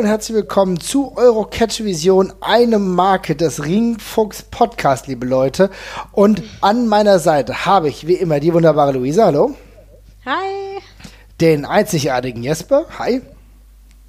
[0.00, 5.68] Und herzlich willkommen zu Eurocatch Vision, eine Marke des Ringfuchs Podcast, liebe Leute.
[6.12, 9.26] Und an meiner Seite habe ich wie immer die wunderbare Luisa.
[9.26, 9.54] Hallo.
[10.24, 10.80] Hi.
[11.38, 12.86] Den einzigartigen Jesper.
[12.98, 13.20] Hi.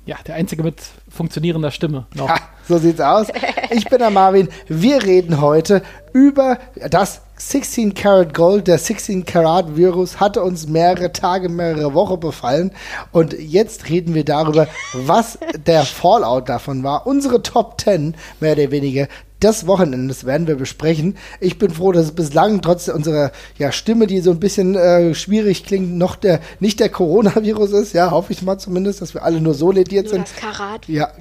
[0.05, 2.07] Ja, der einzige mit funktionierender Stimme.
[2.15, 2.29] Noch.
[2.29, 3.27] Ha, so sieht's aus.
[3.71, 4.47] Ich bin der Marvin.
[4.69, 5.81] Wir reden heute
[6.13, 6.57] über
[6.89, 12.71] das 16 Karat Gold, der 16 Karat Virus hatte uns mehrere Tage, mehrere Wochen befallen
[13.11, 17.07] und jetzt reden wir darüber, was der Fallout davon war.
[17.07, 19.07] Unsere Top 10 mehr oder weniger
[19.41, 21.17] des Wochenendes werden wir besprechen.
[21.39, 25.15] Ich bin froh, dass es bislang trotz unserer ja, Stimme, die so ein bisschen äh,
[25.15, 27.93] schwierig klingt, noch der nicht der Coronavirus ist.
[27.93, 30.27] Ja, hoffe ich mal zumindest, dass wir alle nur so lediert nur sind.
[30.27, 31.11] Das Karat ja,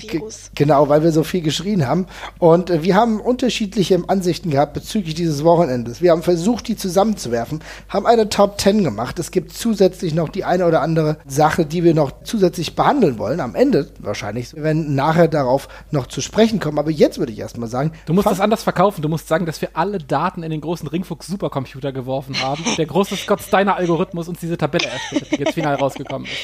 [0.54, 2.06] genau, weil wir so viel geschrien haben.
[2.38, 6.02] Und äh, wir haben unterschiedliche Ansichten gehabt bezüglich dieses Wochenendes.
[6.02, 9.18] Wir haben versucht, die zusammenzuwerfen, haben eine Top 10 gemacht.
[9.18, 13.40] Es gibt zusätzlich noch die eine oder andere Sache, die wir noch zusätzlich behandeln wollen.
[13.40, 14.54] Am Ende wahrscheinlich.
[14.54, 16.78] Wir werden nachher darauf noch zu sprechen kommen.
[16.78, 19.02] Aber jetzt würde ich erstmal sagen, Du musst das anders verkaufen.
[19.02, 22.64] Du musst sagen, dass wir alle Daten in den großen Ringfuchs Supercomputer geworfen haben.
[22.76, 26.34] Der große Scott Steiner Algorithmus uns diese Tabelle erstellt, die jetzt final rausgekommen ist.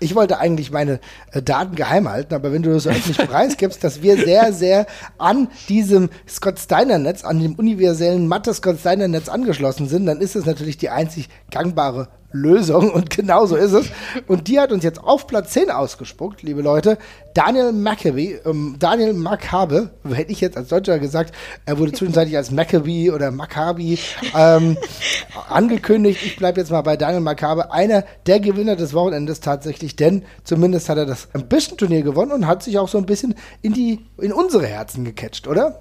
[0.00, 1.00] Ich wollte eigentlich meine
[1.32, 5.48] äh, Daten geheim halten, aber wenn du das öffentlich preisgibst, dass wir sehr, sehr an
[5.70, 10.36] diesem Scott Steiner Netz, an dem universellen Mathe Scott Steiner Netz angeschlossen sind, dann ist
[10.36, 13.86] es natürlich die einzig gangbare Lösung und genau so ist es.
[14.26, 16.98] Und die hat uns jetzt auf Platz 10 ausgespuckt, liebe Leute.
[17.32, 22.50] Daniel Maccabi, ähm, Daniel Maccabe, hätte ich jetzt als Deutscher gesagt, er wurde zwischenzeitlich als
[22.50, 23.98] Maccabi oder Maccabi
[24.36, 24.76] ähm,
[25.48, 26.20] angekündigt.
[26.24, 30.88] Ich bleibe jetzt mal bei Daniel Maccabe, einer der Gewinner des Wochenendes tatsächlich, denn zumindest
[30.88, 34.32] hat er das Ambition-Turnier gewonnen und hat sich auch so ein bisschen in die, in
[34.32, 35.78] unsere Herzen gecatcht, oder?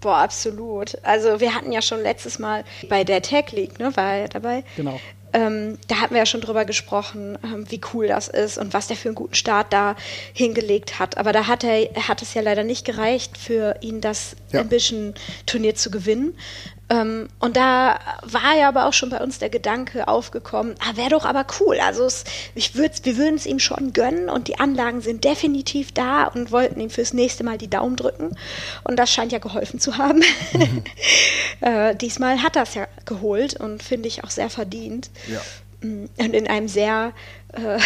[0.00, 0.98] Boah, absolut.
[1.02, 4.64] Also wir hatten ja schon letztes Mal bei der Tech League, ne, war er dabei.
[4.76, 4.98] Genau
[5.34, 8.86] ähm, da hatten wir ja schon drüber gesprochen, ähm, wie cool das ist und was
[8.86, 9.96] der für einen guten Start da
[10.32, 11.18] hingelegt hat.
[11.18, 14.60] Aber da hat er hat es ja leider nicht gereicht, für ihn das ja.
[14.60, 16.34] Ambition-Turnier zu gewinnen.
[16.90, 21.10] Ähm, und da war ja aber auch schon bei uns der Gedanke aufgekommen, ah, wäre
[21.10, 21.78] doch aber cool.
[21.80, 22.24] Also es,
[22.54, 26.52] ich würd, wir würden es ihm schon gönnen und die Anlagen sind definitiv da und
[26.52, 28.36] wollten ihm fürs nächste Mal die Daumen drücken.
[28.84, 30.22] Und das scheint ja geholfen zu haben.
[30.52, 30.84] Mhm.
[31.60, 35.10] äh, diesmal hat er es ja geholt und finde ich auch sehr verdient.
[35.26, 35.40] Ja.
[35.80, 37.12] Mm, und in einem sehr
[37.52, 37.78] äh,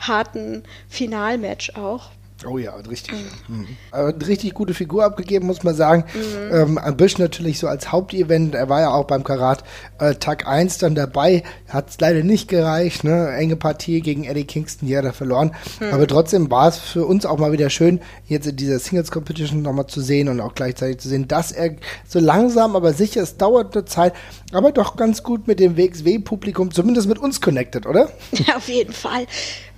[0.00, 2.10] harten Finalmatch auch.
[2.46, 3.14] Oh ja, richtig.
[3.48, 3.56] Mhm.
[3.56, 3.66] mhm.
[3.90, 6.04] Eine richtig gute Figur abgegeben, muss man sagen.
[6.14, 6.78] Mhm.
[6.78, 9.64] Ähm, Bisch natürlich so als Hauptevent, er war ja auch beim Karat
[9.98, 13.32] äh, Tag 1 dann dabei, hat es leider nicht gereicht, ne?
[13.32, 15.52] enge Partie gegen Eddie Kingston, die hat er verloren.
[15.80, 15.92] Mhm.
[15.92, 19.62] Aber trotzdem war es für uns auch mal wieder schön, jetzt in dieser Singles Competition
[19.62, 21.76] nochmal zu sehen und auch gleichzeitig zu sehen, dass er
[22.06, 24.14] so langsam, aber sicher, es dauert eine Zeit,
[24.52, 28.10] aber doch ganz gut mit dem WXW-Publikum, zumindest mit uns connected, oder?
[28.32, 29.26] Ja, auf jeden Fall.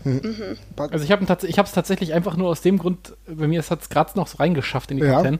[0.04, 0.56] Mhm.
[0.76, 4.12] Also ich habe es tatsächlich einfach nur aus dem Grund, bei mir hat es gerade
[4.16, 5.14] noch so reingeschafft in die ja.
[5.14, 5.38] Top 10.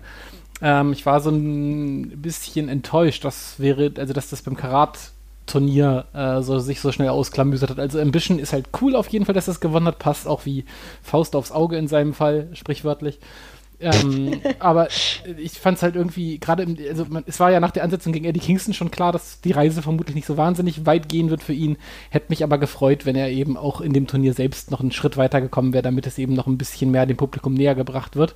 [0.62, 4.98] Ähm, ich war so ein bisschen enttäuscht, dass wäre, also dass das beim Karat
[5.46, 7.78] Turnier äh, so, sich so schnell ausklamüsert hat.
[7.78, 10.64] Also Ambition ist halt cool auf jeden Fall, dass das gewonnen hat, passt auch wie
[11.02, 13.18] Faust aufs Auge in seinem Fall, sprichwörtlich.
[13.84, 14.88] Ähm, aber
[15.36, 18.24] ich fand es halt irgendwie, gerade, also man, es war ja nach der Ansetzung gegen
[18.24, 21.52] Eddie Kingston schon klar, dass die Reise vermutlich nicht so wahnsinnig weit gehen wird für
[21.52, 21.76] ihn.
[22.10, 25.16] Hätte mich aber gefreut, wenn er eben auch in dem Turnier selbst noch einen Schritt
[25.16, 28.34] weiter gekommen wäre, damit es eben noch ein bisschen mehr dem Publikum näher gebracht wird.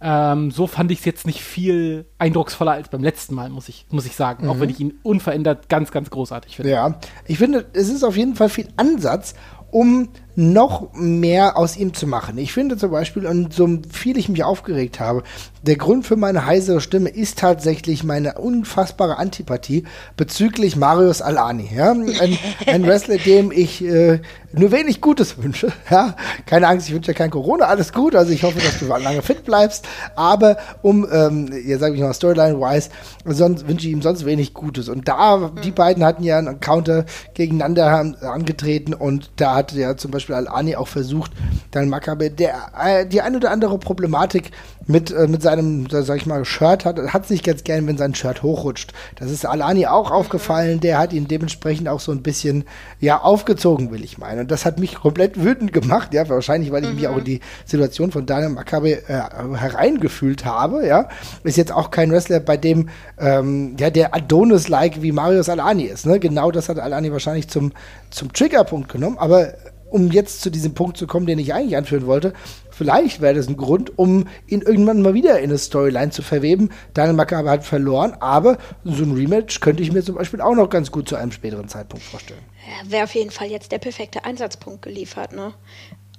[0.00, 3.86] Ähm, so fand ich es jetzt nicht viel eindrucksvoller als beim letzten Mal, muss ich,
[3.90, 4.44] muss ich sagen.
[4.44, 4.50] Mhm.
[4.50, 6.72] Auch wenn ich ihn unverändert ganz, ganz großartig finde.
[6.72, 9.34] Ja, ich finde, es ist auf jeden Fall viel Ansatz,
[9.70, 12.38] um noch mehr aus ihm zu machen.
[12.38, 15.22] Ich finde zum Beispiel, und so viel ich mich aufgeregt habe,
[15.62, 19.84] der Grund für meine heisere Stimme ist tatsächlich meine unfassbare Antipathie
[20.16, 21.70] bezüglich Marius Alani.
[21.74, 21.92] Ja?
[21.92, 24.20] Ein, ein Wrestler, dem ich äh,
[24.52, 25.72] nur wenig Gutes wünsche.
[25.90, 26.16] Ja?
[26.46, 28.14] Keine Angst, ich wünsche dir kein Corona, alles gut.
[28.14, 29.86] Also ich hoffe, dass du lange fit bleibst.
[30.16, 32.90] Aber um, ähm, ja sage ich mal, Storyline-wise,
[33.24, 34.88] sonst wünsche ich ihm sonst wenig Gutes.
[34.88, 37.04] Und da, die beiden hatten ja einen Encounter
[37.34, 41.32] gegeneinander angetreten und da hatte ja zum Beispiel Beispiel Al-Ani auch versucht,
[41.70, 44.50] dann Makabe, der äh, die ein oder andere Problematik
[44.86, 48.14] mit, äh, mit seinem, sag ich mal, Shirt hat, hat sich ganz gern, wenn sein
[48.14, 48.92] Shirt hochrutscht.
[49.16, 52.64] Das ist Alani auch aufgefallen, der hat ihn dementsprechend auch so ein bisschen,
[53.00, 54.40] ja, aufgezogen, will ich meinen.
[54.40, 56.96] Und das hat mich komplett wütend gemacht, ja, wahrscheinlich, weil ich mhm.
[56.96, 59.22] mich auch in die Situation von Daniel Makabe äh,
[59.56, 61.08] hereingefühlt habe, ja.
[61.42, 62.88] Ist jetzt auch kein Wrestler, bei dem,
[63.18, 66.18] ähm, ja, der Adonis-like wie Marius Alani ist, ne.
[66.18, 67.72] Genau das hat Alani wahrscheinlich zum,
[68.10, 69.54] zum Triggerpunkt genommen, aber
[69.94, 72.32] um jetzt zu diesem Punkt zu kommen, den ich eigentlich anführen wollte,
[72.68, 76.70] vielleicht wäre das ein Grund, um ihn irgendwann mal wieder in eine Storyline zu verweben.
[76.94, 80.68] Daniel Makabe hat verloren, aber so ein Rematch könnte ich mir zum Beispiel auch noch
[80.68, 82.40] ganz gut zu einem späteren Zeitpunkt vorstellen.
[82.66, 85.54] Ja, wäre auf jeden Fall jetzt der perfekte Einsatzpunkt geliefert, ne?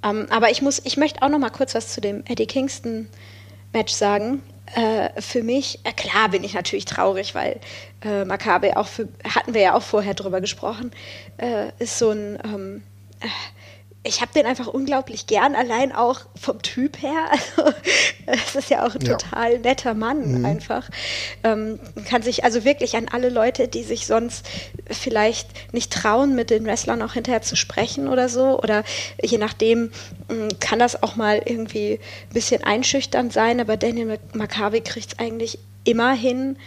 [0.06, 3.10] Ähm, aber ich muss, ich möchte auch noch mal kurz was zu dem Eddie Kingston
[3.74, 4.42] Match sagen.
[4.74, 7.60] Äh, für mich, äh, klar bin ich natürlich traurig, weil
[8.06, 10.92] äh, Maccabi auch für, hatten wir ja auch vorher drüber gesprochen,
[11.38, 12.84] äh, ist so ein ähm,
[13.20, 13.28] äh,
[14.06, 17.32] ich habe den einfach unglaublich gern, allein auch vom Typ her.
[17.32, 17.74] Also,
[18.28, 19.18] es ist ja auch ein ja.
[19.18, 20.46] total netter Mann mhm.
[20.46, 20.90] einfach.
[21.44, 24.46] Ähm, kann sich also wirklich an alle Leute, die sich sonst
[24.92, 28.84] vielleicht nicht trauen, mit den Wrestlern auch hinterher zu sprechen oder so, oder
[29.22, 29.92] je nachdem
[30.30, 32.00] hm, kann das auch mal irgendwie
[32.30, 36.58] ein bisschen einschüchternd sein, aber Daniel Maccabi kriegt es eigentlich immer hin,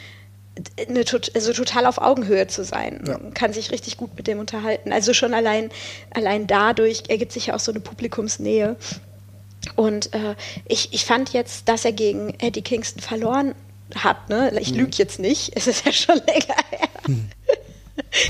[0.88, 3.04] eine, also total auf Augenhöhe zu sein.
[3.06, 3.18] Ja.
[3.18, 4.92] Man kann sich richtig gut mit dem unterhalten.
[4.92, 5.70] Also schon allein,
[6.10, 8.76] allein dadurch ergibt sich ja auch so eine Publikumsnähe.
[9.76, 10.34] Und äh,
[10.66, 13.54] ich, ich fand jetzt, dass er gegen Eddie Kingston verloren
[13.94, 14.28] hat.
[14.28, 14.52] Ne?
[14.60, 14.78] Ich mhm.
[14.78, 16.88] lüge jetzt nicht, es ist ja schon länger her.
[17.06, 17.30] Mhm.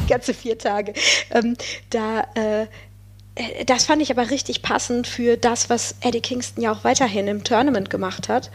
[0.09, 0.95] Ganze vier Tage.
[1.31, 1.57] Ähm,
[1.91, 2.67] da äh,
[3.67, 7.45] das fand ich aber richtig passend für das, was Eddie Kingston ja auch weiterhin im
[7.45, 8.51] Tournament gemacht hat.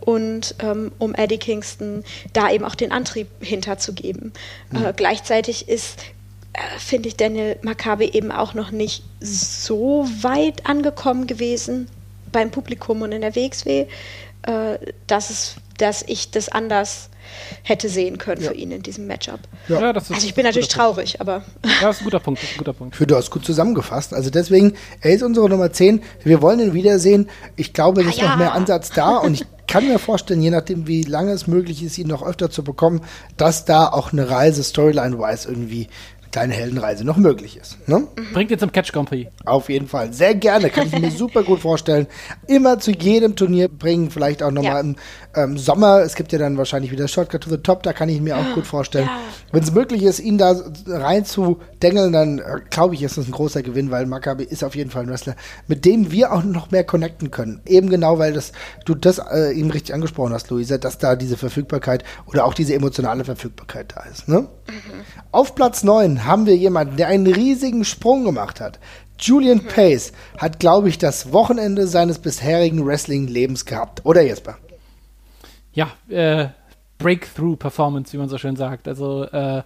[0.00, 4.32] Und ähm, um Eddie Kingston da eben auch den Antrieb hinterzugeben.
[4.70, 4.84] Mhm.
[4.84, 6.00] Äh, gleichzeitig ist,
[6.52, 11.88] äh, finde ich, Daniel Maccabi eben auch noch nicht so weit angekommen gewesen
[12.30, 13.86] beim Publikum und in der WXW,
[14.42, 17.10] äh, dass, es, dass ich das anders
[17.62, 18.50] hätte sehen können ja.
[18.50, 19.40] für ihn in diesem Matchup.
[19.68, 19.80] Ja.
[19.80, 21.42] Ja, also ich bin natürlich traurig, aber.
[21.64, 22.42] Ja, das ist ein guter Punkt.
[22.42, 22.96] Das ist ein guter Punkt.
[22.96, 24.14] Für du hast gut zusammengefasst.
[24.14, 26.02] Also deswegen, er ist unsere Nummer 10.
[26.22, 27.28] Wir wollen ihn wiedersehen.
[27.56, 30.50] Ich glaube, es ist ah, noch mehr Ansatz da und ich kann mir vorstellen, je
[30.50, 33.00] nachdem, wie lange es möglich ist, ihn noch öfter zu bekommen,
[33.36, 35.88] dass da auch eine Reise Storyline-wise irgendwie
[36.36, 37.88] kleine Heldenreise noch möglich ist.
[37.88, 38.08] Ne?
[38.34, 39.30] Bringt ihr zum Catch Grand Prix.
[39.46, 40.12] Auf jeden Fall.
[40.12, 40.68] Sehr gerne.
[40.68, 42.06] Kann ich mir super gut vorstellen.
[42.46, 44.10] Immer zu jedem Turnier bringen.
[44.10, 44.80] Vielleicht auch nochmal ja.
[44.80, 44.96] im
[45.34, 46.00] ähm, Sommer.
[46.00, 47.82] Es gibt ja dann wahrscheinlich wieder Shortcut to the Top.
[47.84, 49.06] Da kann ich mir auch gut vorstellen.
[49.06, 49.18] Ja.
[49.50, 50.54] Wenn es möglich ist, ihn da
[50.86, 54.62] rein zu dengeln, dann äh, glaube ich, ist das ein großer Gewinn, weil Maccabi ist
[54.62, 55.36] auf jeden Fall ein Wrestler,
[55.68, 57.62] mit dem wir auch noch mehr connecten können.
[57.64, 58.52] Eben genau, weil das,
[58.84, 62.74] du das äh, eben richtig angesprochen hast, Luisa, dass da diese Verfügbarkeit oder auch diese
[62.74, 64.28] emotionale Verfügbarkeit da ist.
[64.28, 64.40] Ne?
[64.40, 64.46] Mhm.
[65.32, 68.78] Auf Platz 9 haben wir jemanden, der einen riesigen Sprung gemacht hat.
[69.18, 69.68] Julian mhm.
[69.68, 74.04] Pace hat, glaube ich, das Wochenende seines bisherigen Wrestling-Lebens gehabt.
[74.04, 74.58] Oder Jesper?
[75.72, 76.48] Ja, äh,
[76.98, 78.88] Breakthrough-Performance, wie man so schön sagt.
[78.88, 79.62] Also, äh,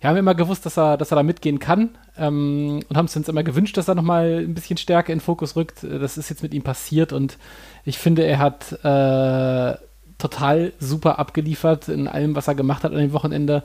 [0.00, 3.16] wir haben immer gewusst, dass er, dass er da mitgehen kann ähm, und haben es
[3.16, 5.82] uns immer gewünscht, dass er nochmal ein bisschen stärker in den Fokus rückt.
[5.82, 7.38] Das ist jetzt mit ihm passiert und
[7.84, 9.78] ich finde, er hat äh,
[10.18, 13.62] total super abgeliefert in allem, was er gemacht hat an dem Wochenende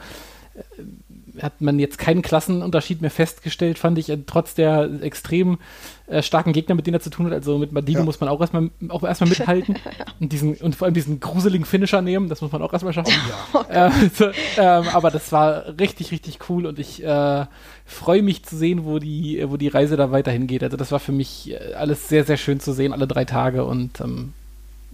[1.42, 5.60] hat man jetzt keinen Klassenunterschied mehr festgestellt, fand ich, äh, trotz der extrem
[6.08, 7.34] äh, starken Gegner, mit denen er zu tun hat.
[7.34, 8.06] Also mit Madigo ja.
[8.06, 9.78] muss man auch erstmal auch erstmal mithalten
[10.20, 13.14] und diesen und vor allem diesen gruseligen Finisher nehmen, das muss man auch erstmal schaffen.
[13.14, 13.70] Ja.
[13.70, 14.26] Äh, so,
[14.58, 17.46] ähm, aber das war richtig, richtig cool und ich äh,
[17.86, 20.64] freue mich zu sehen, wo die, wo die Reise da weiterhin geht.
[20.64, 23.64] Also das war für mich äh, alles sehr, sehr schön zu sehen, alle drei Tage
[23.66, 24.34] und ähm,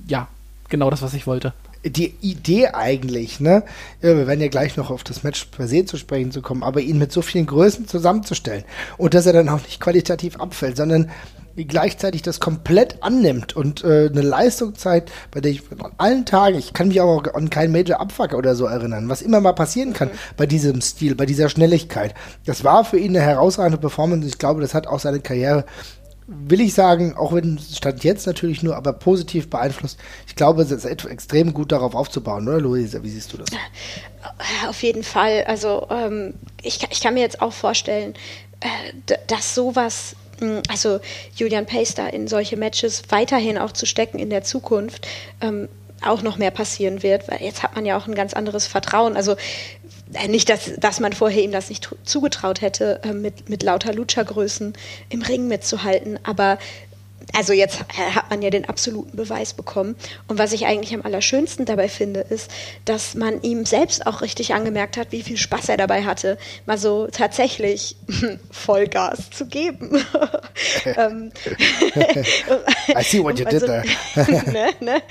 [0.07, 0.27] ja,
[0.68, 1.53] genau das, was ich wollte
[1.85, 3.63] die Idee eigentlich, ne?
[4.01, 6.81] Wir werden ja gleich noch auf das Match per se zu sprechen zu kommen, aber
[6.81, 8.63] ihn mit so vielen Größen zusammenzustellen
[8.98, 11.12] und dass er dann auch nicht qualitativ abfällt, sondern
[11.63, 16.57] gleichzeitig das komplett annimmt und äh, eine Leistung zeigt, bei der ich an allen Tagen,
[16.57, 19.93] ich kann mich auch an keinen Major Abfuck oder so erinnern, was immer mal passieren
[19.93, 20.17] kann mhm.
[20.36, 22.13] bei diesem Stil, bei dieser Schnelligkeit.
[22.45, 24.27] Das war für ihn eine herausragende Performance.
[24.27, 25.63] Ich glaube, das hat auch seine Karriere
[26.27, 30.00] will ich sagen, auch wenn Stand jetzt natürlich nur, aber positiv beeinflusst.
[30.27, 33.03] Ich glaube, es ist extrem gut darauf aufzubauen, oder Luisa?
[33.03, 33.50] Wie siehst du das?
[33.51, 35.44] Äh, auf jeden Fall.
[35.48, 38.15] Also ähm, ich, ich kann mir jetzt auch vorstellen,
[38.60, 41.00] äh, dass sowas hm, also
[41.36, 45.08] Julian da in solche Matches weiterhin auch zu stecken in der Zukunft,
[45.41, 45.70] ähm,
[46.03, 49.15] auch noch mehr passieren wird, weil jetzt hat man ja auch ein ganz anderes Vertrauen.
[49.15, 49.36] Also
[50.27, 54.74] nicht, dass, dass man vorher ihm das nicht zugetraut hätte, äh, mit, mit lauter Lutschergrößen
[55.10, 56.57] im Ring mitzuhalten, aber
[57.34, 59.95] also jetzt hat man ja den absoluten Beweis bekommen.
[60.27, 62.51] Und was ich eigentlich am allerschönsten dabei finde, ist,
[62.86, 66.77] dass man ihm selbst auch richtig angemerkt hat, wie viel Spaß er dabei hatte, mal
[66.77, 67.95] so tatsächlich
[68.51, 70.05] Vollgas zu geben.
[70.98, 71.31] Ähm,
[72.95, 73.84] I see what you did there.
[74.51, 75.01] ne, ne?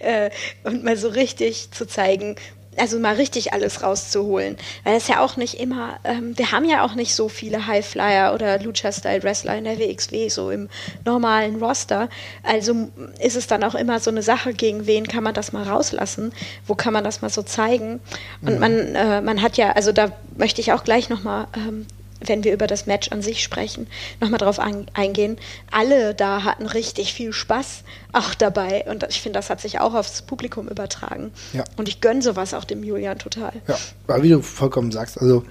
[0.00, 0.30] Äh,
[0.64, 2.36] und mal so richtig zu zeigen,
[2.76, 4.56] also mal richtig alles rauszuholen.
[4.84, 8.34] Weil es ja auch nicht immer, ähm, wir haben ja auch nicht so viele Highflyer
[8.34, 10.68] oder Lucha-Style-Wrestler in der WXW, so im
[11.04, 12.08] normalen Roster.
[12.42, 12.88] Also
[13.20, 16.32] ist es dann auch immer so eine Sache, gegen wen kann man das mal rauslassen?
[16.66, 18.00] Wo kann man das mal so zeigen?
[18.40, 18.60] Und mhm.
[18.60, 21.86] man, äh, man hat ja, also da möchte ich auch gleich nochmal ähm,
[22.26, 23.86] wenn wir über das Match an sich sprechen,
[24.20, 25.36] nochmal drauf eingehen.
[25.70, 28.84] Alle da hatten richtig viel Spaß auch dabei.
[28.88, 31.32] Und ich finde, das hat sich auch aufs Publikum übertragen.
[31.52, 31.64] Ja.
[31.76, 33.52] Und ich gönne sowas auch dem Julian total.
[33.66, 35.44] Ja, wie du vollkommen sagst, also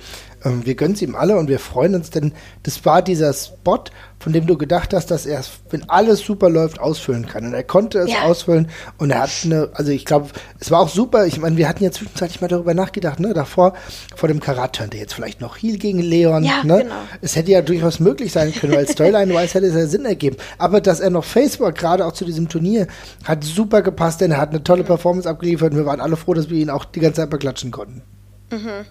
[0.43, 3.83] ähm, wir gönnen es ihm alle und wir freuen uns, denn das war dieser Spot,
[4.21, 7.45] von dem du gedacht hast, dass er es, wenn alles super läuft, ausfüllen kann.
[7.47, 8.21] Und er konnte es ja.
[8.21, 11.25] ausfüllen und er hat eine, also ich glaube, es war auch super.
[11.25, 13.33] Ich meine, wir hatten ja zwischenzeitlich mal darüber nachgedacht, ne?
[13.33, 13.73] Davor,
[14.15, 16.43] vor dem Karat turnte jetzt vielleicht noch Heal gegen Leon.
[16.43, 16.83] Ja, ne?
[16.83, 16.95] genau.
[17.21, 20.37] Es hätte ja durchaus möglich sein können, weil Storyline-wise hätte es ja Sinn ergeben.
[20.59, 22.85] Aber dass er noch Facebook gerade auch zu diesem Turnier
[23.23, 26.35] hat super gepasst, denn er hat eine tolle Performance abgeliefert und wir waren alle froh,
[26.35, 28.03] dass wir ihn auch die ganze Zeit beklatschen konnten.
[28.51, 28.85] Mhm.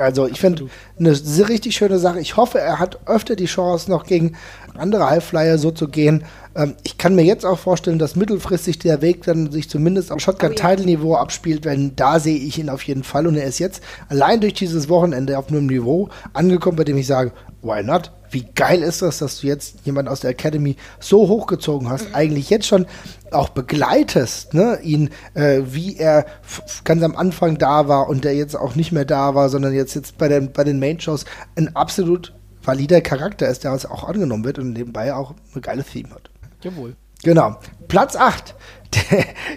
[0.00, 1.10] Also ich finde eine
[1.48, 2.20] richtig schöne Sache.
[2.20, 4.36] Ich hoffe, er hat öfter die Chance, noch gegen
[4.76, 6.24] andere Highflyer so zu gehen.
[6.54, 10.20] Ähm, ich kann mir jetzt auch vorstellen, dass mittelfristig der Weg dann sich zumindest auf
[10.20, 13.26] Shotgun-Title-Niveau abspielt, denn da sehe ich ihn auf jeden Fall.
[13.26, 17.06] Und er ist jetzt allein durch dieses Wochenende auf einem Niveau angekommen, bei dem ich
[17.06, 18.12] sage, why not?
[18.30, 22.14] Wie geil ist das, dass du jetzt jemanden aus der Academy so hochgezogen hast, mhm.
[22.14, 22.86] eigentlich jetzt schon
[23.30, 26.26] auch begleitest, ne, ihn, äh, wie er
[26.84, 29.94] ganz am Anfang da war und der jetzt auch nicht mehr da war, sondern jetzt,
[29.94, 31.24] jetzt bei, den, bei den Main-Shows
[31.56, 36.10] ein absolut valider Charakter ist, der auch angenommen wird und nebenbei auch eine geile Theme
[36.10, 36.30] hat.
[36.62, 36.96] Jawohl.
[37.22, 37.56] Genau.
[37.88, 38.54] Platz 8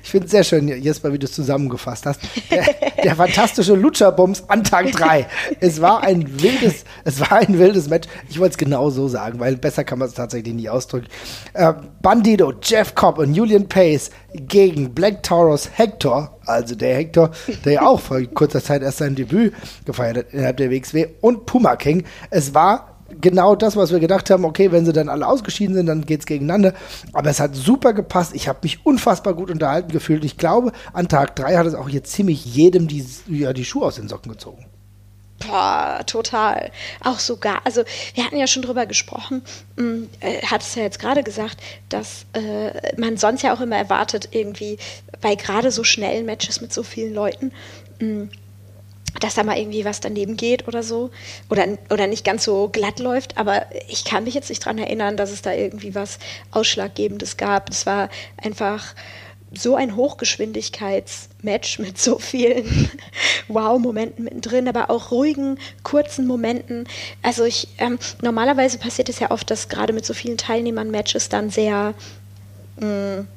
[0.04, 2.20] ich finde es sehr schön, Jesper, wie du es zusammengefasst hast.
[2.50, 2.66] Der,
[3.04, 5.26] der fantastische Lucha-Bums an Tag 3.
[5.60, 8.08] Es war ein wildes, es war ein wildes Match.
[8.30, 11.08] Ich wollte es genau so sagen, weil besser kann man es tatsächlich nicht ausdrücken.
[11.54, 17.32] Äh, Bandido, Jeff Cobb und Julian Pace gegen Black Taurus Hector, also der Hector,
[17.64, 19.54] der ja auch vor kurzer Zeit erst sein Debüt
[19.86, 22.04] gefeiert hat innerhalb der WXW, und Puma King.
[22.30, 25.88] Es war genau das, was wir gedacht haben, okay, wenn sie dann alle ausgeschieden sind,
[25.88, 26.74] dann geht es gegeneinander.
[27.14, 28.34] Aber es hat super gepasst.
[28.36, 30.24] Ich habe mich unfassbar gut unterhalten gefühlt.
[30.24, 33.86] Ich glaube, an Tag 3 hat es auch hier ziemlich jedem die, ja, die Schuhe
[33.86, 34.66] aus den Socken gezogen.
[35.48, 36.72] Boah, total.
[37.04, 39.42] Auch sogar, also wir hatten ja schon drüber gesprochen,
[39.78, 41.58] hm, äh, hat es ja jetzt gerade gesagt,
[41.90, 44.78] dass äh, man sonst ja auch immer erwartet, irgendwie
[45.20, 47.52] bei gerade so schnellen Matches mit so vielen Leuten,
[48.00, 48.30] mh, hm,
[49.20, 51.12] dass da mal irgendwie was daneben geht oder so
[51.50, 53.38] oder, oder nicht ganz so glatt läuft.
[53.38, 56.20] Aber ich kann mich jetzt nicht daran erinnern, dass es da irgendwie was
[56.52, 57.70] Ausschlaggebendes gab.
[57.70, 58.96] Es war einfach
[59.54, 62.90] so ein Hochgeschwindigkeitsmatch mit so vielen
[63.50, 66.88] Wow-Momenten mittendrin, aber auch ruhigen, kurzen Momenten.
[67.22, 71.28] Also ich, ähm, normalerweise passiert es ja oft, dass gerade mit so vielen Teilnehmern Matches
[71.28, 71.94] dann sehr
[72.80, 73.28] mh, mm,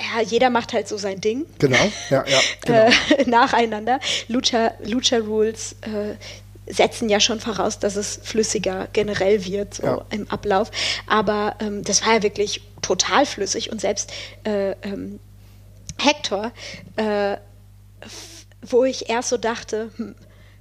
[0.00, 1.46] ja, jeder macht halt so sein Ding.
[1.58, 2.40] Genau, ja, ja.
[2.64, 2.78] Genau.
[2.78, 4.00] Äh, nacheinander.
[4.28, 6.14] Lucha, Lucha Rules äh,
[6.72, 10.04] setzen ja schon voraus, dass es flüssiger generell wird, so ja.
[10.10, 10.70] im Ablauf.
[11.06, 14.12] Aber ähm, das war ja wirklich total flüssig und selbst
[14.44, 15.18] äh, ähm,
[15.98, 16.52] Hector,
[16.96, 17.36] äh,
[18.62, 20.14] wo ich erst so dachte, hm,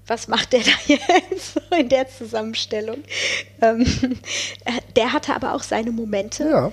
[0.08, 3.04] was macht der da jetzt in der Zusammenstellung?
[3.62, 3.82] Ähm,
[4.66, 6.44] äh, der hatte aber auch seine Momente.
[6.50, 6.72] Ja.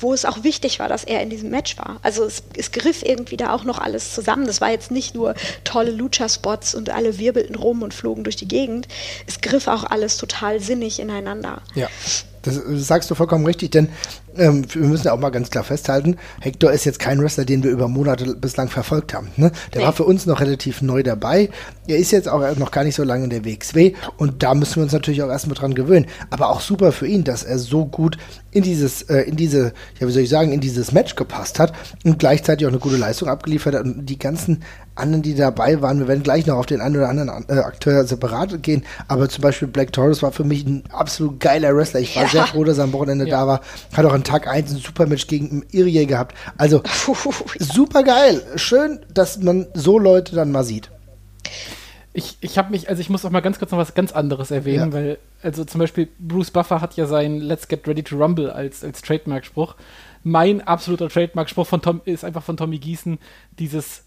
[0.00, 1.98] Wo es auch wichtig war, dass er in diesem Match war.
[2.02, 4.46] Also es, es griff irgendwie da auch noch alles zusammen.
[4.46, 8.48] Das war jetzt nicht nur tolle Lucha-Spots und alle wirbelten rum und flogen durch die
[8.48, 8.88] Gegend.
[9.26, 11.62] Es griff auch alles total sinnig ineinander.
[11.74, 11.88] Ja.
[12.42, 13.88] Das, das sagst du vollkommen richtig, denn
[14.36, 17.62] ähm, wir müssen ja auch mal ganz klar festhalten, Hector ist jetzt kein Wrestler, den
[17.62, 19.30] wir über Monate bislang verfolgt haben.
[19.36, 19.52] Ne?
[19.74, 19.86] Der nee.
[19.86, 21.50] war für uns noch relativ neu dabei.
[21.86, 24.76] Er ist jetzt auch noch gar nicht so lange in der WXW und da müssen
[24.76, 26.06] wir uns natürlich auch erstmal dran gewöhnen.
[26.30, 28.16] Aber auch super für ihn, dass er so gut
[28.52, 31.72] in dieses, äh, in diese, ja wie soll ich sagen, in dieses Match gepasst hat
[32.04, 34.62] und gleichzeitig auch eine gute Leistung abgeliefert hat und die ganzen
[34.96, 38.04] anderen, die dabei waren, wir werden gleich noch auf den einen oder anderen äh, Akteur
[38.04, 42.00] separat gehen, aber zum Beispiel Black Taurus war für mich ein absolut geiler Wrestler.
[42.00, 42.28] Ich war ja.
[42.28, 43.40] sehr froh, dass er am Wochenende ja.
[43.40, 43.60] da war.
[43.92, 46.36] Hat auch an Tag 1 ein super Match gegen Irie gehabt.
[46.58, 46.82] Also
[47.58, 48.42] super geil.
[48.56, 50.90] Schön, dass man so Leute dann mal sieht.
[52.20, 54.50] Ich, ich habe mich, also ich muss auch mal ganz kurz noch was ganz anderes
[54.50, 54.92] erwähnen, ja.
[54.92, 58.84] weil, also zum Beispiel Bruce Buffer hat ja sein Let's Get Ready to Rumble als,
[58.84, 59.74] als Trademark-Spruch.
[60.22, 63.18] Mein absoluter Trademark-Spruch von Tom ist einfach von Tommy Gießen
[63.58, 64.04] dieses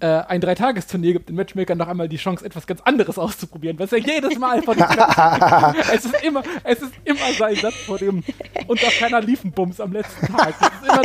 [0.00, 3.92] äh, ein Dreitagesturnier gibt den Matchmaker noch einmal die Chance, etwas ganz anderes auszuprobieren, was
[3.92, 4.76] er jedes Mal von
[5.92, 8.24] es ist immer, es ist immer sein Satz vor dem
[8.66, 10.54] und auch keiner Liefenbums am letzten Tag.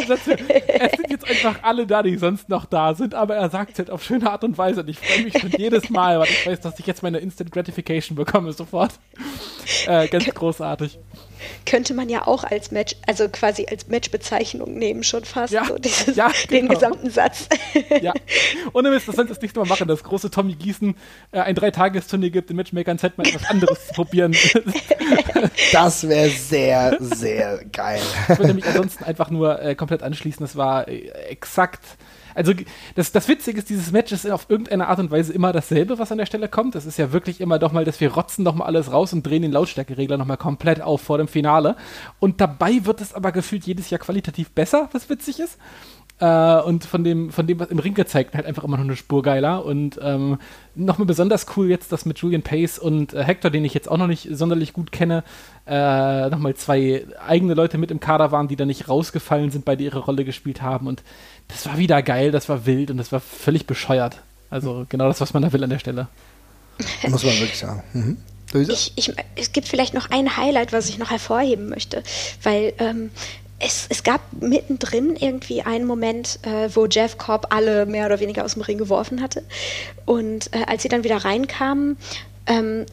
[0.08, 3.74] Satz, es sind jetzt einfach alle da, die sonst noch da sind, aber er sagt
[3.74, 6.28] es halt auf schöne Art und Weise und ich freue mich schon jedes Mal, weil
[6.28, 8.94] ich weiß, dass ich jetzt meine Instant Gratification bekomme sofort.
[9.88, 11.00] Äh, ganz großartig
[11.66, 15.54] könnte man ja auch als Match, also quasi als Matchbezeichnung nehmen, schon fast.
[15.54, 16.60] Ja, so dieses, ja genau.
[16.62, 17.48] Den gesamten Satz.
[18.02, 18.14] Ja.
[18.74, 20.96] Ohne Mist, das sollte das nicht mal machen, dass große Tommy Gießen
[21.32, 24.36] äh, ein Dreitagesturnier gibt, den Matchmakern Zeit mal etwas anderes zu probieren.
[25.72, 28.02] Das wäre sehr, sehr geil.
[28.30, 30.44] Ich würde mich ansonsten einfach nur äh, komplett anschließen.
[30.44, 31.82] Das war äh, exakt
[32.36, 32.54] also
[32.96, 36.12] das, das Witzige ist, dieses Match ist auf irgendeine Art und Weise immer dasselbe, was
[36.12, 36.76] an der Stelle kommt.
[36.76, 39.26] Das ist ja wirklich immer doch mal, dass wir rotzen doch mal alles raus und
[39.26, 41.76] drehen den Lautstärkeregler noch mal komplett auf vor dem Finale.
[42.20, 45.58] Und dabei wird es aber gefühlt jedes Jahr qualitativ besser, was witzig ist.
[46.18, 48.96] Äh, und von dem, von dem, was im Ring gezeigt halt einfach immer noch eine
[48.96, 49.66] Spur geiler.
[49.66, 50.38] Und ähm,
[50.74, 53.98] nochmal besonders cool jetzt, dass mit Julian Pace und äh, Hector, den ich jetzt auch
[53.98, 55.26] noch nicht sonderlich gut kenne,
[55.68, 59.76] äh, nochmal zwei eigene Leute mit im Kader waren, die da nicht rausgefallen sind, bei
[59.76, 60.88] der ihre Rolle gespielt haben.
[60.88, 61.04] Und
[61.48, 64.22] das war wieder geil, das war wild und das war völlig bescheuert.
[64.50, 66.08] Also genau das, was man da will an der Stelle.
[67.08, 67.84] Muss man wirklich sagen.
[67.94, 68.18] Mhm.
[68.54, 72.04] Ich, ich, es gibt vielleicht noch ein Highlight, was ich noch hervorheben möchte,
[72.44, 73.10] weil ähm,
[73.60, 78.46] es, es, gab mittendrin irgendwie einen Moment, äh, wo Jeff Cobb alle mehr oder weniger
[78.46, 79.44] aus dem Ring geworfen hatte.
[80.06, 81.98] Und äh, als sie dann wieder reinkamen,
[82.48, 82.86] ähm,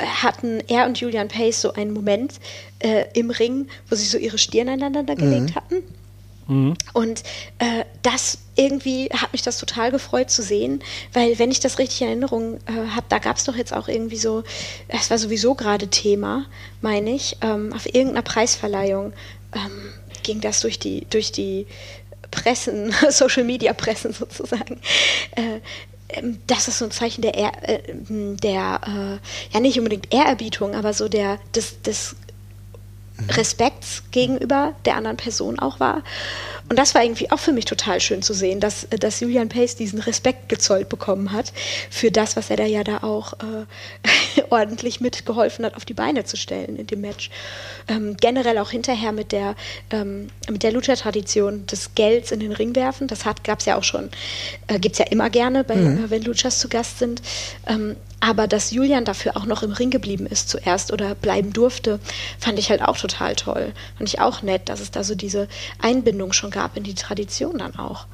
[0.00, 2.34] hatten er und Julian Pace so einen Moment
[2.80, 5.54] äh, im Ring, wo sie so ihre Stirn aneinander gelegt mhm.
[5.54, 5.76] hatten.
[6.50, 6.74] Mhm.
[6.92, 7.22] Und
[7.58, 12.02] äh, das irgendwie hat mich das total gefreut zu sehen, weil wenn ich das richtig
[12.02, 14.42] in Erinnerung äh, habe, da gab es doch jetzt auch irgendwie so,
[14.88, 16.46] es war sowieso gerade Thema,
[16.80, 19.12] meine ich, ähm, auf irgendeiner Preisverleihung
[19.54, 19.92] ähm,
[20.24, 21.68] ging das durch die, durch die
[22.32, 24.80] Pressen, Social Media Pressen sozusagen.
[25.36, 25.60] Äh,
[26.08, 30.74] ähm, das ist so ein Zeichen der, Ehr, äh, der äh, ja nicht unbedingt Ehrerbietung,
[30.74, 32.16] aber so der des, des
[33.28, 36.02] Respekts gegenüber der anderen Person auch war.
[36.70, 39.74] Und das war irgendwie auch für mich total schön zu sehen, dass, dass Julian Pace
[39.74, 41.52] diesen Respekt gezollt bekommen hat
[41.90, 46.24] für das, was er da ja da auch äh, ordentlich mitgeholfen hat, auf die Beine
[46.24, 47.30] zu stellen in dem Match.
[47.88, 49.56] Ähm, generell auch hinterher mit der,
[49.90, 53.08] ähm, mit der Lucha-Tradition des Gelds in den Ring werfen.
[53.08, 54.08] Das gab es ja auch schon,
[54.68, 56.08] äh, gibt es ja immer gerne, bei, mhm.
[56.08, 57.20] wenn Luchas zu Gast sind.
[57.66, 61.98] Ähm, aber dass Julian dafür auch noch im Ring geblieben ist zuerst oder bleiben durfte,
[62.38, 63.72] fand ich halt auch total toll.
[63.96, 65.48] Fand ich auch nett, dass es da so diese
[65.80, 68.06] Einbindung schon gab in die Tradition dann auch.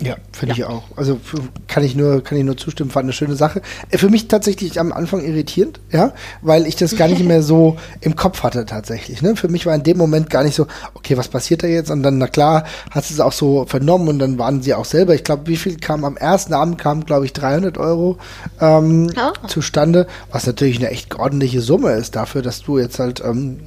[0.00, 0.58] Ja, finde ja.
[0.58, 0.84] ich auch.
[0.96, 1.18] Also
[1.66, 3.62] kann ich nur, kann ich nur zustimmen, fand eine schöne Sache.
[3.90, 7.76] Äh, für mich tatsächlich am Anfang irritierend, ja, weil ich das gar nicht mehr so
[8.00, 9.22] im Kopf hatte tatsächlich.
[9.22, 9.34] Ne?
[9.34, 11.90] Für mich war in dem Moment gar nicht so, okay, was passiert da jetzt?
[11.90, 14.84] Und dann, na klar, hast du es auch so vernommen und dann waren sie auch
[14.84, 15.14] selber.
[15.14, 18.18] Ich glaube, wie viel kam am ersten Abend kamen, glaube ich, 300 Euro
[18.60, 19.46] ähm, oh.
[19.48, 23.58] zustande, was natürlich eine echt ordentliche Summe ist dafür, dass du jetzt halt ähm,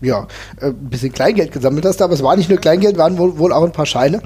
[0.00, 0.28] ja
[0.60, 2.00] äh, ein bisschen Kleingeld gesammelt hast.
[2.00, 4.22] Aber es war nicht nur Kleingeld, waren wohl, wohl auch ein paar Scheine.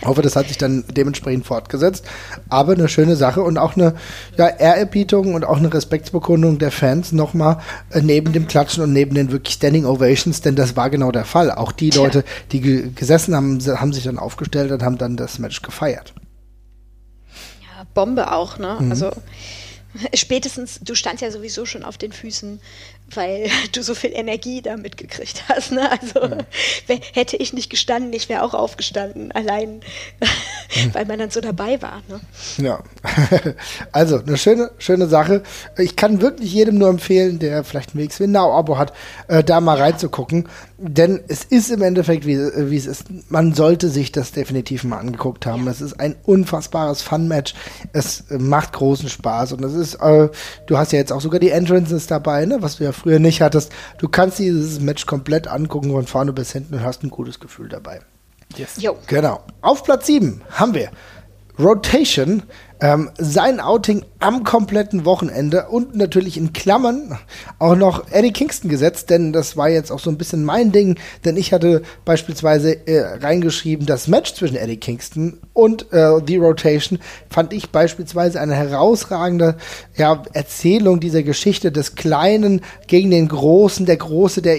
[0.00, 2.04] Ich hoffe, das hat sich dann dementsprechend fortgesetzt.
[2.48, 3.94] Aber eine schöne Sache und auch eine
[4.36, 7.58] ja, Ehrerbietung und auch eine Respektsbekundung der Fans nochmal
[7.90, 11.24] äh, neben dem Klatschen und neben den wirklich Standing Ovations, denn das war genau der
[11.24, 11.50] Fall.
[11.50, 15.38] Auch die Leute, die ge gesessen haben, haben sich dann aufgestellt und haben dann das
[15.38, 16.14] Match gefeiert.
[17.60, 18.76] Ja, Bombe auch, ne?
[18.80, 18.90] Mhm.
[18.90, 19.12] Also
[20.14, 22.60] spätestens, du standst ja sowieso schon auf den Füßen
[23.14, 25.72] weil du so viel Energie damit gekriegt hast.
[25.72, 25.90] Ne?
[25.90, 27.00] Also mhm.
[27.12, 29.82] hätte ich nicht gestanden, ich wäre auch aufgestanden, allein mhm.
[30.92, 32.02] weil man dann so dabei war.
[32.08, 32.20] Ne?
[32.58, 32.82] Ja,
[33.92, 35.42] also eine schöne, schöne Sache.
[35.78, 38.92] Ich kann wirklich jedem nur empfehlen, der vielleicht ein WXW Now-Abo hat,
[39.28, 40.48] äh, da mal reinzugucken.
[40.78, 44.98] Denn es ist im Endeffekt, wie, wie es ist, man sollte sich das definitiv mal
[44.98, 45.68] angeguckt haben.
[45.68, 47.54] Es ist ein unfassbares Fun-Match.
[47.92, 50.28] Es macht großen Spaß und es ist, äh,
[50.66, 52.58] du hast ja jetzt auch sogar die Entrances dabei, ne?
[52.60, 53.72] was du ja früher nicht hattest.
[53.98, 57.68] Du kannst dieses Match komplett angucken von vorne bis hinten und hast ein gutes Gefühl
[57.68, 58.00] dabei.
[58.56, 58.80] Yes.
[59.06, 59.42] Genau.
[59.60, 60.90] Auf Platz 7 haben wir
[61.58, 62.42] Rotation
[62.82, 67.16] ähm, sein Outing am kompletten Wochenende und natürlich in Klammern
[67.60, 70.98] auch noch Eddie Kingston gesetzt, denn das war jetzt auch so ein bisschen mein Ding,
[71.24, 76.98] denn ich hatte beispielsweise äh, reingeschrieben, das Match zwischen Eddie Kingston und äh, The Rotation
[77.30, 79.56] fand ich beispielsweise eine herausragende
[79.96, 84.58] ja, Erzählung dieser Geschichte des Kleinen gegen den Großen, der Große, der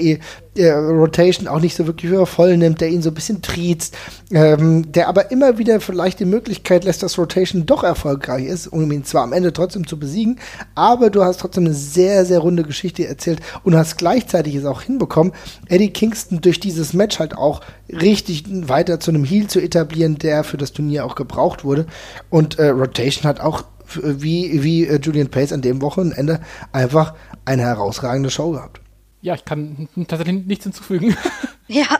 [0.55, 3.95] der Rotation auch nicht so wirklich voll nimmt, der ihn so ein bisschen triezt,
[4.31, 8.91] ähm, der aber immer wieder vielleicht die Möglichkeit lässt, dass Rotation doch erfolgreich ist, um
[8.91, 10.39] ihn zwar am Ende trotzdem zu besiegen,
[10.75, 14.81] aber du hast trotzdem eine sehr, sehr runde Geschichte erzählt und hast gleichzeitig es auch
[14.81, 15.33] hinbekommen,
[15.67, 20.43] Eddie Kingston durch dieses Match halt auch richtig weiter zu einem Heel zu etablieren, der
[20.43, 21.85] für das Turnier auch gebraucht wurde.
[22.29, 23.63] Und äh, Rotation hat auch
[23.95, 26.39] wie, wie äh, Julian Pace an dem Wochenende
[26.71, 27.13] einfach
[27.45, 28.82] eine herausragende Show gehabt.
[29.23, 31.17] Ja, ich kann tatsächlich nichts hinzufügen.
[31.69, 31.87] Ja.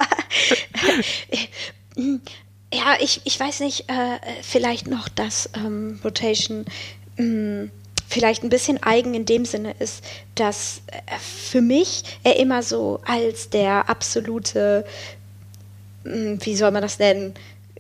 [2.73, 6.65] ja, ich, ich weiß nicht, äh, vielleicht noch, dass ähm, Rotation
[7.15, 7.71] mh, mm,
[8.09, 10.03] vielleicht ein bisschen eigen in dem Sinne ist,
[10.35, 14.85] dass äh, für mich er immer so als der absolute,
[16.03, 17.35] mh, mm, wie soll man das nennen,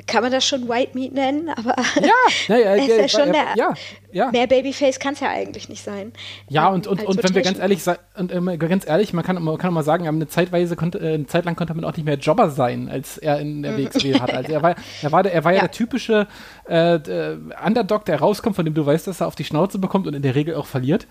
[0.07, 2.09] kann man das schon White Meat nennen, aber ja,
[2.47, 3.73] ja, ja, ist ja, schon der, ja,
[4.11, 4.31] ja.
[4.31, 6.13] mehr Babyface kann es ja eigentlich nicht sein.
[6.49, 7.81] Ja, und, und, und wenn wir ganz ehrlich
[8.15, 11.27] und äh, ganz ehrlich, man kann, man kann mal sagen, eine Zeitweise konnte, äh, eine
[11.27, 13.85] Zeit lang konnte man auch nicht mehr Jobber sein, als er in der mhm.
[13.85, 14.35] WXW hatte.
[14.35, 16.27] Also er war, er war, er war ja, der typische
[16.67, 20.07] äh, äh, Underdog, der rauskommt, von dem du weißt, dass er auf die Schnauze bekommt
[20.07, 21.07] und in der Regel auch verliert.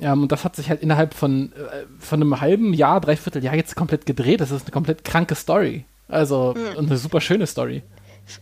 [0.00, 3.54] Ja, und das hat sich halt innerhalb von, äh, von einem halben Jahr, dreiviertel Jahr
[3.54, 4.40] jetzt komplett gedreht.
[4.40, 5.84] Das ist eine komplett kranke Story.
[6.08, 6.78] Also, mhm.
[6.78, 7.82] und eine super schöne Story.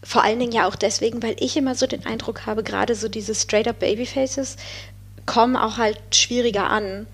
[0.03, 3.09] Vor allen Dingen ja auch deswegen, weil ich immer so den Eindruck habe, gerade so
[3.09, 4.57] diese straight-up Babyfaces
[5.27, 7.07] kommen auch halt schwieriger an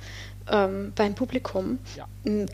[0.51, 1.79] ähm, beim Publikum.
[1.97, 2.07] Ja.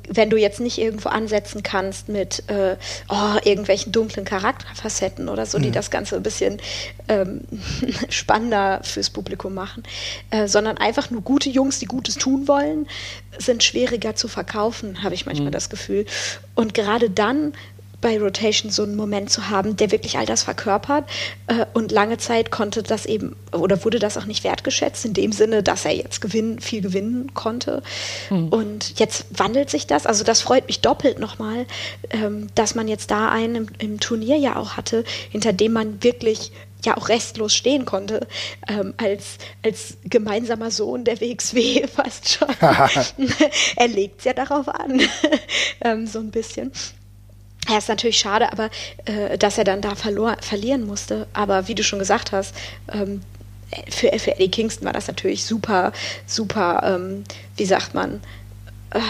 [0.09, 2.77] Wenn du jetzt nicht irgendwo ansetzen kannst mit äh,
[3.09, 5.65] oh, irgendwelchen dunklen Charakterfacetten oder so, mhm.
[5.65, 6.61] die das Ganze ein bisschen
[7.09, 7.43] ähm,
[8.09, 9.83] spannender fürs Publikum machen,
[10.31, 12.87] äh, sondern einfach nur gute Jungs, die Gutes tun wollen,
[13.39, 15.53] sind schwieriger zu verkaufen, habe ich manchmal mhm.
[15.53, 16.05] das Gefühl.
[16.55, 17.55] Und gerade dann
[18.03, 21.09] bei Rotation so einen Moment zu haben, der wirklich all das verkörpert.
[21.47, 25.33] Äh, und lange Zeit konnte das eben oder wurde das auch nicht wertgeschätzt, in dem
[25.33, 27.83] Sinne, dass er jetzt gewinnen, viel gewinnen konnte.
[28.29, 28.49] Mhm.
[28.49, 30.05] Und jetzt wandelt sich das.
[30.05, 31.67] Also das freut mich doppelt nochmal,
[32.11, 36.03] ähm, dass man jetzt da einen im, im Turnier ja auch hatte, hinter dem man
[36.03, 36.53] wirklich
[36.85, 38.27] ja auch restlos stehen konnte,
[38.69, 42.49] ähm, als, als gemeinsamer Sohn der WXW fast schon.
[43.77, 45.01] er legt es ja darauf an,
[45.85, 46.73] ähm, so ein bisschen.
[47.69, 48.71] Ja, ist natürlich schade, aber
[49.05, 51.27] äh, dass er dann da verlor, verlieren musste.
[51.33, 52.55] Aber wie du schon gesagt hast,
[52.93, 53.23] ähm,
[53.89, 55.93] für, für Eddie Kingston war das natürlich super,
[56.27, 57.25] super, ähm,
[57.57, 58.21] wie sagt man,
[58.91, 59.01] äh,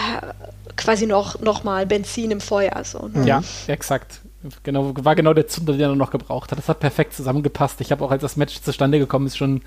[0.75, 2.83] quasi noch, noch mal Benzin im Feuer.
[2.83, 3.25] So, ne?
[3.27, 4.21] Ja, exakt.
[4.63, 6.59] Genau, war genau der Zunder, den er noch gebraucht hat.
[6.59, 7.79] Das hat perfekt zusammengepasst.
[7.81, 9.61] Ich habe auch, als das Match zustande gekommen ist, schon,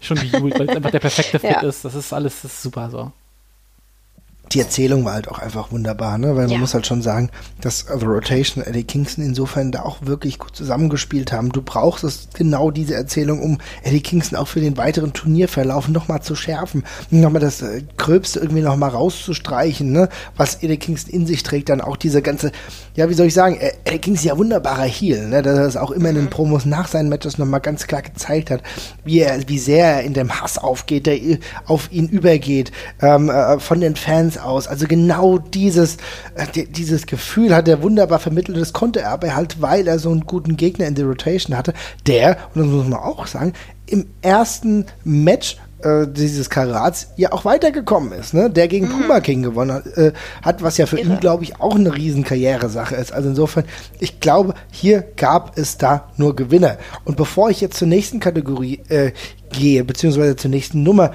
[0.00, 1.60] schon gejubelt, weil es einfach der perfekte Fit ja.
[1.60, 1.84] ist.
[1.84, 3.12] Das ist alles das ist super so
[4.52, 6.28] die Erzählung war halt auch einfach wunderbar, ne?
[6.28, 6.58] Weil man ja.
[6.58, 7.30] muss halt schon sagen,
[7.60, 11.52] dass The Rotation Eddie Kingston insofern da auch wirklich gut zusammengespielt haben.
[11.52, 16.22] Du brauchst es genau diese Erzählung, um Eddie Kingston auch für den weiteren Turnierverlauf nochmal
[16.22, 20.08] zu schärfen, nochmal das äh, Gröbste irgendwie nochmal rauszustreichen, ne?
[20.36, 22.52] Was Eddie Kingston in sich trägt, dann auch diese ganze,
[22.94, 25.42] ja, wie soll ich sagen, äh, Eddie Kingston ja wunderbarer Heel, ne?
[25.42, 26.30] Dass er das auch immer in den mhm.
[26.30, 28.62] Promos nach seinen Matches nochmal ganz klar gezeigt hat,
[29.04, 31.18] wie er, wie sehr er in dem Hass aufgeht, der
[31.66, 34.66] auf ihn übergeht, ähm, äh, von den Fans aus.
[34.68, 35.96] Also genau dieses,
[36.34, 38.58] äh, dieses Gefühl hat er wunderbar vermittelt.
[38.58, 41.74] Das konnte er aber halt, weil er so einen guten Gegner in der Rotation hatte,
[42.06, 43.52] der, und das muss man auch sagen,
[43.86, 48.50] im ersten Match äh, dieses Karats ja auch weitergekommen ist, ne?
[48.50, 49.02] Der gegen mhm.
[49.02, 51.14] Puma King gewonnen hat, äh, hat, was ja für Irre.
[51.14, 53.12] ihn, glaube ich, auch eine riesen Karrieresache ist.
[53.12, 53.64] Also insofern,
[54.00, 56.78] ich glaube, hier gab es da nur Gewinner.
[57.04, 59.12] Und bevor ich jetzt zur nächsten Kategorie äh,
[59.52, 61.12] gehe, beziehungsweise zur nächsten Nummer,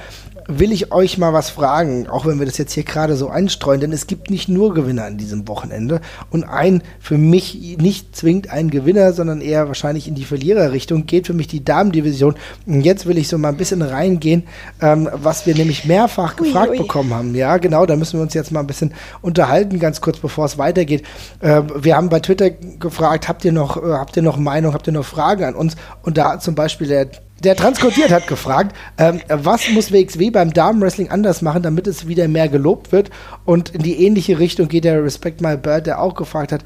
[0.48, 3.82] will ich euch mal was fragen, auch wenn wir das jetzt hier gerade so einstreuen,
[3.82, 6.02] denn es gibt nicht nur Gewinner an diesem Wochenende
[6.32, 11.28] und ein für mich nicht zwingend ein Gewinner, sondern eher wahrscheinlich in die Verliererrichtung geht
[11.28, 12.36] für mich die Damendivision.
[12.66, 14.44] Und jetzt will ich so mal ein bisschen reingehen,
[14.82, 16.84] ähm, was wir nämlich mehrfach gefragt ui, ui.
[16.84, 17.36] bekommen haben.
[17.36, 20.58] Ja, genau, da müssen wir uns jetzt mal ein bisschen unterhalten, ganz kurz bevor es
[20.58, 21.04] weitergeht.
[21.40, 24.88] Äh, wir haben bei Twitter gefragt, habt ihr noch, äh, habt ihr noch Meinung, habt
[24.88, 25.76] ihr noch Fragen an uns?
[26.02, 27.08] Und da hat zum Beispiel der
[27.44, 32.28] der transkodiert hat gefragt, ähm, was muss WXW beim Damenwrestling anders machen, damit es wieder
[32.28, 33.10] mehr gelobt wird?
[33.46, 36.64] Und in die ähnliche Richtung geht der Respect My Bird, der auch gefragt hat,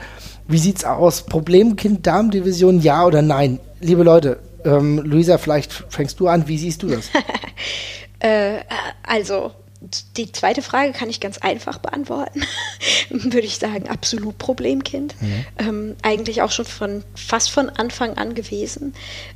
[0.48, 1.24] wie sieht's aus?
[1.24, 3.60] Problemkind Damendivision, ja oder nein?
[3.80, 6.48] Liebe Leute, ähm, Luisa, vielleicht fängst du an.
[6.48, 7.10] Wie siehst du das?
[8.20, 8.60] äh,
[9.04, 9.52] also
[10.18, 12.42] die zweite Frage kann ich ganz einfach beantworten.
[13.10, 15.16] Würde ich sagen, absolut Problemkind.
[15.22, 15.46] Mhm.
[15.58, 18.94] Ähm, eigentlich auch schon von fast von Anfang an gewesen.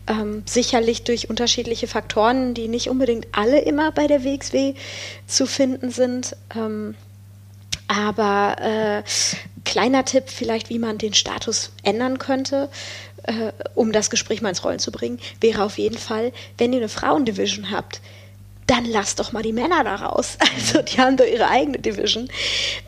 [0.08, 4.74] Ähm, sicherlich durch unterschiedliche Faktoren, die nicht unbedingt alle immer bei der WXW
[5.28, 6.36] zu finden sind.
[6.56, 6.96] Ähm,
[7.88, 9.04] aber äh,
[9.64, 12.70] kleiner Tipp vielleicht, wie man den Status ändern könnte,
[13.24, 16.80] äh, um das Gespräch mal ins Rollen zu bringen, wäre auf jeden Fall, wenn ihr
[16.80, 18.02] eine Frauendivision habt,
[18.72, 20.38] dann lass doch mal die Männer da raus.
[20.56, 22.30] Also die haben doch ihre eigene Division.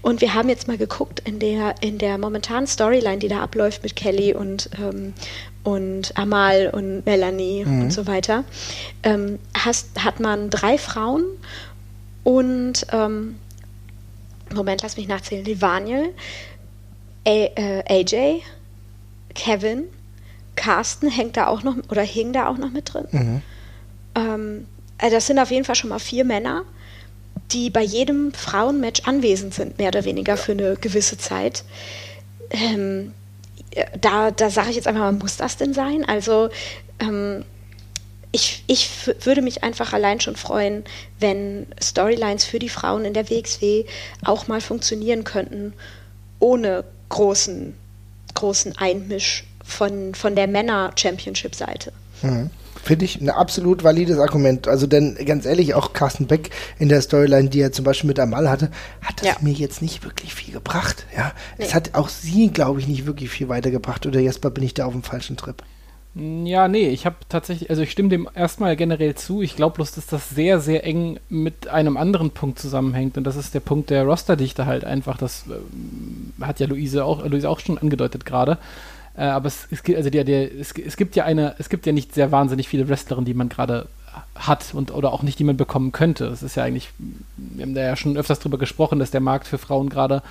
[0.02, 3.84] Und wir haben jetzt mal geguckt in der, in der momentanen Storyline, die da abläuft
[3.84, 5.13] mit Kelly und, ähm,
[5.63, 7.84] und Amal und Melanie mhm.
[7.84, 8.43] und so weiter,
[9.04, 11.24] ähm, hast, hat man drei Frauen
[12.24, 13.36] und ähm,
[14.54, 16.13] Moment, lass mich nachzählen, Levaniel,
[17.24, 18.41] äh, AJ,
[19.34, 19.86] Kevin,
[20.56, 23.08] Carsten hängt da auch noch oder hing da auch noch mit drin.
[23.12, 23.41] Mhm.
[24.15, 26.63] Ähm, also das sind auf jeden Fall schon mal vier Männer,
[27.51, 31.63] die bei jedem Frauenmatch anwesend sind, mehr oder weniger für eine gewisse Zeit.
[32.51, 33.13] Ähm,
[33.99, 36.06] da da sage ich jetzt einfach mal, muss das denn sein?
[36.08, 36.49] Also
[36.99, 37.43] ähm,
[38.34, 38.89] ich, ich
[39.25, 40.84] würde mich einfach allein schon freuen,
[41.19, 43.86] wenn Storylines für die Frauen in der WXW
[44.23, 45.73] auch mal funktionieren könnten,
[46.39, 47.75] ohne großen,
[48.34, 51.93] großen Einmisch von, von der Männer-Championship-Seite.
[52.23, 52.49] Mhm.
[52.84, 54.67] Finde ich ein absolut valides Argument.
[54.67, 58.19] Also denn ganz ehrlich, auch Carsten Beck in der Storyline, die er zum Beispiel mit
[58.19, 59.36] Amal hatte, hat das ja.
[59.39, 61.06] mir jetzt nicht wirklich viel gebracht.
[61.15, 61.63] Ja, nee.
[61.63, 64.06] es hat auch sie, glaube ich, nicht wirklich viel weitergebracht.
[64.06, 65.63] Oder Jesper, bin ich da auf dem falschen Trip?
[66.15, 69.41] Ja, nee, ich habe tatsächlich, also ich stimme dem erstmal generell zu.
[69.41, 73.17] Ich glaube bloß, dass das sehr, sehr eng mit einem anderen Punkt zusammenhängt.
[73.17, 75.17] Und das ist der Punkt der Rosterdichte halt einfach.
[75.17, 78.60] Das äh, hat ja Luise auch, Luise auch schon angedeutet gerade.
[79.15, 81.86] Äh, aber es, es, gibt, also der, der, es, es, gibt ja eine, es gibt
[81.86, 83.88] ja nicht sehr wahnsinnig viele Wrestlerinnen, die man gerade
[84.36, 86.26] hat und oder auch nicht, die man bekommen könnte.
[86.26, 86.89] Es ist ja eigentlich,
[87.38, 90.21] wir haben da ja schon öfters drüber gesprochen, dass der Markt für Frauen gerade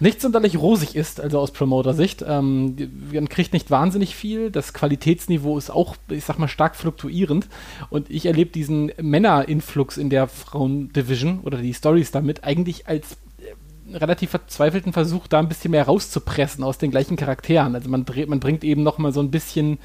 [0.00, 2.24] nicht sonderlich rosig ist, also aus Promoter-Sicht.
[2.26, 2.74] Ähm,
[3.12, 4.50] man kriegt nicht wahnsinnig viel.
[4.50, 7.48] Das Qualitätsniveau ist auch, ich sag mal, stark fluktuierend.
[7.90, 13.18] Und ich erlebe diesen Männer-Influx in der Frauen-Division oder die Stories damit eigentlich als
[13.94, 17.74] relativ verzweifelten Versuch, da ein bisschen mehr rauszupressen aus den gleichen Charakteren.
[17.74, 19.78] Also man, dreht, man bringt eben noch mal so ein bisschen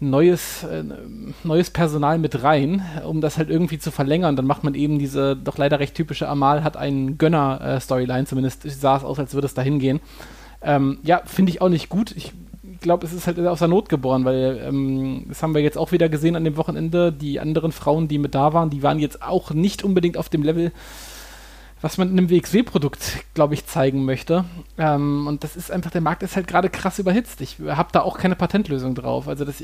[0.00, 0.84] neues, äh,
[1.44, 4.36] neues Personal mit rein, um das halt irgendwie zu verlängern.
[4.36, 8.96] Dann macht man eben diese doch leider recht typische Amal hat einen Gönner-Storyline, zumindest sah
[8.96, 10.00] es aus, als würde es dahin gehen.
[10.62, 12.12] Ähm, ja, finde ich auch nicht gut.
[12.16, 12.32] Ich
[12.80, 15.92] glaube, es ist halt aus der Not geboren, weil ähm, das haben wir jetzt auch
[15.92, 17.12] wieder gesehen an dem Wochenende.
[17.12, 20.42] Die anderen Frauen, die mit da waren, die waren jetzt auch nicht unbedingt auf dem
[20.42, 20.72] Level,
[21.84, 24.46] was man in einem WXW-Produkt, glaube ich, zeigen möchte.
[24.78, 27.42] Ähm, und das ist einfach, der Markt ist halt gerade krass überhitzt.
[27.42, 29.28] Ich habe da auch keine Patentlösung drauf.
[29.28, 29.62] Also das,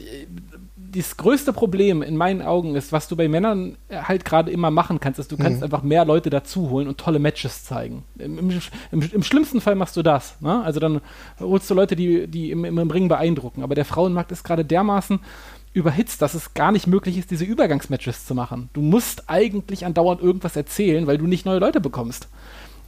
[0.76, 5.00] das größte Problem in meinen Augen ist, was du bei Männern halt gerade immer machen
[5.00, 5.64] kannst, ist, du kannst mhm.
[5.64, 8.04] einfach mehr Leute dazu holen und tolle Matches zeigen.
[8.18, 8.60] Im, im,
[8.92, 10.38] im, im schlimmsten Fall machst du das.
[10.42, 10.62] Ne?
[10.62, 11.00] Also dann
[11.38, 13.62] holst du Leute, die, die im, im Ring beeindrucken.
[13.62, 15.20] Aber der Frauenmarkt ist gerade dermaßen
[15.72, 18.70] überhitzt, dass es gar nicht möglich ist, diese Übergangsmatches zu machen.
[18.72, 22.28] Du musst eigentlich andauernd irgendwas erzählen, weil du nicht neue Leute bekommst.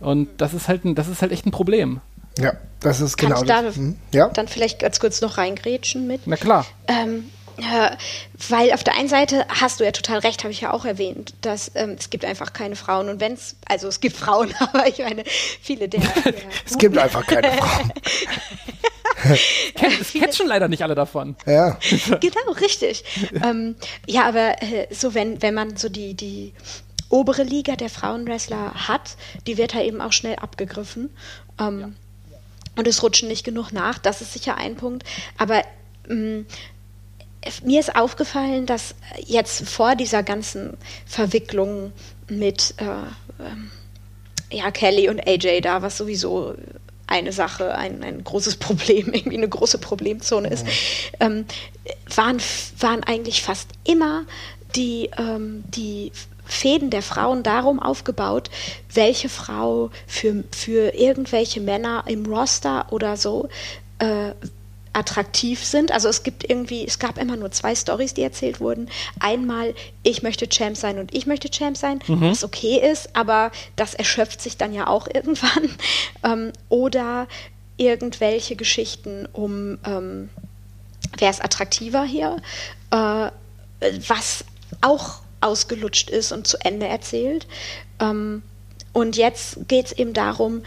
[0.00, 2.00] Und das ist halt, ein, das ist halt echt ein Problem.
[2.38, 3.74] Ja, das ist genau Kannst genau das.
[3.74, 3.96] Da hm?
[4.12, 4.28] ja?
[4.28, 6.22] Dann vielleicht ganz kurz noch reingrätschen mit.
[6.26, 6.66] Na klar.
[6.88, 7.24] Ähm,
[7.58, 7.96] ja,
[8.48, 11.34] weil auf der einen Seite hast du ja total recht, habe ich ja auch erwähnt,
[11.42, 14.88] dass ähm, es gibt einfach keine Frauen und wenn es, also es gibt Frauen, aber
[14.88, 16.00] ich meine, viele der.
[16.24, 16.34] der
[16.66, 17.92] es gibt einfach keine Frauen.
[20.00, 21.36] es catchen leider nicht alle davon.
[21.46, 21.78] Ja.
[22.20, 23.04] genau, richtig.
[23.42, 26.52] ähm, ja, aber äh, so wenn, wenn man so die, die
[27.08, 31.10] obere Liga der Frauenwrestler hat, die wird halt eben auch schnell abgegriffen.
[31.60, 31.90] Ähm, ja.
[32.76, 35.04] Und es rutschen nicht genug nach, das ist sicher ein Punkt.
[35.36, 35.62] Aber
[36.08, 36.40] mm,
[37.64, 38.94] mir ist aufgefallen, dass
[39.26, 41.92] jetzt vor dieser ganzen Verwicklung
[42.28, 42.84] mit äh,
[43.44, 43.70] ähm,
[44.50, 46.54] ja, Kelly und AJ da, was sowieso
[47.12, 50.66] eine Sache, ein, ein großes Problem, irgendwie eine große Problemzone ist,
[51.20, 51.44] ähm,
[52.14, 52.38] waren,
[52.78, 54.24] waren eigentlich fast immer
[54.74, 56.12] die, ähm, die
[56.44, 58.50] Fäden der Frauen darum aufgebaut,
[58.92, 63.48] welche Frau für, für irgendwelche Männer im Roster oder so
[63.98, 64.32] äh,
[64.92, 65.90] attraktiv sind.
[65.92, 68.88] Also es gibt irgendwie, es gab immer nur zwei Stories, die erzählt wurden.
[69.20, 72.20] Einmal, ich möchte Champ sein und ich möchte Champ sein, mhm.
[72.20, 75.70] was okay ist, aber das erschöpft sich dann ja auch irgendwann.
[76.24, 77.26] Ähm, oder
[77.76, 80.28] irgendwelche Geschichten um, ähm,
[81.18, 82.36] wer ist attraktiver hier,
[82.90, 83.30] äh,
[84.06, 84.44] was
[84.80, 87.46] auch ausgelutscht ist und zu Ende erzählt.
[87.98, 88.42] Ähm,
[88.92, 90.62] und jetzt geht es eben darum,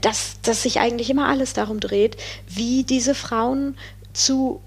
[0.00, 2.16] dass, dass sich eigentlich immer alles darum dreht,
[2.48, 3.76] wie diese Frauen
[4.12, 4.60] zu,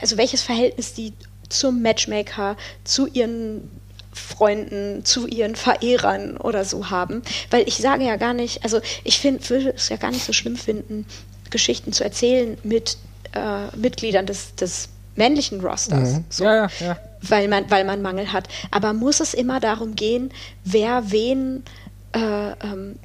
[0.00, 1.12] also welches Verhältnis die
[1.48, 3.70] zum Matchmaker, zu ihren
[4.12, 7.22] Freunden, zu ihren Verehrern oder so haben.
[7.50, 10.32] Weil ich sage ja gar nicht, also ich find, würde es ja gar nicht so
[10.32, 11.06] schlimm finden,
[11.50, 12.96] Geschichten zu erzählen mit
[13.32, 16.14] äh, Mitgliedern des, des männlichen Rosters.
[16.14, 16.24] Mhm.
[16.28, 16.98] So, ja, ja, ja.
[17.22, 18.48] Weil, man, weil man Mangel hat.
[18.70, 20.30] Aber muss es immer darum gehen,
[20.64, 21.62] wer wen
[22.12, 22.98] äh, ähm,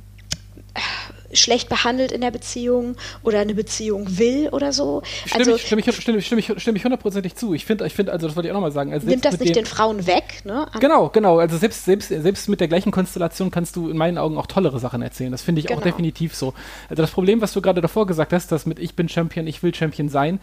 [1.33, 5.01] schlecht behandelt in der Beziehung oder eine Beziehung will oder so.
[5.25, 7.53] Stimme also, ich, stimme, ich, stimme, stimme, ich, stimme ich hundertprozentig zu.
[7.53, 8.93] Ich finde, ich find, also das wollte ich auch nochmal sagen.
[8.93, 10.41] Also nimmt das nicht den, den, Frauen weg?
[10.43, 10.67] Ne?
[10.79, 11.39] Genau, genau.
[11.39, 14.79] Also selbst, selbst, selbst mit der gleichen Konstellation kannst du in meinen Augen auch tollere
[14.79, 15.31] Sachen erzählen.
[15.31, 15.79] Das finde ich genau.
[15.79, 16.53] auch definitiv so.
[16.89, 19.63] Also das Problem, was du gerade davor gesagt hast, dass mit ich bin Champion, ich
[19.63, 20.39] will Champion sein,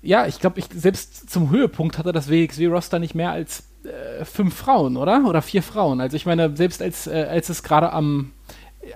[0.00, 4.54] ja, ich glaube, ich selbst zum Höhepunkt hatte das WXW-Roster nicht mehr als äh, fünf
[4.54, 5.24] Frauen, oder?
[5.26, 6.00] Oder vier Frauen.
[6.00, 8.32] Also ich meine, selbst als, äh, als es gerade am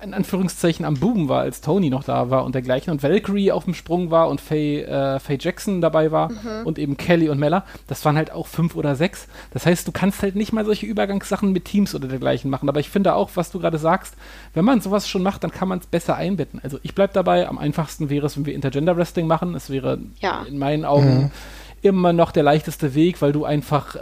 [0.02, 3.64] in Anführungszeichen am Boom war, als Tony noch da war und dergleichen und Valkyrie auf
[3.64, 6.64] dem Sprung war und Faye, äh, Faye Jackson dabei war mhm.
[6.64, 9.28] und eben Kelly und Mella, das waren halt auch fünf oder sechs.
[9.52, 12.68] Das heißt, du kannst halt nicht mal solche Übergangssachen mit Teams oder dergleichen machen.
[12.68, 14.14] Aber ich finde auch, was du gerade sagst,
[14.55, 16.61] wenn man sowas schon macht, dann kann man es besser einbetten.
[16.62, 19.55] Also ich bleibe dabei, am einfachsten wäre es, wenn wir Intergender Wrestling machen.
[19.55, 20.44] Es wäre ja.
[20.48, 21.31] in meinen Augen mhm.
[21.83, 24.00] immer noch der leichteste Weg, weil du einfach äh,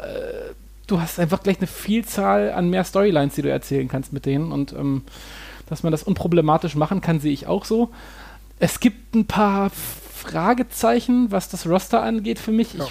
[0.90, 4.53] du hast einfach gleich eine Vielzahl an mehr Storylines, die du erzählen kannst mit denen
[4.53, 5.03] und ähm,
[5.70, 7.88] dass man das unproblematisch machen kann, sehe ich auch so.
[8.59, 12.74] Es gibt ein paar Fragezeichen, was das Roster angeht für mich.
[12.74, 12.85] Ja.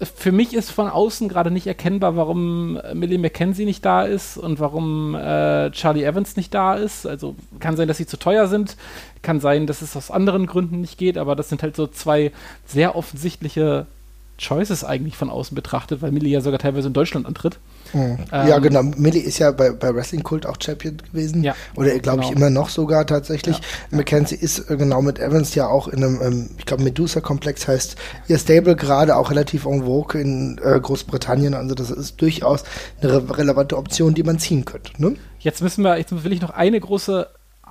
[0.00, 4.38] Ich, für mich ist von außen gerade nicht erkennbar, warum Millie McKenzie nicht da ist
[4.38, 7.06] und warum äh, Charlie Evans nicht da ist.
[7.06, 8.76] Also kann sein, dass sie zu teuer sind,
[9.22, 12.32] kann sein, dass es aus anderen Gründen nicht geht, aber das sind halt so zwei
[12.66, 13.86] sehr offensichtliche
[14.38, 17.58] Choices eigentlich von außen betrachtet, weil Millie ja sogar teilweise in Deutschland antritt.
[17.92, 18.18] Mhm.
[18.32, 18.82] Ähm, ja, genau.
[18.82, 21.42] Millie ist ja bei, bei Wrestling Kult auch Champion gewesen.
[21.42, 21.54] Ja.
[21.74, 22.30] Oder glaube genau.
[22.30, 23.56] ich immer noch sogar tatsächlich.
[23.58, 23.96] Ja.
[23.96, 27.96] Mackenzie ist äh, genau mit Evans ja auch in einem, ähm, ich glaube, Medusa-Komplex heißt
[28.28, 31.54] ihr Stable gerade auch relativ en vogue in äh, Großbritannien.
[31.54, 32.62] Also das ist durchaus
[33.00, 34.92] eine re relevante Option, die man ziehen könnte.
[35.02, 35.16] Ne?
[35.40, 37.28] Jetzt müssen wir, jetzt will ich noch eine große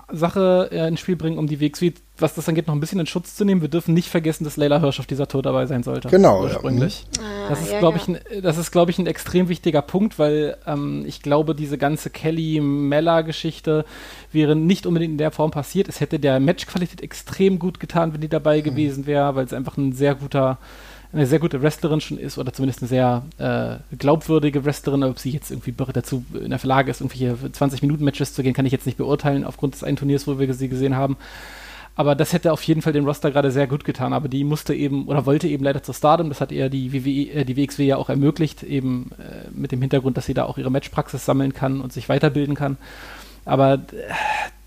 [0.10, 3.08] Sache äh, ins Spiel bringen, um die WXW, was das angeht, noch ein bisschen in
[3.08, 3.62] Schutz zu nehmen.
[3.62, 6.08] Wir dürfen nicht vergessen, dass Leila Hirsch auf dieser Tour dabei sein sollte.
[6.08, 6.44] Genau.
[6.44, 7.06] Ursprünglich.
[7.18, 7.24] Ja.
[7.24, 8.04] Ah, das ist, ja, glaube ja.
[8.04, 11.78] ich, ein, das ist, glaube ich, ein extrem wichtiger Punkt, weil ähm, ich glaube, diese
[11.78, 13.84] ganze Kelly-Mella-Geschichte
[14.32, 15.90] wäre nicht unbedingt in der Form passiert.
[15.90, 18.64] Es hätte der Matchqualität extrem gut getan, wenn die dabei mhm.
[18.64, 20.58] gewesen wäre, weil es einfach ein sehr guter
[21.14, 25.04] eine sehr gute Wrestlerin schon ist oder zumindest eine sehr äh, glaubwürdige Wrestlerin.
[25.04, 28.72] Ob sie jetzt irgendwie dazu in der Lage ist, irgendwelche 20-Minuten-Matches zu gehen, kann ich
[28.72, 31.18] jetzt nicht beurteilen aufgrund des einen Turniers, wo wir sie gesehen haben.
[31.96, 34.14] Aber das hätte auf jeden Fall dem Roster gerade sehr gut getan.
[34.14, 36.30] Aber die musste eben oder wollte eben leider zur Stardom.
[36.30, 39.82] Das hat eher die, WWE, äh, die WXW ja auch ermöglicht, eben äh, mit dem
[39.82, 42.78] Hintergrund, dass sie da auch ihre Matchpraxis sammeln kann und sich weiterbilden kann.
[43.48, 43.80] Aber äh,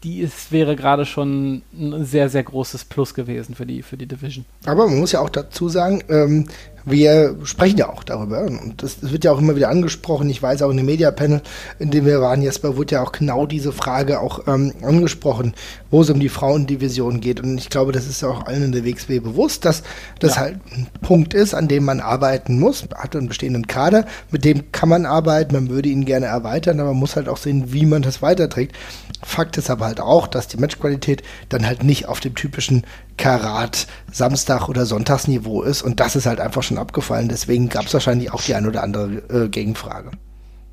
[0.02, 4.06] die ist, wäre gerade schon ein sehr, sehr großes Plus gewesen für die, für die
[4.06, 4.46] Division.
[4.64, 6.48] Aber man muss ja auch dazu sagen, ähm,
[6.84, 10.30] wir sprechen ja auch darüber und das, das, wird ja auch immer wieder angesprochen.
[10.30, 11.42] Ich weiß auch in dem Media-Panel,
[11.78, 15.54] in dem wir waren, Jesper, wurde ja auch genau diese Frage auch ähm, angesprochen,
[15.90, 17.40] wo es um die Frauendivision geht.
[17.40, 19.82] Und ich glaube, das ist ja auch allen in der WXW bewusst, dass
[20.18, 20.42] das ja.
[20.42, 22.88] halt ein Punkt ist, an dem man arbeiten muss.
[22.88, 26.80] Man hat einen bestehenden Kader, mit dem kann man arbeiten, man würde ihn gerne erweitern,
[26.80, 28.76] aber man muss halt auch sehen, wie man das weiterträgt.
[29.22, 32.84] Fakt ist aber halt auch, dass die Matchqualität dann halt nicht auf dem typischen
[33.18, 37.28] Karat Samstag- oder Sonntagsniveau ist und das ist halt einfach schon abgefallen.
[37.28, 40.10] Deswegen gab es wahrscheinlich auch die ein oder andere äh, Gegenfrage.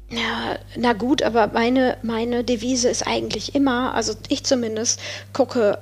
[0.10, 5.02] Ja, na gut, aber meine, meine Devise ist eigentlich immer, also ich zumindest
[5.34, 5.80] gucke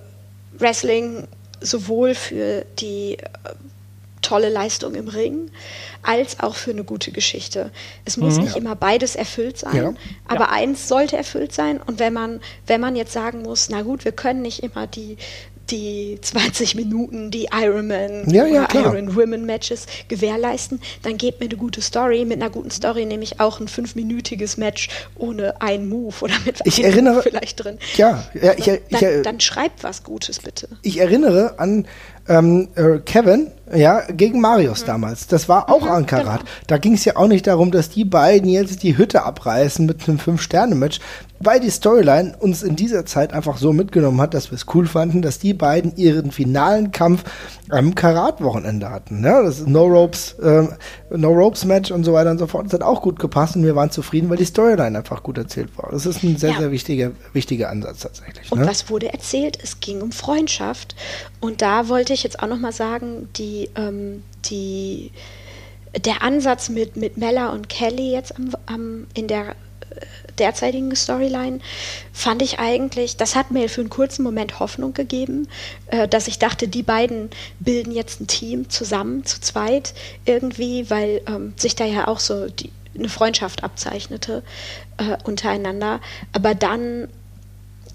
[0.58, 1.28] Wrestling
[1.62, 3.28] sowohl für die äh,
[4.26, 5.52] tolle Leistung im Ring,
[6.02, 7.72] als auch für eine gute Geschichte.
[8.06, 8.44] Es muss mhm.
[8.44, 8.62] nicht ja.
[8.62, 9.94] immer beides erfüllt sein, ja.
[10.28, 10.52] aber ja.
[10.52, 11.80] eins sollte erfüllt sein.
[11.80, 15.18] Und wenn man, wenn man jetzt sagen muss, na gut, wir können nicht immer die
[15.72, 21.48] die 20 Minuten, die Ironman ja, ja, oder Iron Women Matches gewährleisten, dann gebt mir
[21.48, 22.26] eine gute Story.
[22.26, 26.60] Mit einer guten Story nehme ich auch ein fünfminütiges Match ohne einen Move oder mit
[26.64, 27.78] ich erinnere, vielleicht drin.
[27.96, 30.70] Ja, ja ich, dann, ich, dann, dann schreibt was Gutes bitte.
[30.82, 31.88] Ich erinnere an
[32.28, 34.88] ähm, äh, Kevin, ja, gegen Marius mhm.
[34.88, 35.28] damals.
[35.28, 36.42] Das war auch mhm, Ankarat.
[36.42, 36.52] Genau.
[36.68, 40.08] Da ging es ja auch nicht darum, dass die beiden jetzt die Hütte abreißen mit
[40.08, 41.00] einem Fünf-Sterne-Match,
[41.40, 44.88] weil die Storyline uns in dieser Zeit einfach so mitgenommen hat, dass wir es cool
[44.88, 47.24] fanden, dass die beiden ihren finalen Kampf
[47.70, 49.24] am Karat-Wochenende hatten.
[49.24, 50.68] Ja, das No Ropes, äh,
[51.10, 52.68] No Ropes Match und so weiter und so fort.
[52.68, 55.78] Das hat auch gut gepasst und wir waren zufrieden, weil die Storyline einfach gut erzählt
[55.78, 55.90] war.
[55.92, 56.60] Das ist ein sehr, ja.
[56.60, 58.52] sehr wichtiger, wichtiger Ansatz tatsächlich.
[58.52, 58.68] Und ne?
[58.68, 59.58] was wurde erzählt?
[59.62, 60.96] Es ging um Freundschaft.
[61.42, 65.12] Und da wollte ich jetzt auch noch mal sagen, die, ähm, die
[66.04, 69.56] der Ansatz mit, mit Mella und Kelly jetzt am, am, in der
[70.38, 71.60] derzeitigen Storyline
[72.12, 75.48] fand ich eigentlich, das hat mir für einen kurzen Moment Hoffnung gegeben,
[75.88, 79.94] äh, dass ich dachte, die beiden bilden jetzt ein Team zusammen, zu zweit
[80.26, 84.44] irgendwie, weil ähm, sich da ja auch so die, eine Freundschaft abzeichnete
[84.98, 86.02] äh, untereinander.
[86.32, 87.08] Aber dann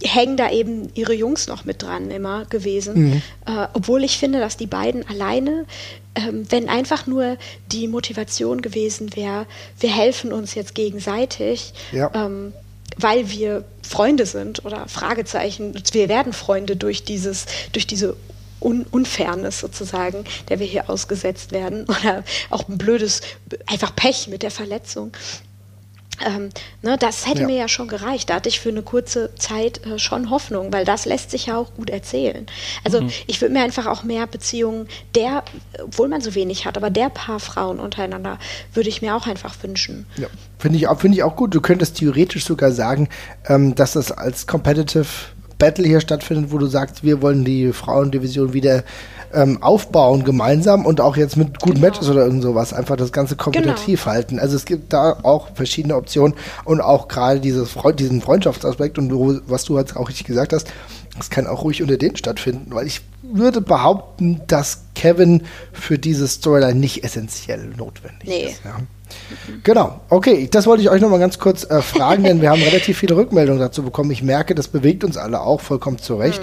[0.03, 2.95] hängen da eben ihre Jungs noch mit dran immer gewesen.
[2.95, 3.23] Mhm.
[3.47, 5.67] Äh, obwohl ich finde, dass die beiden alleine,
[6.15, 7.37] ähm, wenn einfach nur
[7.71, 9.47] die Motivation gewesen wäre,
[9.79, 12.11] wir helfen uns jetzt gegenseitig, ja.
[12.15, 12.53] ähm,
[12.97, 18.17] weil wir Freunde sind oder Fragezeichen, wir werden Freunde durch dieses, durch diese
[18.63, 23.23] Un Unfairness sozusagen, der wir hier ausgesetzt werden oder auch ein blödes,
[23.67, 25.13] einfach Pech mit der Verletzung.
[26.24, 26.50] Ähm,
[26.83, 27.46] ne, das hätte ja.
[27.46, 28.30] mir ja schon gereicht.
[28.30, 31.56] Da hatte ich für eine kurze Zeit äh, schon Hoffnung, weil das lässt sich ja
[31.56, 32.46] auch gut erzählen.
[32.85, 33.11] Also mhm.
[33.26, 35.44] ich würde mir einfach auch mehr Beziehungen der,
[35.83, 38.38] obwohl man so wenig hat, aber der paar Frauen untereinander
[38.74, 40.06] würde ich mir auch einfach wünschen.
[40.16, 40.28] Ja,
[40.59, 41.54] finde ich, find ich auch gut.
[41.54, 43.09] Du könntest theoretisch sogar sagen,
[43.46, 45.06] ähm, dass das als Competitive
[45.61, 48.83] Battle hier stattfindet, wo du sagst, wir wollen die Frauendivision wieder
[49.33, 51.87] ähm, aufbauen gemeinsam und auch jetzt mit guten genau.
[51.87, 54.15] Matches oder irgend sowas einfach das Ganze kompetitiv genau.
[54.15, 54.38] halten.
[54.38, 56.35] Also es gibt da auch verschiedene Optionen
[56.65, 60.52] und auch gerade dieses Freund, diesen Freundschaftsaspekt und du, was du jetzt auch richtig gesagt
[60.52, 60.69] hast,
[61.17, 66.27] das kann auch ruhig unter denen stattfinden, weil ich würde behaupten, dass Kevin für diese
[66.27, 68.46] Storyline nicht essentiell notwendig nee.
[68.46, 68.63] ist.
[68.65, 68.79] Ja.
[69.63, 72.63] Genau, okay, das wollte ich euch noch mal ganz kurz äh, fragen, denn wir haben
[72.63, 74.11] relativ viele Rückmeldungen dazu bekommen.
[74.11, 76.40] Ich merke, das bewegt uns alle auch vollkommen zurecht.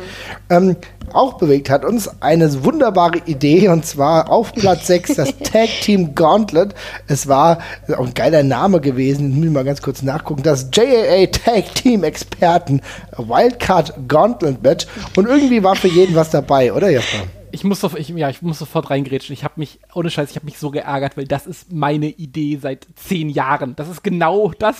[0.50, 0.56] Mhm.
[0.56, 0.76] Ähm,
[1.14, 6.16] auch bewegt hat uns eine wunderbare Idee und zwar auf Platz 6 das Tag Team
[6.16, 6.76] Gauntlet.
[7.08, 7.60] Es war
[7.96, 10.44] auch ein geiler Name gewesen, ich muss mal ganz kurz nachgucken.
[10.44, 12.82] Das JAA Tag Team Experten
[13.18, 17.24] Wildcard Gauntlet Match und irgendwie war für jeden was dabei, oder Jasper?
[17.52, 19.34] Ich muss, so, ich, ja, ich muss sofort reingrätschen.
[19.34, 22.58] Ich habe mich, ohne Scheiß, ich habe mich so geärgert, weil das ist meine Idee
[22.62, 23.76] seit zehn Jahren.
[23.76, 24.80] Das ist genau das,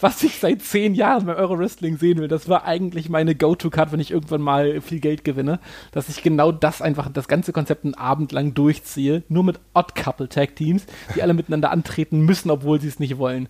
[0.00, 2.28] was ich seit zehn Jahren bei Euro Wrestling sehen will.
[2.28, 5.58] Das war eigentlich meine Go-To-Card, wenn ich irgendwann mal viel Geld gewinne,
[5.92, 10.86] dass ich genau das einfach, das ganze Konzept einen Abend lang durchziehe, nur mit Odd-Couple-Tag-Teams,
[11.14, 13.48] die alle miteinander antreten müssen, obwohl sie es nicht wollen.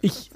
[0.00, 0.30] Ich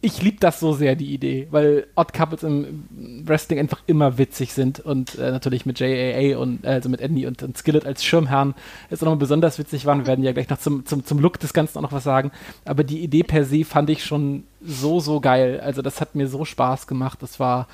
[0.00, 2.84] ich liebe das so sehr, die Idee, weil Odd Couples im
[3.24, 7.26] Wrestling einfach immer witzig sind und äh, natürlich mit JAA und äh, also mit Andy
[7.26, 8.54] und, und Skillet als Schirmherrn
[8.90, 9.98] ist auch nochmal besonders witzig waren.
[9.98, 12.30] Wir werden ja gleich noch zum, zum, zum Look des Ganzen auch noch was sagen.
[12.64, 15.60] Aber die Idee per se fand ich schon so, so geil.
[15.60, 17.20] Also das hat mir so Spaß gemacht.
[17.20, 17.66] Das war,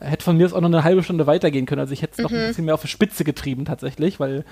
[0.00, 1.80] hätte von mir aus auch noch eine halbe Stunde weitergehen können.
[1.80, 2.24] Also ich hätte es mhm.
[2.24, 4.44] noch ein bisschen mehr auf die Spitze getrieben tatsächlich, weil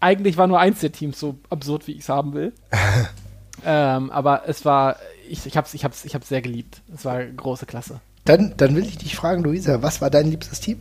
[0.00, 2.52] eigentlich war nur eins der Teams so absurd, wie ich es haben will.
[3.64, 4.96] ähm, aber es war
[5.28, 6.80] ich, ich habe es ich hab's, ich hab's sehr geliebt.
[6.94, 8.00] Es war große Klasse.
[8.24, 10.80] Dann, dann will ich dich fragen, Luisa, was war dein liebstes Team?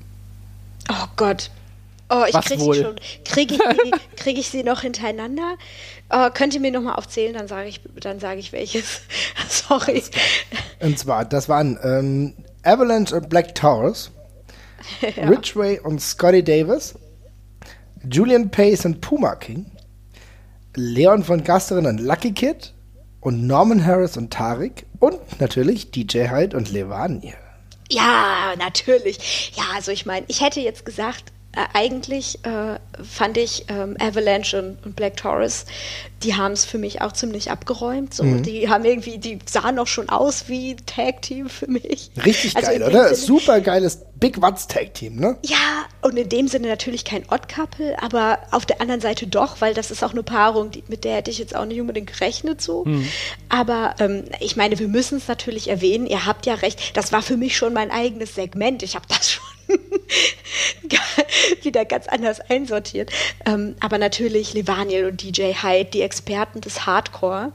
[0.90, 1.52] Oh Gott.
[2.10, 2.96] Oh, ich kriege sie schon.
[3.24, 5.56] Kriege ich, krieg ich sie noch hintereinander?
[6.10, 7.82] Oh, könnt ihr mir nochmal aufzählen, dann sage ich,
[8.20, 9.02] sag ich welches.
[9.50, 10.04] Sorry.
[10.80, 14.12] Und zwar, das waren ähm, Avalanche und Black Taurus,
[15.16, 15.28] ja.
[15.28, 16.94] Ridgway und Scotty Davis,
[18.08, 19.66] Julian Pace und Puma King,
[20.76, 22.74] Leon von Gasterin und Lucky Kid,
[23.26, 27.34] und Norman Harris und Tarik und natürlich DJ Hyde und Levaniel.
[27.90, 29.52] Ja, natürlich.
[29.56, 31.34] Ja, also ich meine, ich hätte jetzt gesagt,
[31.74, 35.66] eigentlich äh, fand ich ähm, Avalanche und, und, Black Taurus,
[36.24, 38.14] die haben es für mich auch ziemlich abgeräumt.
[38.14, 38.44] So, mhm.
[38.44, 42.12] Die haben irgendwie, die sahen auch schon aus wie Tag Team für mich.
[42.24, 43.06] Richtig also geil, oder?
[43.06, 45.38] Sinne, Super geiles Big Watts Tag Team, ne?
[45.44, 49.62] Ja, und in dem Sinne natürlich kein Odd Couple, aber auf der anderen Seite doch,
[49.62, 52.08] weil das ist auch eine Paarung, die, mit der hätte ich jetzt auch nicht unbedingt
[52.12, 52.86] gerechnet so.
[52.86, 53.08] Mhm.
[53.50, 56.08] Aber ähm, ich meine, wir müssen es natürlich erwähnen.
[56.08, 56.98] Ihr habt ja recht.
[56.98, 58.84] Das war für mich schon mein eigenes Segment.
[58.84, 59.55] Ich habe das schon
[61.64, 63.12] wieder ganz anders einsortiert.
[63.46, 67.52] Ähm, aber natürlich Levaniel und DJ Hyde, die Experten des Hardcore,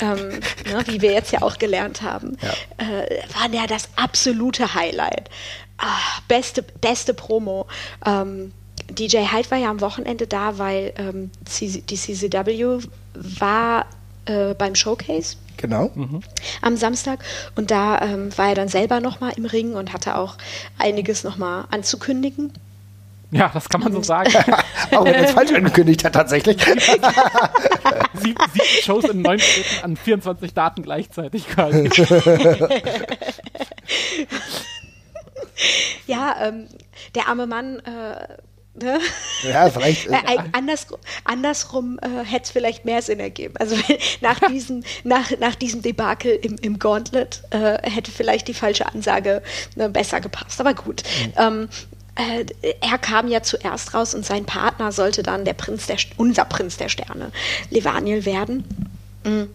[0.00, 2.52] ähm, ne, wie wir jetzt ja auch gelernt haben, ja.
[2.84, 5.30] Äh, waren ja das absolute Highlight.
[5.78, 7.66] Ah, beste, beste Promo.
[8.06, 8.52] Ähm,
[8.90, 11.30] DJ Hyde war ja am Wochenende da, weil ähm,
[11.60, 12.78] die CCW
[13.14, 13.86] war
[14.26, 15.90] äh, beim Showcase Genau.
[15.94, 16.20] Mhm.
[16.62, 17.20] Am Samstag.
[17.56, 20.36] Und da ähm, war er dann selber nochmal im Ring und hatte auch
[20.78, 22.52] einiges nochmal anzukündigen.
[23.30, 24.30] Ja, das kann man so sagen.
[24.92, 26.56] auch wenn er es falsch angekündigt hat, tatsächlich.
[28.14, 31.88] sieben, sieben Shows in neun Städten an 24 Daten gleichzeitig quasi.
[36.06, 36.68] ja, ähm,
[37.14, 38.36] der arme Mann äh,
[38.76, 38.98] Ne?
[39.42, 40.08] Ja, vielleicht.
[40.08, 43.54] Äh, andersrum andersrum äh, hätte es vielleicht mehr Sinn ergeben.
[43.58, 43.76] Also
[44.20, 49.42] nach, diesem, nach, nach diesem Debakel im, im Gauntlet äh, hätte vielleicht die falsche Ansage
[49.76, 50.60] äh, besser gepasst.
[50.60, 51.04] Aber gut.
[51.04, 51.32] Mhm.
[51.36, 51.68] Ähm,
[52.16, 52.44] äh,
[52.80, 56.76] er kam ja zuerst raus und sein Partner sollte dann der Prinz der, unser Prinz
[56.76, 57.30] der Sterne,
[57.70, 58.64] Levaniel, werden.
[59.24, 59.50] Mhm.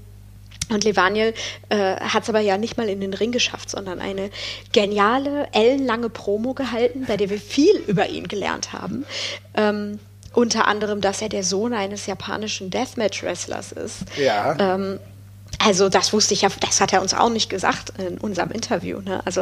[0.70, 1.34] Und Levaniel
[1.70, 4.30] äh, hat es aber ja nicht mal in den Ring geschafft, sondern eine
[4.72, 9.06] geniale, ellenlange Promo gehalten, bei der wir viel über ihn gelernt haben.
[9.56, 10.00] Ähm,
[10.34, 14.06] unter anderem, dass er der Sohn eines japanischen Deathmatch-Wrestlers ist.
[14.18, 14.56] Ja.
[14.60, 15.00] Ähm,
[15.58, 19.02] also das wusste ich ja, das hat er uns auch nicht gesagt in unserem Interview.
[19.02, 19.22] Ne?
[19.26, 19.42] Also,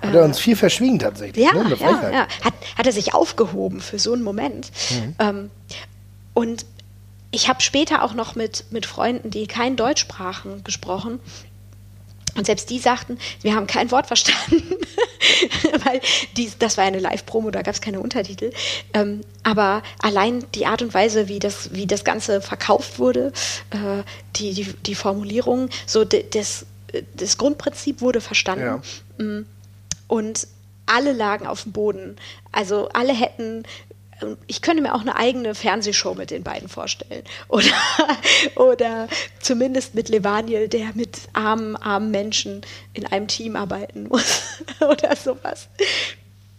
[0.00, 1.44] hat er uns viel verschwiegen tatsächlich.
[1.44, 1.76] Ja, ne?
[1.78, 2.26] ja, ja.
[2.42, 4.70] Hat, hat er sich aufgehoben für so einen Moment.
[4.90, 5.14] Mhm.
[5.18, 5.50] Ähm,
[6.34, 6.64] und
[7.32, 11.18] ich habe später auch noch mit, mit Freunden, die kein Deutsch sprachen, gesprochen.
[12.36, 14.62] Und selbst die sagten, wir haben kein Wort verstanden,
[15.84, 16.00] weil
[16.36, 18.52] die, das war eine Live-Promo, da gab es keine Untertitel.
[18.94, 23.32] Ähm, aber allein die Art und Weise, wie das, wie das Ganze verkauft wurde,
[23.70, 24.02] äh,
[24.36, 26.66] die, die, die Formulierung, so das,
[27.14, 28.82] das Grundprinzip wurde verstanden.
[29.18, 29.24] Ja.
[29.24, 29.46] Mm.
[30.08, 30.46] Und
[30.86, 32.16] alle lagen auf dem Boden.
[32.50, 33.64] Also alle hätten
[34.46, 37.24] ich könnte mir auch eine eigene Fernsehshow mit den beiden vorstellen.
[37.48, 37.66] Oder,
[38.56, 39.08] oder
[39.40, 42.62] zumindest mit Levaniel, der mit armen, armen Menschen
[42.94, 44.42] in einem Team arbeiten muss.
[44.80, 45.68] oder sowas.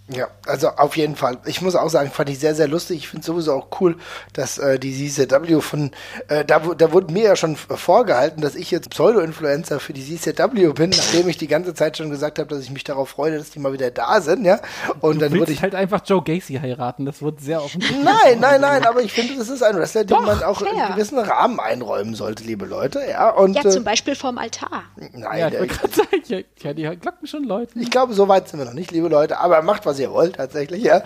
[0.09, 1.37] Ja, also auf jeden Fall.
[1.45, 2.97] Ich muss auch sagen, fand ich sehr, sehr lustig.
[2.97, 3.95] Ich finde sowieso auch cool,
[4.33, 5.91] dass äh, die CCW von,
[6.27, 10.73] äh, da, da wurde mir ja schon vorgehalten, dass ich jetzt Pseudo-Influencer für die CCW
[10.73, 13.51] bin, nachdem ich die ganze Zeit schon gesagt habe, dass ich mich darauf freue, dass
[13.51, 14.59] die mal wieder da sind, ja.
[14.99, 17.05] Und du dann würde ich halt einfach Joe Gacy heiraten.
[17.05, 18.03] Das wird sehr offensichtlich.
[18.03, 20.73] Nein, nein, nein, aber ich finde, das ist ein Wrestler, den Doch, man auch fair.
[20.73, 23.29] in einen gewissen Rahmen einräumen sollte, liebe Leute, ja.
[23.29, 24.83] Und, ja, zum Beispiel vorm Altar.
[24.97, 27.79] Nein, ja, ich wollte gerade sagen, ja, ja, die glocken schon Leute.
[27.79, 30.35] Ich glaube, so weit sind wir noch nicht, liebe Leute, aber macht, was ihr wollt,
[30.35, 31.03] tatsächlich, ja.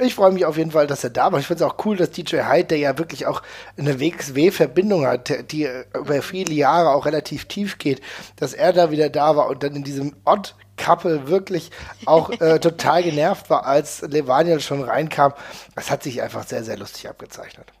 [0.00, 1.40] Ich freue mich auf jeden Fall, dass er da war.
[1.40, 3.42] Ich finde es auch cool, dass DJ Hyde, der ja wirklich auch
[3.76, 8.00] eine WXW-Verbindung hat, die über viele Jahre auch relativ tief geht,
[8.36, 11.70] dass er da wieder da war und dann in diesem Odd Couple wirklich
[12.06, 15.34] auch äh, total genervt war, als Levaniel schon reinkam.
[15.74, 17.72] Das hat sich einfach sehr, sehr lustig abgezeichnet.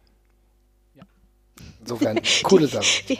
[1.80, 2.84] Insofern, coole Sache.
[3.06, 3.16] Wir,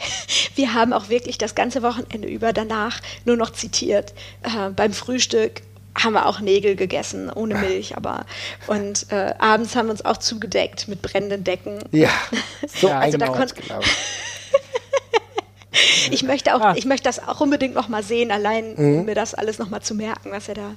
[0.56, 4.12] wir, haben auch wirklich das ganze Wochenende über danach nur noch zitiert.
[4.42, 5.62] Äh, beim Frühstück
[6.02, 8.24] haben wir auch Nägel gegessen, ohne Milch, aber
[8.66, 11.78] und äh, abends haben wir uns auch zugedeckt mit brennenden Decken.
[11.92, 12.10] Ja,
[12.66, 13.80] so also da konnte genau.
[16.10, 16.74] ich möchte auch, ah.
[16.76, 19.00] ich möchte das auch unbedingt noch mal sehen, allein mhm.
[19.00, 20.76] um mir das alles noch mal zu merken, was er da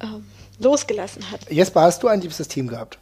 [0.00, 0.06] äh,
[0.58, 1.50] losgelassen hat.
[1.50, 2.98] Jesper, hast du ein liebstes Team gehabt?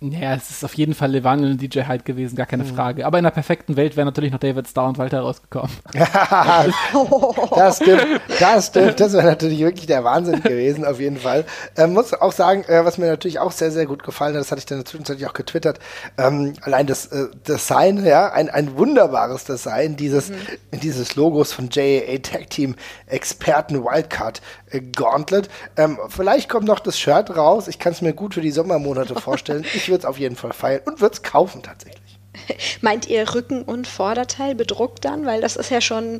[0.00, 2.68] Ja, es ist auf jeden Fall Levaniel und DJ Hyde gewesen, gar keine mhm.
[2.68, 3.04] Frage.
[3.04, 5.72] Aber in einer perfekten Welt wäre natürlich noch David Starr und Walter rausgekommen.
[5.92, 9.00] das stimmt, das stimmt.
[9.00, 11.44] Das wäre natürlich wirklich der Wahnsinn gewesen, auf jeden Fall.
[11.76, 14.52] Ähm, muss auch sagen, äh, was mir natürlich auch sehr, sehr gut gefallen hat, das
[14.52, 15.80] hatte ich dann zwischenzeitlich auch getwittert,
[16.16, 20.36] ähm, allein das äh, Design, ja, ein, ein wunderbares Design dieses, mhm.
[20.80, 22.76] dieses Logos von JAA Tag Team
[23.06, 25.48] Experten Wildcard äh, Gauntlet.
[25.76, 27.66] Ähm, vielleicht kommt noch das Shirt raus.
[27.66, 29.64] Ich kann es mir gut für die Sommermonate vorstellen.
[29.74, 32.18] Ich ich würde es auf jeden Fall feiern und würde es kaufen tatsächlich.
[32.82, 35.24] Meint ihr Rücken- und Vorderteil bedruckt dann?
[35.24, 36.18] Weil das ist ja schon,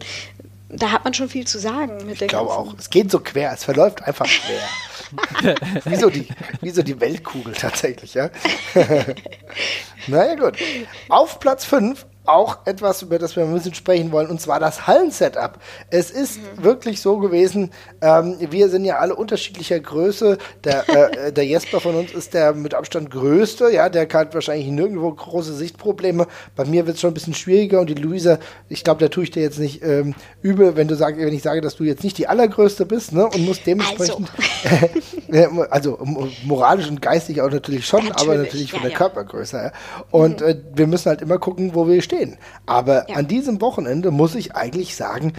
[0.70, 2.06] da hat man schon viel zu sagen.
[2.06, 2.74] Mit ich glaube auch.
[2.78, 5.54] Es geht so quer, es verläuft einfach quer.
[5.84, 6.26] wie, so die,
[6.62, 8.30] wie so die Weltkugel tatsächlich, ja.
[10.06, 10.56] naja, gut.
[11.10, 14.86] Auf Platz 5 auch etwas, über das wir ein bisschen sprechen wollen, und zwar das
[14.86, 15.58] Hallensetup.
[15.90, 16.64] Es ist mhm.
[16.64, 17.70] wirklich so gewesen,
[18.00, 20.38] ähm, wir sind ja alle unterschiedlicher Größe.
[20.64, 24.68] Der, äh, der Jesper von uns ist der mit Abstand größte, ja, der hat wahrscheinlich
[24.68, 26.26] nirgendwo große Sichtprobleme.
[26.54, 29.24] Bei mir wird es schon ein bisschen schwieriger und die Luisa, ich glaube, da tue
[29.24, 32.04] ich dir jetzt nicht ähm, übel, wenn du sagst, wenn ich sage, dass du jetzt
[32.04, 34.30] nicht die allergrößte bist, ne, und musst dementsprechend,
[35.30, 35.98] also, also
[36.44, 38.98] moralisch und geistig auch natürlich schon, natürlich, aber natürlich von ja, der ja.
[38.98, 39.56] Körpergröße.
[39.56, 39.72] Ja.
[40.10, 40.46] Und mhm.
[40.46, 42.38] äh, wir müssen halt immer gucken, wo wir stehen stehen.
[42.66, 43.16] Aber ja.
[43.16, 45.32] an diesem Wochenende muss ich eigentlich sagen,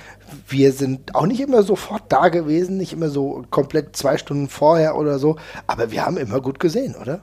[0.48, 4.96] wir sind auch nicht immer sofort da gewesen, nicht immer so komplett zwei Stunden vorher
[4.96, 7.22] oder so, aber wir haben immer gut gesehen, oder?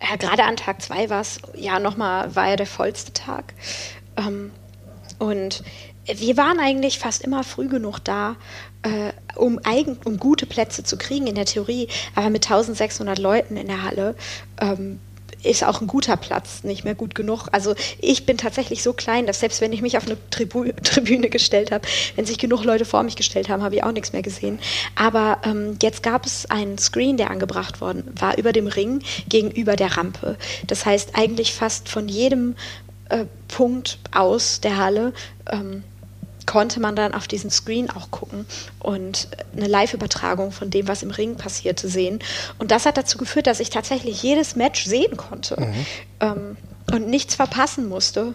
[0.00, 3.54] Ja, gerade an Tag zwei war es ja nochmal, war ja der vollste Tag.
[4.16, 4.52] Ähm,
[5.18, 5.64] und
[6.06, 8.36] wir waren eigentlich fast immer früh genug da,
[8.82, 13.56] äh, um, eigen, um gute Plätze zu kriegen in der Theorie, aber mit 1600 Leuten
[13.56, 14.14] in der Halle
[14.60, 15.00] ähm,
[15.42, 17.48] ist auch ein guter Platz nicht mehr gut genug.
[17.52, 21.28] Also ich bin tatsächlich so klein, dass selbst wenn ich mich auf eine Tribu Tribüne
[21.28, 21.86] gestellt habe,
[22.16, 24.58] wenn sich genug Leute vor mich gestellt haben, habe ich auch nichts mehr gesehen.
[24.94, 29.76] Aber ähm, jetzt gab es einen Screen, der angebracht worden war über dem Ring gegenüber
[29.76, 30.36] der Rampe.
[30.66, 32.56] Das heißt eigentlich fast von jedem
[33.08, 35.12] äh, Punkt aus der Halle
[35.50, 35.82] ähm,
[36.48, 38.46] konnte man dann auf diesen Screen auch gucken
[38.80, 42.20] und eine Live-Übertragung von dem, was im Ring passierte, sehen.
[42.58, 45.86] Und das hat dazu geführt, dass ich tatsächlich jedes Match sehen konnte mhm.
[46.20, 46.56] ähm,
[46.90, 48.32] und nichts verpassen musste.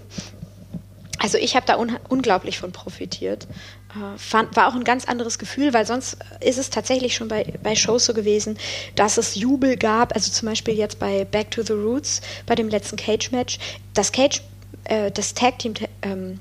[1.17, 3.47] Also ich habe da un unglaublich von profitiert.
[3.95, 7.51] Äh, fand, war auch ein ganz anderes Gefühl, weil sonst ist es tatsächlich schon bei,
[7.63, 8.59] bei Shows so gewesen,
[8.95, 10.13] dass es Jubel gab.
[10.13, 13.57] Also zum Beispiel jetzt bei Back to the Roots, bei dem letzten Cage-Match.
[13.95, 14.43] Das Cage,
[14.83, 16.39] äh, das Tag-Team ähm,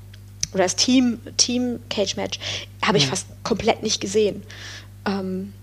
[0.53, 2.39] oder das Team, Team Cage Match
[2.83, 3.09] habe ich mhm.
[3.09, 4.43] fast komplett nicht gesehen.
[5.05, 5.53] Ähm,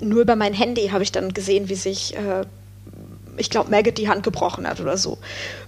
[0.00, 2.44] nur über mein Handy habe ich dann gesehen, wie sich, äh,
[3.36, 5.18] ich glaube, Maggot die Hand gebrochen hat oder so.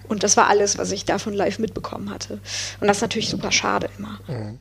[0.08, 2.40] Und das war alles, was ich davon live mitbekommen hatte.
[2.80, 4.20] Und das ist natürlich super schade immer.
[4.26, 4.58] Mhm.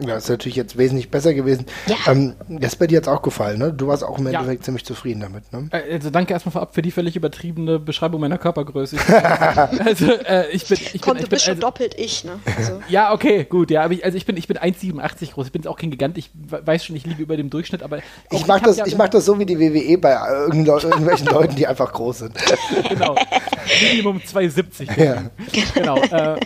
[0.00, 1.66] Ja, ist natürlich jetzt wesentlich besser gewesen.
[1.86, 1.96] Ja.
[2.08, 3.72] Ähm, das ist bei dir jetzt auch gefallen, ne?
[3.72, 4.64] Du warst auch im Endeffekt ja.
[4.64, 5.68] ziemlich zufrieden damit, ne?
[5.70, 8.96] Äh, also danke erstmal vorab für die völlig übertriebene Beschreibung meiner Körpergröße.
[9.84, 12.24] also äh, ich bin, ich Komm, bin, ich du bist bin, schon also, doppelt ich,
[12.24, 12.40] ne?
[12.56, 12.80] Also.
[12.88, 15.46] ja, okay, gut, ja, aber ich, also ich bin, ich bin 1,87 groß.
[15.46, 16.18] Ich bin auch kein Gigant.
[16.18, 17.98] Ich weiß schon, ich liege über dem Durchschnitt, aber
[18.32, 21.68] ich mag das, ja ich mag das so wie die WWE bei irgendwelchen Leuten, die
[21.68, 22.34] einfach groß sind.
[22.88, 23.14] genau.
[23.90, 25.00] Minimum 2,70.
[25.00, 25.22] Ja.
[25.74, 25.96] Genau.
[25.98, 26.38] Äh,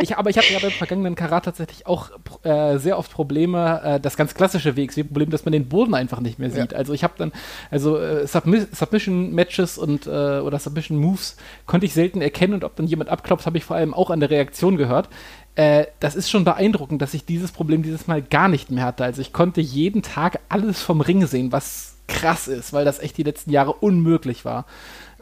[0.00, 2.10] ich, aber ich habe ja beim vergangenen Karat tatsächlich auch
[2.44, 6.18] äh, sehr sehr oft Probleme, äh, das ganz klassische WXW-Problem, dass man den Boden einfach
[6.18, 6.72] nicht mehr sieht.
[6.72, 6.78] Ja.
[6.78, 7.30] Also ich habe dann,
[7.70, 11.36] also äh, Submi Submission-Matches und äh, oder Submission-Moves
[11.66, 14.18] konnte ich selten erkennen und ob dann jemand abklopft, habe ich vor allem auch an
[14.18, 15.08] der Reaktion gehört.
[15.54, 19.04] Äh, das ist schon beeindruckend, dass ich dieses Problem dieses Mal gar nicht mehr hatte.
[19.04, 23.18] Also ich konnte jeden Tag alles vom Ring sehen, was krass ist, weil das echt
[23.18, 24.66] die letzten Jahre unmöglich war.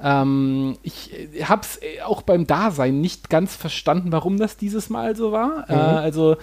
[0.02, 4.90] Ähm, ich äh, habe es äh, auch beim Dasein nicht ganz verstanden, warum das dieses
[4.90, 5.64] Mal so war.
[5.68, 5.74] Mhm.
[5.74, 6.36] Äh, also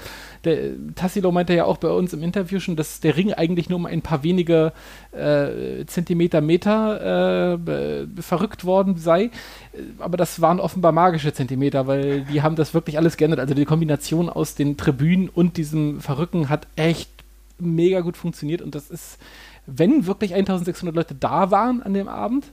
[0.44, 3.80] der, Tassilo meinte ja auch bei uns im Interview schon, dass der Ring eigentlich nur
[3.80, 4.74] um ein paar wenige
[5.12, 9.32] äh, Zentimeter, Meter äh, verrückt worden sei.
[10.00, 13.40] Aber das waren offenbar magische Zentimeter, weil die haben das wirklich alles geändert.
[13.40, 17.10] Also die Kombination aus den Tribünen und diesem Verrücken hat echt
[17.58, 19.18] mega gut funktioniert und das ist,
[19.66, 22.46] wenn wirklich 1600 Leute da waren an dem Abend,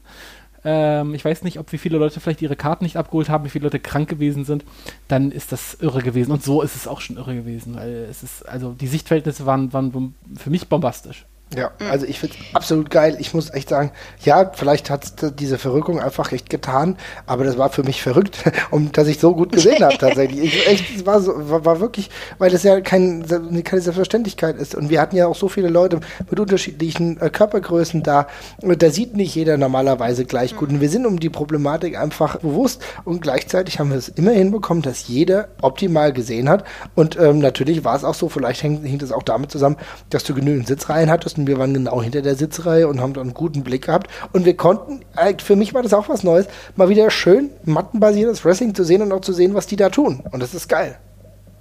[0.64, 3.48] ähm, ich weiß nicht, ob wie viele Leute vielleicht ihre Karten nicht abgeholt haben, wie
[3.48, 4.64] viele Leute krank gewesen sind,
[5.08, 6.32] dann ist das irre gewesen.
[6.32, 9.72] Und so ist es auch schon irre gewesen, weil es ist, also die Sichtverhältnisse waren,
[9.72, 11.26] waren für mich bombastisch.
[11.56, 13.16] Ja, also ich finde es absolut geil.
[13.18, 13.90] Ich muss echt sagen,
[14.24, 16.96] ja, vielleicht hat diese Verrückung einfach echt getan,
[17.26, 18.38] aber das war für mich verrückt,
[18.70, 20.42] um dass ich so gut gesehen habe tatsächlich.
[20.42, 23.24] Ich, echt, es war, so, war, war, wirklich, weil das ja kein,
[23.64, 24.74] keine Selbstverständlichkeit ist.
[24.74, 26.00] Und wir hatten ja auch so viele Leute
[26.30, 28.26] mit unterschiedlichen äh, Körpergrößen da.
[28.60, 30.70] Und da sieht nicht jeder normalerweise gleich gut.
[30.70, 32.82] Und wir sind um die Problematik einfach bewusst.
[33.04, 36.64] Und gleichzeitig haben wir es immer hinbekommen, dass jeder optimal gesehen hat.
[36.94, 39.76] Und ähm, natürlich war es auch so, vielleicht hängt, hängt es auch damit zusammen,
[40.10, 41.46] dass du genügend Sitzreihen hattest sitzen.
[41.46, 44.08] Wir waren genau hinter der Sitzreihe und haben da einen guten Blick gehabt.
[44.32, 48.44] Und wir konnten, äh, für mich war das auch was Neues, mal wieder schön mattenbasiertes
[48.44, 50.22] Wrestling zu sehen und auch zu sehen, was die da tun.
[50.30, 50.98] Und das ist geil.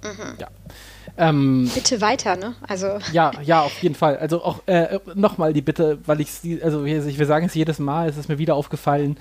[0.02, 0.38] Mhm.
[0.38, 0.48] Ja.
[1.18, 2.54] Ähm, Bitte weiter, ne?
[2.66, 2.98] Also.
[3.12, 4.16] Ja, ja, auf jeden Fall.
[4.16, 6.30] Also auch äh, nochmal die Bitte, weil ich
[6.62, 9.18] also ich will sagen es jedes Mal, es ist mir wieder aufgefallen,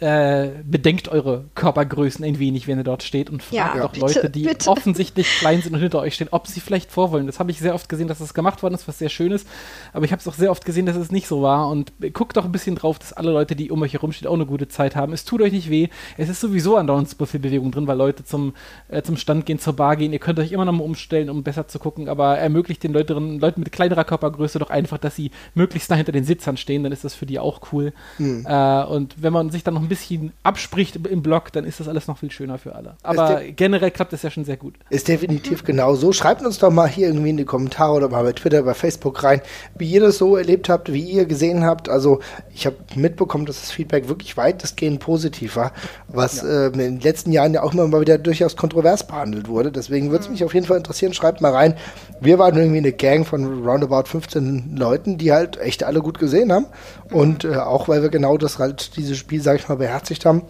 [0.00, 4.06] äh, bedenkt eure Körpergrößen ein wenig, wenn ihr dort steht und fragt ja, doch bitte,
[4.06, 4.68] Leute, die bitte.
[4.68, 7.26] offensichtlich klein sind und hinter euch stehen, ob sie vielleicht vorwollen.
[7.26, 9.46] Das habe ich sehr oft gesehen, dass das gemacht worden ist, was sehr schön ist.
[9.92, 11.68] Aber ich habe es auch sehr oft gesehen, dass es nicht so war.
[11.68, 14.34] Und guckt doch ein bisschen drauf, dass alle Leute, die um euch herum stehen, auch
[14.34, 15.12] eine gute Zeit haben.
[15.12, 15.88] Es tut euch nicht weh.
[16.16, 18.54] Es ist sowieso andauernd super viel Bewegung drin, weil Leute zum,
[18.88, 20.12] äh, zum Stand gehen, zur Bar gehen.
[20.12, 22.08] Ihr könnt euch immer noch mal umstellen, um besser zu gucken.
[22.08, 26.12] Aber ermöglicht den Leuten, Leuten mit kleinerer Körpergröße doch einfach, dass sie möglichst nah hinter
[26.12, 26.82] den Sitzern stehen.
[26.82, 27.92] Dann ist das für die auch cool.
[28.18, 28.46] Mhm.
[28.46, 31.88] Äh, und wenn man sich dann noch ein bisschen abspricht im Blog, dann ist das
[31.88, 32.96] alles noch viel schöner für alle.
[33.02, 34.74] Aber generell klappt das ja schon sehr gut.
[34.90, 36.12] Ist definitiv genau so.
[36.12, 39.22] Schreibt uns doch mal hier irgendwie in die Kommentare oder mal bei Twitter, bei Facebook
[39.22, 39.40] rein,
[39.76, 41.88] wie ihr das so erlebt habt, wie ihr gesehen habt.
[41.88, 42.20] Also
[42.54, 45.72] ich habe mitbekommen, dass das Feedback wirklich weitestgehend positiv war,
[46.08, 46.66] was ja.
[46.66, 49.72] äh, in den letzten Jahren ja auch immer mal wieder durchaus kontrovers behandelt wurde.
[49.72, 50.34] Deswegen würde es mhm.
[50.34, 51.14] mich auf jeden Fall interessieren.
[51.14, 51.74] Schreibt mal rein.
[52.20, 56.52] Wir waren irgendwie eine Gang von roundabout 15 Leuten, die halt echt alle gut gesehen
[56.52, 56.66] haben.
[57.10, 60.42] Und äh, auch weil wir genau das halt, dieses Spiel, sag ich mal, beherzigt haben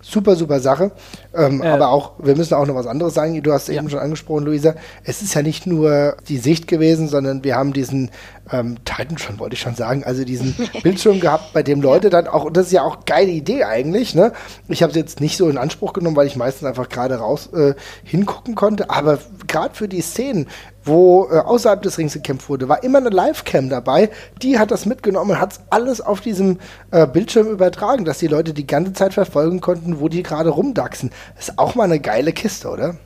[0.00, 0.92] super, super Sache.
[1.34, 3.40] Ähm, äh, aber auch, wir müssen auch noch was anderes sagen.
[3.42, 3.74] Du hast ja.
[3.74, 4.74] eben schon angesprochen, Luisa.
[5.04, 8.10] Es ist ja nicht nur die Sicht gewesen, sondern wir haben diesen
[8.50, 12.26] ähm, Titan schon, wollte ich schon sagen, also diesen Bildschirm gehabt, bei dem Leute dann
[12.26, 14.32] auch, und das ist ja auch geile Idee eigentlich, ne?
[14.68, 17.50] Ich habe es jetzt nicht so in Anspruch genommen, weil ich meistens einfach gerade raus
[17.52, 20.46] äh, hingucken konnte, aber gerade für die Szenen,
[20.88, 24.10] wo äh, außerhalb des Rings gekämpft wurde, war immer eine Livecam dabei.
[24.42, 26.58] Die hat das mitgenommen und hat alles auf diesem
[26.90, 31.10] äh, Bildschirm übertragen, dass die Leute die ganze Zeit verfolgen konnten, wo die gerade rumdachsen.
[31.38, 32.96] Ist auch mal eine geile Kiste, oder?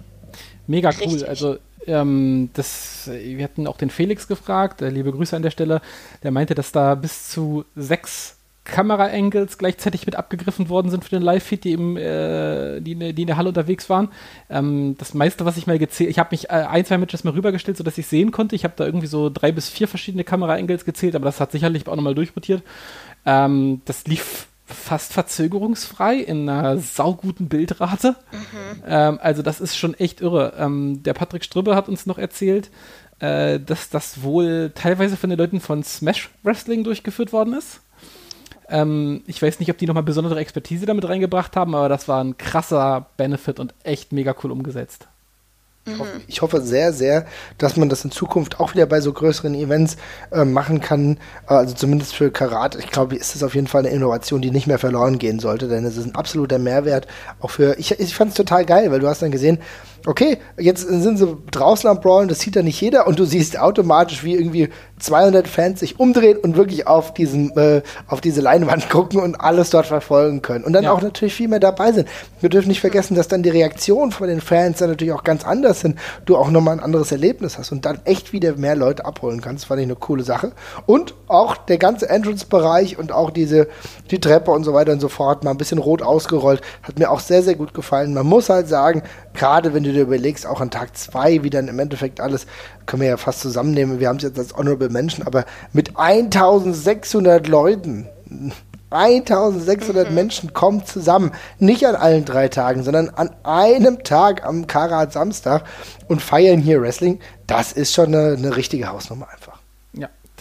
[0.67, 1.09] Mega cool.
[1.09, 1.29] Richtig.
[1.29, 1.57] Also
[1.87, 5.81] ähm, das, wir hatten auch den Felix gefragt, äh, liebe Grüße an der Stelle,
[6.23, 11.23] der meinte, dass da bis zu sechs Kamera-Angles gleichzeitig mit abgegriffen worden sind für den
[11.23, 14.09] Live-Feed, die, äh, die, die, in der Halle unterwegs waren.
[14.49, 17.33] Ähm, das meiste, was ich mal gezählt, ich habe mich äh, ein, zwei Matches mal
[17.33, 18.55] rübergestellt, sodass ich sehen konnte.
[18.55, 21.89] Ich habe da irgendwie so drei bis vier verschiedene Kamera-Angles gezählt, aber das hat sicherlich
[21.89, 22.63] auch nochmal durchrotiert.
[23.27, 28.17] Ähm, das lief fast verzögerungsfrei in einer sauguten Bildrate.
[28.31, 28.83] Mhm.
[28.87, 30.55] Ähm, also das ist schon echt irre.
[30.57, 32.71] Ähm, der Patrick Strübbe hat uns noch erzählt,
[33.19, 37.81] äh, dass das wohl teilweise von den Leuten von Smash Wrestling durchgeführt worden ist.
[38.69, 42.23] Ähm, ich weiß nicht, ob die nochmal besondere Expertise damit reingebracht haben, aber das war
[42.23, 45.09] ein krasser Benefit und echt mega cool umgesetzt.
[45.85, 47.27] Ich hoffe, ich hoffe, sehr, sehr,
[47.59, 49.97] dass man das in Zukunft auch wieder bei so größeren Events
[50.31, 51.19] äh, machen kann.
[51.47, 52.77] Also zumindest für Karat.
[52.77, 55.67] Ich glaube, ist das auf jeden Fall eine Innovation, die nicht mehr verloren gehen sollte,
[55.67, 57.09] denn es ist ein absoluter Mehrwert.
[57.41, 57.77] Auch für.
[57.81, 59.59] Ich, ich fand es total geil, weil du hast dann gesehen,
[60.07, 63.59] okay, jetzt sind sie draußen am Brawlen, das sieht ja nicht jeder und du siehst
[63.59, 68.89] automatisch, wie irgendwie 200 Fans sich umdrehen und wirklich auf diesen, äh, auf diese Leinwand
[68.91, 70.65] gucken und alles dort verfolgen können.
[70.65, 70.93] Und dann ja.
[70.93, 72.09] auch natürlich viel mehr dabei sind.
[72.41, 75.45] Wir dürfen nicht vergessen, dass dann die Reaktionen von den Fans dann natürlich auch ganz
[75.45, 75.99] anders sind.
[76.25, 79.65] Du auch nochmal ein anderes Erlebnis hast und dann echt wieder mehr Leute abholen kannst.
[79.65, 80.53] Das fand ich eine coole Sache.
[80.87, 83.69] Und auch der ganze Entrance-Bereich und auch diese,
[84.11, 87.11] die Treppe und so weiter und so fort, mal ein bisschen rot ausgerollt, hat mir
[87.11, 88.15] auch sehr, sehr gut gefallen.
[88.15, 89.03] Man muss halt sagen,
[89.35, 92.47] gerade wenn du dir überlegst, auch an Tag 2, wie dann im Endeffekt alles,
[92.87, 97.49] können wir ja fast zusammennehmen, wir haben es jetzt als Honorable Menschen, aber mit 1600
[97.49, 98.09] Leuten,
[98.91, 100.15] 1600 mhm.
[100.15, 105.65] Menschen kommen zusammen, nicht an allen drei Tagen, sondern an einem Tag am Karat Samstag
[106.09, 107.19] und feiern hier Wrestling.
[107.47, 109.42] Das ist schon eine, eine richtige Hausnummer einfach.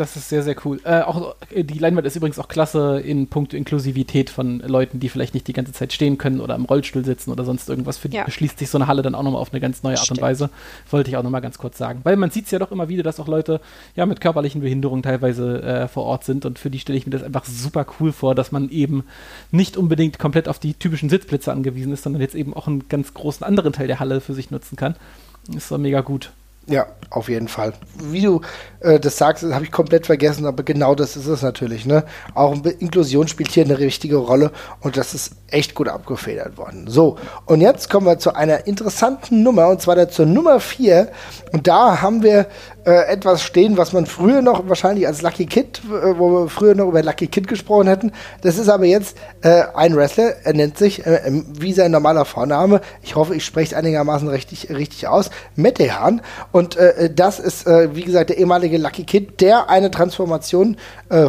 [0.02, 0.80] Das ist sehr, sehr cool.
[0.84, 5.10] Äh, auch äh, die Leinwand ist übrigens auch klasse in puncto Inklusivität von Leuten, die
[5.10, 8.00] vielleicht nicht die ganze Zeit stehen können oder im Rollstuhl sitzen oder sonst irgendwas.
[8.00, 8.24] Für die ja.
[8.24, 10.18] beschließt sich so eine Halle dann auch nochmal auf eine ganz neue Art Stimmt.
[10.18, 10.50] und Weise.
[10.90, 12.00] Wollte ich auch nochmal ganz kurz sagen.
[12.04, 13.62] Weil man sieht es ja doch immer wieder, dass auch Leute
[13.96, 17.12] ja mit körperlichen Behinderungen teilweise äh, vor Ort sind und für die stelle ich mir
[17.12, 19.04] das einfach super cool vor, dass man eben
[19.52, 23.14] nicht unbedingt komplett auf die typischen Sitzplätze angewiesen ist, sondern jetzt eben auch einen ganz
[23.14, 24.96] großen anderen Teil der Halle für sich nutzen kann.
[25.56, 26.32] Ist so mega gut.
[26.72, 27.74] Ja, auf jeden Fall.
[28.00, 28.40] Wie du
[28.80, 31.86] äh, das sagst, habe ich komplett vergessen, aber genau das ist es natürlich.
[31.86, 32.06] Ne?
[32.34, 36.88] Auch Inklusion spielt hier eine richtige Rolle und das ist echt gut abgefedert worden.
[36.88, 41.10] So, und jetzt kommen wir zu einer interessanten Nummer und zwar zur Nummer 4.
[41.52, 42.48] Und da haben wir
[42.84, 46.74] äh, etwas stehen, was man früher noch wahrscheinlich als Lucky Kid, äh, wo wir früher
[46.74, 48.12] noch über Lucky Kid gesprochen hätten.
[48.42, 52.26] Das ist aber jetzt äh, ein Wrestler, er nennt sich, äh, ähm, wie sein normaler
[52.26, 56.22] Vorname, ich hoffe, ich spreche es einigermaßen richtig, richtig aus, Mettehan.
[56.52, 60.78] Und äh, das ist, wie gesagt, der ehemalige Lucky Kid, der eine Transformation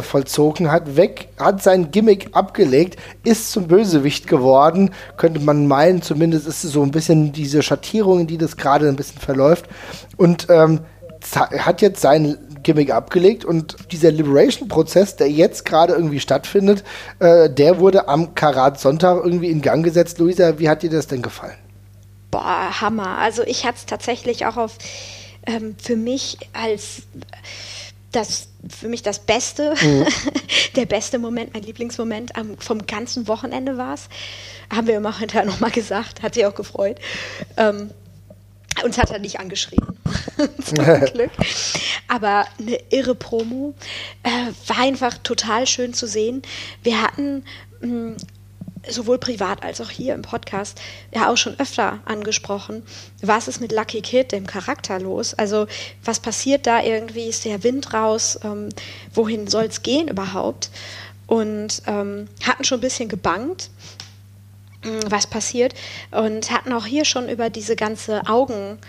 [0.01, 6.47] vollzogen hat, weg, hat sein Gimmick abgelegt, ist zum Bösewicht geworden, könnte man meinen, zumindest
[6.47, 9.65] ist es so ein bisschen diese Schattierung, die das gerade ein bisschen verläuft.
[10.17, 10.81] Und ähm,
[11.35, 16.83] hat jetzt sein Gimmick abgelegt und dieser Liberation-Prozess, der jetzt gerade irgendwie stattfindet,
[17.19, 20.19] äh, der wurde am Karat Sonntag irgendwie in Gang gesetzt.
[20.19, 21.57] Luisa, wie hat dir das denn gefallen?
[22.31, 23.17] Boah, Hammer.
[23.19, 24.77] Also ich hatte es tatsächlich auch auf
[25.45, 27.03] ähm, für mich als
[28.11, 30.05] das für mich das Beste, mhm.
[30.75, 34.07] der beste Moment, mein Lieblingsmoment am, vom ganzen Wochenende war es.
[34.73, 36.97] Haben wir immer hinterher nochmal gesagt, hat sie auch gefreut.
[37.57, 37.91] Ähm,
[38.83, 39.97] uns hat er nicht angeschrieben.
[40.63, 40.77] Zum
[41.13, 41.31] Glück.
[42.07, 43.73] Aber eine irre Promo.
[44.23, 46.41] Äh, war einfach total schön zu sehen.
[46.83, 47.43] Wir hatten
[47.81, 48.17] mh, hm,
[48.89, 50.79] sowohl privat als auch hier im Podcast
[51.13, 52.83] ja auch schon öfter angesprochen.
[53.21, 55.33] Was ist mit Lucky Kid, dem Charakter, los?
[55.33, 55.67] Also,
[56.03, 57.27] was passiert da irgendwie?
[57.27, 58.39] Ist der Wind raus?
[58.43, 58.69] Ähm,
[59.13, 60.69] wohin soll es gehen überhaupt?
[61.27, 63.69] Und ähm, hatten schon ein bisschen gebangt
[65.07, 65.73] was passiert
[66.11, 68.79] und hatten auch hier schon über diese ganze Augen.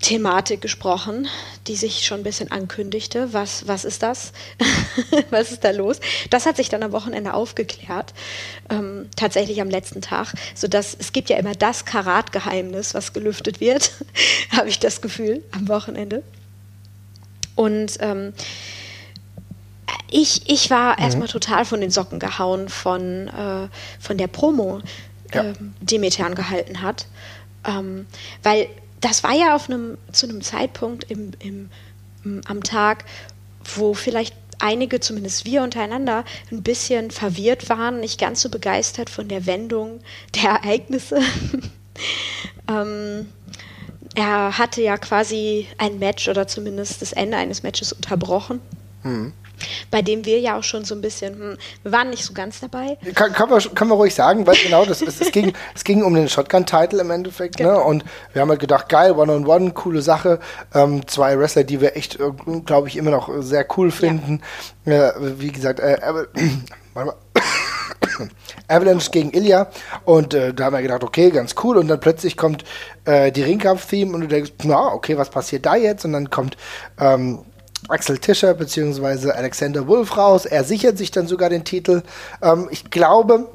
[0.00, 1.28] Thematik gesprochen,
[1.66, 3.32] die sich schon ein bisschen ankündigte.
[3.32, 4.32] Was, was ist das?
[5.30, 6.00] was ist da los?
[6.30, 8.14] Das hat sich dann am Wochenende aufgeklärt,
[8.70, 13.92] ähm, tatsächlich am letzten Tag, sodass es gibt ja immer das Karatgeheimnis, was gelüftet wird,
[14.56, 16.22] habe ich das Gefühl, am Wochenende.
[17.54, 18.32] Und ähm,
[20.10, 21.04] ich, ich war mhm.
[21.04, 24.80] erstmal total von den Socken gehauen von, äh, von der Promo,
[25.32, 25.44] ja.
[25.44, 27.06] ähm, die Methan gehalten hat.
[27.64, 28.06] Ähm,
[28.42, 28.68] weil
[29.00, 31.70] das war ja auf einem, zu einem Zeitpunkt im, im,
[32.46, 33.04] am Tag,
[33.76, 39.28] wo vielleicht einige, zumindest wir untereinander, ein bisschen verwirrt waren, nicht ganz so begeistert von
[39.28, 40.00] der Wendung
[40.34, 41.20] der Ereignisse.
[42.68, 43.26] ähm,
[44.14, 48.60] er hatte ja quasi ein Match oder zumindest das Ende eines Matches unterbrochen.
[49.02, 49.32] Mhm
[49.90, 52.60] bei dem wir ja auch schon so ein bisschen, hm, wir waren nicht so ganz
[52.60, 52.98] dabei.
[53.14, 56.02] Kann, kann, man, kann man ruhig sagen, weil genau, das ist, es, ging, es ging
[56.02, 57.66] um den Shotgun-Title im Endeffekt, ne?
[57.66, 57.78] genau.
[57.78, 57.84] ne?
[57.84, 60.40] Und wir haben halt gedacht, geil, One-on-One, -on -one, coole Sache.
[60.74, 62.18] Ähm, zwei Wrestler, die wir echt,
[62.66, 64.40] glaube ich, immer noch sehr cool finden.
[64.84, 65.10] Ja.
[65.10, 66.26] Äh, wie gesagt, äh, äh,
[66.94, 67.14] warte mal.
[68.68, 69.68] Avalanche gegen Ilya
[70.04, 72.64] und äh, da haben wir gedacht, okay, ganz cool und dann plötzlich kommt
[73.04, 76.04] äh, die Ringkampf-Theme und du denkst, na, okay, was passiert da jetzt?
[76.04, 76.56] Und dann kommt
[76.98, 77.40] ähm,
[77.88, 79.30] Axel Tischer bzw.
[79.32, 80.46] Alexander Wolf raus.
[80.46, 82.02] Er sichert sich dann sogar den Titel.
[82.42, 83.48] Ähm, ich glaube,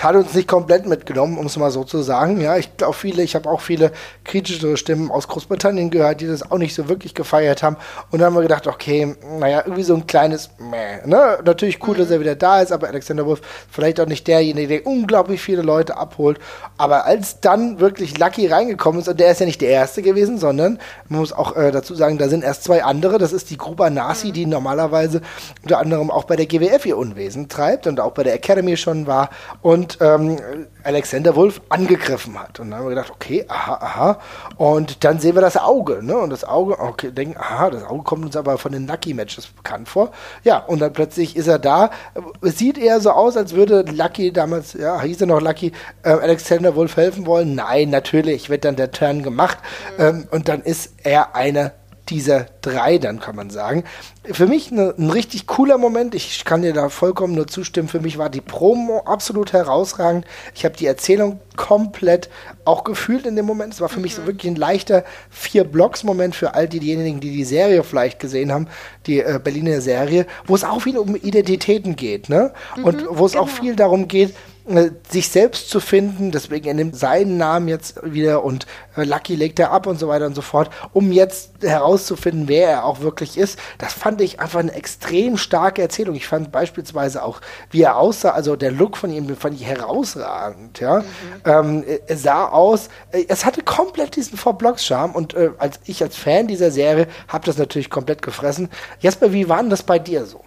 [0.00, 2.40] hat uns nicht komplett mitgenommen, um es mal so zu sagen.
[2.40, 3.90] Ja, ich glaube viele, ich habe auch viele
[4.22, 7.76] kritische Stimmen aus Großbritannien gehört, die das auch nicht so wirklich gefeiert haben.
[8.10, 11.06] Und dann haben wir gedacht, okay, naja, irgendwie so ein kleines Meh.
[11.06, 11.38] Ne?
[11.44, 14.86] Natürlich cool, dass er wieder da ist, aber Alexander Wolf vielleicht auch nicht derjenige, der
[14.86, 16.38] unglaublich viele Leute abholt.
[16.76, 20.38] Aber als dann wirklich Lucky reingekommen ist, und der ist ja nicht der Erste gewesen,
[20.38, 20.78] sondern
[21.08, 23.18] man muss auch äh, dazu sagen, da sind erst zwei andere.
[23.18, 24.32] Das ist die Gruba Nasi, mhm.
[24.34, 25.22] die normalerweise
[25.62, 29.06] unter anderem auch bei der GWF ihr Unwesen treibt und auch bei der Academy schon
[29.06, 29.30] war.
[29.62, 30.36] Und und ähm,
[30.82, 32.58] Alexander Wolf angegriffen hat.
[32.58, 34.18] Und dann haben wir gedacht, okay, aha, aha.
[34.56, 36.16] Und dann sehen wir das Auge, ne?
[36.18, 39.46] Und das Auge, okay, denken, aha, das Auge kommt uns aber von den Lucky Matches
[39.46, 40.10] bekannt vor.
[40.42, 41.90] Ja, und dann plötzlich ist er da.
[42.42, 45.72] Es sieht eher so aus, als würde Lucky damals, ja, hieß er noch Lucky,
[46.02, 47.54] äh, Alexander Wolf helfen wollen.
[47.54, 49.58] Nein, natürlich wird dann der Turn gemacht.
[49.96, 50.04] Mhm.
[50.04, 51.72] Ähm, und dann ist er eine
[52.10, 53.84] dieser drei, dann kann man sagen.
[54.24, 56.14] Für mich ne, ein richtig cooler Moment.
[56.14, 57.88] Ich kann dir da vollkommen nur zustimmen.
[57.88, 60.26] Für mich war die Promo absolut herausragend.
[60.54, 62.28] Ich habe die Erzählung komplett
[62.64, 63.74] auch gefühlt in dem Moment.
[63.74, 64.02] Es war für mhm.
[64.02, 64.26] mich so mhm.
[64.26, 68.68] wirklich ein leichter Vier-Blocks-Moment für all diejenigen, die die Serie vielleicht gesehen haben,
[69.06, 72.52] die äh, Berliner Serie, wo es auch viel um Identitäten geht, ne?
[72.76, 73.44] Mhm, Und wo es genau.
[73.44, 74.34] auch viel darum geht,
[75.08, 78.66] sich selbst zu finden, deswegen er nimmt seinen Namen jetzt wieder und
[78.96, 82.68] äh, Lucky legt er ab und so weiter und so fort, um jetzt herauszufinden, wer
[82.68, 83.58] er auch wirklich ist.
[83.78, 86.14] Das fand ich einfach eine extrem starke Erzählung.
[86.14, 87.40] Ich fand beispielsweise auch,
[87.70, 91.00] wie er aussah, also der Look von ihm fand ich herausragend, ja.
[91.00, 91.04] Mhm.
[91.44, 96.16] Ähm, er sah aus, äh, es hatte komplett diesen Four-Blocks-Charme und äh, als ich als
[96.16, 98.68] Fan dieser Serie habe das natürlich komplett gefressen.
[99.00, 100.44] Jesper, wie war denn das bei dir so?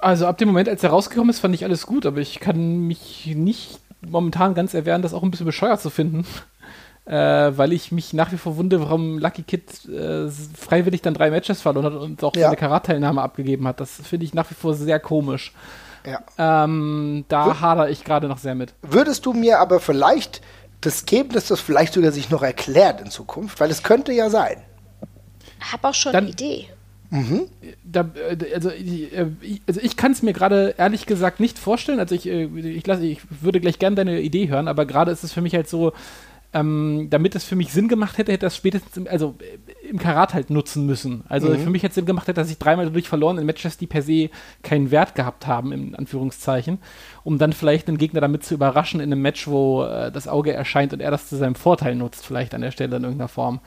[0.00, 2.86] Also ab dem Moment, als er rausgekommen ist, fand ich alles gut, aber ich kann
[2.86, 6.26] mich nicht momentan ganz erwehren, das auch ein bisschen bescheuert zu finden.
[7.06, 11.30] Äh, weil ich mich nach wie vor wundere, warum Lucky Kid äh, freiwillig dann drei
[11.30, 12.42] Matches verloren hat und auch ja.
[12.42, 13.80] seine Karat-Teilnahme abgegeben hat.
[13.80, 15.52] Das finde ich nach wie vor sehr komisch.
[16.06, 16.20] Ja.
[16.38, 18.74] Ähm, da Wür hadere ich gerade noch sehr mit.
[18.82, 20.40] Würdest du mir aber vielleicht
[20.82, 23.58] das geben, dass das vielleicht sogar sich noch erklärt in Zukunft?
[23.58, 24.62] Weil es könnte ja sein.
[25.72, 26.68] habe auch schon Dann, eine Idee.
[27.10, 27.42] Mhm.
[27.84, 31.98] Da, äh, also, äh, ich, also ich kann es mir gerade ehrlich gesagt nicht vorstellen.
[31.98, 35.24] Also ich, äh, ich, lasse, ich würde gleich gerne deine Idee hören, aber gerade ist
[35.24, 35.92] es für mich halt so,
[36.52, 39.36] ähm, damit es für mich Sinn gemacht hätte, hätte das spätestens im, also
[39.88, 41.24] im Karat halt nutzen müssen.
[41.28, 41.58] Also mhm.
[41.58, 43.86] für mich hätte es Sinn gemacht, hätte, dass ich dreimal dadurch verloren in Matches, die
[43.86, 44.30] per se
[44.62, 46.78] keinen Wert gehabt haben, in Anführungszeichen,
[47.22, 50.52] um dann vielleicht den Gegner damit zu überraschen in einem Match, wo äh, das Auge
[50.52, 53.60] erscheint und er das zu seinem Vorteil nutzt, vielleicht an der Stelle in irgendeiner Form.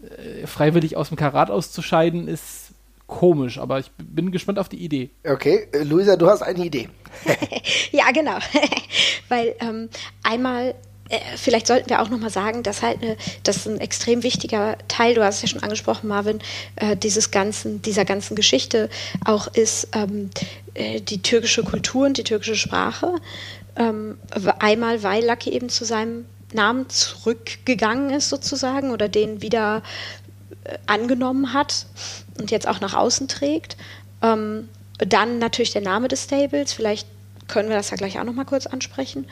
[0.00, 2.57] Äh, freiwillig aus dem Karat auszuscheiden, ist
[3.08, 5.10] komisch, aber ich bin gespannt auf die Idee.
[5.26, 6.88] Okay, äh, Luisa, du hast eine Idee.
[7.90, 8.38] ja, genau.
[9.28, 9.88] Weil ähm,
[10.22, 10.76] einmal
[11.08, 15.14] äh, vielleicht sollten wir auch nochmal sagen, dass halt eine, das ein extrem wichtiger Teil,
[15.14, 16.38] du hast es ja schon angesprochen, Marvin,
[16.76, 18.90] äh, dieses ganzen, dieser ganzen Geschichte
[19.24, 20.30] auch ist ähm,
[20.74, 23.14] äh, die türkische Kultur und die türkische Sprache.
[23.76, 24.18] Ähm,
[24.58, 29.82] einmal, weil Lucky eben zu seinem Namen zurückgegangen ist sozusagen oder den wieder
[30.64, 31.86] äh, angenommen hat
[32.40, 33.76] und jetzt auch nach außen trägt.
[34.22, 34.68] Ähm,
[34.98, 37.06] dann natürlich der Name des Stables, vielleicht
[37.46, 39.26] können wir das ja gleich auch nochmal kurz ansprechen.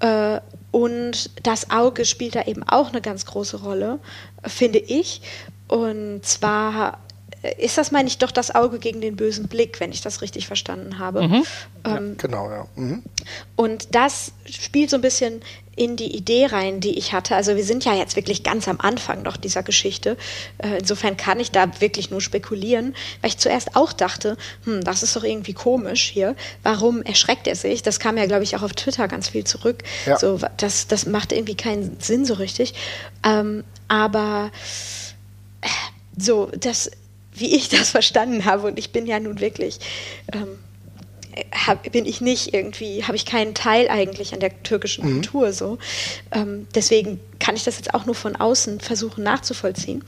[0.00, 3.98] Äh, und das Auge spielt da eben auch eine ganz große Rolle,
[4.44, 5.22] finde ich.
[5.66, 6.98] Und zwar
[7.58, 10.46] ist das, meine ich, doch das Auge gegen den bösen Blick, wenn ich das richtig
[10.46, 11.28] verstanden habe.
[11.28, 11.34] Mhm.
[11.34, 11.44] Ähm,
[11.84, 12.66] ja, genau, ja.
[12.74, 13.02] Mhm.
[13.56, 15.42] Und das spielt so ein bisschen
[15.78, 17.36] in die Idee rein, die ich hatte.
[17.36, 20.16] Also wir sind ja jetzt wirklich ganz am Anfang noch dieser Geschichte.
[20.58, 25.04] Äh, insofern kann ich da wirklich nur spekulieren, weil ich zuerst auch dachte, hm, das
[25.04, 26.34] ist doch irgendwie komisch hier.
[26.64, 27.82] Warum erschreckt er sich?
[27.82, 29.84] Das kam ja, glaube ich, auch auf Twitter ganz viel zurück.
[30.06, 30.18] Ja.
[30.18, 32.74] So, das, das macht irgendwie keinen Sinn so richtig.
[33.24, 34.50] Ähm, aber
[35.60, 35.68] äh,
[36.16, 36.90] so, das
[37.38, 38.66] wie ich das verstanden habe.
[38.66, 39.78] Und ich bin ja nun wirklich,
[40.32, 40.58] ähm,
[41.52, 45.12] hab, bin ich nicht irgendwie, habe ich keinen Teil eigentlich an der türkischen mhm.
[45.14, 45.78] Kultur so.
[46.32, 50.04] Ähm, deswegen kann ich das jetzt auch nur von außen versuchen nachzuvollziehen.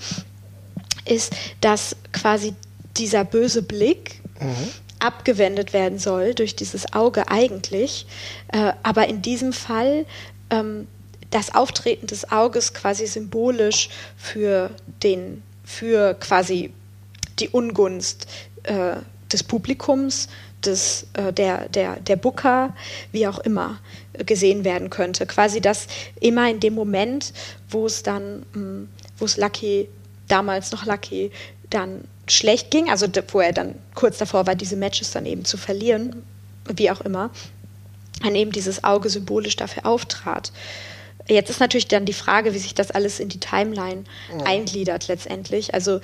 [1.05, 2.55] Ist, dass quasi
[2.97, 4.69] dieser böse Blick mhm.
[4.99, 8.07] abgewendet werden soll durch dieses Auge eigentlich,
[8.53, 10.05] äh, aber in diesem Fall
[10.51, 10.87] ähm,
[11.31, 14.71] das Auftreten des Auges quasi symbolisch für
[15.03, 16.73] den, für quasi
[17.41, 18.27] die Ungunst
[18.65, 18.97] äh,
[19.33, 20.29] des Publikums,
[20.65, 22.75] des, äh, der, der, der Booker,
[23.13, 23.79] wie auch immer,
[24.27, 25.27] gesehen werden könnte.
[25.27, 25.87] Quasi das
[26.21, 27.33] immer in dem Moment,
[27.69, 28.89] wo es dann, hm,
[29.19, 29.89] wo es Lucky,
[30.29, 31.31] damals noch Lucky,
[31.71, 35.57] dann schlecht ging, also wo er dann kurz davor war, diese Matches dann eben zu
[35.57, 36.23] verlieren,
[36.67, 37.31] wie auch immer,
[38.23, 40.53] dann eben dieses Auge symbolisch dafür auftrat.
[41.31, 44.05] Jetzt ist natürlich dann die Frage, wie sich das alles in die Timeline
[44.37, 44.45] ja.
[44.45, 45.75] eingliedert letztendlich.
[45.75, 46.01] Also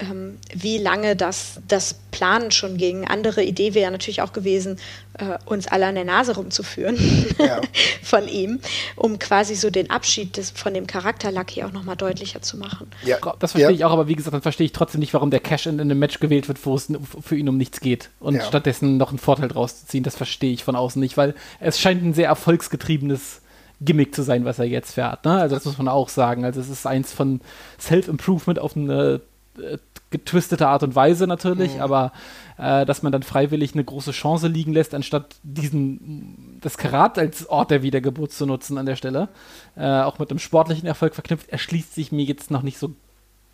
[0.00, 3.06] ähm, wie lange das, das Planen schon ging.
[3.06, 4.78] Andere Idee wäre natürlich auch gewesen,
[5.14, 6.96] äh, uns alle an der Nase rumzuführen
[7.38, 7.60] ja.
[8.02, 8.60] von ihm,
[8.94, 12.88] um quasi so den Abschied des, von dem Charakter Lucky auch nochmal deutlicher zu machen.
[13.04, 13.76] Ja, das verstehe ja.
[13.76, 15.80] ich auch, aber wie gesagt, dann verstehe ich trotzdem nicht, warum der Cash in, in
[15.82, 16.88] einem Match gewählt wird, wo es
[17.20, 18.42] für ihn um nichts geht und ja.
[18.42, 20.04] stattdessen noch einen Vorteil draus zu ziehen.
[20.04, 23.40] Das verstehe ich von außen nicht, weil es scheint ein sehr erfolgsgetriebenes
[23.80, 25.24] Gimmick zu sein, was er jetzt fährt.
[25.24, 25.32] Ne?
[25.32, 26.44] Also das muss man auch sagen.
[26.44, 27.40] Also es ist eins von
[27.78, 29.20] Self-Improvement auf eine
[29.58, 29.78] äh,
[30.10, 31.82] getwistete Art und Weise natürlich, mhm.
[31.82, 32.12] aber
[32.56, 37.46] äh, dass man dann freiwillig eine große Chance liegen lässt, anstatt diesen das Karat als
[37.46, 39.28] Ort der Wiedergeburt zu nutzen an der Stelle,
[39.76, 42.94] äh, auch mit einem sportlichen Erfolg verknüpft, erschließt sich mir jetzt noch nicht so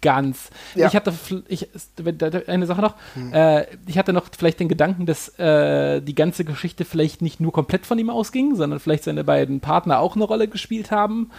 [0.05, 0.51] ganz.
[0.75, 0.87] Ja.
[0.87, 1.13] Ich hatte
[1.49, 1.69] ich,
[2.47, 2.95] eine Sache noch.
[3.15, 3.33] Hm.
[3.33, 7.53] Äh, ich hatte noch vielleicht den Gedanken, dass äh, die ganze Geschichte vielleicht nicht nur
[7.53, 11.31] komplett von ihm ausging, sondern vielleicht seine beiden Partner auch eine Rolle gespielt haben.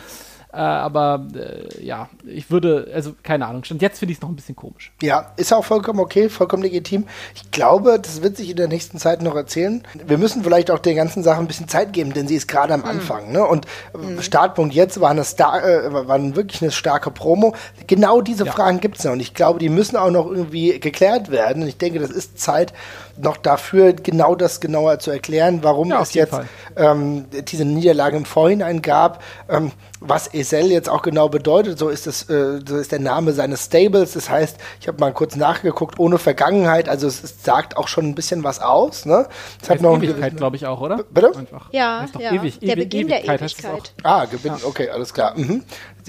[0.56, 4.30] Äh, aber äh, ja, ich würde, also keine Ahnung, stand jetzt finde ich es noch
[4.30, 4.94] ein bisschen komisch.
[5.02, 7.06] Ja, ist auch vollkommen okay, vollkommen legitim.
[7.36, 9.84] Ich glaube, das wird sich in der nächsten Zeit noch erzählen.
[10.08, 12.74] Wir müssen vielleicht auch der ganzen Sache ein bisschen Zeit geben, denn sie ist gerade
[12.74, 12.86] am mhm.
[12.86, 13.34] Anfang.
[13.34, 13.44] Ne?
[13.44, 14.22] Und mhm.
[14.22, 17.54] Startpunkt jetzt war, eine Star äh, war wirklich eine starke Promo.
[17.88, 18.52] Genau diese ja.
[18.54, 19.12] Fragen gibt es noch.
[19.12, 21.64] Und ich glaube, die müssen auch noch irgendwie geklärt werden.
[21.64, 22.72] Und ich denke, das ist Zeit
[23.18, 26.38] noch dafür, genau das genauer zu erklären, warum ja, es jetzt
[26.76, 29.22] ähm, diese Niederlage im Vorhinein gab.
[29.50, 29.72] Ähm,
[30.08, 33.66] was Esel jetzt auch genau bedeutet, so ist, das, äh, so ist der Name seines
[33.66, 34.14] Stables.
[34.14, 38.06] Das heißt, ich habe mal kurz nachgeguckt, ohne Vergangenheit, also es, es, sagt auch schon
[38.06, 39.06] ein bisschen was aus.
[39.06, 39.28] Ne?
[39.62, 41.04] Es hat noch Ewigkeit, glaube ich auch, oder?
[41.10, 41.36] Bitte?
[41.36, 41.72] Einfach.
[41.72, 42.34] Ja, ja.
[42.34, 43.94] Ewig, der Beginn Ewigkeit der Ewigkeit.
[44.04, 45.34] Ah, Gewinn, okay, alles klar.
[45.38, 45.64] Mhm.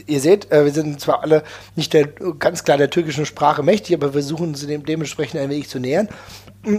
[0.07, 1.43] Ihr seht, äh, wir sind zwar alle
[1.75, 2.07] nicht der,
[2.39, 5.79] ganz klar der türkischen Sprache mächtig, aber wir versuchen sie dem, dementsprechend ein wenig zu
[5.79, 6.09] nähern.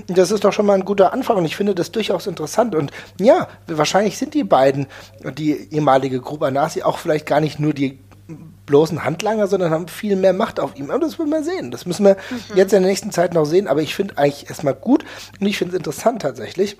[0.07, 2.75] Das ist doch schon mal ein guter Anfang und ich finde das durchaus interessant.
[2.75, 4.87] Und ja, wahrscheinlich sind die beiden,
[5.37, 7.99] die ehemalige Gruppe Nasi, auch vielleicht gar nicht nur die
[8.65, 10.91] bloßen Handlanger, sondern haben viel mehr Macht auf ihm.
[10.91, 11.71] Aber das wollen wir sehen.
[11.71, 12.57] Das müssen wir mhm.
[12.57, 13.67] jetzt in der nächsten Zeit noch sehen.
[13.67, 15.05] Aber ich finde eigentlich erstmal gut
[15.39, 16.77] und ich finde es interessant tatsächlich.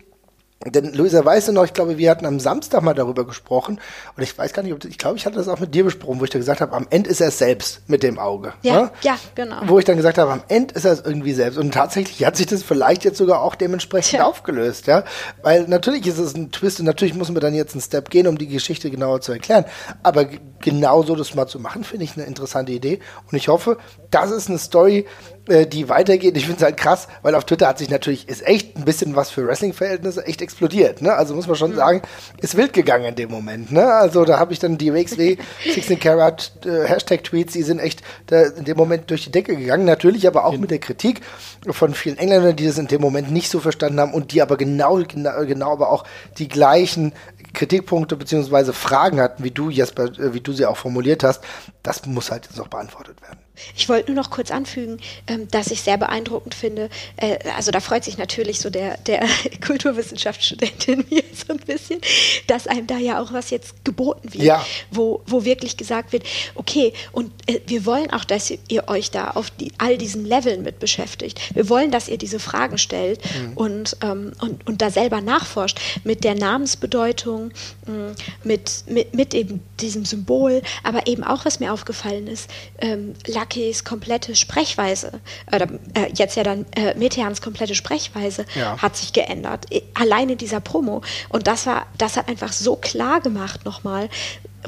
[0.66, 3.80] Denn Luisa, weißt du noch, ich glaube, wir hatten am Samstag mal darüber gesprochen
[4.16, 6.20] und ich weiß gar nicht, ob ich glaube, ich hatte das auch mit dir besprochen,
[6.20, 8.54] wo ich da gesagt habe, am Ende ist er es selbst mit dem Auge.
[8.64, 8.92] Ja, ne?
[9.02, 9.58] ja, genau.
[9.66, 12.38] Wo ich dann gesagt habe, am Ende ist er es irgendwie selbst und tatsächlich hat
[12.38, 14.26] sich das vielleicht jetzt sogar auch dementsprechend Tja.
[14.26, 15.04] aufgelöst, ja,
[15.44, 18.26] weil natürlich ist es ein Twist und natürlich müssen wir dann jetzt einen Step gehen,
[18.26, 19.66] um die Geschichte genauer zu erklären,
[20.02, 20.26] aber
[20.60, 23.00] genauso das mal zu machen, finde ich eine interessante Idee
[23.32, 23.78] und ich hoffe,
[24.10, 25.06] das ist eine Story,
[25.48, 26.36] die weitergeht.
[26.36, 29.16] Ich finde es halt krass, weil auf Twitter hat sich natürlich, ist echt ein bisschen
[29.16, 31.02] was für Wrestling-Verhältnisse echt explodiert.
[31.02, 31.14] Ne?
[31.14, 31.76] Also muss man schon mhm.
[31.76, 32.02] sagen,
[32.42, 33.72] ist wild gegangen in dem Moment.
[33.72, 33.86] Ne?
[33.86, 35.38] Also da habe ich dann die WXW
[35.74, 39.86] 16 Karat äh, Hashtag-Tweets, die sind echt da in dem Moment durch die Decke gegangen.
[39.86, 41.22] Natürlich aber auch mit der Kritik
[41.70, 44.58] von vielen Engländern, die das in dem Moment nicht so verstanden haben und die aber
[44.58, 46.04] genau, genau, genau aber auch
[46.38, 47.14] die gleichen
[47.54, 51.44] Kritikpunkte beziehungsweise Fragen hatten, wie du, Jesper, äh, wie du sie auch formuliert hast.
[51.84, 53.47] Das muss halt jetzt noch beantwortet werden.
[53.76, 56.90] Ich wollte nur noch kurz anfügen, ähm, dass ich sehr beeindruckend finde.
[57.18, 59.28] Äh, also da freut sich natürlich so der, der
[59.66, 62.02] Kulturwissenschaftsstudent in mir so ein bisschen,
[62.48, 64.66] dass einem da ja auch was jetzt geboten wird, ja.
[64.92, 66.24] wo, wo wirklich gesagt wird,
[66.56, 70.64] okay, und äh, wir wollen auch, dass ihr euch da auf die, all diesen Leveln
[70.64, 71.56] mit beschäftigt.
[71.56, 73.54] Wir wollen, dass ihr diese Fragen stellt mhm.
[73.54, 77.52] und, ähm, und, und da selber nachforscht mit der Namensbedeutung,
[77.86, 78.12] mm,
[78.44, 82.50] mit, mit, mit eben diesem Symbol, aber eben auch, was mir aufgefallen ist,
[82.80, 83.14] ähm,
[83.48, 85.12] Luckys komplette Sprechweise,
[85.48, 88.78] oder äh, jetzt ja dann äh, Meteans komplette Sprechweise ja.
[88.78, 89.66] hat sich geändert.
[89.94, 91.02] Alleine dieser Promo.
[91.30, 94.10] Und das war, das hat einfach so klar gemacht nochmal,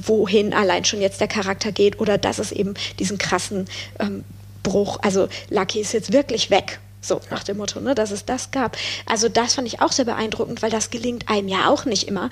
[0.01, 3.67] wohin allein schon jetzt der Charakter geht oder dass es eben diesen krassen
[3.99, 4.23] ähm,
[4.63, 6.80] Bruch, also Lucky ist jetzt wirklich weg.
[7.01, 8.77] So nach dem Motto, ne, dass es das gab.
[9.05, 12.30] Also das fand ich auch sehr beeindruckend, weil das gelingt einem ja auch nicht immer,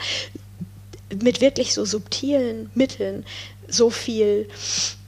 [1.23, 3.25] mit wirklich so subtilen Mitteln
[3.69, 4.49] so viel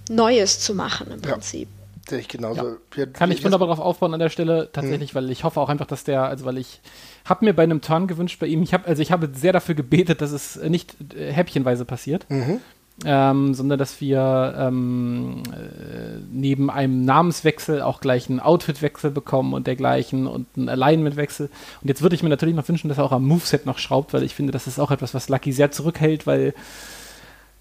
[0.10, 1.68] Neues zu machen im Prinzip.
[1.70, 1.80] Ja.
[2.18, 2.78] Ich genauso.
[2.96, 3.06] Ja.
[3.06, 5.18] Kann ich wunderbar darauf aufbauen an der Stelle tatsächlich, mhm.
[5.18, 6.82] weil ich hoffe auch einfach, dass der, also weil ich
[7.26, 9.76] habe mir bei einem Turn gewünscht bei ihm, ich habe also ich habe sehr dafür
[9.76, 12.26] gebetet, dass es nicht äh, häppchenweise passiert.
[12.30, 12.60] Mhm.
[13.06, 19.68] Ähm, sondern dass wir ähm, äh, neben einem Namenswechsel auch gleich einen Outfitwechsel bekommen und
[19.68, 21.50] dergleichen und einen Alignmentwechsel.
[21.82, 24.12] Und jetzt würde ich mir natürlich noch wünschen, dass er auch am Moveset noch schraubt,
[24.12, 26.54] weil ich finde, das ist auch etwas, was Lucky sehr zurückhält, weil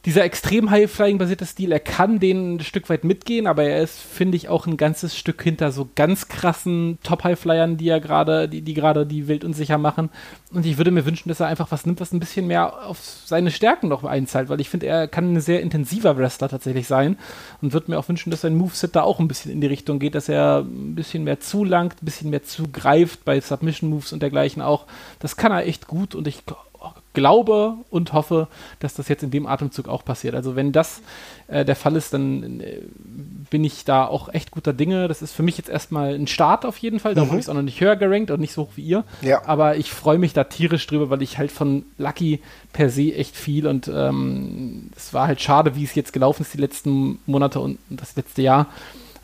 [0.09, 4.38] dieser extrem High-Flying-basierte Stil, er kann den ein Stück weit mitgehen, aber er ist, finde
[4.38, 8.72] ich, auch ein ganzes Stück hinter so ganz krassen Top-High-Flyern, die er gerade, die, die
[8.72, 10.09] gerade die wild und sicher machen.
[10.50, 12.98] Und ich würde mir wünschen, dass er einfach was nimmt, was ein bisschen mehr auf
[13.26, 17.18] seine Stärken noch einzahlt, weil ich finde, er kann ein sehr intensiver Wrestler tatsächlich sein
[17.61, 19.98] und würde mir auch wünschen, dass sein Moveset da auch ein bisschen in die Richtung
[19.98, 24.62] geht, dass er ein bisschen mehr zulangt, ein bisschen mehr zugreift bei Submission-Moves und dergleichen
[24.62, 24.86] auch.
[25.18, 26.44] Das kann er echt gut und ich
[27.18, 28.48] glaube und hoffe,
[28.80, 30.34] dass das jetzt in dem Atemzug auch passiert.
[30.34, 31.02] Also wenn das
[31.48, 32.82] äh, der Fall ist, dann äh,
[33.50, 35.08] bin ich da auch echt guter Dinge.
[35.08, 37.14] Das ist für mich jetzt erstmal ein Start auf jeden Fall.
[37.14, 37.28] Da mhm.
[37.28, 39.04] habe ich es auch noch nicht höher gerankt und nicht so hoch wie ihr.
[39.22, 39.42] Ja.
[39.46, 42.40] Aber ich freue mich da tierisch drüber, weil ich halt von Lucky
[42.72, 46.54] per se echt viel und ähm, es war halt schade, wie es jetzt gelaufen ist
[46.54, 48.66] die letzten Monate und das letzte Jahr.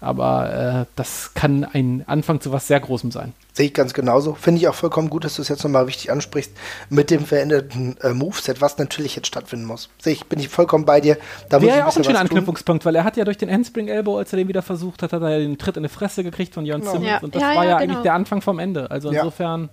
[0.04, 3.32] Aber äh, das kann ein Anfang zu was sehr Großem sein.
[3.52, 4.34] Sehe ich ganz genauso.
[4.34, 6.52] Finde ich auch vollkommen gut, dass du es jetzt nochmal richtig ansprichst
[6.90, 9.88] mit dem veränderten äh, Moveset, was natürlich jetzt stattfinden muss.
[9.98, 11.16] Sehe ich, bin ich vollkommen bei dir.
[11.48, 12.88] Da Wäre ja auch ein schöner Anknüpfungspunkt, tun.
[12.88, 15.22] weil er hat ja durch den Handspring Elbow, als er den wieder versucht hat, hat
[15.22, 16.92] er ja den Tritt in die Fresse gekriegt von Jörn genau.
[16.92, 17.18] Simmons ja.
[17.20, 17.92] und das ja, war ja, ja genau.
[17.92, 18.90] eigentlich der Anfang vom Ende.
[18.90, 19.70] Also insofern.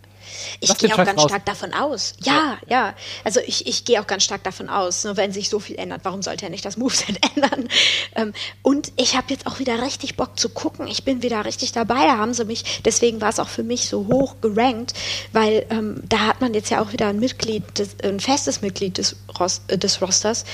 [0.60, 1.30] Ich gehe auch ganz raus.
[1.30, 2.14] stark davon aus.
[2.24, 2.58] Ja, ja.
[2.70, 2.96] ja.
[3.24, 6.02] Also ich, ich gehe auch ganz stark davon aus, ne, wenn sich so viel ändert,
[6.04, 7.68] warum sollte er nicht das Moveset ändern?
[8.16, 10.88] Ähm, und ich habe jetzt auch wieder richtig Bock zu gucken.
[10.88, 12.06] Ich bin wieder richtig dabei.
[12.06, 14.94] Da haben sie mich, deswegen war es auch für mich so hoch gerankt,
[15.34, 18.98] weil ähm, da hat man jetzt ja auch wieder ein Mitglied, des, ein festes Mitglied
[18.98, 20.46] des, Ros äh, des Rosters,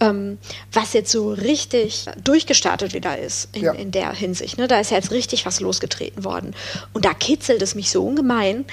[0.00, 0.38] ähm,
[0.72, 3.72] was jetzt so richtig durchgestartet wieder ist in, ja.
[3.72, 4.58] in der Hinsicht.
[4.58, 4.68] Ne?
[4.68, 6.54] Da ist ja jetzt richtig was losgetreten worden.
[6.92, 8.64] Und da kitzelt es mich so ungemein,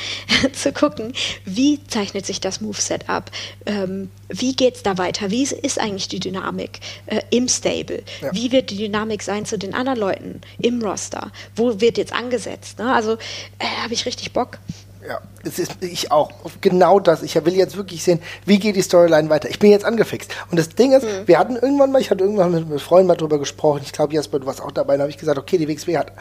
[0.53, 1.13] zu gucken,
[1.45, 3.31] wie zeichnet sich das Moveset ab,
[3.65, 8.33] ähm, wie geht es da weiter, wie ist eigentlich die Dynamik äh, im Stable, ja.
[8.33, 12.79] wie wird die Dynamik sein zu den anderen Leuten im Roster, wo wird jetzt angesetzt.
[12.79, 12.93] Ne?
[12.93, 14.59] Also äh, habe ich richtig Bock.
[15.07, 16.29] Ja, es ist ich auch.
[16.59, 17.23] Genau das.
[17.23, 19.49] Ich will jetzt wirklich sehen, wie geht die Storyline weiter.
[19.49, 20.29] Ich bin jetzt angefixt.
[20.51, 21.25] Und das Ding ist, mhm.
[21.25, 23.81] wir hatten irgendwann mal, ich hatte irgendwann mit, mit Freunden mal drüber gesprochen.
[23.83, 24.97] Ich glaube, Jasper, du warst auch dabei.
[24.97, 26.11] Da habe ich gesagt, okay, die WXW hat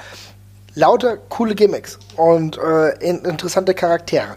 [0.79, 4.37] lauter coole Gimmicks und äh, interessante Charaktere.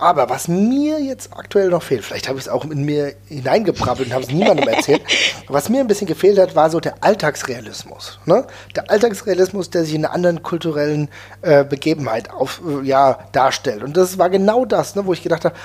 [0.00, 4.08] Aber was mir jetzt aktuell noch fehlt, vielleicht habe ich es auch in mir hineingebrabbelt
[4.08, 5.02] und habe es niemandem erzählt,
[5.48, 8.20] was mir ein bisschen gefehlt hat, war so der Alltagsrealismus.
[8.24, 8.46] Ne?
[8.76, 11.08] Der Alltagsrealismus, der sich in einer anderen kulturellen
[11.42, 13.82] äh, Begebenheit auf, äh, ja, darstellt.
[13.82, 15.56] Und das war genau das, ne, wo ich gedacht habe,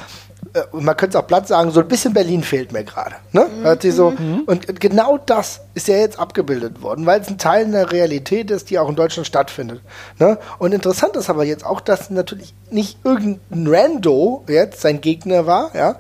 [0.72, 3.16] man könnte es auch platt sagen, so ein bisschen Berlin fehlt mir gerade.
[3.32, 3.48] Ne?
[3.48, 3.92] Mhm.
[3.92, 4.44] So, mhm.
[4.46, 8.70] Und genau das ist ja jetzt abgebildet worden, weil es ein Teil einer Realität ist,
[8.70, 9.82] die auch in Deutschland stattfindet.
[10.20, 10.38] Ne?
[10.60, 15.76] Und interessant ist aber jetzt auch, dass natürlich nicht irgendein Rando jetzt sein Gegner war,
[15.76, 15.96] ja,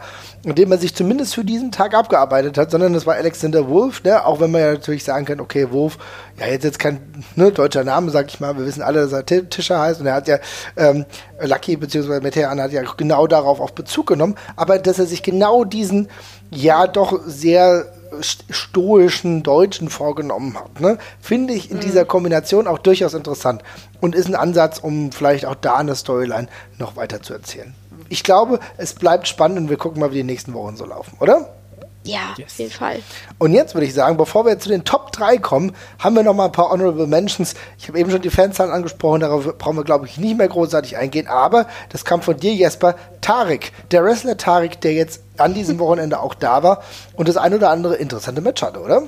[0.45, 4.25] indem man sich zumindest für diesen Tag abgearbeitet hat, sondern das war Alexander Wolf, ne?
[4.25, 5.97] auch wenn man ja natürlich sagen kann, okay, Wolf,
[6.37, 6.99] ja, jetzt jetzt kein
[7.35, 10.15] ne, deutscher Name, sag ich mal, wir wissen alle, dass er Tischer heißt und er
[10.15, 10.39] hat ja,
[10.75, 11.05] ähm,
[11.41, 12.19] Lucky bzw.
[12.19, 16.09] Metean hat ja genau darauf auch Bezug genommen, aber dass er sich genau diesen,
[16.51, 17.85] ja, doch sehr
[18.21, 20.97] stoischen Deutschen vorgenommen hat, ne?
[21.21, 21.81] finde ich in mhm.
[21.81, 23.63] dieser Kombination auch durchaus interessant
[24.01, 27.73] und ist ein Ansatz, um vielleicht auch da eine Storyline noch weiter zu erzählen
[28.13, 31.17] ich glaube, es bleibt spannend und wir gucken mal, wie die nächsten Wochen so laufen,
[31.19, 31.49] oder?
[32.03, 32.51] Ja, yes.
[32.51, 32.99] auf jeden Fall.
[33.39, 36.35] Und jetzt würde ich sagen, bevor wir zu den Top 3 kommen, haben wir noch
[36.35, 37.55] mal ein paar Honorable Mentions.
[37.79, 40.95] Ich habe eben schon die Fanzahlen angesprochen, darauf brauchen wir, glaube ich, nicht mehr großartig
[40.95, 41.27] eingehen.
[41.27, 46.19] Aber das kam von dir, Jesper, Tarek, der Wrestler Tarek, der jetzt an diesem Wochenende
[46.19, 46.83] auch da war
[47.15, 49.03] und das ein oder andere interessante Match hatte, oder?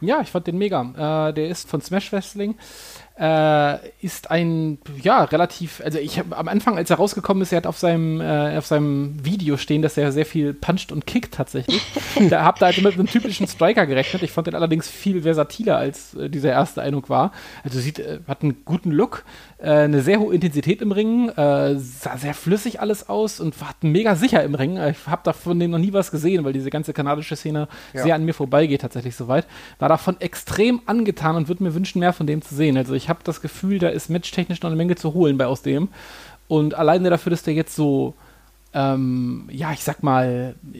[0.00, 1.30] Ja, ich fand den mega.
[1.30, 2.54] Äh, der ist von Smash Wrestling
[3.18, 7.58] äh, ist ein, ja, relativ, also ich habe am Anfang, als er rausgekommen ist, er
[7.58, 11.34] hat auf seinem, äh, auf seinem Video stehen, dass er sehr viel puncht und kickt
[11.34, 11.80] tatsächlich.
[12.30, 14.22] da habt ihr also mit einem typischen Striker gerechnet.
[14.22, 17.32] Ich fand den allerdings viel versatiler, als äh, dieser erste Eindruck war.
[17.64, 19.24] Also sieht, äh, hat einen guten Look,
[19.58, 23.74] äh, eine sehr hohe Intensität im Ring, äh, sah sehr flüssig alles aus und war
[23.80, 24.78] mega sicher im Ring.
[24.90, 28.02] Ich habe davon dem noch nie was gesehen, weil diese ganze kanadische Szene ja.
[28.02, 29.46] sehr an mir vorbeigeht, tatsächlich soweit.
[29.78, 32.76] War davon extrem angetan und würde mir wünschen, mehr von dem zu sehen.
[32.76, 35.62] Also ich habe das Gefühl, da ist matchtechnisch noch eine Menge zu holen bei aus
[35.62, 35.88] dem.
[36.48, 38.14] Und alleine dafür, dass der jetzt so,
[38.72, 40.78] ähm, ja, ich sag mal, äh,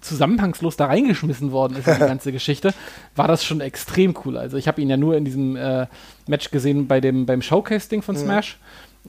[0.00, 2.74] zusammenhangslos da reingeschmissen worden ist in die ganze Geschichte,
[3.16, 4.36] war das schon extrem cool.
[4.36, 5.86] Also ich habe ihn ja nur in diesem äh,
[6.26, 8.20] Match gesehen bei dem, beim Showcase-Ding von mhm.
[8.20, 8.58] Smash.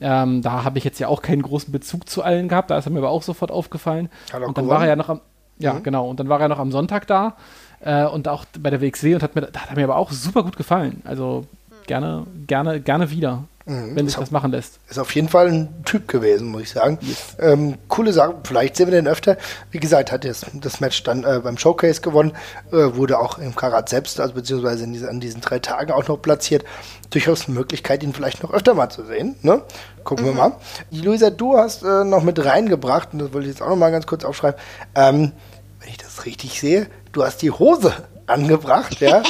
[0.00, 2.86] Ähm, da habe ich jetzt ja auch keinen großen Bezug zu allen gehabt, da ist
[2.86, 4.08] er mir aber auch sofort aufgefallen.
[4.32, 5.20] Hat und dann war er ja noch am,
[5.58, 5.82] ja, mhm.
[5.82, 7.36] genau, und dann war er noch am Sonntag da
[7.80, 10.56] äh, und auch bei der WXW und hat mir, hat mir aber auch super gut
[10.56, 11.02] gefallen.
[11.04, 11.44] Also
[11.86, 13.44] gerne, gerne, gerne wieder.
[13.64, 13.94] Mhm.
[13.94, 14.80] wenn sich das machen lässt.
[14.88, 16.98] Ist auf jeden Fall ein Typ gewesen, muss ich sagen.
[17.00, 17.36] Yes.
[17.38, 19.36] Ähm, coole Sache, vielleicht sehen wir den öfter.
[19.70, 22.32] Wie gesagt, hat das, das Match dann äh, beim Showcase gewonnen,
[22.72, 26.16] äh, wurde auch im Karat selbst, also beziehungsweise diese, an diesen drei Tagen auch noch
[26.16, 26.64] platziert.
[27.10, 29.36] Durchaus eine Möglichkeit, ihn vielleicht noch öfter mal zu sehen.
[29.42, 29.62] Ne?
[30.02, 30.30] Gucken mhm.
[30.30, 30.52] wir mal.
[30.90, 33.92] Luisa, du hast äh, noch mit reingebracht, und das wollte ich jetzt auch noch mal
[33.92, 34.60] ganz kurz aufschreiben.
[34.96, 35.32] Ähm,
[35.78, 37.92] wenn ich das richtig sehe, du hast die Hose
[38.32, 39.22] angebracht, ja.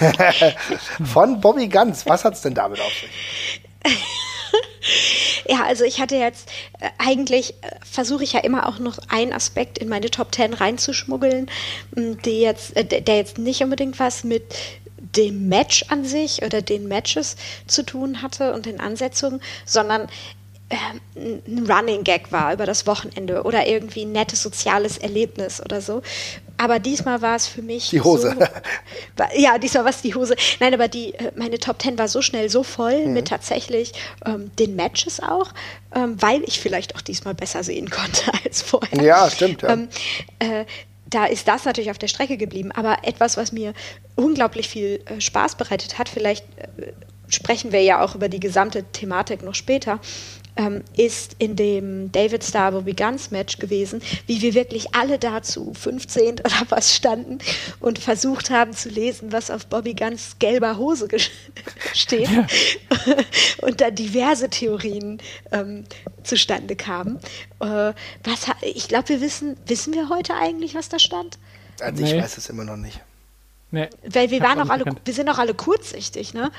[1.04, 2.06] Von Bobby Ganz.
[2.06, 3.60] Was hat es denn damit auf sich?
[5.48, 6.48] ja, also ich hatte jetzt
[6.80, 10.52] äh, eigentlich äh, versuche ich ja immer auch noch einen Aspekt in meine Top Ten
[10.52, 11.50] reinzuschmuggeln,
[11.92, 14.54] der jetzt, äh, der jetzt nicht unbedingt was mit
[14.98, 17.36] dem Match an sich oder den Matches
[17.66, 20.08] zu tun hatte und den Ansetzungen, sondern
[20.68, 26.02] ein Running Gag war über das Wochenende oder irgendwie ein nettes soziales Erlebnis oder so.
[26.58, 27.90] Aber diesmal war es für mich.
[27.90, 28.34] Die Hose.
[29.16, 30.34] So, ja, diesmal war es die Hose.
[30.58, 33.12] Nein, aber die, äh, meine Top Ten war so schnell so voll mhm.
[33.12, 33.92] mit tatsächlich
[34.24, 35.52] ähm, den Matches auch,
[35.94, 39.02] ähm, weil ich vielleicht auch diesmal besser sehen konnte als vorher.
[39.02, 39.72] Ja, stimmt, ja.
[39.72, 39.88] Ähm,
[40.38, 40.64] äh,
[41.08, 42.72] da ist das natürlich auf der Strecke geblieben.
[42.72, 43.74] Aber etwas, was mir
[44.16, 46.92] unglaublich viel äh, Spaß bereitet hat, vielleicht äh,
[47.28, 50.00] sprechen wir ja auch über die gesamte Thematik noch später,
[50.56, 55.72] ähm, ist in dem David Star Bobby Guns Match gewesen, wie wir wirklich alle dazu
[55.74, 57.38] 15 oder was standen
[57.80, 61.08] und versucht haben zu lesen, was auf Bobby Guns gelber Hose
[61.94, 62.46] steht ja.
[63.62, 65.20] und da diverse Theorien
[65.52, 65.84] ähm,
[66.22, 67.18] zustande kamen.
[67.60, 67.92] Äh,
[68.24, 71.38] was ich glaube, wir wissen, wissen wir heute eigentlich, was da stand?
[71.80, 72.22] Also ich nee.
[72.22, 73.00] weiß es immer noch nicht.
[73.70, 73.88] Nee.
[74.04, 76.50] Weil wir waren auch alle, wir sind auch alle kurzsichtig, ne?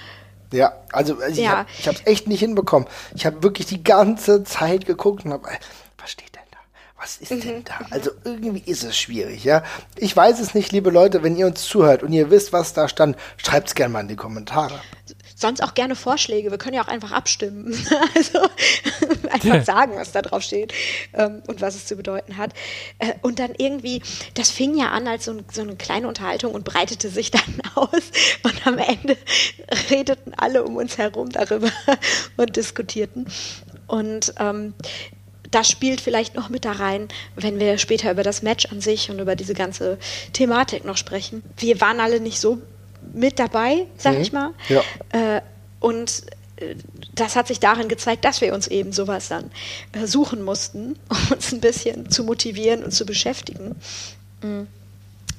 [0.52, 1.66] Ja, also, also ja.
[1.78, 2.88] ich habe es echt nicht hinbekommen.
[3.16, 5.48] Ich habe wirklich die ganze Zeit geguckt und habe,
[5.98, 6.58] was steht denn da?
[7.00, 7.42] Was ist mhm.
[7.42, 7.80] denn da?
[7.90, 9.64] Also irgendwie ist es schwierig, ja.
[9.98, 12.88] Ich weiß es nicht, liebe Leute, wenn ihr uns zuhört und ihr wisst, was da
[12.88, 14.80] stand, schreibt es gerne mal in die Kommentare
[15.38, 16.50] sonst auch gerne Vorschläge.
[16.50, 17.74] Wir können ja auch einfach abstimmen.
[18.16, 18.40] also
[19.30, 20.74] einfach sagen, was da drauf steht
[21.14, 22.54] ähm, und was es zu bedeuten hat.
[22.98, 24.02] Äh, und dann irgendwie,
[24.34, 27.62] das fing ja an als so, ein, so, eine kleine Unterhaltung und breitete sich dann
[27.76, 28.12] aus.
[28.44, 29.16] Und am Ende
[29.92, 31.72] redeten alle um uns herum darüber
[32.38, 33.28] und diskutierten.
[33.86, 34.74] Und ähm,
[35.52, 39.12] das spielt vielleicht noch mit da rein, wenn wir später über das Match an sich
[39.12, 40.00] und über diese ganze
[40.34, 41.44] Thematik noch sprechen.
[41.58, 42.60] Wir waren alle nicht so
[43.14, 44.22] mit dabei, sag mhm.
[44.22, 44.52] ich mal.
[44.70, 44.82] Ja.
[45.12, 45.42] Äh,
[45.80, 46.24] und
[46.58, 46.76] äh,
[47.16, 49.52] das hat sich darin gezeigt, dass wir uns eben sowas dann
[49.94, 53.76] äh, suchen mussten, um uns ein bisschen zu motivieren und zu beschäftigen.
[54.42, 54.68] Mhm.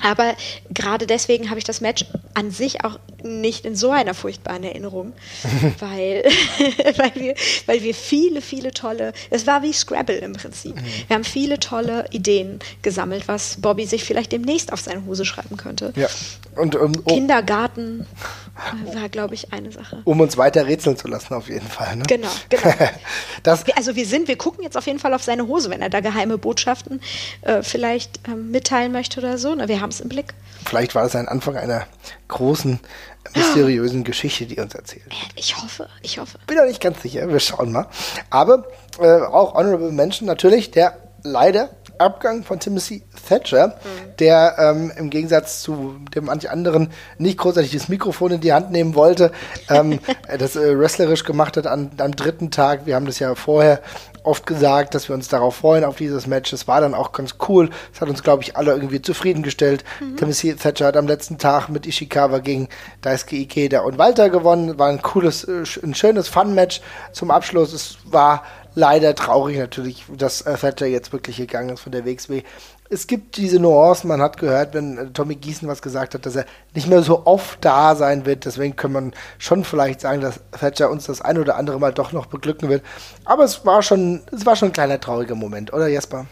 [0.01, 0.37] Aber
[0.70, 2.05] gerade deswegen habe ich das Match
[2.35, 5.12] an sich auch nicht in so einer furchtbaren Erinnerung,
[5.81, 6.23] weil,
[6.97, 7.35] weil, wir,
[7.66, 10.77] weil wir viele, viele tolle, es war wie Scrabble im Prinzip.
[10.77, 10.85] Mhm.
[11.09, 15.57] Wir haben viele tolle Ideen gesammelt, was Bobby sich vielleicht demnächst auf seine Hose schreiben
[15.57, 15.93] könnte.
[15.97, 16.09] Ja.
[16.55, 18.07] Und, um, um, Kindergarten
[18.95, 20.03] war, glaube ich, eine Sache.
[20.05, 21.97] Um uns weiter rätseln zu lassen, auf jeden Fall.
[21.97, 22.05] Ne?
[22.07, 22.75] Genau, genau.
[23.43, 25.91] das, also wir sind, wir gucken jetzt auf jeden Fall auf seine Hose, wenn er
[25.91, 27.01] da geheime Botschaften
[27.43, 29.55] äh, vielleicht ähm, mitteilen möchte oder so.
[29.55, 29.69] Ne?
[29.69, 30.35] Wir haben es im Blick.
[30.65, 31.87] Vielleicht war es ein Anfang einer
[32.29, 32.81] großen,
[33.35, 35.07] mysteriösen Geschichte, die uns erzählt.
[35.35, 36.39] Ich hoffe, ich hoffe.
[36.47, 37.87] Bin noch nicht ganz sicher, wir schauen mal.
[38.31, 38.67] Aber
[39.01, 44.16] äh, auch Honorable Mention natürlich, der leider Abgang von Timothy Thatcher, mhm.
[44.19, 48.70] der ähm, im Gegensatz zu dem manch anderen nicht großartig das Mikrofon in die Hand
[48.70, 49.33] nehmen wollte,
[49.69, 50.01] ähm,
[50.39, 52.87] das äh, wrestlerisch gemacht hat an, am dritten Tag.
[52.87, 53.81] Wir haben das ja vorher
[54.29, 56.53] oft gesagt, dass wir uns darauf freuen, auf dieses Match.
[56.53, 57.70] Es war dann auch ganz cool.
[57.93, 59.85] Es hat uns, glaube ich, alle irgendwie zufriedengestellt.
[60.01, 60.16] Mhm.
[60.16, 62.69] Timothy Thatcher hat am letzten Tag mit Ishikawa gegen
[63.01, 64.79] Daisuke Ikeda und Walter gewonnen.
[64.79, 66.81] War ein cooles, äh, ein schönes Fun-Match
[67.12, 67.73] zum Abschluss.
[67.73, 68.43] Es war
[68.79, 72.43] leider traurig natürlich, dass äh, Thatcher jetzt wirklich gegangen ist von der WXW.
[72.91, 76.37] Es gibt diese Nuancen, man hat gehört, wenn äh, Tommy Gießen was gesagt hat, dass
[76.37, 78.45] er nicht mehr so oft da sein wird.
[78.45, 82.13] Deswegen kann man schon vielleicht sagen, dass Thatcher uns das ein oder andere Mal doch
[82.13, 82.85] noch beglücken wird.
[83.25, 86.27] Aber es war schon, es war schon ein kleiner trauriger Moment, oder Jesper?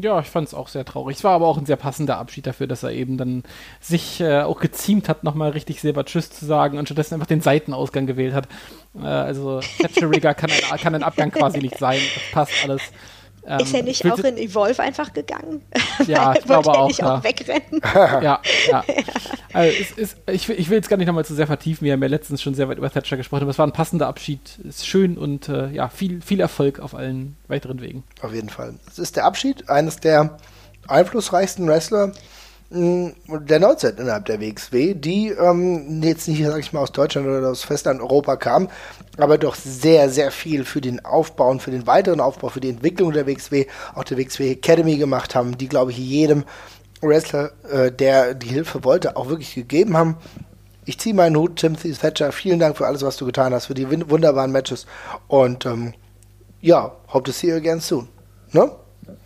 [0.00, 1.16] Ja, ich fand es auch sehr traurig.
[1.16, 3.42] Es war aber auch ein sehr passender Abschied dafür, dass er eben dann
[3.80, 7.40] sich äh, auch geziemt hat, nochmal richtig selber Tschüss zu sagen und stattdessen einfach den
[7.40, 8.48] Seitenausgang gewählt hat.
[8.94, 12.00] Äh, also Thatcheriger kann, ein, kann ein Abgang quasi nicht sein.
[12.14, 12.82] Das passt alles.
[13.48, 15.62] Ähm, ist er nicht auch in Evolve einfach gegangen?
[16.06, 16.86] Ja, ich glaube auch.
[16.86, 17.16] Nicht ja.
[17.16, 17.80] auch wegrennen?
[17.94, 18.84] ja, ja.
[19.52, 21.84] Also es ist, ich, ich will jetzt gar nicht nochmal zu sehr vertiefen.
[21.84, 24.06] Wir haben ja letztens schon sehr weit über Thatcher gesprochen, aber es war ein passender
[24.06, 24.58] Abschied.
[24.66, 28.04] Ist schön und äh, ja, viel, viel Erfolg auf allen weiteren Wegen.
[28.22, 28.74] Auf jeden Fall.
[28.88, 30.38] Es ist der Abschied eines der
[30.86, 32.12] einflussreichsten Wrestler
[32.70, 37.48] der Neuzeit innerhalb der WXW, die ähm, jetzt nicht, sag ich mal, aus Deutschland oder
[37.48, 38.68] aus Festland Europa kam,
[39.16, 42.68] aber doch sehr, sehr viel für den Aufbau und für den weiteren Aufbau, für die
[42.68, 46.44] Entwicklung der WXW, auch der WXW Academy gemacht haben, die, glaube ich, jedem
[47.00, 50.16] Wrestler, äh, der die Hilfe wollte, auch wirklich gegeben haben.
[50.84, 52.32] Ich ziehe meinen Hut, Timothy Thatcher.
[52.32, 54.86] Vielen Dank für alles, was du getan hast, für die wunderbaren Matches.
[55.26, 55.94] Und ähm,
[56.60, 58.08] ja, hope to see you again soon.
[58.52, 58.70] Ne?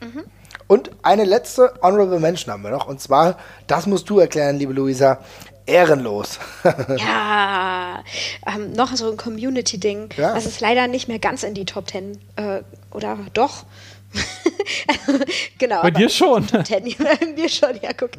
[0.01, 0.25] Mhm.
[0.67, 2.87] Und eine letzte Honorable Mention haben wir noch.
[2.87, 5.19] Und zwar, das musst du erklären, liebe Luisa.
[5.65, 6.41] Ehrenlos.
[6.97, 8.03] ja,
[8.47, 10.11] ähm, noch so ein Community-Ding.
[10.17, 10.35] Ja.
[10.35, 12.19] Das ist leider nicht mehr ganz in die Top Ten.
[12.37, 13.65] Äh, oder doch?
[15.59, 15.83] genau.
[15.83, 16.47] Bei dir schon.
[16.47, 16.85] Top Ten,
[17.37, 18.11] mir schon, ja, guck,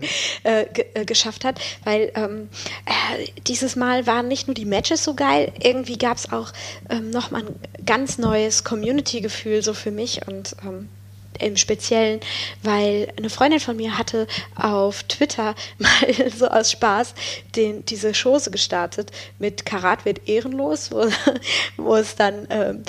[0.43, 1.59] äh, äh, geschafft hat.
[1.83, 2.49] Weil ähm,
[2.85, 6.51] äh, dieses Mal waren nicht nur die Matches so geil, irgendwie gab es auch
[6.89, 10.89] ähm, nochmal ein ganz neues Community-Gefühl so für mich und ähm,
[11.41, 12.19] im Speziellen,
[12.61, 17.13] weil eine Freundin von mir hatte auf Twitter mal so aus Spaß
[17.55, 21.07] den, diese Chose gestartet mit Karat wird ehrenlos, wo,
[21.77, 22.83] wo es dann ähm,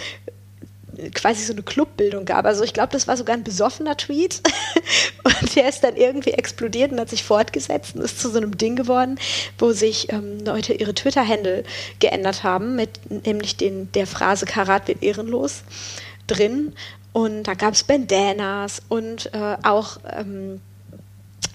[1.15, 2.45] quasi so eine Clubbildung gab.
[2.45, 4.41] Also ich glaube, das war sogar ein besoffener Tweet
[5.25, 8.57] und der ist dann irgendwie explodiert und hat sich fortgesetzt und ist zu so einem
[8.57, 9.19] Ding geworden,
[9.59, 11.65] wo sich ähm, Leute ihre Twitter-Handle
[11.99, 15.63] geändert haben mit nämlich den, der Phrase Karat wird ehrenlos
[16.27, 16.73] drin
[17.15, 20.61] und da gab es Bandanas und äh, auch ähm,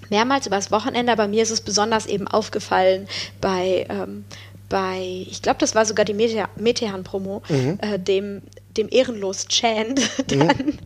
[0.09, 1.13] mehrmals übers Wochenende.
[1.17, 3.09] Bei mir ist es besonders eben aufgefallen
[3.41, 4.23] bei, ähm,
[4.69, 7.77] bei ich glaube, das war sogar die Metehan-Promo, mhm.
[7.81, 8.41] äh, dem,
[8.77, 10.47] dem Ehrenlos-Chant dann.
[10.47, 10.79] Mhm.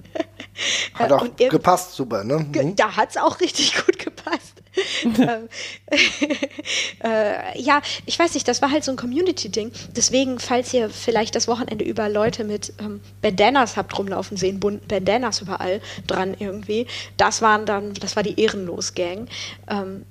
[0.96, 2.40] Hat auch gepasst, super, ne?
[2.40, 2.76] Mhm.
[2.76, 4.53] Da hat es auch richtig gut gepasst.
[7.04, 9.72] Äh, ja, ich weiß nicht, das war halt so ein Community-Ding.
[9.94, 15.42] Deswegen, falls ihr vielleicht das Wochenende über Leute mit ähm, Bandanas habt rumlaufen sehen, Bandanas
[15.42, 16.88] überall dran irgendwie,
[17.18, 19.28] das waren dann, das war die Ehrenlos-Gang,
[19.70, 20.06] ähm,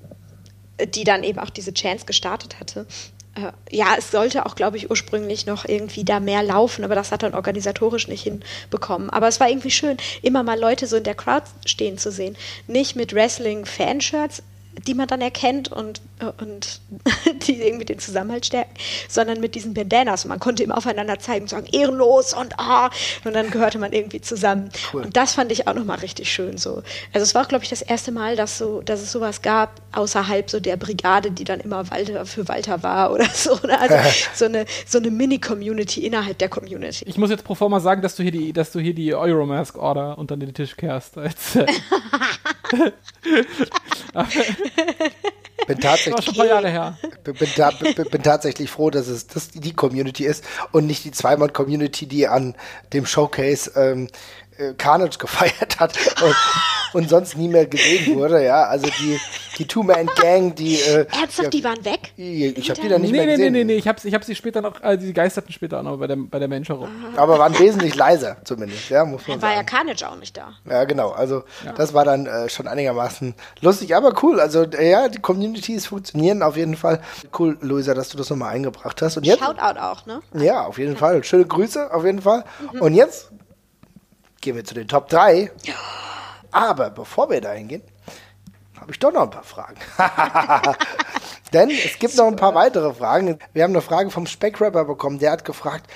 [0.86, 2.86] die dann eben auch diese Chance gestartet hatte.
[3.34, 7.12] Äh, ja, es sollte auch, glaube ich, ursprünglich noch irgendwie da mehr laufen, aber das
[7.12, 9.09] hat dann organisatorisch nicht hinbekommen.
[9.09, 12.36] Aber es war irgendwie schön, immer mal Leute so in der Crowd stehen zu sehen.
[12.66, 14.43] Nicht mit Wrestling-Fanshirts,
[14.86, 16.81] die man dann erkennt und, und
[17.47, 18.74] die irgendwie den Zusammenhalt stärken,
[19.09, 20.24] sondern mit diesen Bandanas.
[20.24, 22.90] Und man konnte immer aufeinander zeigen und sagen, ehrenlos und ah,
[23.24, 24.70] und dann gehörte man irgendwie zusammen.
[24.93, 25.03] Cool.
[25.03, 26.82] Und das fand ich auch nochmal richtig schön so.
[27.12, 30.51] Also es war, glaube ich, das erste Mal, dass, so, dass es sowas gab, außerhalb
[30.51, 33.59] so der Brigade, die dann immer Walter für Walter war oder so.
[33.66, 33.78] Ne?
[33.78, 33.97] Also
[34.35, 37.05] so eine, so eine Mini-Community innerhalb der Community.
[37.07, 40.19] Ich muss jetzt pro forma sagen, dass du hier die, dass du hier die Euromask-Order
[40.19, 41.19] unter den Tisch kehrst.
[41.19, 41.66] Als, äh
[45.66, 46.98] bin tatsächlich, schon ein paar Jahre her.
[47.24, 52.06] Bin, bin, bin, tatsächlich froh, dass es das die Community ist und nicht die Zweimann-Community,
[52.06, 52.55] die an
[52.93, 54.09] dem Showcase ähm,
[54.59, 56.37] äh, Carnage gefeiert hat und,
[56.95, 58.45] und, sonst nie mehr gesehen wurde.
[58.45, 59.19] Ja, also die,
[59.59, 60.77] die Two-Man-Gang, die.
[60.77, 62.12] Äh, Ernsthaft, ja, die waren weg?
[62.16, 63.53] Ich habe die dann nicht nee, mehr nee, gesehen.
[63.53, 65.83] Nee, nee, nee, ich habe ich hab sie später noch, äh, die geisterten später auch
[65.83, 66.89] noch bei der, bei der Mensch herum.
[67.16, 69.51] Aber waren wesentlich leiser, zumindest, ja, muss man dann sagen.
[69.51, 70.53] war ja Carnage auch nicht da.
[70.69, 71.11] Ja, genau.
[71.11, 71.73] Also ja.
[71.73, 74.41] das war dann äh, schon einigermaßen lustig, aber cool.
[74.41, 77.01] Also äh, ja, die Communities funktionieren auf jeden Fall.
[77.39, 79.16] Cool, Luisa, dass du das nochmal eingebracht hast.
[79.16, 80.20] Und jetzt, Shoutout auch, ne?
[80.35, 81.24] Ja, auf jeden Fall.
[81.24, 82.45] Schöne Grüße, auf jeden Fall.
[82.73, 82.81] Mhm.
[82.81, 83.31] Und jetzt
[84.43, 85.51] gehen wir zu den Top 3.
[85.64, 85.74] Ja.
[86.51, 87.82] Aber bevor wir dahin gehen,
[88.78, 89.77] habe ich doch noch ein paar Fragen.
[91.52, 93.39] Denn es gibt noch ein paar weitere Fragen.
[93.52, 95.19] Wir haben eine Frage vom Speckrapper bekommen.
[95.19, 95.89] Der hat gefragt,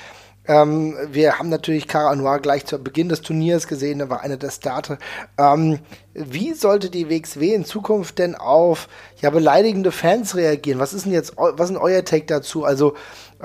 [0.49, 4.37] ähm, wir haben natürlich Cara Noir gleich zu Beginn des Turniers gesehen, er war einer
[4.37, 4.99] der Starter.
[5.39, 5.81] Ähm,
[6.15, 8.89] wie sollte die WXW in Zukunft denn auf
[9.21, 10.79] ja, beleidigende Fans reagieren?
[10.79, 12.65] Was ist denn jetzt, was ist euer Take dazu?
[12.65, 12.95] Also,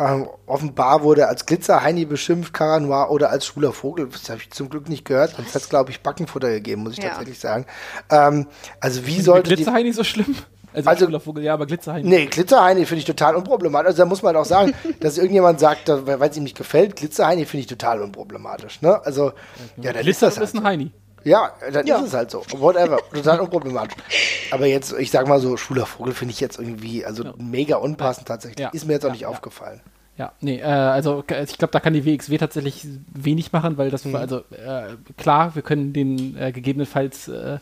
[0.02, 4.08] ähm, offenbar wurde als Glitzerheini beschimpft, Cara Noir, oder als schwuler Vogel.
[4.10, 5.36] Das habe ich zum Glück nicht gehört.
[5.36, 7.10] Sonst hat es, glaube ich, Backenfutter gegeben, muss ich ja.
[7.10, 7.66] tatsächlich sagen.
[8.10, 8.48] Ähm,
[8.80, 10.36] also, wie sollte Glitzerheini so schlimm?
[10.74, 12.08] Also, also Vogel, ja, aber Glitzerheini.
[12.08, 13.88] Nee, Glitzerheini finde ich total unproblematisch.
[13.88, 17.46] Also da muss man auch sagen, dass irgendjemand sagt, weil es ihm nicht gefällt, Glitzerheini
[17.46, 18.82] finde ich total unproblematisch.
[18.82, 19.04] Ne?
[19.04, 19.34] Also,
[19.78, 20.92] ja, dann Glitzer ist das halt ist ein Heini.
[21.24, 21.98] Ja, dann ja.
[21.98, 22.44] ist es halt so.
[22.58, 23.00] Whatever.
[23.14, 23.98] Total unproblematisch.
[24.52, 27.34] Aber jetzt, ich sag mal so, schwuler Vogel finde ich jetzt irgendwie, also ja.
[27.38, 28.60] mega unpassend tatsächlich.
[28.60, 28.70] Ja.
[28.70, 29.82] Ist mir jetzt auch nicht aufgefallen.
[30.18, 34.06] Ja, nee, äh, also ich glaube, da kann die WXW tatsächlich wenig machen, weil das,
[34.06, 34.16] mhm.
[34.16, 37.58] also äh, klar, wir können den äh, gegebenenfalls äh,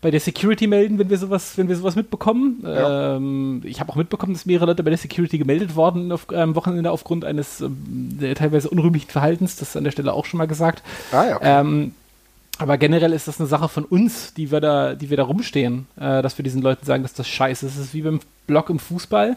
[0.00, 2.62] bei der Security melden, wenn wir sowas, wenn wir sowas mitbekommen.
[2.62, 3.16] Ja.
[3.16, 6.50] Ähm, ich habe auch mitbekommen, dass mehrere Leute bei der Security gemeldet worden auf, am
[6.50, 9.56] ähm, Wochenende aufgrund eines ähm, teilweise unrühmlichen Verhaltens.
[9.56, 10.82] Das ist an der Stelle auch schon mal gesagt.
[11.10, 11.90] Ah, ja, okay.
[12.58, 15.86] Aber generell ist das eine Sache von uns, die wir da, die wir da rumstehen,
[15.96, 17.76] äh, dass wir diesen Leuten sagen, dass das scheiße ist.
[17.76, 19.36] Es ist wie beim Block im Fußball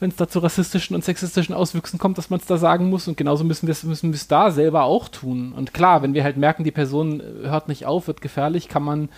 [0.00, 3.08] wenn es da zu rassistischen und sexistischen Auswüchsen kommt, dass man es da sagen muss.
[3.08, 5.52] Und genauso müssen wir es müssen da selber auch tun.
[5.52, 9.08] Und klar, wenn wir halt merken, die Person hört nicht auf, wird gefährlich, kann man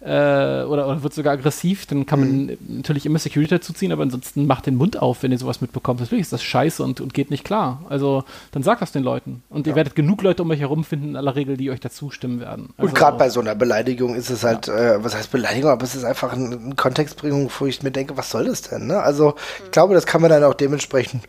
[0.00, 2.58] äh, oder, oder wird sogar aggressiv, dann kann man mhm.
[2.68, 6.00] natürlich immer Security dazuziehen, aber ansonsten macht den Mund auf, wenn ihr sowas mitbekommt.
[6.00, 7.82] Natürlich ist das scheiße und, und geht nicht klar.
[7.88, 9.42] Also dann sagt das den Leuten.
[9.48, 9.72] Und ja.
[9.72, 12.40] ihr werdet genug Leute um euch herum finden, in aller Regel, die euch dazu stimmen
[12.40, 12.74] werden.
[12.76, 14.96] Also, und gerade bei so einer Beleidigung ist es halt, ja.
[14.96, 18.16] äh, was heißt Beleidigung, aber es ist einfach eine, eine Kontextbringung, wo ich mir denke,
[18.16, 18.86] was soll das denn?
[18.86, 19.00] Ne?
[19.00, 21.22] Also ich glaube, das kann man dann auch dementsprechend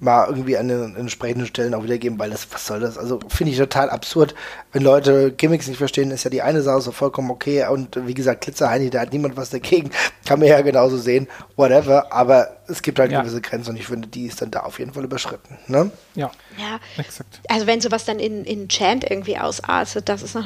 [0.00, 2.98] mal irgendwie an den entsprechenden Stellen auch wiedergeben, weil das, was soll das?
[2.98, 4.34] Also finde ich total absurd.
[4.72, 7.66] Wenn Leute Gimmicks nicht verstehen, ist ja die eine Sache so vollkommen okay.
[7.68, 9.90] Und wie gesagt, Glitzerheini, da hat niemand was dagegen.
[10.24, 11.28] Kann man ja genauso sehen.
[11.56, 12.12] Whatever.
[12.12, 13.20] Aber es gibt halt ja.
[13.20, 15.58] gewisse Grenzen und ich finde, die ist dann da auf jeden Fall überschritten.
[15.66, 15.90] Ne?
[16.14, 16.30] Ja.
[16.56, 16.80] Ja.
[16.96, 17.40] Exakt.
[17.48, 20.36] Also wenn sowas dann in, in Chant irgendwie ausartet, das ist,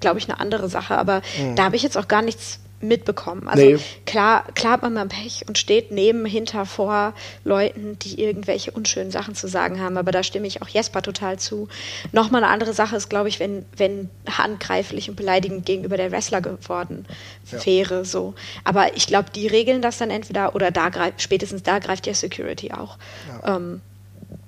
[0.00, 0.98] glaube ich, eine andere Sache.
[0.98, 1.56] Aber mhm.
[1.56, 3.48] da habe ich jetzt auch gar nichts mitbekommen.
[3.48, 3.78] Also nee.
[4.06, 7.14] klar, klar hat man mal Pech und steht neben, hinter, vor
[7.44, 9.96] Leuten, die irgendwelche unschönen Sachen zu sagen haben.
[9.96, 11.68] Aber da stimme ich auch Jesper total zu.
[12.12, 16.40] Nochmal eine andere Sache ist, glaube ich, wenn, wenn handgreiflich und beleidigend gegenüber der Wrestler
[16.40, 17.06] geworden
[17.50, 17.64] ja.
[17.64, 18.04] wäre.
[18.04, 18.34] So.
[18.64, 22.14] Aber ich glaube, die regeln das dann entweder oder da greift, spätestens da greift ja
[22.14, 22.98] Security auch.
[23.42, 23.56] Ja.
[23.56, 23.80] Ähm,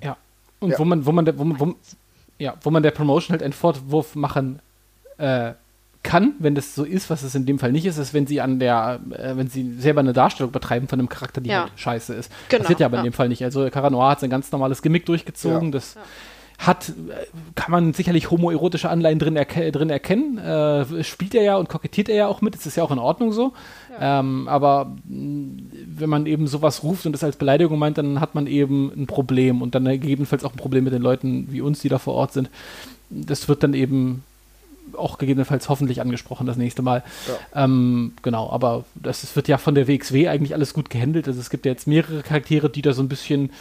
[0.03, 0.17] ja.
[0.59, 0.79] Und ja.
[0.79, 1.75] wo man, wo man, wo man, wo,
[2.37, 4.59] ja, wo man der Promotion halt einen Vorwurf machen
[5.17, 5.53] äh,
[6.05, 8.39] kann, wenn das so ist, was es in dem Fall nicht ist, ist, wenn sie
[8.39, 11.63] an der, äh, wenn sie selber eine Darstellung betreiben von einem Charakter, die ja.
[11.63, 12.31] halt scheiße ist.
[12.47, 13.01] Genau, Passiert ja aber ja.
[13.01, 13.43] in dem Fall nicht.
[13.43, 15.71] Also Cara Noir hat sein ganz normales Gimmick durchgezogen, ja.
[15.71, 15.97] das
[16.59, 17.25] hat, äh,
[17.55, 20.37] kann man sicherlich homoerotische Anleihen drin, erke drin erkennen.
[20.37, 22.99] Äh, spielt er ja und kokettiert er ja auch mit, das ist ja auch in
[22.99, 23.53] Ordnung so.
[23.99, 28.45] Ähm, aber wenn man eben sowas ruft und das als Beleidigung meint, dann hat man
[28.45, 31.89] eben ein Problem und dann gegebenenfalls auch ein Problem mit den Leuten wie uns, die
[31.89, 32.49] da vor Ort sind.
[33.09, 34.23] Das wird dann eben
[34.97, 37.03] auch gegebenenfalls hoffentlich angesprochen das nächste Mal.
[37.27, 37.63] Ja.
[37.63, 41.27] Ähm, genau, aber das, wird ja von der WXW eigentlich alles gut gehandelt.
[41.27, 43.51] Also es gibt ja jetzt mehrere Charaktere, die da so ein bisschen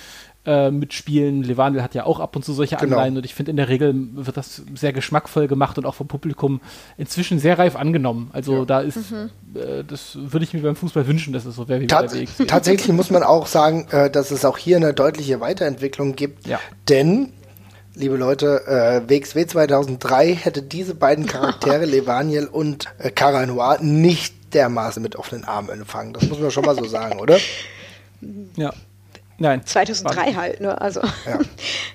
[0.46, 1.42] äh, mitspielen.
[1.42, 2.96] Levandel hat ja auch ab und zu solche genau.
[2.96, 6.06] Anleihen und ich finde, in der Regel wird das sehr geschmackvoll gemacht und auch vom
[6.06, 6.60] Publikum
[6.98, 8.30] inzwischen sehr reif angenommen.
[8.32, 8.64] Also ja.
[8.64, 9.30] da ist, mhm.
[9.54, 12.18] äh, das würde ich mir beim Fußball wünschen, dass es so wäre wie Tats bei
[12.18, 12.44] der WXW.
[12.44, 16.60] Tatsächlich muss man auch sagen, äh, dass es auch hier eine deutliche Weiterentwicklung gibt, ja.
[16.88, 17.30] denn
[17.94, 24.54] liebe Leute, äh, WXW 2003 hätte diese beiden Charaktere, Levaniel und äh, Cara Noir, nicht
[24.54, 26.12] dermaßen mit offenen Armen empfangen.
[26.12, 27.38] Das muss man schon mal so sagen, oder?
[28.56, 28.72] Ja.
[29.36, 29.66] Nein.
[29.66, 30.80] 2003 halt, ne?
[30.80, 31.00] Also.
[31.26, 31.38] Ja.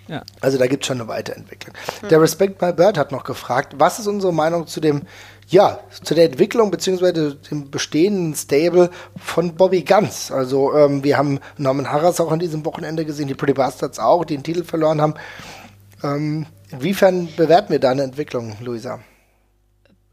[0.10, 0.24] ja.
[0.42, 1.74] Also da gibt es schon eine Weiterentwicklung.
[2.02, 2.10] Hm.
[2.10, 5.04] Der Respect My Bird hat noch gefragt, was ist unsere Meinung zu dem,
[5.48, 10.32] ja, zu der Entwicklung beziehungsweise dem bestehenden Stable von Bobby Guns.
[10.32, 14.26] Also ähm, wir haben Norman Harras auch an diesem Wochenende gesehen, die Pretty Bastards auch,
[14.26, 15.14] die den Titel verloren haben.
[16.04, 19.00] Ähm, inwiefern bewerten wir da eine Entwicklung, Luisa?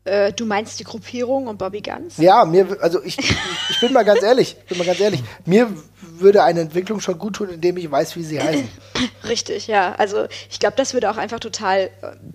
[0.04, 2.16] Äh, du meinst die Gruppierung und Bobby Guns?
[2.18, 5.68] Ja, mir, also ich, ich bin mal ganz ehrlich, bin mal ganz ehrlich, mir
[6.20, 8.68] würde eine Entwicklung schon gut tun, indem ich weiß, wie sie heißen.
[9.28, 9.94] Richtig, ja.
[9.96, 11.90] Also ich glaube, das würde auch einfach total,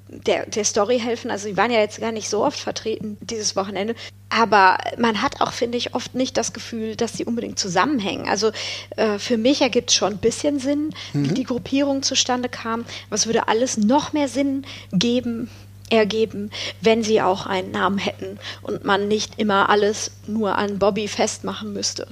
[0.08, 1.32] der, der Story helfen.
[1.32, 3.96] Also sie waren ja jetzt gar nicht so oft vertreten dieses Wochenende.
[4.30, 8.30] Aber man hat auch, finde ich, oft nicht das Gefühl, dass sie unbedingt zusammenhängen.
[8.30, 8.52] Also
[8.96, 11.30] äh, für mich ergibt es schon ein bisschen Sinn, mhm.
[11.30, 12.86] wie die Gruppierung zustande kam.
[13.10, 15.50] Es würde alles noch mehr Sinn geben,
[15.92, 16.52] ergeben,
[16.82, 21.74] wenn sie auch einen Namen hätten und man nicht immer alles nur an Bobby festmachen
[21.74, 22.08] müsste,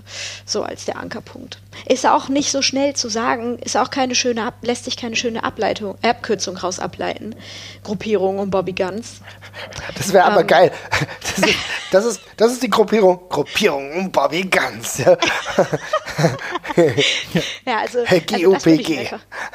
[0.45, 1.60] so als der Ankerpunkt.
[1.88, 5.43] Ist auch nicht so schnell zu sagen, ist auch keine schöne, lässt sich keine schöne
[5.43, 7.35] Ableitung, Abkürzung raus ableiten.
[7.84, 9.22] Gruppierung um Bobby Guns.
[9.95, 10.72] Das wäre aber ähm, geil.
[11.22, 11.56] Das ist,
[11.91, 14.97] das ist, das, ist, die Gruppierung, Gruppierung um Bobby Guns.
[14.97, 15.18] Ja,
[17.65, 19.10] ja also, G-O-P-G.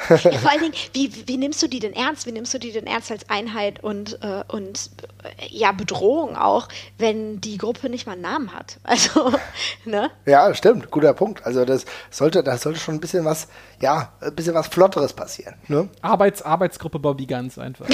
[0.09, 2.25] Also vor allen Dingen, wie, wie nimmst du die denn ernst?
[2.25, 4.91] Wie nimmst du die denn ernst als Einheit und äh, und
[5.23, 6.67] äh, ja, Bedrohung auch,
[6.97, 8.79] wenn die Gruppe nicht mal einen Namen hat.
[8.95, 9.33] Also,
[9.83, 10.09] ne?
[10.25, 11.45] Ja, stimmt, guter Punkt.
[11.45, 13.49] Also das sollte, da sollte schon ein bisschen was,
[13.81, 15.55] ja, ein bisschen was Flotteres passieren.
[15.67, 15.89] Ne?
[16.01, 17.87] Arbeits, Arbeitsgruppe Bobby Ganz einfach.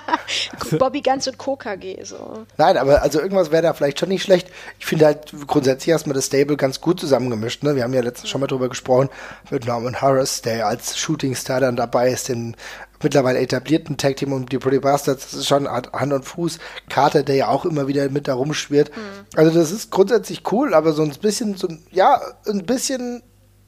[0.78, 2.46] Bobby Ganz und KKG so.
[2.56, 4.48] Nein, aber also irgendwas wäre da vielleicht schon nicht schlecht.
[4.78, 7.62] Ich finde halt grundsätzlich erstmal das Stable ganz gut zusammengemischt.
[7.62, 7.76] Ne?
[7.76, 9.10] Wir haben ja letztens schon mal drüber gesprochen
[9.50, 12.56] mit Norman Harris, der als Shootingstar dann dabei ist, den
[13.02, 16.58] mittlerweile etablierten Tag Team und die Pretty Bastards, das ist schon Hand und Fuß.
[16.88, 18.90] Carter, der ja auch immer wieder mit da rumschwirrt.
[18.90, 19.26] Mhm.
[19.36, 23.22] Also das ist grundsätzlich cool, aber so ein bisschen, so, ja, ein bisschen,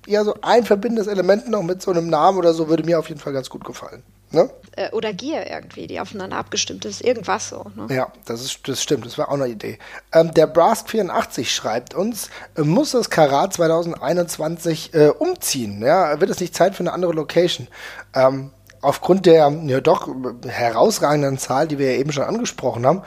[0.06, 3.08] ja, so ein verbindendes Element noch mit so einem Namen oder so würde mir auf
[3.08, 4.02] jeden Fall ganz gut gefallen.
[4.32, 4.48] Ne?
[4.76, 7.66] Äh, oder Gier irgendwie, die aufeinander abgestimmt ist, irgendwas so.
[7.76, 7.94] Ne?
[7.94, 9.78] Ja, das, ist, das stimmt, das war auch eine Idee.
[10.12, 15.82] Ähm, der Brask84 schreibt uns, äh, muss das Karat 2021 äh, umziehen?
[15.82, 17.68] Ja, wird es nicht Zeit für eine andere Location?
[18.14, 18.52] Ähm,
[18.82, 20.08] aufgrund der ja doch
[20.46, 23.02] herausragenden Zahl, die wir ja eben schon angesprochen haben,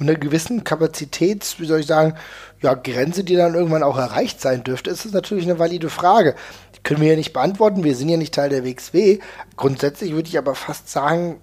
[0.00, 2.14] einer gewissen Kapazität, wie soll ich sagen,
[2.60, 6.34] ja, Grenze, die dann irgendwann auch erreicht sein dürfte, ist es natürlich eine valide Frage.
[6.76, 9.18] Die können wir ja nicht beantworten, wir sind ja nicht Teil der WXW.
[9.56, 11.40] Grundsätzlich würde ich aber fast sagen,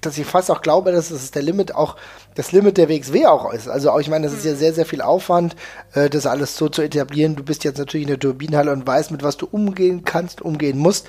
[0.00, 1.96] dass ich fast auch glaube, dass es der Limit auch,
[2.34, 3.68] das Limit der WXW auch ist.
[3.68, 5.54] Also auch, ich meine, das ist ja sehr, sehr viel Aufwand,
[5.92, 7.36] äh, das alles so zu etablieren.
[7.36, 10.78] Du bist jetzt natürlich in der Turbinenhalle und weißt, mit was du umgehen kannst, umgehen
[10.78, 11.06] musst.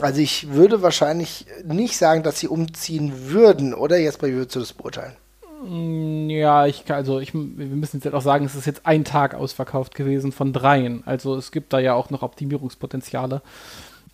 [0.00, 3.98] Also ich würde wahrscheinlich nicht sagen, dass sie umziehen würden, oder?
[3.98, 5.16] Jetzt bei würdest du das beurteilen?
[5.64, 9.34] Mm, ja, ich also ich, wir müssen jetzt auch sagen, es ist jetzt ein Tag
[9.34, 11.02] ausverkauft gewesen von dreien.
[11.04, 13.42] Also es gibt da ja auch noch Optimierungspotenziale,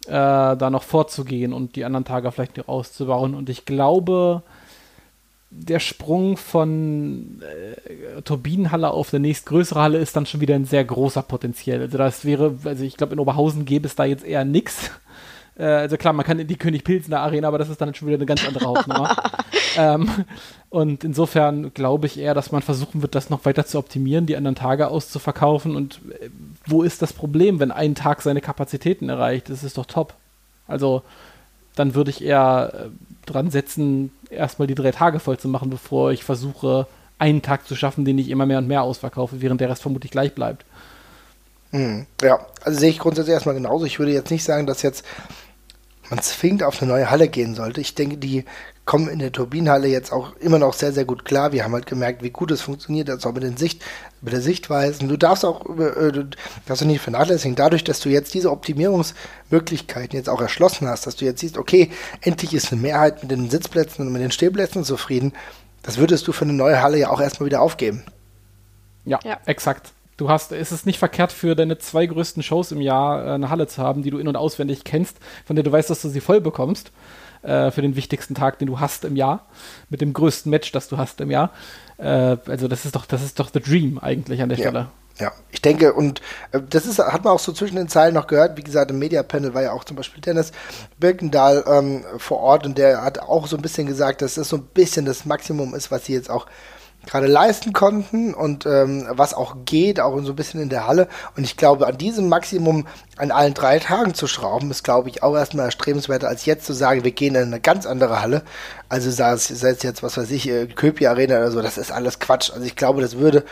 [0.06, 3.34] äh, da noch vorzugehen und die anderen Tage vielleicht noch auszubauen.
[3.34, 4.42] Und ich glaube,
[5.50, 10.84] der Sprung von äh, Turbinenhalle auf eine nächstgrößere Halle ist dann schon wieder ein sehr
[10.84, 11.80] großer Potenzial.
[11.80, 14.90] Also das wäre, also ich glaube, in Oberhausen gäbe es da jetzt eher nichts.
[15.56, 18.08] Äh, also klar, man kann in die König Pilsner Arena, aber das ist dann schon
[18.08, 19.16] wieder eine ganz andere Hausnummer.
[19.76, 20.10] ähm,
[20.70, 24.36] und insofern glaube ich eher, dass man versuchen wird, das noch weiter zu optimieren, die
[24.36, 25.76] anderen Tage auszuverkaufen.
[25.76, 26.30] Und äh,
[26.66, 29.50] wo ist das Problem, wenn ein Tag seine Kapazitäten erreicht?
[29.50, 30.14] Das ist doch top.
[30.66, 31.02] Also
[31.76, 32.88] dann würde ich eher äh,
[33.26, 36.86] dran setzen, erstmal die drei Tage voll zu machen, bevor ich versuche,
[37.18, 40.10] einen Tag zu schaffen, den ich immer mehr und mehr ausverkaufe, während der Rest vermutlich
[40.10, 40.64] gleich bleibt.
[41.70, 42.06] Mhm.
[42.22, 43.84] Ja, also sehe ich grundsätzlich erstmal genauso.
[43.84, 45.04] Ich würde jetzt nicht sagen, dass jetzt
[46.10, 47.80] man zwingend auf eine neue Halle gehen sollte.
[47.80, 48.44] Ich denke, die
[48.84, 51.52] kommen in der Turbinenhalle jetzt auch immer noch sehr, sehr gut klar.
[51.52, 53.82] Wir haben halt gemerkt, wie gut es funktioniert, also auch mit, den Sicht,
[54.20, 55.08] mit der Sichtweisen.
[55.08, 56.28] Du darfst auch äh, du
[56.66, 61.16] darfst du nicht vernachlässigen, dadurch, dass du jetzt diese Optimierungsmöglichkeiten jetzt auch erschlossen hast, dass
[61.16, 61.90] du jetzt siehst, okay,
[62.20, 65.32] endlich ist eine Mehrheit mit den Sitzplätzen und mit den Stehplätzen zufrieden.
[65.82, 68.02] Das würdest du für eine neue Halle ja auch erstmal wieder aufgeben.
[69.06, 69.38] Ja, ja.
[69.46, 69.92] exakt.
[70.16, 73.50] Du hast, ist es nicht verkehrt für deine zwei größten Shows im Jahr äh, eine
[73.50, 76.08] Halle zu haben, die du in- und auswendig kennst, von der du weißt, dass du
[76.08, 76.92] sie voll bekommst,
[77.42, 79.46] äh, für den wichtigsten Tag, den du hast im Jahr,
[79.90, 81.50] mit dem größten Match, das du hast im Jahr.
[81.98, 84.64] Äh, also das ist doch, das ist doch the dream eigentlich an der ja.
[84.64, 84.88] Stelle.
[85.20, 86.20] Ja, ich denke, und
[86.50, 88.56] äh, das ist, hat man auch so zwischen den Zeilen noch gehört.
[88.56, 90.50] Wie gesagt, im Media-Panel war ja auch zum Beispiel Dennis
[90.98, 94.56] Birkendahl ähm, vor Ort und der hat auch so ein bisschen gesagt, dass das so
[94.56, 96.46] ein bisschen das Maximum ist, was sie jetzt auch
[97.06, 101.08] gerade leisten konnten und ähm, was auch geht, auch so ein bisschen in der Halle.
[101.36, 102.86] Und ich glaube, an diesem Maximum
[103.16, 106.72] an allen drei Tagen zu schrauben, ist, glaube ich, auch erstmal erstrebenswerter, als jetzt zu
[106.72, 108.42] sagen, wir gehen in eine ganz andere Halle.
[108.88, 112.18] Also sei es, jetzt, was weiß ich, äh, Köpi Arena oder so, das ist alles
[112.18, 112.50] Quatsch.
[112.52, 113.44] Also ich glaube, das würde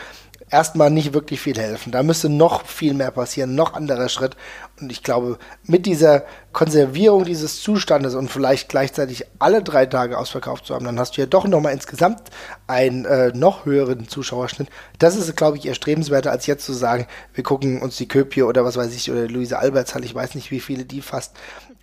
[0.49, 1.91] erstmal nicht wirklich viel helfen.
[1.91, 4.35] Da müsste noch viel mehr passieren, noch anderer Schritt.
[4.79, 10.65] Und ich glaube, mit dieser Konservierung dieses Zustandes und vielleicht gleichzeitig alle drei Tage ausverkauft
[10.65, 12.21] zu haben, dann hast du ja doch nochmal insgesamt
[12.67, 14.69] einen äh, noch höheren Zuschauerschnitt.
[14.99, 18.65] Das ist, glaube ich, erstrebenswerter, als jetzt zu sagen, wir gucken uns die Köpje oder
[18.65, 21.35] was weiß ich, oder Luise Albertshalle, ich weiß nicht, wie viele die fast.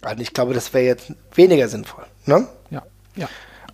[0.02, 2.04] Also ich glaube, das wäre jetzt weniger sinnvoll.
[2.26, 2.46] Ne?
[2.70, 2.82] Ja,
[3.16, 3.28] ja.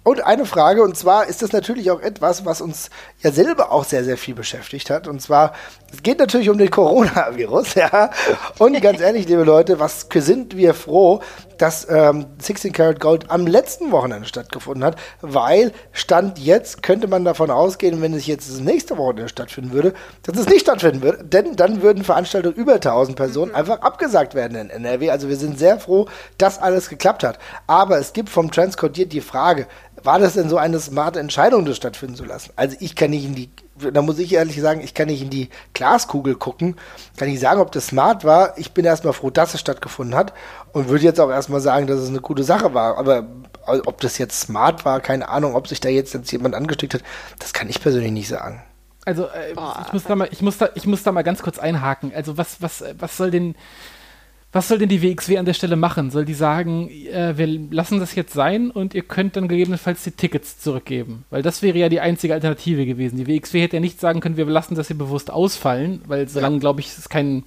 [0.07, 2.91] Und eine Frage, und zwar ist das natürlich auch etwas, was uns
[3.25, 5.09] ja selber auch sehr, sehr viel beschäftigt hat.
[5.09, 5.53] Und zwar,
[5.97, 8.11] es geht natürlich um den Coronavirus, ja.
[8.59, 11.21] Und ganz ehrlich, liebe Leute, was sind wir froh,
[11.57, 17.25] dass ähm, 16 Karat Gold am letzten Wochenende stattgefunden hat, weil Stand jetzt könnte man
[17.25, 21.25] davon ausgehen, wenn es jetzt das nächste Wochenende stattfinden würde, dass es nicht stattfinden würde,
[21.25, 23.57] denn dann würden Veranstaltungen über 1000 Personen mhm.
[23.57, 25.11] einfach abgesagt werden in NRW.
[25.11, 27.39] Also wir sind sehr froh, dass alles geklappt hat.
[27.67, 29.67] Aber es gibt vom Transcodiert die Frage,
[30.03, 32.53] war das denn so eine smarte Entscheidung, das stattfinden zu lassen?
[32.55, 33.51] Also ich kann nicht in die,
[33.93, 36.77] da muss ich ehrlich sagen, ich kann nicht in die Glaskugel gucken,
[37.17, 38.57] kann nicht sagen, ob das smart war.
[38.59, 40.33] Ich bin erstmal froh, dass es stattgefunden hat
[40.73, 42.99] und würde jetzt auch erstmal sagen, dass es eine gute Sache war.
[42.99, 43.27] Aber
[43.67, 47.03] ob das jetzt smart war, keine Ahnung, ob sich da jetzt, jetzt jemand angesteckt hat,
[47.39, 48.63] das kann ich persönlich nicht sagen.
[49.05, 51.59] Also äh, ich muss da mal, ich muss da, ich muss da mal ganz kurz
[51.59, 52.13] einhaken.
[52.15, 53.55] Also was, was, was soll denn
[54.57, 56.11] was soll denn die WXW an der Stelle machen?
[56.11, 60.13] Soll die sagen, äh, wir lassen das jetzt sein und ihr könnt dann gegebenenfalls die
[60.13, 61.25] Tickets zurückgeben?
[61.29, 63.19] Weil das wäre ja die einzige Alternative gewesen.
[63.19, 66.57] Die WXW hätte ja nicht sagen können, wir lassen das hier bewusst ausfallen, weil solange,
[66.57, 66.61] ja.
[66.61, 67.45] glaube ich, es kein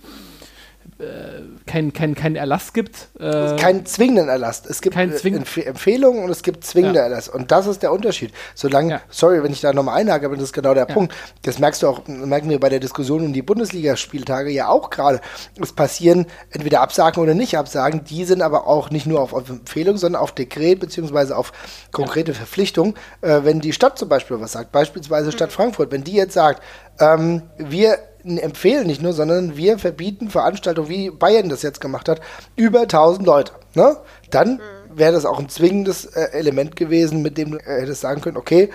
[0.99, 3.09] äh, kein, kein, kein Erlass gibt.
[3.19, 4.63] Äh, keinen zwingenden Erlass.
[4.67, 7.05] Es gibt kein Zwing Empf Empfehlungen und es gibt zwingende ja.
[7.05, 7.29] Erlass.
[7.29, 8.33] Und das ist der Unterschied.
[8.55, 9.01] Solange, ja.
[9.09, 10.93] sorry, wenn ich da nochmal einhake, aber das ist genau der ja.
[10.93, 11.13] Punkt.
[11.43, 15.21] Das merkst du auch, merken wir bei der Diskussion um die Bundesligaspieltage ja auch gerade.
[15.61, 18.03] Es passieren entweder Absagen oder nicht Absagen.
[18.03, 21.51] Die sind aber auch nicht nur auf, auf Empfehlung, sondern auf Dekret beziehungsweise auf
[21.91, 22.95] konkrete Verpflichtung.
[23.21, 25.53] Äh, wenn die Stadt zum Beispiel was sagt, beispielsweise Stadt mhm.
[25.53, 26.63] Frankfurt, wenn die jetzt sagt,
[26.99, 32.21] ähm, wir empfehlen nicht nur, sondern wir verbieten Veranstaltungen, wie Bayern das jetzt gemacht hat,
[32.55, 33.53] über 1000 Leute.
[33.75, 33.97] Ne?
[34.29, 34.97] Dann mhm.
[34.97, 38.37] wäre das auch ein zwingendes äh, Element gewesen, mit dem du äh, hättest sagen können,
[38.37, 38.69] okay,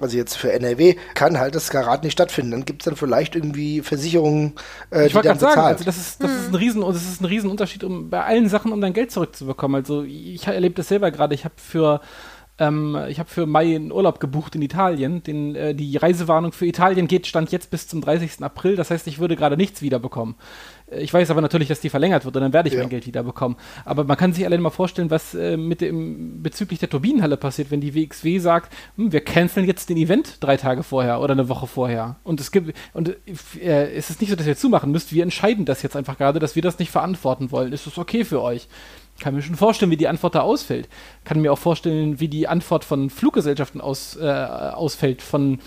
[0.00, 2.52] also jetzt für NRW, kann halt das Karat nicht stattfinden.
[2.52, 4.54] Dann gibt es dann vielleicht irgendwie Versicherungen,
[4.90, 5.54] äh, ich die dann bezahlen.
[5.54, 6.38] Sagen, also das ist, das, hm.
[6.38, 9.76] ist ein Riesen, das ist ein Riesenunterschied, um bei allen Sachen, um dein Geld zurückzubekommen.
[9.76, 11.34] Also ich erlebe das selber gerade.
[11.34, 12.00] Ich habe für
[12.60, 15.22] ähm, ich habe für Mai einen Urlaub gebucht in Italien.
[15.22, 18.42] Den, äh, die Reisewarnung für Italien geht stand jetzt bis zum 30.
[18.42, 18.76] April.
[18.76, 20.34] Das heißt, ich würde gerade nichts wiederbekommen.
[20.90, 22.80] Äh, ich weiß aber natürlich, dass die verlängert wird und dann werde ich ja.
[22.80, 23.56] mein Geld wiederbekommen.
[23.86, 27.70] Aber man kann sich allein mal vorstellen, was äh, mit dem bezüglich der Turbinenhalle passiert,
[27.70, 31.48] wenn die WXW sagt, hm, wir canceln jetzt den Event drei Tage vorher oder eine
[31.48, 32.16] Woche vorher.
[32.24, 33.16] Und es gibt und
[33.58, 35.14] äh, es ist nicht so, dass ihr zumachen müsst.
[35.14, 37.72] Wir entscheiden das jetzt einfach gerade, dass wir das nicht verantworten wollen.
[37.72, 38.68] Ist das okay für euch?
[39.20, 40.88] Kann mir schon vorstellen, wie die Antwort da ausfällt.
[41.24, 45.58] Kann mir auch vorstellen, wie die Antwort von Fluggesellschaften aus, äh, ausfällt, von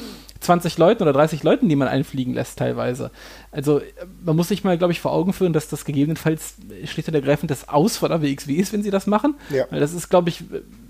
[0.44, 3.12] 20 Leuten oder 30 Leuten, die man einfliegen lässt teilweise.
[3.52, 3.82] Also
[4.24, 6.56] man muss sich mal, glaube ich, vor Augen führen, dass das gegebenenfalls
[6.86, 9.36] schlicht und ergreifend das Aus von der WXW ist, wenn sie das machen.
[9.50, 9.66] Ja.
[9.70, 10.44] Weil das ist, glaube ich,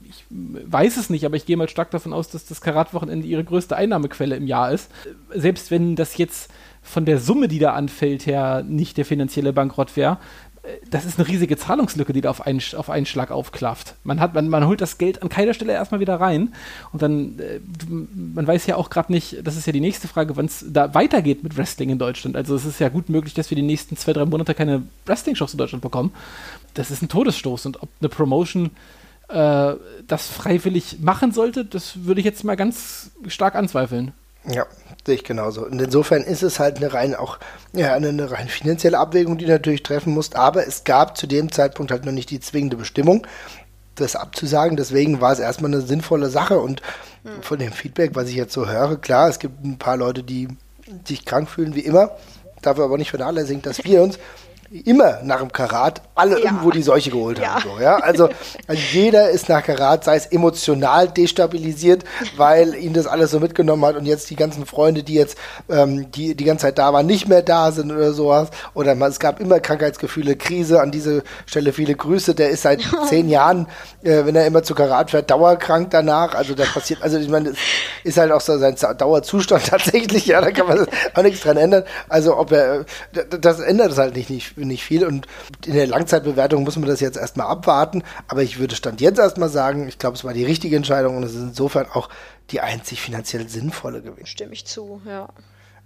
[0.09, 3.43] ich weiß es nicht, aber ich gehe mal stark davon aus, dass das Karatwochenende ihre
[3.43, 4.89] größte Einnahmequelle im Jahr ist.
[5.29, 9.95] Selbst wenn das jetzt von der Summe, die da anfällt, her nicht der finanzielle Bankrott
[9.95, 10.17] wäre,
[10.89, 13.95] das ist eine riesige Zahlungslücke, die da auf einen, auf einen Schlag aufklafft.
[14.05, 16.53] Man, hat, man, man holt das Geld an keiner Stelle erstmal wieder rein
[16.93, 17.59] und dann, äh,
[17.89, 20.93] man weiß ja auch gerade nicht, das ist ja die nächste Frage, wann es da
[20.93, 22.37] weitergeht mit Wrestling in Deutschland.
[22.37, 25.51] Also es ist ja gut möglich, dass wir die nächsten zwei, drei Monate keine Wrestling-Shows
[25.51, 26.13] in Deutschland bekommen.
[26.75, 28.71] Das ist ein Todesstoß und ob eine Promotion
[29.27, 29.73] äh,
[30.07, 34.13] das freiwillig machen sollte, das würde ich jetzt mal ganz stark anzweifeln.
[34.45, 34.65] Ja,
[35.05, 35.65] sehe ich genauso.
[35.65, 37.39] Und insofern ist es halt eine rein auch
[37.73, 40.35] ja, eine, eine rein finanzielle Abwägung, die du natürlich treffen musst.
[40.35, 43.27] Aber es gab zu dem Zeitpunkt halt noch nicht die zwingende Bestimmung,
[43.95, 44.77] das abzusagen.
[44.77, 46.59] Deswegen war es erstmal eine sinnvolle Sache.
[46.59, 46.81] Und
[47.23, 47.41] mhm.
[47.41, 50.47] von dem Feedback, was ich jetzt so höre, klar, es gibt ein paar Leute, die
[51.05, 52.11] sich krank fühlen, wie immer.
[52.61, 54.17] Darf aber nicht vernachlässigen, dass wir uns
[54.73, 56.45] immer nach dem Karat alle ja.
[56.45, 57.55] irgendwo die Seuche geholt ja.
[57.55, 57.63] haben.
[57.63, 57.97] So, ja?
[57.97, 58.29] also,
[58.67, 62.03] also, jeder ist nach Karat, sei es emotional destabilisiert,
[62.37, 65.37] weil ihn das alles so mitgenommen hat und jetzt die ganzen Freunde, die jetzt
[65.69, 68.49] ähm, die, die ganze Zeit da waren, nicht mehr da sind oder sowas.
[68.73, 70.81] Oder man, es gab immer Krankheitsgefühle, Krise.
[70.81, 72.33] An dieser Stelle viele Grüße.
[72.33, 73.67] Der ist seit zehn Jahren,
[74.03, 76.33] äh, wenn er immer zu Karat fährt, dauerkrank danach.
[76.33, 77.59] Also da passiert, also ich meine, das
[78.03, 80.25] ist halt auch so sein Dauerzustand tatsächlich.
[80.25, 81.83] Ja, da kann man auch nichts dran ändern.
[82.09, 85.05] Also ob er, das ändert es halt nicht, nicht nicht viel.
[85.05, 85.27] Und
[85.65, 88.03] in der Langzeitbewertung muss man das jetzt erstmal abwarten.
[88.27, 91.23] Aber ich würde Stand jetzt erstmal sagen, ich glaube, es war die richtige Entscheidung und
[91.23, 92.09] es ist insofern auch
[92.51, 94.27] die einzig finanziell sinnvolle gewesen.
[94.27, 95.29] Stimme ich zu, ja.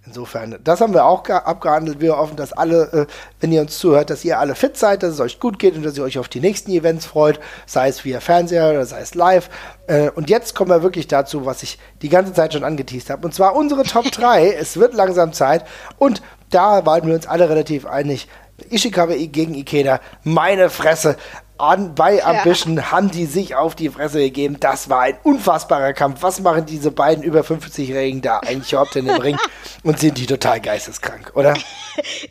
[0.06, 2.00] Insofern, das haben wir auch abgehandelt.
[2.00, 3.06] Wir hoffen, dass alle, äh,
[3.40, 5.82] wenn ihr uns zuhört, dass ihr alle fit seid, dass es euch gut geht und
[5.82, 9.14] dass ihr euch auf die nächsten Events freut, sei es via Fernseher oder sei es
[9.14, 9.50] live.
[9.86, 13.26] Äh, und jetzt kommen wir wirklich dazu, was ich die ganze Zeit schon angeteased habe.
[13.26, 14.52] Und zwar unsere Top 3.
[14.52, 15.66] es wird langsam Zeit.
[15.98, 18.28] Und da waren wir uns alle relativ einig.
[18.70, 21.16] Ishikawa gegen Ikeda, meine Fresse.
[21.60, 22.92] An, bei Ambition ja.
[22.92, 24.58] haben die sich auf die Fresse gegeben.
[24.60, 26.22] Das war ein unfassbarer Kampf.
[26.22, 29.36] Was machen diese beiden über 50-Jährigen da eigentlich überhaupt in dem Ring?
[29.82, 31.54] Und sind die total geisteskrank, oder?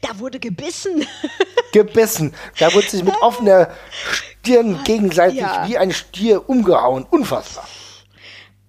[0.02, 1.06] Da wurde gebissen.
[1.74, 2.34] Gebissen.
[2.58, 3.70] Da wurde sich mit offener
[4.40, 5.68] Stirn gegenseitig ja.
[5.68, 7.06] wie ein Stier umgehauen.
[7.10, 7.68] Unfassbar.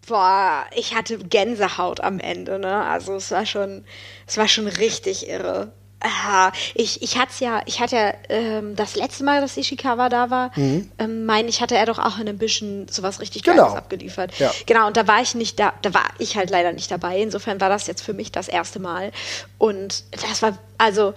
[0.09, 2.82] Boah, ich hatte Gänsehaut am Ende, ne?
[2.85, 3.85] Also es war schon,
[4.26, 5.70] es war schon richtig irre.
[6.00, 10.30] Aha, ich, ich hatte ja, ich hatte ja ähm, das letzte Mal, dass Ishikawa da
[10.30, 10.88] war, mhm.
[10.98, 13.64] ähm, meine ich, hatte er doch auch in ein bisschen sowas richtig genau.
[13.64, 14.38] Geiles abgeliefert.
[14.38, 14.52] Ja.
[14.66, 17.20] Genau, und da war ich nicht da, da war ich halt leider nicht dabei.
[17.20, 19.10] Insofern war das jetzt für mich das erste Mal.
[19.58, 21.14] Und das war, also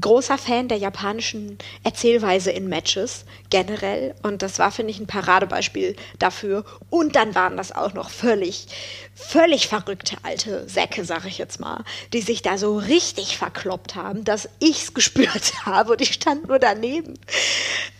[0.00, 5.96] großer Fan der japanischen Erzählweise in Matches generell und das war, finde ich, ein Paradebeispiel
[6.18, 6.64] dafür.
[6.90, 8.66] Und dann waren das auch noch völlig,
[9.14, 14.24] völlig verrückte alte Säcke, sag ich jetzt mal, die sich da so richtig verkloppt haben,
[14.24, 17.14] dass ich's gespürt habe und ich stand nur daneben.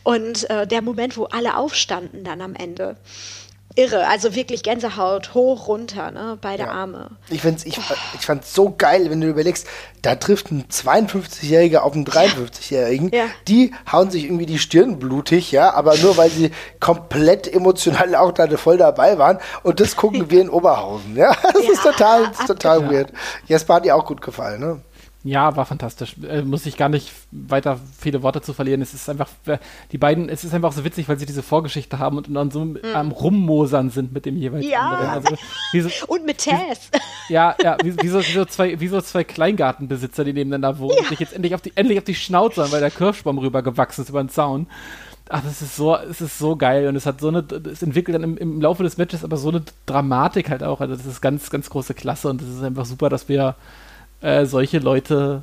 [0.03, 2.97] Und äh, der Moment, wo alle aufstanden dann am Ende
[3.75, 4.07] irre.
[4.09, 6.39] Also wirklich Gänsehaut hoch, runter, ne?
[6.41, 6.71] beide ja.
[6.71, 7.11] Arme.
[7.31, 9.67] Ich, find's, ich, ich fand es so geil, wenn du überlegst,
[10.03, 13.11] da trifft ein 52-Jähriger auf einen 53-Jährigen.
[13.11, 13.27] Ja.
[13.49, 16.51] Die hauen sich irgendwie die Stirn blutig, ja, aber nur weil sie
[16.81, 19.39] komplett emotional auch da voll dabei waren.
[19.63, 21.37] Und das gucken wir in Oberhausen, ja.
[21.53, 23.13] Das ist total, das ist total weird.
[23.47, 24.81] Jesper hat dir auch gut gefallen, ne?
[25.25, 26.17] Ja, war fantastisch.
[26.29, 28.83] Äh, muss ich gar nicht weiter viele Worte zu verlieren.
[28.83, 29.59] Es ist einfach, äh,
[29.93, 32.65] die beiden, es ist einfach so witzig, weil sie diese Vorgeschichte haben und dann so
[32.65, 32.79] mhm.
[32.93, 34.81] am Rummosern sind mit dem jeweils ja.
[34.81, 35.39] anderen.
[35.73, 36.91] Also, so, und mit Tess.
[37.29, 40.99] ja, ja, wie, wie, so, wie, so zwei, wie so zwei Kleingartenbesitzer, die nebeneinander wohnen,
[41.01, 41.09] ja.
[41.09, 44.23] sich jetzt endlich auf die, endlich auf die Schnauze weil der Kirschbaum rübergewachsen ist über
[44.23, 44.67] den Zaun.
[45.29, 48.17] Ach, das ist so, es ist so geil und es hat so eine, es entwickelt
[48.17, 50.81] dann im, im Laufe des Matches aber so eine Dramatik halt auch.
[50.81, 53.55] Also das ist ganz, ganz große Klasse und es ist einfach super, dass wir
[54.23, 55.43] äh, solche Leute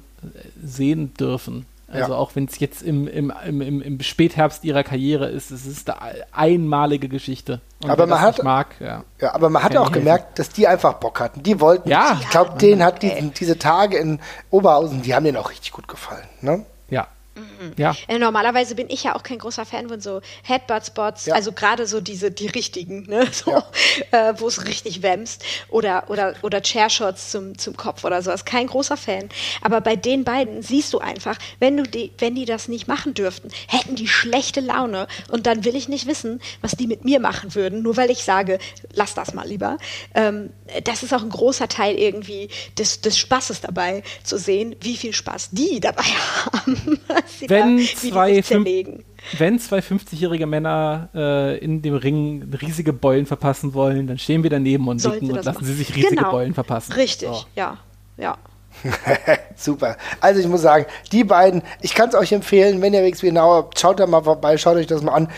[0.64, 1.66] sehen dürfen.
[1.92, 2.18] Also ja.
[2.20, 6.24] auch wenn es jetzt im, im, im, im, Spätherbst ihrer Karriere ist, es ist eine
[6.32, 7.62] einmalige Geschichte.
[7.82, 10.94] Und aber man hat, mag, ja, ja, aber man hat auch gemerkt, dass die einfach
[10.96, 11.42] Bock hatten.
[11.42, 11.90] Die wollten.
[11.90, 12.20] Ja.
[12.22, 14.20] Ich glaube, denen hat diesen, diese Tage in
[14.52, 16.28] Oberhausen, die haben denen auch richtig gut gefallen.
[16.42, 16.64] Ne?
[17.40, 17.74] Ja, Mhm.
[17.78, 17.96] Ja.
[18.08, 21.36] Äh, normalerweise bin ich ja auch kein großer Fan von so Headbutt-Spots, ja.
[21.36, 23.28] also gerade so diese, die richtigen, ne?
[23.32, 24.30] so, ja.
[24.30, 28.46] äh, wo es richtig wämst oder, oder, oder Chairshots zum, zum Kopf oder sowas.
[28.46, 29.30] Kein großer Fan.
[29.62, 33.14] Aber bei den beiden siehst du einfach, wenn, du die, wenn die das nicht machen
[33.14, 37.20] dürften, hätten die schlechte Laune und dann will ich nicht wissen, was die mit mir
[37.20, 38.60] machen würden, nur weil ich sage,
[38.94, 39.78] lass das mal lieber.
[40.14, 40.52] Ähm,
[40.84, 45.14] das ist auch ein großer Teil irgendwie des, des Spaßes dabei, zu sehen, wie viel
[45.14, 46.04] Spaß die dabei
[46.54, 47.00] haben
[47.48, 48.44] wenn zwei,
[49.38, 54.50] wenn zwei 50-jährige Männer äh, in dem Ring riesige Beulen verpassen wollen, dann stehen wir
[54.50, 55.66] daneben und nicken und lassen machen.
[55.66, 56.32] sie sich riesige genau.
[56.32, 56.94] Beulen verpassen.
[56.94, 57.46] Richtig, so.
[57.56, 57.78] ja,
[58.18, 58.38] ja.
[59.56, 59.98] Super.
[60.22, 63.70] Also ich muss sagen, die beiden, ich kann es euch empfehlen, wenn ihr WXW genauer,
[63.78, 65.30] schaut da mal vorbei, schaut euch das mal an.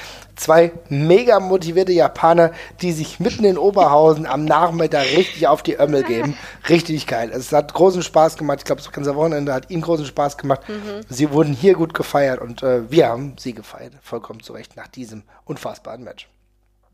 [0.41, 2.51] Zwei mega motivierte Japaner,
[2.81, 6.35] die sich mitten in Oberhausen am Nachmittag richtig auf die Ömmel geben.
[6.67, 7.29] Richtig geil.
[7.31, 8.57] Es hat großen Spaß gemacht.
[8.57, 10.67] Ich glaube, das ganze Wochenende hat ihnen großen Spaß gemacht.
[10.67, 11.01] Mhm.
[11.09, 13.93] Sie wurden hier gut gefeiert und äh, wir haben sie gefeiert.
[14.01, 16.27] Vollkommen zu Recht nach diesem unfassbaren Match.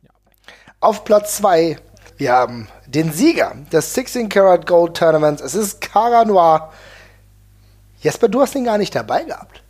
[0.03, 0.09] Ja.
[0.81, 1.77] Auf Platz 2
[2.17, 5.41] wir haben den Sieger des 16 Karat Gold Tournaments.
[5.41, 6.73] Es ist Cara Noir.
[8.01, 9.63] Jesper, du hast ihn gar nicht dabei gehabt.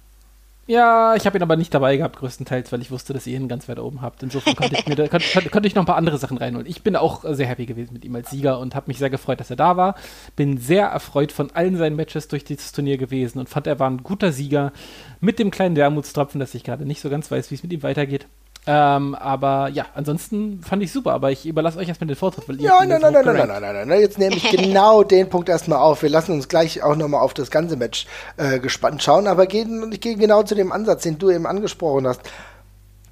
[0.69, 3.47] Ja, ich habe ihn aber nicht dabei gehabt, größtenteils, weil ich wusste, dass ihr ihn
[3.47, 4.21] ganz weit oben habt.
[4.21, 6.67] Insofern konnte ich, mir konnte, konnte ich noch ein paar andere Sachen reinholen.
[6.67, 9.39] Ich bin auch sehr happy gewesen mit ihm als Sieger und habe mich sehr gefreut,
[9.39, 9.95] dass er da war.
[10.35, 13.89] Bin sehr erfreut von allen seinen Matches durch dieses Turnier gewesen und fand, er war
[13.89, 14.73] ein guter Sieger
[15.21, 17.83] mit dem kleinen Wermutstropfen, dass ich gerade nicht so ganz weiß, wie es mit ihm
[17.83, 18.27] weitergeht.
[18.69, 22.59] Ähm, aber ja, ansonsten fand ich super, aber ich überlasse euch erstmal den Vortritt, weil
[22.59, 22.69] ihr.
[22.69, 25.79] Nein, nein, nein, nein, nein, nein, nein, nein, jetzt nehme ich genau den Punkt erstmal
[25.79, 26.01] auf.
[26.01, 29.89] Wir lassen uns gleich auch nochmal auf das ganze Match äh, gespannt schauen, aber gehen,
[29.93, 32.21] ich gehe genau zu dem Ansatz, den du eben angesprochen hast.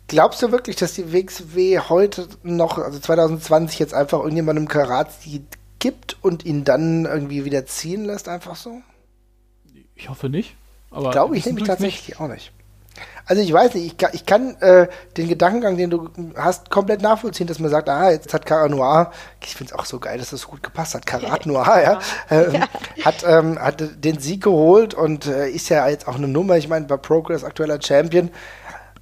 [0.08, 5.46] Glaubst du wirklich, dass die WXW heute noch, also 2020, jetzt einfach irgendjemandem Karats die
[5.80, 8.82] gibt und ihn dann irgendwie wieder ziehen lässt, einfach so?
[9.96, 10.56] Ich hoffe nicht.
[10.92, 12.20] Aber Glaube ich nämlich tatsächlich nicht.
[12.20, 12.52] auch nicht.
[13.28, 17.02] Also ich weiß nicht, ich kann, ich kann äh, den Gedankengang, den du hast, komplett
[17.02, 19.12] nachvollziehen, dass man sagt, ah, jetzt hat Cara Noir,
[19.44, 22.00] ich finde es auch so geil, dass das so gut gepasst hat, Karat Noir, ja,
[22.30, 22.68] äh, ja.
[23.04, 26.68] hat, ähm, hat den Sieg geholt und äh, ist ja jetzt auch eine Nummer, ich
[26.68, 28.30] meine, bei Progress aktueller Champion.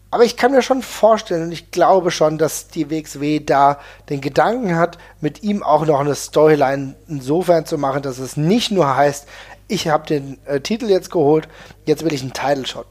[0.09, 3.79] Aber ich kann mir schon vorstellen und ich glaube schon, dass die WXW da
[4.09, 8.71] den Gedanken hat, mit ihm auch noch eine Storyline insofern zu machen, dass es nicht
[8.71, 9.27] nur heißt,
[9.67, 11.47] ich habe den äh, Titel jetzt geholt,
[11.85, 12.85] jetzt will ich einen Title Shot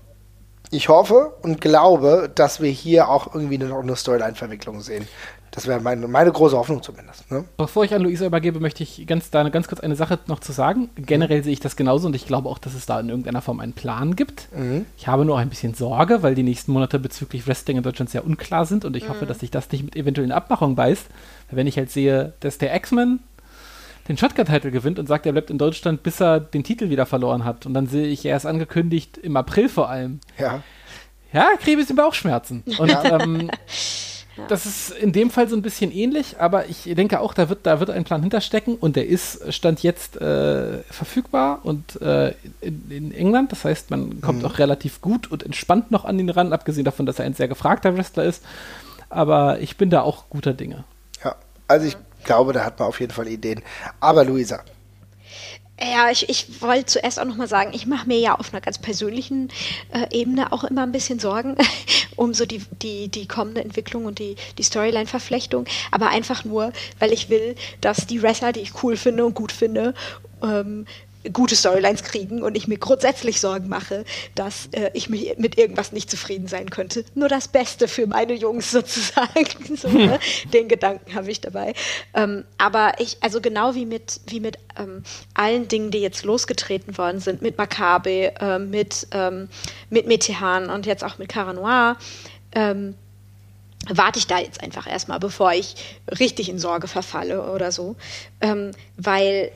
[0.72, 5.06] ich hoffe und glaube, dass wir hier auch irgendwie noch eine Storyline-Verwicklung sehen.
[5.50, 7.30] Das wäre meine, meine große Hoffnung zumindest.
[7.30, 7.44] Ne?
[7.58, 10.52] Bevor ich an Luisa übergebe, möchte ich ganz, da ganz kurz eine Sache noch zu
[10.52, 10.88] sagen.
[10.96, 11.42] Generell mhm.
[11.44, 13.74] sehe ich das genauso und ich glaube auch, dass es da in irgendeiner Form einen
[13.74, 14.48] Plan gibt.
[14.56, 14.86] Mhm.
[14.96, 18.24] Ich habe nur ein bisschen Sorge, weil die nächsten Monate bezüglich Wrestling in Deutschland sehr
[18.24, 19.08] unklar sind und ich mhm.
[19.10, 21.04] hoffe, dass sich das nicht mit eventuellen Abmachungen beißt.
[21.50, 23.20] Wenn ich halt sehe, dass der X-Men
[24.08, 27.44] den Shotgun-Titel gewinnt und sagt, er bleibt in Deutschland, bis er den Titel wieder verloren
[27.44, 27.66] hat.
[27.66, 30.20] Und dann sehe ich, er ist angekündigt, im April vor allem.
[30.38, 30.62] Ja.
[31.32, 32.62] Ja, kriege ein bisschen Bauchschmerzen.
[32.78, 33.20] Und ja.
[33.20, 33.50] ähm,
[34.36, 34.46] Ja.
[34.46, 37.66] Das ist in dem Fall so ein bisschen ähnlich, aber ich denke auch, da wird,
[37.66, 42.90] da wird ein Plan hinterstecken und der ist Stand jetzt äh, verfügbar und äh, in,
[42.90, 43.52] in, England.
[43.52, 44.46] Das heißt, man kommt mhm.
[44.46, 47.48] auch relativ gut und entspannt noch an ihn ran, abgesehen davon, dass er ein sehr
[47.48, 48.42] gefragter Wrestler ist.
[49.10, 50.84] Aber ich bin da auch guter Dinge.
[51.22, 51.36] Ja,
[51.68, 53.62] also ich glaube, da hat man auf jeden Fall Ideen.
[54.00, 54.62] Aber Luisa,
[55.80, 58.78] ja, ich, ich wollte zuerst auch nochmal sagen, ich mache mir ja auf einer ganz
[58.78, 59.48] persönlichen
[59.92, 61.56] äh, Ebene auch immer ein bisschen Sorgen
[62.16, 67.12] um so die, die, die kommende Entwicklung und die, die Storyline-Verflechtung, aber einfach nur, weil
[67.12, 69.94] ich will, dass die Wrestler, die ich cool finde und gut finde,
[70.42, 70.86] ähm,
[71.32, 74.04] gute Storylines kriegen und ich mir grundsätzlich Sorgen mache,
[74.34, 77.04] dass äh, ich mich mit irgendwas nicht zufrieden sein könnte.
[77.14, 79.46] Nur das Beste für meine Jungs sozusagen.
[79.76, 80.18] so, ne?
[80.52, 81.74] Den Gedanken habe ich dabei.
[82.14, 85.02] Ähm, aber ich, also genau wie mit, wie mit ähm,
[85.34, 89.48] allen Dingen, die jetzt losgetreten worden sind, mit Maccabi, äh, mit, ähm,
[89.90, 91.96] mit Metehan und jetzt auch mit Cara Noir,
[92.52, 92.94] ähm,
[93.88, 95.74] warte ich da jetzt einfach erstmal, bevor ich
[96.20, 97.96] richtig in Sorge verfalle oder so.
[98.40, 99.50] Ähm, weil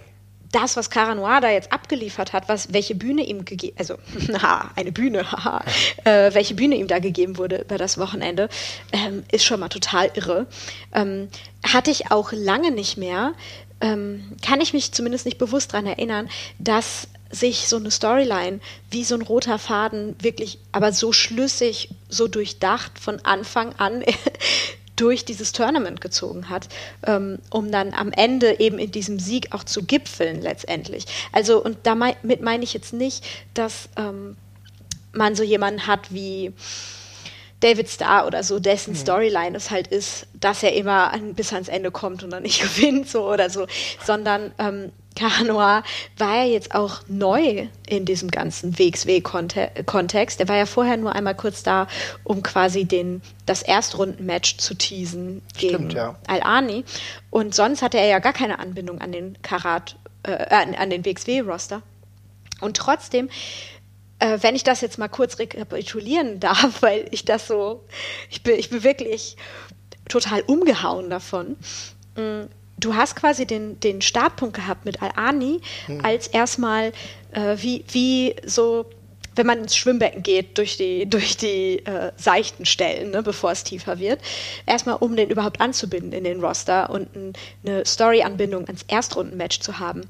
[0.52, 3.96] das, was Cara Noir da jetzt abgeliefert hat, was, welche Bühne ihm gegeben, also,
[4.32, 5.64] haha, eine Bühne, haha,
[6.04, 8.48] äh, welche Bühne ihm da gegeben wurde über das Wochenende,
[8.92, 10.46] ähm, ist schon mal total irre.
[10.92, 11.28] Ähm,
[11.64, 13.32] hatte ich auch lange nicht mehr,
[13.80, 16.28] ähm, kann ich mich zumindest nicht bewusst daran erinnern,
[16.58, 18.60] dass sich so eine Storyline
[18.90, 24.02] wie so ein roter Faden wirklich, aber so schlüssig, so durchdacht von Anfang an
[24.96, 26.68] durch dieses Tournament gezogen hat,
[27.06, 31.06] ähm, um dann am Ende eben in diesem Sieg auch zu gipfeln letztendlich.
[31.32, 33.24] Also und damit meine ich jetzt nicht,
[33.54, 34.36] dass ähm,
[35.12, 36.52] man so jemanden hat wie
[37.60, 38.96] David Starr oder so, dessen mhm.
[38.96, 42.62] Storyline es halt ist, dass er immer an, bis ans Ende kommt und dann nicht
[42.76, 43.66] gewinnt, so oder so,
[44.04, 45.82] sondern ähm, Cara
[46.18, 50.40] war ja jetzt auch neu in diesem ganzen WXW-Kontext.
[50.40, 51.88] Er war ja vorher nur einmal kurz da,
[52.22, 56.16] um quasi den, das Erstrunden-Match zu teasen gegen ja.
[56.26, 56.84] Al-Ani.
[57.30, 61.82] Und sonst hatte er ja gar keine Anbindung an den Karat, äh, an den WXW-Roster.
[62.60, 63.28] Und trotzdem
[64.18, 67.84] äh, wenn ich das jetzt mal kurz rekapitulieren darf, weil ich das so,
[68.30, 69.36] ich bin, ich bin wirklich
[70.08, 71.56] total umgehauen davon.
[72.78, 76.04] Du hast quasi den, den Startpunkt gehabt mit Al-Ani, hm.
[76.04, 76.92] als erstmal
[77.32, 78.86] äh, wie, wie so,
[79.34, 83.64] wenn man ins Schwimmbecken geht, durch die, durch die äh, seichten Stellen, ne, bevor es
[83.64, 84.20] tiefer wird,
[84.66, 87.32] erstmal um den überhaupt anzubinden in den Roster und ein,
[87.64, 90.02] eine Story-Anbindung ans Erstrundenmatch zu haben.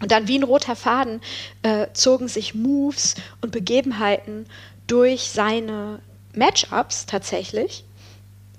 [0.00, 1.20] Und dann wie ein roter Faden
[1.62, 4.46] äh, zogen sich Moves und Begebenheiten
[4.86, 6.00] durch seine
[6.34, 7.84] Matchups tatsächlich,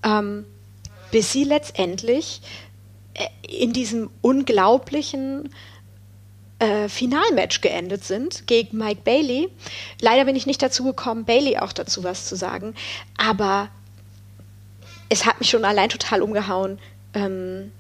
[0.04, 0.46] ähm,
[1.12, 2.42] bis sie letztendlich
[3.48, 5.50] in diesem unglaublichen
[6.60, 9.50] äh, Finalmatch geendet sind gegen Mike Bailey.
[10.00, 12.76] Leider bin ich nicht dazu gekommen, Bailey auch dazu was zu sagen,
[13.18, 13.70] aber
[15.10, 16.80] es hat mich schon allein total umgehauen,
[17.14, 17.72] ähm,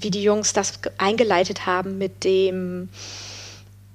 [0.00, 2.88] wie die Jungs das eingeleitet haben mit dem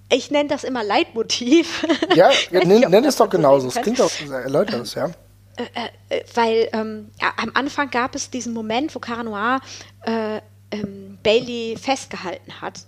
[0.07, 1.83] ich nenne das immer Leitmotiv.
[2.13, 3.69] Ja, nenn, nenn es doch genauso.
[3.69, 5.09] Es klingt auch, erläutert es, ja.
[5.57, 5.63] Äh,
[6.09, 9.61] äh, weil ähm, ja, am Anfang gab es diesen Moment, wo Cara Noir
[10.03, 12.81] äh, ähm, Bailey festgehalten hat.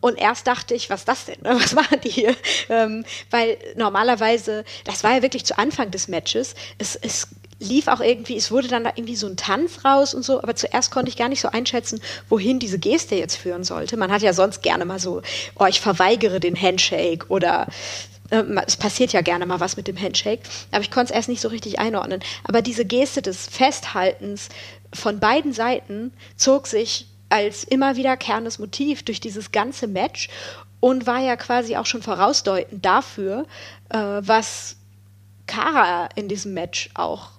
[0.00, 1.38] Und erst dachte ich, was ist das denn?
[1.42, 2.36] Was machen die hier?
[2.68, 7.28] Ähm, weil normalerweise, das war ja wirklich zu Anfang des Matches, es, es
[7.58, 10.54] lief auch irgendwie, es wurde dann da irgendwie so ein Tanz raus und so, aber
[10.54, 13.96] zuerst konnte ich gar nicht so einschätzen, wohin diese Geste jetzt führen sollte.
[13.96, 15.22] Man hat ja sonst gerne mal so,
[15.58, 17.66] oh, ich verweigere den Handshake oder
[18.30, 21.28] äh, es passiert ja gerne mal was mit dem Handshake, aber ich konnte es erst
[21.28, 22.20] nicht so richtig einordnen.
[22.44, 24.50] Aber diese Geste des Festhaltens
[24.92, 30.28] von beiden Seiten zog sich als immer wiederkehrendes Motiv durch dieses ganze Match
[30.80, 33.46] und war ja quasi auch schon vorausdeutend dafür,
[33.88, 34.76] äh, was
[35.46, 37.30] Kara in diesem Match auch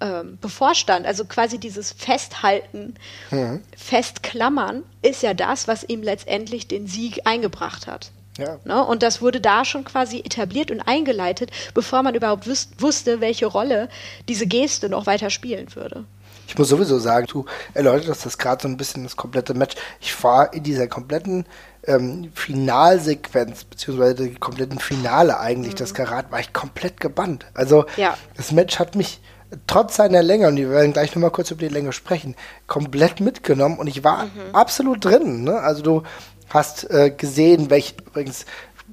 [0.00, 1.06] ähm, bevorstand.
[1.06, 2.94] Also quasi dieses Festhalten,
[3.30, 3.62] mhm.
[3.76, 8.12] Festklammern ist ja das, was ihm letztendlich den Sieg eingebracht hat.
[8.38, 8.58] Ja.
[8.64, 8.84] Ne?
[8.84, 12.46] Und das wurde da schon quasi etabliert und eingeleitet, bevor man überhaupt
[12.80, 13.88] wusste, welche Rolle
[14.28, 16.04] diese Geste noch weiter spielen würde.
[16.48, 17.44] Ich muss sowieso sagen, du
[17.74, 19.76] erläuterst das gerade so ein bisschen das komplette Match.
[20.00, 21.44] Ich war in dieser kompletten
[21.86, 25.78] ähm, Finalsequenz, beziehungsweise die kompletten Finale eigentlich, mhm.
[25.78, 27.44] das Karat, war ich komplett gebannt.
[27.52, 28.16] Also ja.
[28.34, 29.20] das Match hat mich
[29.66, 32.34] trotz seiner Länge, und wir werden gleich nochmal kurz über die Länge sprechen,
[32.66, 34.54] komplett mitgenommen und ich war mhm.
[34.54, 35.44] absolut drin.
[35.44, 35.60] Ne?
[35.60, 36.02] Also du
[36.48, 38.46] hast äh, gesehen, welch, übrigens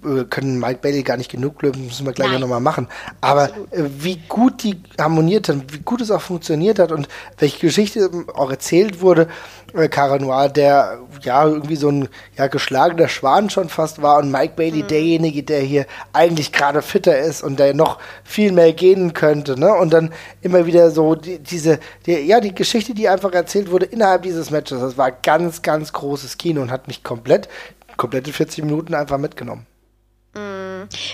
[0.03, 2.41] äh, können Mike Bailey gar nicht genug lösen, müssen wir gleich Nein.
[2.41, 2.87] nochmal machen.
[3.21, 7.07] Aber äh, wie gut die harmoniert haben, wie gut es auch funktioniert hat und
[7.37, 9.27] welche Geschichte auch erzählt wurde,
[9.73, 12.07] äh, Cara Noir, der ja irgendwie so ein
[12.37, 14.87] ja, geschlagener Schwan schon fast war und Mike Bailey mhm.
[14.87, 19.73] derjenige, der hier eigentlich gerade fitter ist und der noch viel mehr gehen könnte, ne?
[19.73, 23.85] Und dann immer wieder so die, diese, die, ja, die Geschichte, die einfach erzählt wurde
[23.85, 27.49] innerhalb dieses Matches, das war ganz, ganz großes Kino und hat mich komplett,
[27.97, 29.65] komplette 40 Minuten einfach mitgenommen.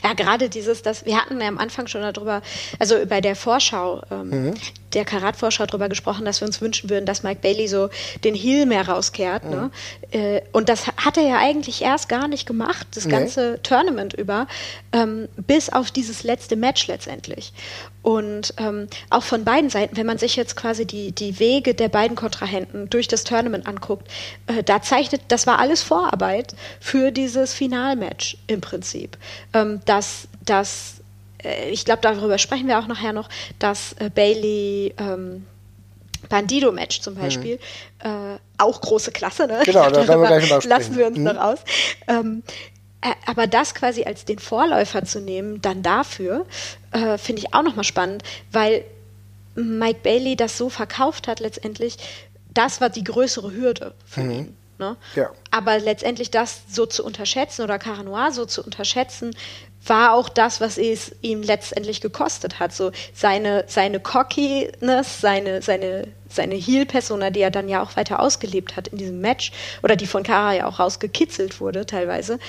[0.04, 2.42] Ja, gerade dieses, das, wir hatten ja am Anfang schon darüber,
[2.80, 4.54] also bei der Vorschau, ähm, mhm.
[4.94, 7.90] der Karat-Vorschau darüber gesprochen, dass wir uns wünschen würden, dass Mike Bailey so
[8.24, 9.46] den Heel mehr rauskehrt.
[9.46, 9.72] Ne?
[10.12, 10.20] Mhm.
[10.20, 10.38] Ne?
[10.38, 13.12] Äh, und das hat er ja eigentlich erst gar nicht gemacht, das nee.
[13.12, 14.48] ganze Tournament über,
[14.92, 17.54] ähm, bis auf dieses letzte Match letztendlich.
[18.04, 21.90] Und ähm, auch von beiden Seiten, wenn man sich jetzt quasi die, die Wege der
[21.90, 24.10] beiden Kontrahenten durch das Tournament anguckt,
[24.48, 29.18] äh, da zeichnet, das war alles Vorarbeit für dieses Finalmatch im Prinzip.
[29.54, 31.02] Ähm, dass, dass
[31.44, 33.30] äh, ich glaube, darüber sprechen wir auch nachher noch,
[33.60, 35.46] dass äh, Bailey ähm,
[36.30, 37.20] Bandido-Match zum mhm.
[37.20, 37.60] Beispiel,
[38.04, 38.10] mhm.
[38.10, 39.62] äh, auch große Klasse, ne?
[39.66, 41.24] Genau, da wir gleich mal Lassen wir uns mhm.
[41.26, 41.60] noch aus.
[42.08, 42.52] Ähm, äh,
[43.26, 46.46] aber das quasi als den Vorläufer zu nehmen, dann dafür,
[46.92, 48.84] äh, finde ich auch nochmal spannend, weil
[49.56, 51.98] Mike Bailey das so verkauft hat letztendlich,
[52.54, 54.32] das war die größere Hürde für mhm.
[54.32, 54.58] ihn.
[54.78, 54.98] Ne?
[55.16, 55.30] Ja.
[55.52, 59.36] Aber letztendlich das so zu unterschätzen oder Caranoir so zu unterschätzen,
[59.86, 62.74] war auch das, was es ihm letztendlich gekostet hat.
[62.74, 68.76] So seine, seine Cockiness, seine, seine, seine Heel-Persona, die er dann ja auch weiter ausgelebt
[68.76, 69.52] hat in diesem Match
[69.82, 72.40] oder die von Kara ja auch rausgekitzelt wurde teilweise,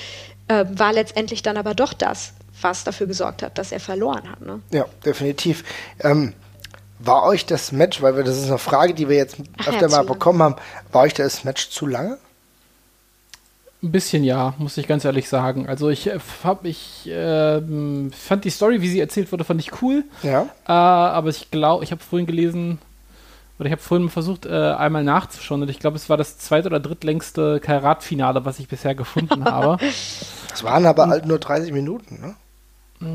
[0.52, 4.40] äh, war letztendlich dann aber doch das, was dafür gesorgt hat, dass er verloren hat.
[4.40, 4.60] Ne?
[4.70, 5.64] Ja, definitiv.
[6.00, 6.34] Ähm,
[6.98, 9.88] war euch das Match, weil wir das ist eine Frage, die wir jetzt Ach, öfter
[9.88, 10.56] ja, mal bekommen haben,
[10.92, 12.18] war euch das Match zu lange?
[13.82, 15.68] Ein bisschen ja, muss ich ganz ehrlich sagen.
[15.68, 17.60] Also ich äh, hab, ich äh,
[18.12, 20.04] fand die Story, wie sie erzählt wurde, fand ich cool.
[20.22, 20.42] Ja.
[20.68, 22.78] Äh, aber ich glaube, ich habe vorhin gelesen,
[23.62, 26.66] oder ich habe vorhin versucht, äh, einmal nachzuschauen und ich glaube, es war das zweit-
[26.66, 29.78] oder drittlängste Karat-Finale, was ich bisher gefunden habe.
[30.50, 32.34] Das waren aber halt nur 30 Minuten, ne?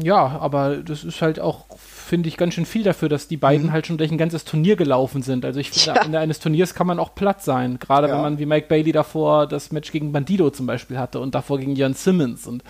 [0.04, 3.68] Ja, aber das ist halt auch, finde ich, ganz schön viel dafür, dass die beiden
[3.68, 3.72] mhm.
[3.72, 5.46] halt schon durch ein ganzes Turnier gelaufen sind.
[5.46, 6.02] Also ich finde, ja.
[6.02, 7.80] am Ende eines Turniers kann man auch platt sein.
[7.80, 8.16] Gerade ja.
[8.16, 11.58] wenn man wie Mike Bailey davor das Match gegen Bandido zum Beispiel hatte und davor
[11.58, 12.48] gegen Jan Simmons.
[12.48, 12.64] Und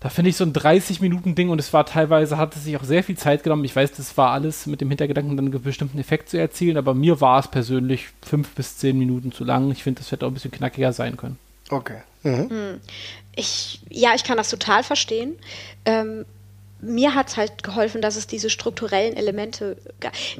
[0.00, 3.04] da finde ich so ein 30-Minuten-Ding und es war teilweise, hat es sich auch sehr
[3.04, 3.64] viel Zeit genommen.
[3.64, 6.94] Ich weiß, das war alles mit dem Hintergedanken, dann einen bestimmten Effekt zu erzielen, aber
[6.94, 9.70] mir war es persönlich fünf bis zehn Minuten zu lang.
[9.70, 11.38] Ich finde, das hätte auch ein bisschen knackiger sein können.
[11.68, 11.98] Okay.
[12.22, 12.48] Mhm.
[12.48, 12.80] Hm.
[13.36, 15.38] Ich, ja, ich kann das total verstehen.
[15.84, 16.24] Ähm,
[16.82, 19.76] mir hat es halt geholfen, dass es diese strukturellen Elemente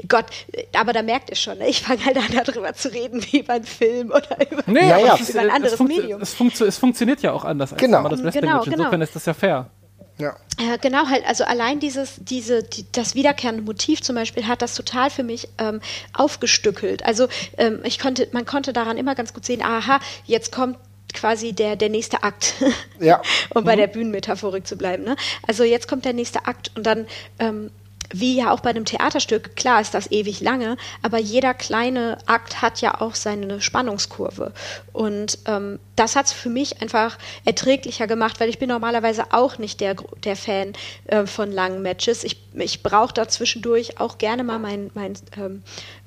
[0.08, 0.26] Gott,
[0.74, 1.68] aber da merkt ihr schon, ne?
[1.68, 5.16] ich fange halt an, darüber zu reden, wie beim Film oder über, nee, ja, ja.
[5.16, 6.20] über ein anderes es Medium.
[6.20, 8.08] Es, funktio es, funktioniert ja auch anders als genau.
[8.08, 8.42] das Wrestling.
[8.42, 8.76] Genau, genau.
[8.76, 9.70] Insofern ist das ja fair.
[10.18, 10.36] Ja.
[10.58, 14.74] Äh, genau, halt, also allein dieses, diese, die, das wiederkehrende Motiv zum Beispiel hat das
[14.74, 15.80] total für mich ähm,
[16.12, 17.04] aufgestückelt.
[17.04, 20.76] Also ähm, ich konnte, man konnte daran immer ganz gut sehen, aha, jetzt kommt
[21.14, 22.54] quasi der, der nächste Akt.
[22.98, 23.22] Ja.
[23.54, 23.80] um bei mhm.
[23.80, 25.04] der Bühnenmetaphorik zu bleiben.
[25.04, 25.16] Ne?
[25.46, 27.06] Also jetzt kommt der nächste Akt und dann
[27.38, 27.70] ähm,
[28.12, 32.60] wie ja auch bei einem Theaterstück, klar ist das ewig lange, aber jeder kleine Akt
[32.60, 34.52] hat ja auch seine Spannungskurve.
[34.92, 39.58] Und ähm, das hat es für mich einfach erträglicher gemacht, weil ich bin normalerweise auch
[39.58, 40.72] nicht der, der Fan
[41.06, 42.24] äh, von langen Matches.
[42.24, 45.62] Ich, ich brauche da zwischendurch auch gerne mal mein, mein ähm,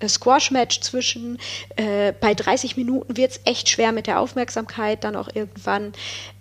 [0.05, 1.39] Squash-Match zwischen.
[1.75, 5.93] Äh, bei 30 Minuten wird es echt schwer mit der Aufmerksamkeit, dann auch irgendwann.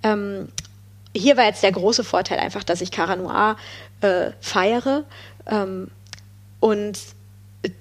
[0.03, 0.49] Ähm,
[1.15, 3.57] hier war jetzt der große Vorteil einfach, dass ich Cara Noir
[4.01, 5.05] äh, feiere
[5.47, 5.91] ähm,
[6.61, 6.99] und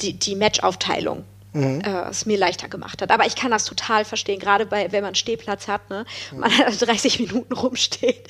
[0.01, 1.23] die, die Matchaufteilung
[1.53, 1.81] mhm.
[1.81, 3.11] äh, es mir leichter gemacht hat.
[3.11, 6.05] Aber ich kann das total verstehen, gerade bei, wenn man Stehplatz hat, ne?
[6.31, 6.39] Mhm.
[6.39, 8.27] man 30 Minuten rumsteht,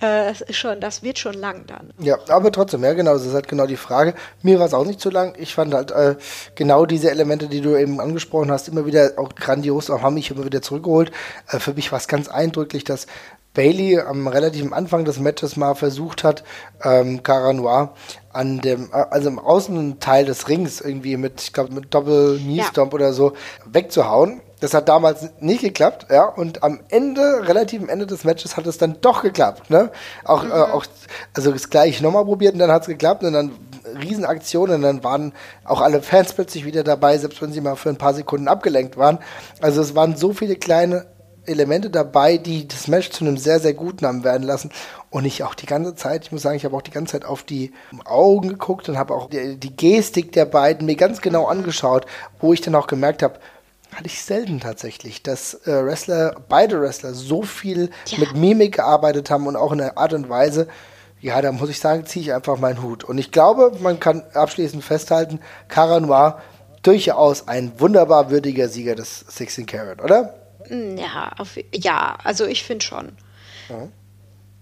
[0.00, 1.92] äh, schon, das wird schon lang dann.
[1.98, 4.14] Ja, aber trotzdem, ja genau, das ist halt genau die Frage.
[4.42, 5.34] Mir war es auch nicht zu lang.
[5.38, 6.16] Ich fand halt äh,
[6.54, 10.30] genau diese Elemente, die du eben angesprochen hast, immer wieder auch grandios, auch haben mich
[10.30, 11.12] immer wieder zurückgeholt.
[11.48, 13.06] Äh, für mich war es ganz eindrücklich, dass
[13.54, 16.44] Bailey am relativen Anfang des Matches mal versucht hat,
[16.82, 17.94] ähm, Cara Noir
[18.32, 22.62] an dem, äh, also im Außenteil des Rings irgendwie mit, ich glaube, mit Doppel Knee
[22.62, 22.96] Stomp ja.
[22.96, 23.32] oder so
[23.64, 24.42] wegzuhauen.
[24.60, 26.24] Das hat damals nicht geklappt, ja.
[26.24, 29.90] Und am Ende, relativ am Ende des Matches, hat es dann doch geklappt, ne?
[30.24, 30.52] Auch, äh, mhm.
[30.52, 30.84] äh, auch
[31.34, 33.52] also das gleich nochmal probiert und dann hat es geklappt und dann
[34.00, 35.32] Riesenaktionen und dann waren
[35.64, 38.96] auch alle Fans plötzlich wieder dabei, selbst wenn sie mal für ein paar Sekunden abgelenkt
[38.96, 39.18] waren.
[39.60, 41.06] Also es waren so viele kleine
[41.46, 44.70] Elemente dabei, die das Match zu einem sehr, sehr guten haben werden lassen.
[45.10, 47.24] Und ich auch die ganze Zeit, ich muss sagen, ich habe auch die ganze Zeit
[47.24, 47.72] auf die
[48.04, 52.06] Augen geguckt und habe auch die, die, Gestik der beiden mir ganz genau angeschaut,
[52.40, 53.38] wo ich dann auch gemerkt habe,
[53.92, 58.18] hatte ich selten tatsächlich, dass äh, Wrestler, beide Wrestler so viel ja.
[58.18, 60.66] mit Mimik gearbeitet haben und auch in der Art und Weise,
[61.20, 63.04] ja, da muss ich sagen, ziehe ich einfach meinen Hut.
[63.04, 66.42] Und ich glaube, man kann abschließend festhalten, Cara Noir
[66.82, 70.34] durchaus ein wunderbar würdiger Sieger des 16 Carat, oder?
[70.70, 73.12] Mm, ja, auf, ja also ich finde schon.
[73.68, 73.88] Ja.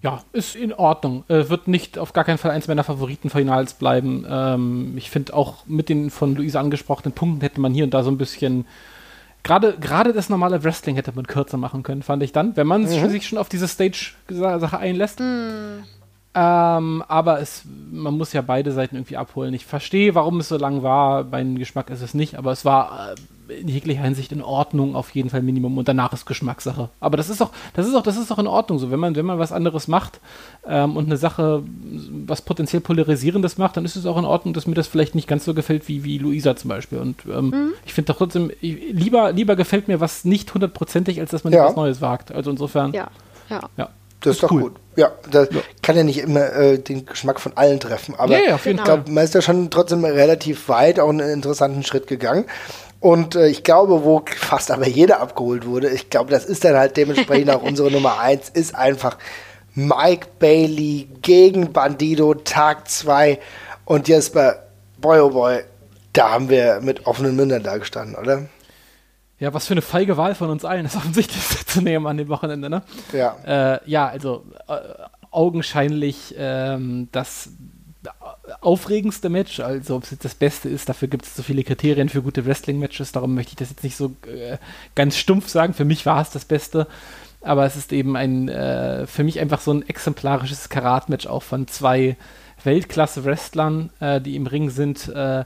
[0.03, 0.25] ja.
[0.33, 1.25] ist in Ordnung.
[1.29, 4.27] Äh, wird nicht auf gar keinen Fall eins meiner Favoritenfinals bleiben.
[4.29, 8.03] Ähm, ich finde auch mit den von Luisa angesprochenen Punkten hätte man hier und da
[8.03, 8.67] so ein bisschen
[9.43, 12.83] gerade gerade das normale Wrestling hätte man kürzer machen können, fand ich dann, wenn man
[12.83, 13.11] mhm.
[13.11, 15.21] sich schon auf diese Stage-Sache einlässt.
[15.21, 15.85] Mhm.
[16.35, 19.53] Ähm, aber es, man muss ja beide Seiten irgendwie abholen.
[19.53, 21.25] Ich verstehe, warum es so lang war.
[21.25, 23.15] Mein Geschmack ist es nicht, aber es war äh,
[23.61, 25.79] in jeglicher Hinsicht in Ordnung, auf jeden Fall Minimum.
[25.79, 26.89] Und danach ist Geschmackssache.
[27.01, 28.91] Aber das ist auch, das ist auch, das ist auch in Ordnung so.
[28.91, 30.21] Wenn man, wenn man was anderes macht
[30.67, 31.63] ähm, und eine Sache,
[32.27, 35.29] was potenziell Polarisierendes macht, dann ist es auch in Ordnung, dass mir das vielleicht nicht
[35.29, 36.99] ganz so gefällt wie, wie Luisa zum Beispiel.
[36.99, 37.73] Und ähm, mhm.
[37.85, 41.53] ich finde doch trotzdem, ich, lieber, lieber gefällt mir was nicht hundertprozentig, als dass man
[41.53, 41.63] ja.
[41.63, 42.33] etwas Neues wagt.
[42.33, 42.93] Also insofern.
[42.93, 43.09] Ja.
[43.49, 43.61] ja.
[43.77, 43.89] ja.
[44.23, 44.63] Das ist, doch cool.
[44.63, 44.73] gut.
[44.97, 45.61] Ja, das ja.
[45.83, 49.11] kann ja nicht immer äh, den Geschmack von allen treffen, aber ja, ja, ich glaube,
[49.11, 52.45] man ist ja schon trotzdem relativ weit, auch einen interessanten Schritt gegangen.
[53.03, 56.77] Und äh, ich glaube, wo fast aber jeder abgeholt wurde, ich glaube, das ist dann
[56.77, 59.19] halt dementsprechend auch unsere Nummer eins, ist einfach
[59.75, 63.41] Mike Bailey gegen Bandido, Tag 2.
[63.87, 64.55] Und jetzt bei
[65.01, 65.65] Boy oh Boy,
[66.13, 68.47] da haben wir mit offenen Mündern da gestanden, oder?
[69.41, 72.29] Ja, was für eine feige Wahl von uns allen, das offensichtlich zu nehmen an dem
[72.29, 72.83] Wochenende, ne?
[73.13, 73.35] Ja.
[73.45, 74.79] Äh, ja, also äh,
[75.33, 77.49] augenscheinlich ähm, das
[78.61, 82.09] aufregendste Match, also ob es jetzt das Beste ist, dafür gibt es so viele Kriterien
[82.09, 84.59] für gute Wrestling-Matches, darum möchte ich das jetzt nicht so äh,
[84.95, 85.75] ganz stumpf sagen.
[85.75, 86.89] Für mich war es das Beste,
[87.41, 91.69] aber es ist eben ein, äh, für mich einfach so ein exemplarisches Karat-Match auch von
[91.69, 92.17] zwei
[92.65, 95.45] Weltklasse-Wrestlern, äh, die im Ring sind äh,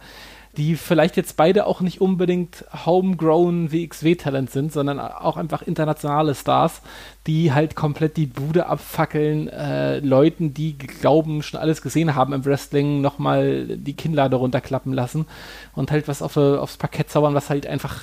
[0.57, 6.83] die vielleicht jetzt beide auch nicht unbedingt homegrown WXW-Talent sind, sondern auch einfach internationale Stars,
[7.27, 12.45] die halt komplett die Bude abfackeln, äh, Leuten, die glauben, schon alles gesehen haben im
[12.45, 15.27] Wrestling, nochmal die Kinnlade runterklappen lassen
[15.75, 18.01] und halt was auf, aufs Parkett zaubern, was halt einfach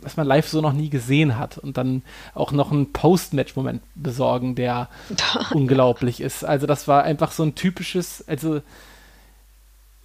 [0.00, 2.02] was man live so noch nie gesehen hat und dann
[2.34, 4.88] auch noch einen Post-Match-Moment besorgen, der
[5.52, 6.44] unglaublich ist.
[6.44, 8.62] Also das war einfach so ein typisches, also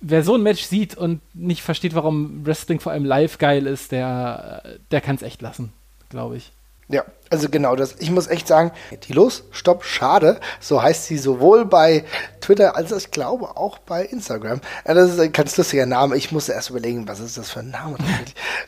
[0.04, 3.92] wer so ein Match sieht und nicht versteht, warum Wrestling vor allem live geil ist,
[3.92, 5.74] der, der kann es echt lassen,
[6.10, 6.52] glaube ich.
[6.90, 7.96] Ja, also genau das.
[8.00, 8.72] Ich muss echt sagen,
[9.08, 12.04] die Los, Stopp, Schade, so heißt sie sowohl bei
[12.42, 14.60] Twitter als ich glaube auch bei Instagram.
[14.86, 16.18] Ja, das ist ein ganz lustiger Name.
[16.18, 17.98] Ich musste erst überlegen, was ist das für ein Name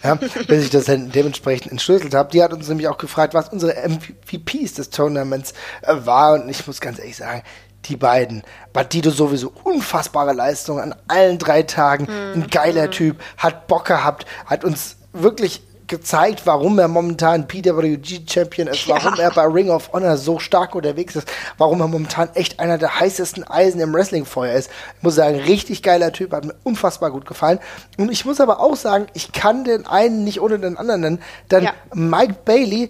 [0.03, 2.31] ja, bis ich das dementsprechend entschlüsselt habe.
[2.31, 6.35] Die hat uns nämlich auch gefragt, was unsere MVPs des Tournaments äh, war.
[6.35, 7.43] Und ich muss ganz ehrlich sagen,
[7.87, 8.43] die beiden.
[8.73, 12.05] Bandido sowieso unfassbare Leistung an allen drei Tagen.
[12.05, 12.43] Mhm.
[12.43, 18.87] Ein geiler Typ, hat Bock gehabt, hat uns wirklich gezeigt, warum er momentan PWG-Champion ist,
[18.87, 19.23] warum ja.
[19.23, 22.99] er bei Ring of Honor so stark unterwegs ist, warum er momentan echt einer der
[22.99, 24.71] heißesten Eisen im Wrestlingfeuer ist.
[24.97, 27.59] Ich muss sagen, richtig geiler Typ, hat mir unfassbar gut gefallen.
[27.97, 31.21] Und ich muss aber auch sagen, ich kann den einen nicht ohne den anderen nennen,
[31.51, 31.73] denn ja.
[31.93, 32.89] Mike Bailey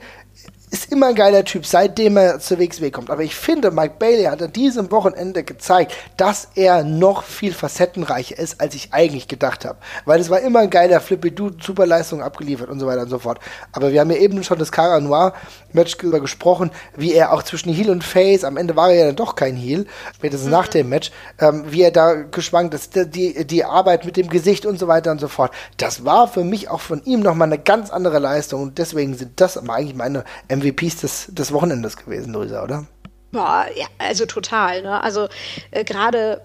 [0.76, 3.10] ist immer ein geiler Typ, seitdem er zur WXW kommt.
[3.10, 8.38] Aber ich finde, Mike Bailey hat an diesem Wochenende gezeigt, dass er noch viel facettenreicher
[8.38, 9.78] ist, als ich eigentlich gedacht habe.
[10.04, 13.10] Weil es war immer ein geiler Flippy Dude, super Leistung abgeliefert und so weiter und
[13.10, 13.40] so fort.
[13.72, 15.34] Aber wir haben ja eben schon das Cara Noir
[15.72, 19.06] Match darüber gesprochen, wie er auch zwischen Heel und Face, am Ende war er ja
[19.08, 19.86] dann doch kein Heel,
[20.16, 20.52] spätestens mhm.
[20.52, 24.66] nach dem Match, ähm, wie er da geschwankt ist, die, die Arbeit mit dem Gesicht
[24.66, 25.52] und so weiter und so fort.
[25.78, 29.40] Das war für mich auch von ihm nochmal eine ganz andere Leistung und deswegen sind
[29.40, 30.24] das eigentlich meine
[30.66, 32.88] MVPs des, des Wochenendes gewesen, Luisa, oder?
[33.32, 35.04] Boah, ja, also total, ne?
[35.04, 35.28] Also
[35.72, 36.42] äh, gerade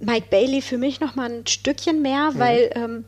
[0.00, 2.38] Mike Bailey für mich nochmal ein Stückchen mehr, mhm.
[2.38, 3.04] weil ähm,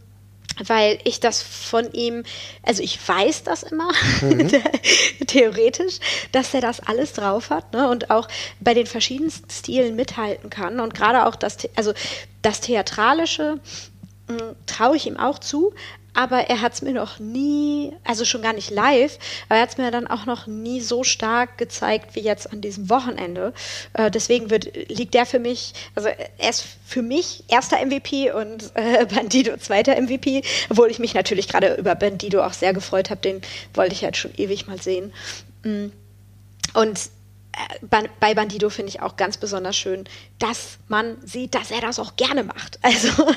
[0.66, 2.22] weil ich das von ihm,
[2.62, 3.90] also ich weiß das immer,
[4.20, 4.50] mhm.
[5.26, 5.98] theoretisch,
[6.32, 7.88] dass er das alles drauf hat ne?
[7.88, 8.28] und auch
[8.60, 11.92] bei den verschiedensten Stilen mithalten kann und gerade auch das, also
[12.42, 13.58] das Theatralische
[14.28, 15.74] hm, traue ich ihm auch zu,
[16.14, 19.18] aber er hat es mir noch nie, also schon gar nicht live,
[19.48, 22.60] aber er hat es mir dann auch noch nie so stark gezeigt wie jetzt an
[22.60, 23.52] diesem Wochenende.
[23.92, 28.70] Äh, deswegen wird, liegt der für mich, also er ist für mich erster MVP und
[28.74, 33.20] äh, Bandido zweiter MVP, obwohl ich mich natürlich gerade über Bandido auch sehr gefreut habe,
[33.20, 33.42] den
[33.74, 35.12] wollte ich halt schon ewig mal sehen.
[35.64, 35.86] Mm.
[36.74, 36.98] Und
[38.20, 40.04] bei Bandido finde ich auch ganz besonders schön,
[40.38, 42.78] dass man sieht, dass er das auch gerne macht.
[42.94, 43.32] Also,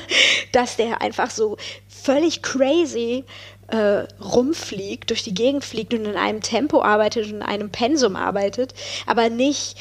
[0.52, 1.56] dass der einfach so
[1.88, 3.24] völlig crazy
[3.68, 8.16] äh, rumfliegt, durch die Gegend fliegt und in einem Tempo arbeitet und in einem Pensum
[8.16, 8.74] arbeitet,
[9.06, 9.76] aber nicht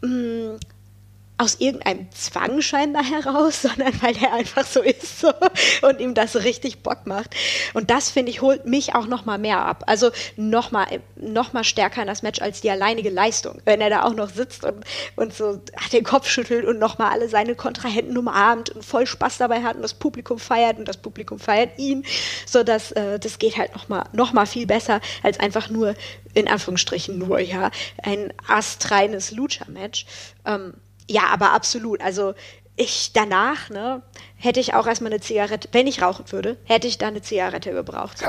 [0.00, 0.60] mh, mm,
[1.42, 5.32] aus irgendeinem Zwang scheinbar heraus, sondern weil er einfach so ist so,
[5.82, 7.34] und ihm das richtig Bock macht.
[7.74, 9.84] Und das, finde ich, holt mich auch noch mal mehr ab.
[9.86, 10.86] Also noch mal,
[11.16, 13.60] noch mal stärker in das Match als die alleinige Leistung.
[13.64, 14.84] Wenn er da auch noch sitzt und,
[15.16, 15.60] und so
[15.92, 19.76] den Kopf schüttelt und noch mal alle seine Kontrahenten umarmt und voll Spaß dabei hat
[19.76, 22.04] und das Publikum feiert und das Publikum feiert ihn,
[22.46, 25.94] so dass äh, das geht halt noch mal, noch mal viel besser als einfach nur,
[26.34, 27.70] in Anführungsstrichen nur, ja,
[28.02, 30.06] ein astreines Lucha-Match.
[30.46, 30.74] Ähm,
[31.12, 32.00] ja, aber absolut.
[32.00, 32.34] Also
[32.76, 34.02] ich danach, ne,
[34.36, 37.72] hätte ich auch erstmal eine Zigarette, wenn ich rauchen würde, hätte ich da eine Zigarette
[37.72, 38.26] gebraucht so.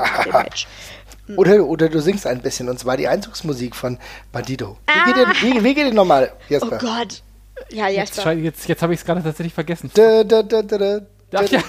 [1.26, 1.38] Hm.
[1.38, 3.98] Oder, oder du singst ein bisschen, und zwar die Einzugsmusik von
[4.30, 4.76] Bandido.
[4.86, 5.04] Wie ah.
[5.06, 6.78] geht denn, wie, wie geht denn nochmal, Jesper?
[6.82, 7.22] Oh Gott.
[7.70, 8.32] Ja, Jesper.
[8.32, 9.90] Jetzt, jetzt, jetzt habe ich es gerade tatsächlich vergessen.
[9.94, 11.60] Ach, ja,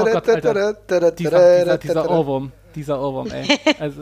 [0.00, 0.72] oh Gott, Alter.
[0.72, 3.46] Dieser, dieser, dieser Ohrwurm dieser Ohrwurm, ey.
[3.78, 4.00] Also,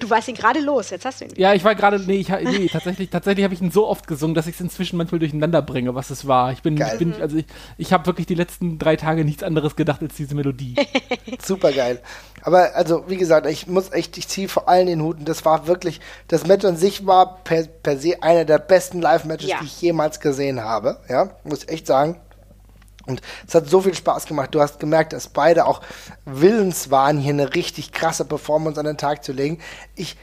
[0.00, 1.32] du warst ihn gerade los, jetzt hast du ihn.
[1.36, 4.34] Ja, ich war gerade, nee, ich, nee, tatsächlich, tatsächlich habe ich ihn so oft gesungen,
[4.34, 6.52] dass ich es inzwischen manchmal durcheinander bringe, was es war.
[6.52, 7.46] Ich bin, ich bin also ich,
[7.78, 10.76] ich habe wirklich die letzten drei Tage nichts anderes gedacht als diese Melodie.
[11.42, 12.00] Super geil.
[12.42, 15.24] Aber also, wie gesagt, ich muss echt, ich ziehe vor allen den Huten.
[15.24, 19.48] Das war wirklich, das Match an sich war per, per se einer der besten Live-Matches,
[19.48, 19.58] ja.
[19.60, 20.98] die ich jemals gesehen habe.
[21.08, 22.20] Ja, muss ich echt sagen.
[23.06, 24.54] Und es hat so viel Spaß gemacht.
[24.54, 25.80] Du hast gemerkt, dass beide auch
[26.24, 29.58] willens waren, hier eine richtig krasse Performance an den Tag zu legen.
[29.94, 30.16] Ich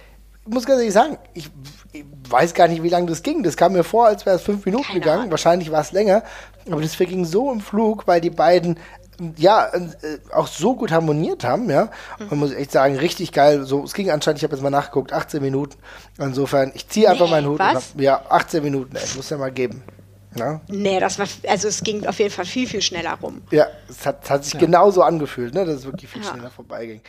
[0.46, 1.50] muss ganz ehrlich sagen, ich,
[1.94, 3.44] ich weiß gar nicht, wie lange das ging.
[3.44, 5.20] Das kam mir vor, als wäre es fünf Minuten Keine gegangen.
[5.20, 5.32] Ahnung.
[5.32, 6.24] Wahrscheinlich war es länger.
[6.70, 8.78] Aber das verging so im Flug, weil die beiden
[9.38, 11.90] ja, äh, auch so gut harmoniert haben, ja.
[12.20, 12.40] Man mhm.
[12.40, 13.64] muss echt sagen, richtig geil.
[13.64, 15.76] So, es ging anscheinend, ich habe jetzt mal nachgeguckt, 18 Minuten.
[16.18, 17.60] Insofern, ich ziehe einfach nee, meinen Hut.
[17.60, 17.92] Was?
[17.94, 19.84] Hab, ja, 18 Minuten, ey, muss ja mal geben.
[20.36, 20.62] Ja?
[20.68, 23.42] Nee, das war, also es ging auf jeden Fall viel, viel schneller rum.
[23.52, 24.60] Ja, es hat, hat sich ja.
[24.60, 26.32] genauso angefühlt, ne, dass es wirklich viel ja.
[26.32, 27.02] schneller vorbeiging.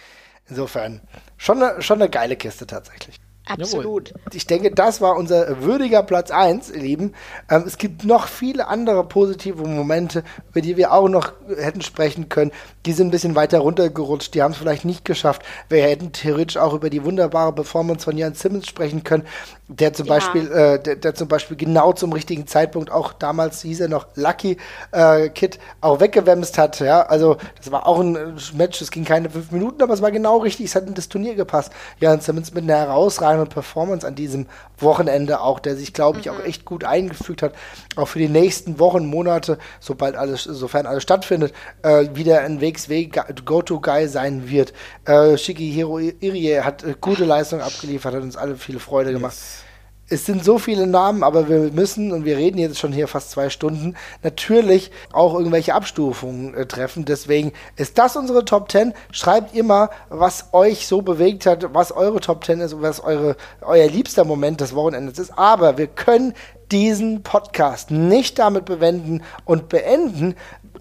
[0.49, 1.01] Insofern,
[1.37, 3.19] schon eine, schon eine geile Kiste tatsächlich.
[3.47, 4.09] Absolut.
[4.09, 4.21] Jawohl.
[4.33, 7.13] Ich denke, das war unser würdiger Platz 1, ihr Lieben.
[7.51, 12.31] Ähm, es gibt noch viele andere positive Momente, über die wir auch noch hätten sprechen
[12.31, 12.53] können.
[12.87, 15.43] Die sind ein bisschen weiter runtergerutscht, die haben es vielleicht nicht geschafft.
[15.69, 19.25] Wir hätten theoretisch auch über die wunderbare Performance von Jan Simmons sprechen können,
[19.69, 20.15] der zum ja.
[20.15, 24.07] Beispiel, äh, der, der, zum Beispiel genau zum richtigen Zeitpunkt auch damals hieß er noch
[24.15, 24.57] Lucky
[24.93, 26.81] äh, Kid auch weggewämst hat.
[26.81, 30.11] Ja, also das war auch ein Match, es ging keine fünf Minuten, aber es war
[30.11, 31.71] genau richtig, es hat in das Turnier gepasst.
[32.01, 34.47] Jan Simmons mit einer herausragenden überragende Performance an diesem
[34.79, 36.33] Wochenende auch, der sich, glaube ich, mhm.
[36.33, 37.55] auch echt gut eingefügt hat,
[37.97, 41.53] auch für die nächsten Wochen, Monate, sobald alles, sofern alles stattfindet,
[41.83, 44.73] äh, wieder ein Wegsweg Go-To-Guy sein wird.
[45.05, 49.35] Äh, Shigehiro Irie hat äh, gute Leistung abgeliefert, hat uns alle viele Freude gemacht.
[49.35, 49.64] Yes
[50.09, 53.31] es sind so viele Namen, aber wir müssen, und wir reden jetzt schon hier fast
[53.31, 57.05] zwei Stunden, natürlich auch irgendwelche Abstufungen äh, treffen.
[57.05, 58.93] Deswegen ist das unsere Top 10.
[59.13, 63.37] Schreibt immer, was euch so bewegt hat, was eure Top 10 ist und was eure,
[63.63, 65.39] euer liebster Moment des Wochenendes ist.
[65.39, 66.35] Aber wir können
[66.71, 70.35] diesen Podcast nicht damit bewenden und beenden,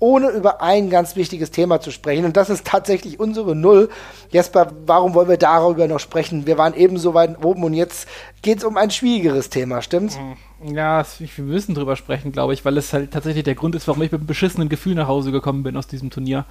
[0.03, 2.25] ohne über ein ganz wichtiges Thema zu sprechen.
[2.25, 3.89] Und das ist tatsächlich unsere Null.
[4.31, 6.45] Jesper, warum wollen wir darüber noch sprechen?
[6.45, 8.09] Wir waren eben so weit oben und jetzt
[8.41, 10.19] geht es um ein schwierigeres Thema, stimmt's?
[10.61, 13.87] Mm, ja, wir müssen drüber sprechen, glaube ich, weil es halt tatsächlich der Grund ist,
[13.87, 16.43] warum ich mit einem beschissenen Gefühl nach Hause gekommen bin aus diesem Turnier.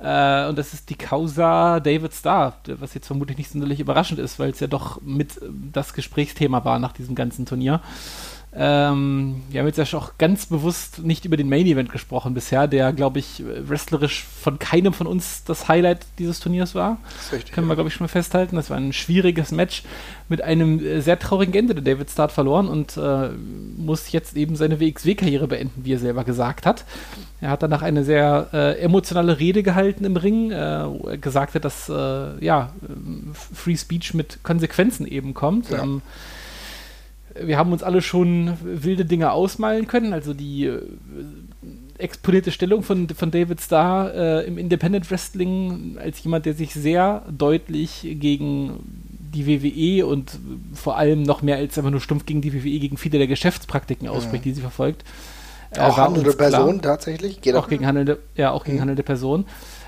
[0.00, 4.40] Äh, und das ist die Causa David Starr, was jetzt vermutlich nicht sonderlich überraschend ist,
[4.40, 5.40] weil es ja doch mit
[5.72, 7.80] das Gesprächsthema war nach diesem ganzen Turnier.
[8.54, 12.68] Ähm, wir haben jetzt ja auch ganz bewusst nicht über den Main Event gesprochen bisher,
[12.68, 16.98] der, glaube ich, wrestlerisch von keinem von uns das Highlight dieses Turniers war.
[17.16, 18.56] Das richtig, Können wir, glaube ich, schon mal festhalten.
[18.56, 19.84] Das war ein schwieriges Match
[20.28, 21.74] mit einem äh, sehr traurigen Ende.
[21.74, 23.30] Der David Start verloren und äh,
[23.78, 26.84] muss jetzt eben seine WXW-Karriere beenden, wie er selber gesagt hat.
[27.40, 31.54] Er hat danach eine sehr äh, emotionale Rede gehalten im Ring, äh, wo er gesagt
[31.54, 32.70] hat, dass äh, ja,
[33.54, 35.70] Free Speech mit Konsequenzen eben kommt.
[35.70, 35.82] Ja.
[35.82, 36.02] Ähm,
[37.40, 40.12] wir haben uns alle schon wilde Dinge ausmalen können.
[40.12, 40.82] Also die äh,
[41.98, 47.24] exponierte Stellung von, von David Starr äh, im Independent Wrestling als jemand, der sich sehr
[47.30, 48.80] deutlich gegen
[49.34, 50.38] die WWE und
[50.74, 54.08] vor allem noch mehr als einfach nur stumpf gegen die WWE, gegen viele der Geschäftspraktiken
[54.08, 54.50] ausspricht, ja.
[54.50, 55.04] die sie verfolgt.
[55.70, 57.40] Äh, auch handelnde Personen tatsächlich?
[57.40, 58.82] Geht auch gegen handelnde, ja, auch gegen mhm.
[58.82, 59.46] handelnde Personen.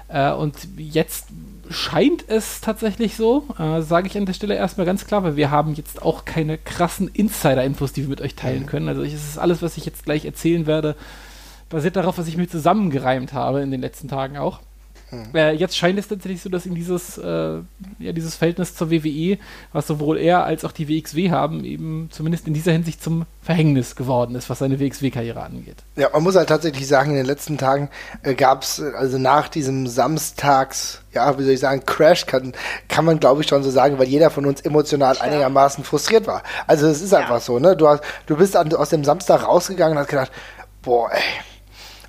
[0.08, 1.28] Äh, und jetzt
[1.70, 5.50] scheint es tatsächlich so, äh, sage ich an der Stelle erstmal ganz klar, weil wir
[5.50, 8.88] haben jetzt auch keine krassen Insider-Infos, die wir mit euch teilen können.
[8.88, 10.96] Also es ist alles, was ich jetzt gleich erzählen werde,
[11.68, 14.60] basiert darauf, was ich mir zusammengereimt habe in den letzten Tagen auch.
[15.14, 15.34] Hm.
[15.34, 17.58] Äh, jetzt scheint es tatsächlich so, dass ihm dieses, äh,
[17.98, 19.38] ja, dieses Verhältnis zur WWE,
[19.72, 23.94] was sowohl er als auch die WXW haben, eben zumindest in dieser Hinsicht zum Verhängnis
[23.96, 25.76] geworden ist, was seine WXW-Karriere angeht.
[25.96, 27.90] Ja, man muss halt tatsächlich sagen, in den letzten Tagen
[28.22, 32.52] äh, gab es, äh, also nach diesem Samstags, ja, wie soll ich sagen, Crash, kann,
[32.88, 35.20] kann man glaube ich schon so sagen, weil jeder von uns emotional ja.
[35.22, 36.42] einigermaßen frustriert war.
[36.66, 37.18] Also es ist ja.
[37.18, 37.76] einfach so, ne?
[37.76, 40.32] Du, hast, du bist an, aus dem Samstag rausgegangen und hast gedacht,
[40.82, 41.22] boah, ey,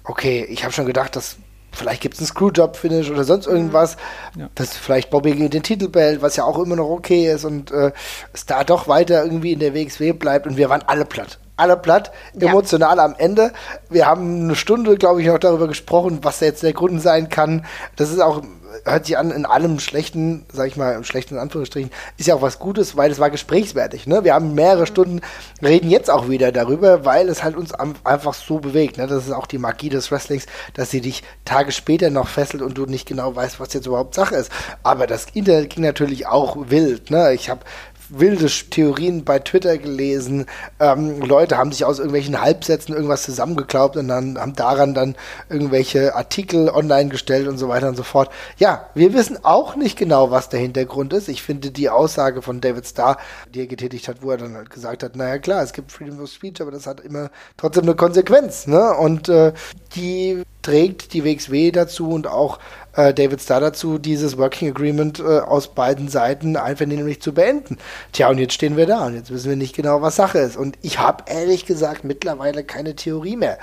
[0.03, 1.37] okay, ich habe schon gedacht, dass
[1.75, 3.97] vielleicht gibt es einen Screwjob-Finish oder sonst irgendwas,
[4.37, 4.49] ja.
[4.55, 7.91] dass vielleicht Bobby den Titel behält, was ja auch immer noch okay ist und äh,
[8.33, 11.39] es da doch weiter irgendwie in der WXW bleibt und wir waren alle platt.
[11.57, 13.05] Alle platt, emotional ja.
[13.05, 13.53] am Ende.
[13.89, 17.65] Wir haben eine Stunde, glaube ich, noch darüber gesprochen, was jetzt der Grund sein kann.
[17.95, 18.41] Das ist auch
[18.85, 22.41] hört sich an, in allem Schlechten, sag ich mal, im schlechten Anführungsstrichen, ist ja auch
[22.41, 24.07] was Gutes, weil es war gesprächswertig.
[24.07, 24.23] Ne?
[24.23, 24.85] Wir haben mehrere mhm.
[24.85, 25.21] Stunden,
[25.61, 28.97] reden jetzt auch wieder darüber, weil es halt uns einfach so bewegt.
[28.97, 29.07] Ne?
[29.07, 32.77] Das ist auch die Magie des Wrestlings, dass sie dich Tage später noch fesselt und
[32.77, 34.51] du nicht genau weißt, was jetzt überhaupt Sache ist.
[34.83, 37.09] Aber das Internet ging natürlich auch wild.
[37.09, 37.33] Ne?
[37.33, 37.61] Ich habe
[38.09, 40.45] wilde Theorien bei Twitter gelesen.
[40.79, 45.15] Ähm, Leute haben sich aus irgendwelchen Halbsätzen irgendwas zusammengeklaubt und dann haben daran dann
[45.49, 48.29] irgendwelche Artikel online gestellt und so weiter und so fort.
[48.57, 51.29] Ja, wir wissen auch nicht genau, was der Hintergrund ist.
[51.29, 53.17] Ich finde die Aussage von David Starr,
[53.53, 56.19] die er getätigt hat, wo er dann halt gesagt hat, naja klar, es gibt Freedom
[56.21, 58.67] of Speech, aber das hat immer trotzdem eine Konsequenz.
[58.67, 58.93] Ne?
[58.93, 59.53] Und äh,
[59.95, 62.59] die trägt die WXW dazu und auch
[62.95, 67.77] äh, David Starr dazu, dieses Working Agreement äh, aus beiden Seiten einfach nämlich zu beenden.
[68.11, 70.57] Tja, und jetzt stehen wir da und jetzt wissen wir nicht genau, was Sache ist.
[70.57, 73.57] Und ich habe ehrlich gesagt mittlerweile keine Theorie mehr.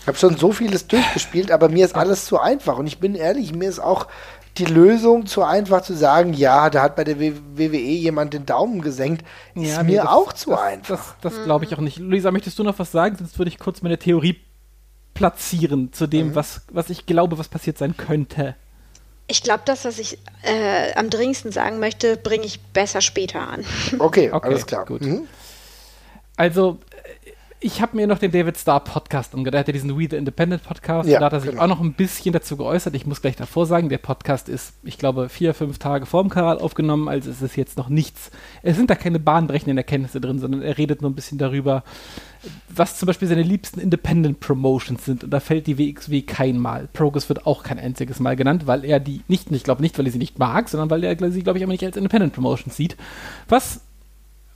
[0.00, 2.78] Ich habe schon so vieles durchgespielt, aber mir ist alles zu einfach.
[2.78, 4.06] Und ich bin ehrlich, mir ist auch
[4.56, 8.80] die Lösung zu einfach zu sagen, ja, da hat bei der WWE jemand den Daumen
[8.80, 9.24] gesenkt,
[9.54, 11.14] ist ja, mir das, auch zu das, einfach.
[11.20, 11.98] Das, das glaube ich auch nicht.
[11.98, 13.16] Luisa, möchtest du noch was sagen?
[13.16, 14.40] Sonst würde ich kurz meine Theorie
[15.14, 16.34] platzieren zu dem, mhm.
[16.34, 18.56] was, was ich glaube, was passiert sein könnte.
[19.30, 23.64] Ich glaube, das, was ich äh, am dringendsten sagen möchte, bringe ich besser später an.
[23.98, 24.86] Okay, okay alles klar.
[24.86, 25.02] Gut.
[25.02, 25.28] Mhm.
[26.36, 26.78] Also,
[27.60, 29.54] ich habe mir noch den David Starr Podcast umgehört.
[29.54, 31.08] Er hatte diesen We the Independent Podcast.
[31.08, 31.62] Ja, da hat er sich genau.
[31.62, 32.94] auch noch ein bisschen dazu geäußert.
[32.94, 36.58] Ich muss gleich davor sagen, der Podcast ist, ich glaube, vier, fünf Tage vorm Kanal
[36.58, 37.08] aufgenommen.
[37.08, 38.30] Also es ist jetzt noch nichts.
[38.62, 41.82] Es sind da keine bahnbrechenden Erkenntnisse drin, sondern er redet nur ein bisschen darüber,
[42.68, 45.24] was zum Beispiel seine liebsten Independent Promotions sind.
[45.24, 46.88] Und da fällt die WXW kein Mal.
[46.92, 50.06] Progress wird auch kein einziges Mal genannt, weil er die nicht, ich glaube nicht, weil
[50.06, 52.76] er sie nicht mag, sondern weil er sie, glaube ich, aber nicht als Independent Promotions
[52.76, 52.96] sieht.
[53.48, 53.80] Was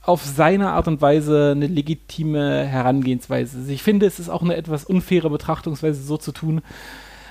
[0.03, 3.57] auf seine Art und Weise eine legitime Herangehensweise.
[3.59, 6.61] Also ich finde, es ist auch eine etwas unfaire Betrachtungsweise, so zu tun,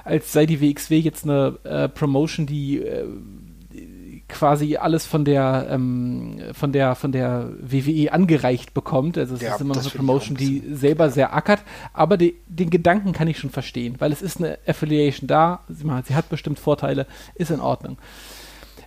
[0.04, 3.06] als sei die WXW jetzt eine äh, Promotion, die äh,
[4.26, 9.18] quasi alles von der ähm, von der von der WWE angereicht bekommt.
[9.18, 11.62] Also es ja, ist immer noch eine Promotion, die selber sehr ackert.
[11.92, 15.60] Aber die, den Gedanken kann ich schon verstehen, weil es ist eine Affiliation da.
[15.68, 17.98] Sie, sie hat bestimmt Vorteile, ist in Ordnung.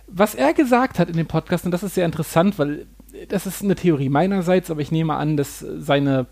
[0.08, 2.86] Was er gesagt hat in dem Podcast, und das ist sehr interessant, weil
[3.28, 6.26] das ist eine Theorie meinerseits, aber ich nehme an, dass seine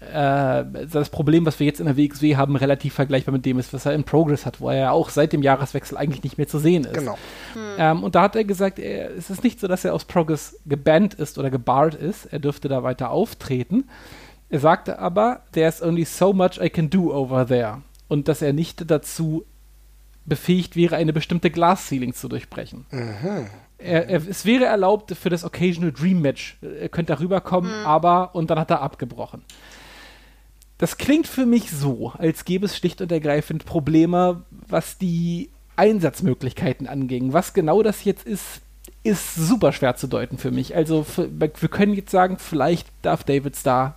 [0.00, 3.72] äh, das Problem, was wir jetzt in der WXW haben, relativ vergleichbar mit dem ist,
[3.72, 6.48] was er in Progress hat, wo er ja auch seit dem Jahreswechsel eigentlich nicht mehr
[6.48, 6.94] zu sehen ist.
[6.94, 7.16] Genau.
[7.54, 7.62] Hm.
[7.78, 10.58] Ähm, und da hat er gesagt, er, es ist nicht so, dass er aus Progress
[10.66, 12.26] gebannt ist oder gebarrt ist.
[12.26, 13.88] Er dürfte da weiter auftreten.
[14.48, 17.82] Er sagte aber, there's only so much I can do over there.
[18.08, 19.44] Und dass er nicht dazu
[20.24, 22.86] befähigt wäre, eine bestimmte Glass Ceiling zu durchbrechen.
[22.90, 23.46] Mhm
[23.82, 26.58] er, er, es wäre erlaubt für das Occasional Dream Match.
[26.62, 27.86] Er könnte da rüberkommen, mhm.
[27.86, 29.42] aber und dann hat er abgebrochen.
[30.78, 36.88] Das klingt für mich so, als gäbe es schlicht und ergreifend Probleme, was die Einsatzmöglichkeiten
[36.88, 37.32] anging.
[37.32, 38.60] Was genau das jetzt ist,
[39.04, 40.74] ist super schwer zu deuten für mich.
[40.74, 43.96] Also wir können jetzt sagen, vielleicht darf David Starr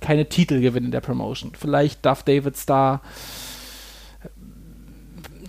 [0.00, 1.52] keine Titel gewinnen in der Promotion.
[1.58, 3.00] Vielleicht darf David Starr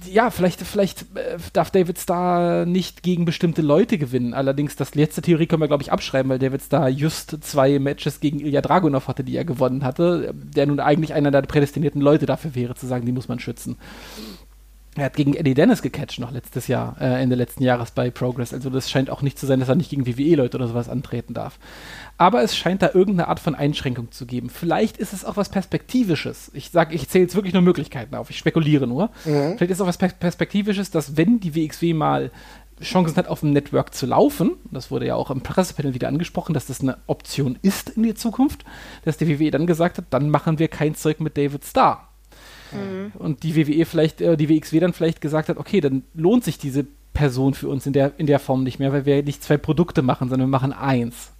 [0.09, 4.33] ja, vielleicht, vielleicht äh, darf David Starr nicht gegen bestimmte Leute gewinnen.
[4.33, 8.19] Allerdings, das letzte Theorie können wir, glaube ich, abschreiben, weil David Starr just zwei Matches
[8.19, 12.25] gegen Ilya Dragunov hatte, die er gewonnen hatte, der nun eigentlich einer der prädestinierten Leute
[12.25, 13.77] dafür wäre, zu sagen, die muss man schützen.
[14.95, 18.53] Er hat gegen Eddie Dennis gecatcht noch letztes Jahr, äh, Ende letzten Jahres bei Progress.
[18.53, 21.33] Also das scheint auch nicht zu sein, dass er nicht gegen WWE-Leute oder sowas antreten
[21.33, 21.59] darf.
[22.17, 24.49] Aber es scheint da irgendeine Art von Einschränkung zu geben.
[24.49, 26.51] Vielleicht ist es auch was Perspektivisches.
[26.53, 28.29] Ich sage, ich zähle jetzt wirklich nur Möglichkeiten auf.
[28.31, 29.09] Ich spekuliere nur.
[29.25, 29.57] Mhm.
[29.57, 32.31] Vielleicht ist es auch was Perspektivisches, dass wenn die WXW mal
[32.81, 36.53] Chancen hat, auf dem Network zu laufen, das wurde ja auch im Pressepanel wieder angesprochen,
[36.53, 38.63] dass das eine Option ist in die Zukunft,
[39.03, 42.08] dass die WWE dann gesagt hat, dann machen wir kein Zeug mit David Starr
[42.71, 43.11] Mhm.
[43.17, 46.57] Und die WWE vielleicht, äh, die WXW dann vielleicht gesagt hat, okay, dann lohnt sich
[46.57, 49.57] diese Person für uns in der, in der Form nicht mehr, weil wir nicht zwei
[49.57, 51.31] Produkte machen, sondern wir machen eins.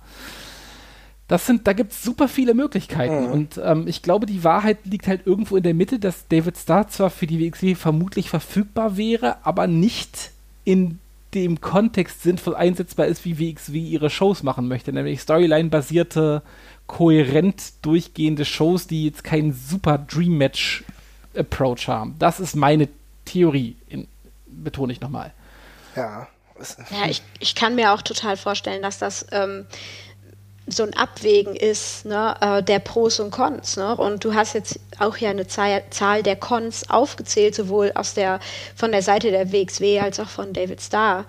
[1.27, 3.27] Das sind, da gibt es super viele Möglichkeiten.
[3.27, 3.31] Mhm.
[3.31, 6.87] Und ähm, ich glaube, die Wahrheit liegt halt irgendwo in der Mitte, dass David Starr
[6.87, 10.31] zwar für die WXW vermutlich verfügbar wäre, aber nicht
[10.65, 10.97] in
[11.35, 16.41] dem Kontext sinnvoll einsetzbar ist, wie WXW ihre Shows machen möchte, nämlich Storyline-basierte,
[16.87, 19.99] kohärent durchgehende Shows, die jetzt keinen super
[21.33, 22.15] Dream-Match-Approach haben.
[22.19, 22.87] Das ist meine
[23.25, 24.07] Theorie, in,
[24.45, 25.31] betone ich nochmal.
[25.95, 26.27] Ja.
[26.91, 29.65] Ja, ich, ich kann mir auch total vorstellen, dass das ähm,
[30.67, 33.77] so ein Abwägen ist, ne, äh, der Pros und Cons.
[33.77, 33.95] Ne?
[33.95, 38.41] Und du hast jetzt auch ja eine Zahl, Zahl der Cons aufgezählt, sowohl aus der,
[38.75, 41.23] von der Seite der WXW als auch von David Starr.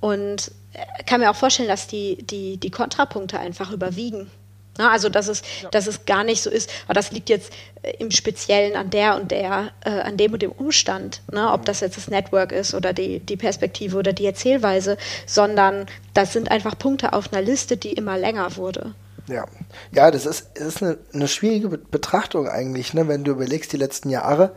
[0.00, 4.30] Und äh, kann mir auch vorstellen, dass die, die, die Kontrapunkte einfach überwiegen.
[4.78, 4.90] Ne?
[4.90, 5.68] Also, dass es, ja.
[5.70, 9.16] dass es gar nicht so ist, aber das liegt jetzt äh, im Speziellen an der
[9.16, 11.50] und der, äh, an dem und dem Umstand, ne?
[11.52, 14.96] ob das jetzt das Network ist oder die, die Perspektive oder die Erzählweise,
[15.26, 18.94] sondern das sind einfach Punkte auf einer Liste, die immer länger wurde.
[19.28, 19.44] Ja,
[19.92, 23.08] ja, das ist, ist eine, eine schwierige Betrachtung eigentlich, ne?
[23.08, 24.52] wenn du überlegst die letzten Jahre.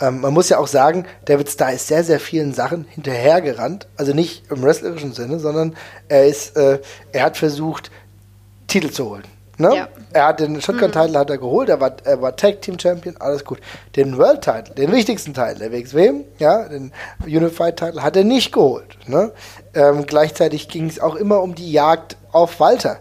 [0.00, 3.88] Ähm, man muss ja auch sagen, David Starr ist sehr, sehr vielen Sachen hinterhergerannt.
[3.96, 5.76] Also nicht im wrestlerischen Sinne, sondern
[6.08, 6.80] er ist, äh,
[7.12, 7.90] er hat versucht,
[8.66, 9.24] Titel zu holen.
[9.58, 9.74] Ne?
[9.74, 9.88] Ja.
[10.12, 11.16] Er hat den Shotgun-Title mhm.
[11.16, 13.58] hat er geholt, er war, er war Tag Team Champion, alles gut.
[13.96, 16.92] Den World Title, den wichtigsten Teil der WXW, ja, den
[17.24, 18.98] Unified Title hat er nicht geholt.
[19.06, 19.32] Ne?
[19.74, 22.98] Ähm, gleichzeitig ging es auch immer um die Jagd auf Walter.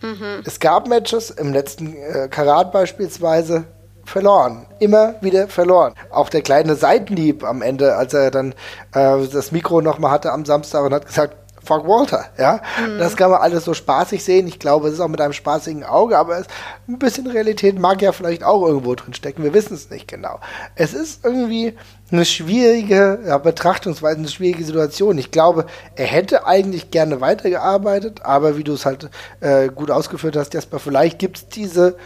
[0.00, 0.42] Mhm.
[0.46, 3.64] Es gab Matches, im letzten äh, Karat beispielsweise,
[4.10, 4.66] verloren.
[4.80, 5.94] Immer wieder verloren.
[6.10, 8.52] Auch der kleine Seitenlieb am Ende, als er dann
[8.92, 12.60] äh, das Mikro nochmal hatte am Samstag und hat gesagt, fuck Walter, ja.
[12.80, 12.98] Mhm.
[12.98, 14.46] Das kann man alles so spaßig sehen.
[14.46, 16.46] Ich glaube, es ist auch mit einem spaßigen Auge, aber es,
[16.88, 19.42] ein bisschen Realität mag ja vielleicht auch irgendwo drin stecken.
[19.42, 20.40] Wir wissen es nicht genau.
[20.74, 21.74] Es ist irgendwie
[22.12, 25.18] eine schwierige ja, Betrachtungsweise, eine schwierige Situation.
[25.18, 29.08] Ich glaube, er hätte eigentlich gerne weitergearbeitet, aber wie du es halt
[29.40, 31.96] äh, gut ausgeführt hast, Jasper, vielleicht gibt es diese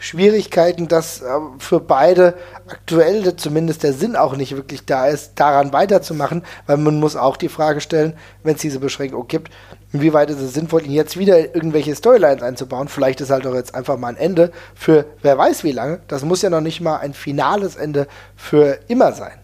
[0.00, 1.26] Schwierigkeiten, dass äh,
[1.58, 2.34] für beide
[2.66, 7.36] aktuell zumindest der Sinn auch nicht wirklich da ist, daran weiterzumachen, weil man muss auch
[7.36, 9.52] die Frage stellen, wenn es diese Beschränkung gibt,
[9.92, 12.88] inwieweit ist es sinnvoll, ihn jetzt wieder irgendwelche Storylines einzubauen.
[12.88, 16.00] Vielleicht ist halt doch jetzt einfach mal ein Ende für wer weiß wie lange.
[16.08, 19.38] Das muss ja noch nicht mal ein finales Ende für immer sein.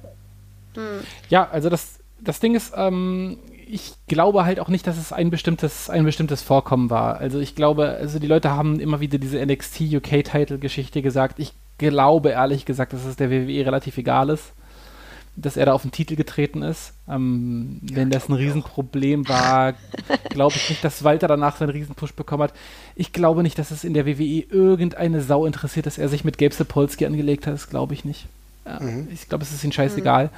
[0.75, 1.01] Hm.
[1.29, 3.39] Ja, also das, das Ding ist, ähm,
[3.69, 7.19] ich glaube halt auch nicht, dass es ein bestimmtes, ein bestimmtes Vorkommen war.
[7.19, 11.41] Also ich glaube, also die Leute haben immer wieder diese NXT UK-Title-Geschichte gesagt.
[11.41, 14.53] Ich glaube ehrlich gesagt, dass es der WWE relativ egal ist,
[15.35, 16.93] dass er da auf den Titel getreten ist.
[17.09, 19.75] Ähm, ja, wenn das ein Riesenproblem war,
[20.31, 22.55] glaube ich nicht, dass Walter danach seinen Riesenpush bekommen hat.
[22.95, 26.39] Ich glaube nicht, dass es in der WWE irgendeine Sau interessiert, dass er sich mit
[26.39, 27.55] Gabe Sapolsky angelegt hat.
[27.55, 28.27] Das glaube ich nicht.
[28.65, 29.09] Ja, mhm.
[29.13, 30.27] Ich glaube, es ist ihm scheißegal.
[30.27, 30.31] Mhm.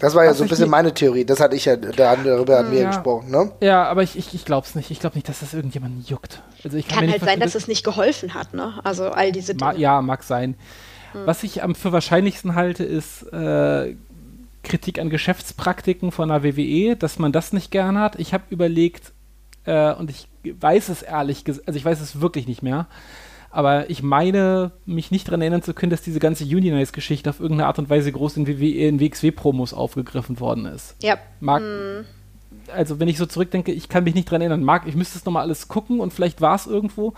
[0.00, 1.24] Das war ja so ein bisschen meine Theorie.
[1.24, 2.88] Das hatte ich ja, darüber hatten wir ja.
[2.88, 3.52] gesprochen, ne?
[3.60, 4.90] Ja, aber ich, ich, ich glaube es nicht.
[4.90, 6.42] Ich glaube nicht, dass das irgendjemanden juckt.
[6.64, 8.80] Also ich kann, kann halt sein, dass es nicht geholfen hat, ne?
[8.82, 9.72] Also all diese Dinge.
[9.72, 10.56] Ma ja, mag sein.
[11.12, 11.26] Hm.
[11.26, 13.94] Was ich am für wahrscheinlichsten halte, ist äh,
[14.62, 18.18] Kritik an Geschäftspraktiken von der WWE, dass man das nicht gern hat.
[18.18, 19.12] Ich habe überlegt,
[19.64, 22.86] äh, und ich weiß es ehrlich gesagt, also ich weiß es wirklich nicht mehr,
[23.50, 27.66] aber ich meine, mich nicht daran erinnern zu können, dass diese ganze Unionize-Geschichte auf irgendeine
[27.66, 30.96] Art und Weise groß in, in WXW-Promos aufgegriffen worden ist.
[31.02, 31.18] Ja.
[31.40, 32.04] Mag, mm.
[32.72, 34.62] Also, wenn ich so zurückdenke, ich kann mich nicht daran erinnern.
[34.62, 37.14] Mag, ich müsste es nochmal alles gucken und vielleicht war es irgendwo.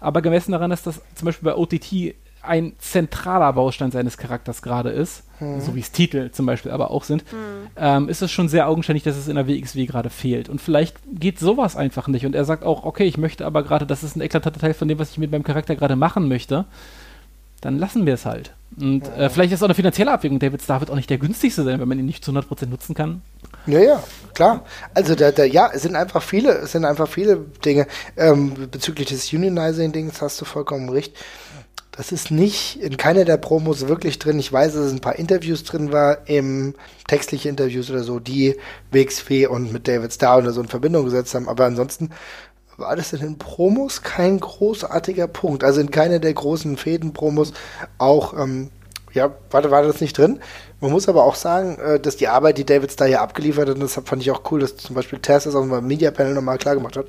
[0.00, 4.90] Aber gemessen daran, dass das zum Beispiel bei OTT ein zentraler Baustein seines Charakters gerade
[4.90, 5.60] ist, hm.
[5.60, 7.38] so wie es Titel zum Beispiel aber auch sind, hm.
[7.76, 10.48] ähm, ist es schon sehr augenscheinlich, dass es in der WXW gerade fehlt.
[10.48, 12.26] Und vielleicht geht sowas einfach nicht.
[12.26, 14.88] Und er sagt auch, okay, ich möchte aber gerade, das ist ein eklatanter Teil von
[14.88, 16.64] dem, was ich mit meinem Charakter gerade machen möchte.
[17.60, 18.52] Dann lassen wir es halt.
[18.78, 20.38] Und äh, vielleicht ist es auch eine finanzielle Abwägung.
[20.38, 22.94] David Starr wird auch nicht der günstigste sein, wenn man ihn nicht zu 100% nutzen
[22.94, 23.22] kann.
[23.66, 24.02] Ja, ja,
[24.34, 24.64] klar.
[24.92, 27.86] Also da, da, ja, es sind einfach viele, es sind einfach viele Dinge.
[28.16, 31.16] Ähm, bezüglich des Unionizing-Dings hast du vollkommen recht.
[31.96, 34.40] Das ist nicht in keiner der Promos wirklich drin.
[34.40, 36.74] Ich weiß, dass es ein paar Interviews drin war, im
[37.06, 38.56] textliche Interviews oder so, die
[38.90, 41.48] WXW und mit David Starr oder so in Verbindung gesetzt haben.
[41.48, 42.10] Aber ansonsten
[42.76, 45.62] war das in den Promos kein großartiger Punkt.
[45.62, 47.52] Also in keiner der großen Fäden-Promos
[47.98, 48.70] auch, ähm,
[49.12, 50.40] ja, war, war das nicht drin.
[50.80, 53.76] Man muss aber auch sagen, äh, dass die Arbeit, die David Starr hier abgeliefert hat,
[53.76, 56.34] und das fand ich auch cool, dass zum Beispiel Tess das auf dem Media Panel
[56.34, 57.06] nochmal klar gemacht hat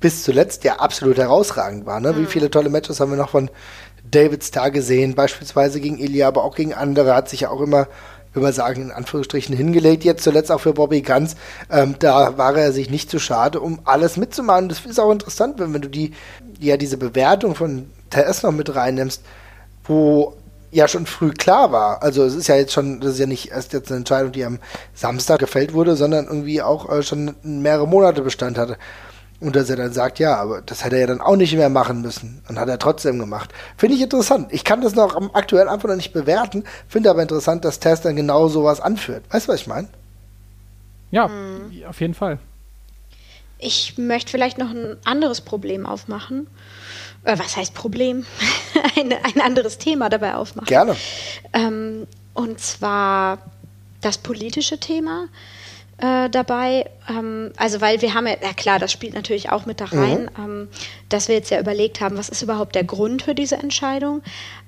[0.00, 2.00] bis zuletzt ja absolut herausragend war.
[2.00, 2.12] Ne?
[2.12, 2.22] Mhm.
[2.22, 3.50] Wie viele tolle Matches haben wir noch von
[4.10, 7.86] David Starr gesehen, beispielsweise gegen Ilya, aber auch gegen andere, hat sich ja auch immer
[8.32, 10.04] würde man sagen, in Anführungsstrichen hingelegt.
[10.04, 11.34] Jetzt zuletzt auch für Bobby Ganz.
[11.70, 14.68] Ähm, da war er sich nicht zu schade, um alles mitzumachen.
[14.68, 16.12] Das ist auch interessant, wenn, wenn du die,
[16.58, 19.22] ja, diese Bewertung von TS noch mit reinnimmst,
[19.84, 20.34] wo
[20.70, 22.02] ja schon früh klar war.
[22.02, 24.44] Also es ist ja jetzt schon, das ist ja nicht erst jetzt eine Entscheidung, die
[24.44, 24.60] am
[24.94, 28.76] Samstag gefällt wurde, sondern irgendwie auch äh, schon mehrere Monate Bestand hatte
[29.40, 31.70] Und dass er dann sagt, ja, aber das hätte er ja dann auch nicht mehr
[31.70, 32.42] machen müssen.
[32.48, 33.50] Und hat er trotzdem gemacht.
[33.76, 34.48] Finde ich interessant.
[34.50, 38.16] Ich kann das noch aktuell einfach noch nicht bewerten, finde aber interessant, dass Tess dann
[38.16, 39.24] genau sowas anführt.
[39.30, 39.88] Weißt du, was ich meine?
[41.10, 41.84] Ja, hm.
[41.88, 42.38] auf jeden Fall.
[43.58, 46.46] Ich möchte vielleicht noch ein anderes Problem aufmachen.
[47.24, 48.26] Äh, was heißt Problem?
[48.96, 50.66] ein, ein anderes Thema dabei aufmachen.
[50.66, 50.96] Gerne.
[51.52, 53.38] Ähm, und zwar
[54.00, 55.28] das politische Thema
[56.00, 56.88] äh, dabei.
[57.08, 60.30] Ähm, also weil wir haben ja, ja klar, das spielt natürlich auch mit da rein,
[60.36, 60.44] mhm.
[60.44, 60.68] ähm,
[61.08, 64.22] dass wir jetzt ja überlegt haben, was ist überhaupt der Grund für diese Entscheidung.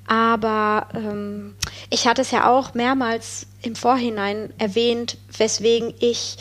[0.07, 1.55] Aber ähm,
[1.91, 6.37] ich hatte es ja auch mehrmals im Vorhinein erwähnt, weswegen ich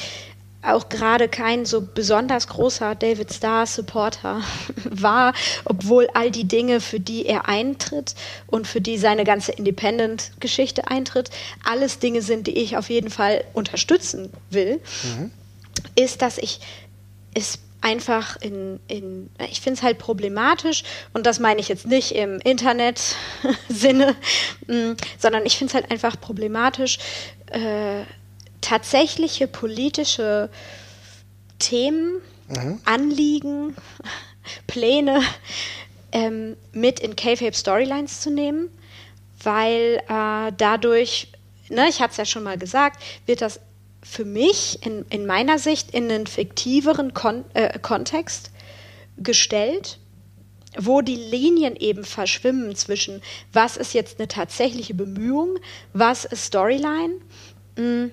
[0.64, 4.42] auch gerade kein so besonders großer David Starr Supporter
[4.84, 5.34] war,
[5.66, 8.16] obwohl all die Dinge, für die er eintritt
[8.48, 11.30] und für die seine ganze Independent-Geschichte eintritt,
[11.64, 15.32] alles Dinge sind, die ich auf jeden Fall unterstützen will, mhm.
[15.96, 16.60] ist, dass ich
[17.34, 20.84] es einfach in, in ich finde es halt problematisch
[21.14, 24.16] und das meine ich jetzt nicht im Internet-Sinne,
[24.68, 27.00] mm, sondern ich finde es halt einfach problematisch,
[27.52, 28.04] äh,
[28.62, 30.50] tatsächliche politische
[31.60, 32.80] Themen, mhm.
[32.86, 33.76] Anliegen,
[34.68, 35.22] Pläne
[36.12, 38.70] ähm, mit in K-Fape Storylines zu nehmen,
[39.44, 41.28] weil äh, dadurch,
[41.70, 43.60] ne, ich hatte es ja schon mal gesagt, wird das
[44.04, 48.52] für mich in, in meiner Sicht in einen fiktiveren Kon äh, Kontext
[49.18, 50.00] gestellt,
[50.78, 53.22] wo die Linien eben verschwimmen zwischen,
[53.54, 55.58] was ist jetzt eine tatsächliche Bemühung,
[55.94, 57.16] was ist Storyline.
[57.78, 58.12] Mh, mm,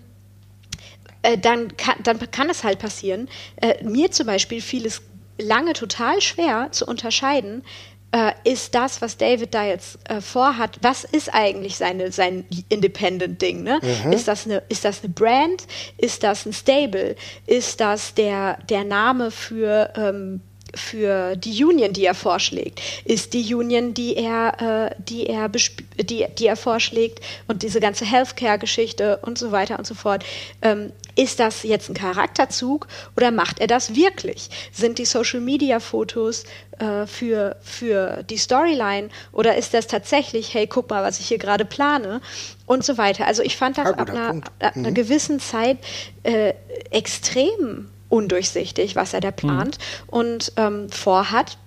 [1.23, 3.29] äh, dann, kann, dann kann es halt passieren.
[3.57, 5.03] Äh, mir zum Beispiel fiel es
[5.39, 7.63] lange total schwer zu unterscheiden,
[8.11, 13.63] äh, ist das, was David da jetzt äh, vorhat, was ist eigentlich seine, sein Independent-Ding?
[13.63, 13.81] Ne?
[13.83, 14.13] Mhm.
[14.13, 15.67] Ist, das eine, ist das eine Brand?
[15.99, 17.17] Ist das ein Stable?
[17.47, 20.41] Ist das der, der Name für ähm,
[20.79, 26.27] für die Union, die er vorschlägt, ist die Union, die er, äh, die er, die,
[26.39, 30.25] die er vorschlägt und diese ganze Healthcare-Geschichte und so weiter und so fort.
[30.63, 32.87] Ähm, ist das jetzt ein Charakterzug
[33.17, 34.51] oder macht er das wirklich?
[34.73, 36.45] Sind die Social-Media-Fotos
[36.79, 41.39] äh, für, für die Storyline oder ist das tatsächlich, hey, guck mal, was ich hier
[41.39, 42.21] gerade plane
[42.67, 43.27] und so weiter?
[43.27, 44.95] Also ich fand das ah, ab einer, ab einer, mhm.
[44.95, 45.79] gewissen Zeit
[46.23, 46.55] äh,
[46.91, 50.09] extrem undurchsichtig, was er da plant mhm.
[50.09, 51.59] und ähm, vorhat.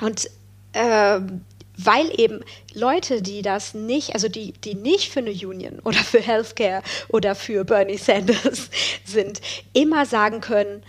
[0.00, 0.30] Und
[0.72, 1.20] äh,
[1.76, 2.40] weil eben
[2.74, 7.34] Leute, die das nicht, also die, die nicht für eine Union oder für Healthcare oder
[7.34, 8.70] für Bernie Sanders
[9.04, 9.40] sind,
[9.72, 10.82] immer sagen können,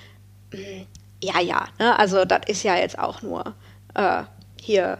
[0.51, 0.87] hm,
[1.23, 3.55] ja, ja, ne, also das ist ja jetzt auch nur
[3.93, 4.23] äh,
[4.59, 4.97] hier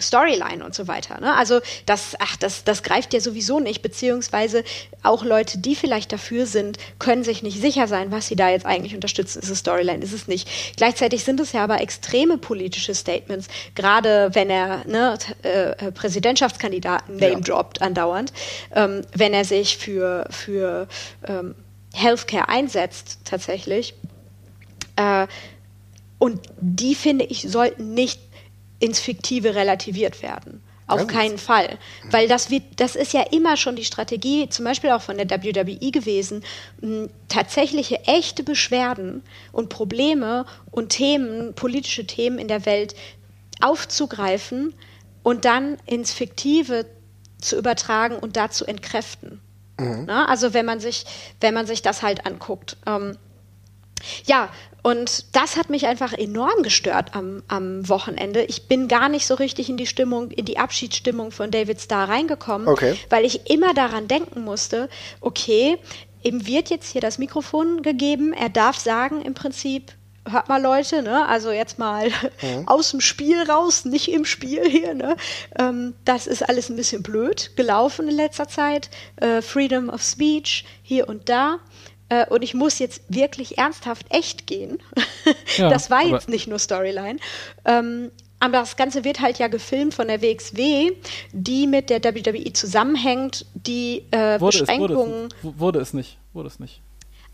[0.00, 1.20] Storyline und so weiter.
[1.20, 1.34] Ne?
[1.34, 4.64] Also das, ach, das, das greift ja sowieso nicht, beziehungsweise
[5.02, 8.64] auch Leute, die vielleicht dafür sind, können sich nicht sicher sein, was sie da jetzt
[8.64, 9.42] eigentlich unterstützen.
[9.42, 10.48] Ist es Storyline, ist es nicht.
[10.76, 17.42] Gleichzeitig sind es ja aber extreme politische Statements, gerade wenn er ne, äh, Präsidentschaftskandidaten name
[17.42, 17.86] droppt ja.
[17.86, 18.32] andauernd,
[18.74, 20.88] ähm, wenn er sich für, für
[21.26, 21.54] ähm,
[21.92, 23.94] Healthcare einsetzt tatsächlich.
[24.96, 25.26] Äh,
[26.18, 28.20] und die, finde ich, sollten nicht
[28.82, 30.60] ins Fiktive relativiert werden.
[30.88, 31.78] Auf keinen Fall.
[32.10, 35.30] Weil das, wird, das ist ja immer schon die Strategie, zum Beispiel auch von der
[35.30, 36.44] WWE gewesen,
[37.28, 39.22] tatsächliche echte Beschwerden
[39.52, 42.94] und Probleme und Themen, politische Themen in der Welt
[43.60, 44.74] aufzugreifen
[45.22, 46.84] und dann ins Fiktive
[47.40, 49.40] zu übertragen und da zu entkräften.
[49.78, 50.04] Mhm.
[50.06, 51.06] Na, also wenn man sich,
[51.40, 52.76] wenn man sich das halt anguckt.
[52.86, 53.16] Ähm,
[54.26, 54.50] ja,
[54.82, 58.42] und das hat mich einfach enorm gestört am, am Wochenende.
[58.42, 62.08] Ich bin gar nicht so richtig in die Stimmung, in die Abschiedsstimmung von David Starr
[62.08, 62.96] reingekommen, okay.
[63.08, 64.88] weil ich immer daran denken musste,
[65.20, 65.78] okay,
[66.22, 69.92] ihm wird jetzt hier das Mikrofon gegeben, er darf sagen im Prinzip,
[70.28, 71.26] hört mal Leute, ne?
[71.26, 72.08] also jetzt mal
[72.42, 72.66] mhm.
[72.66, 74.94] aus dem Spiel raus, nicht im Spiel hier.
[74.94, 75.16] Ne?
[75.58, 78.90] Ähm, das ist alles ein bisschen blöd gelaufen in letzter Zeit.
[79.16, 81.58] Äh, Freedom of Speech hier und da.
[82.12, 84.78] Äh, und ich muss jetzt wirklich ernsthaft echt gehen.
[85.56, 87.18] Ja, das war jetzt nicht nur Storyline.
[87.64, 88.10] Ähm,
[88.40, 90.92] aber das Ganze wird halt ja gefilmt von der WXW,
[91.32, 95.26] die mit der WWE zusammenhängt, die äh, wurde Beschränkungen.
[95.26, 96.80] Es, wurde, es, wurde es nicht, wurde es nicht.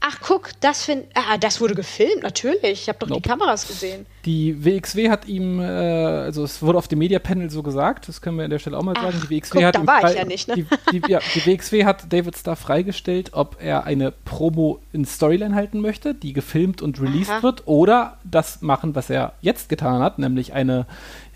[0.00, 2.62] Ach, guck, das, find, ah, das wurde gefilmt, natürlich.
[2.82, 3.20] Ich habe doch nope.
[3.20, 4.06] die Kameras gesehen.
[4.24, 8.36] Die WXW hat ihm, äh, also es wurde auf dem Media-Panel so gesagt, das können
[8.36, 9.20] wir an der Stelle auch mal Ach, sagen.
[9.28, 10.54] Die WXW guck, hat da war ich ja nicht, ne?
[10.54, 15.56] Die, die, ja, die WXW hat David Starr freigestellt, ob er eine Promo in Storyline
[15.56, 17.42] halten möchte, die gefilmt und released Aha.
[17.42, 20.86] wird, oder das machen, was er jetzt getan hat, nämlich eine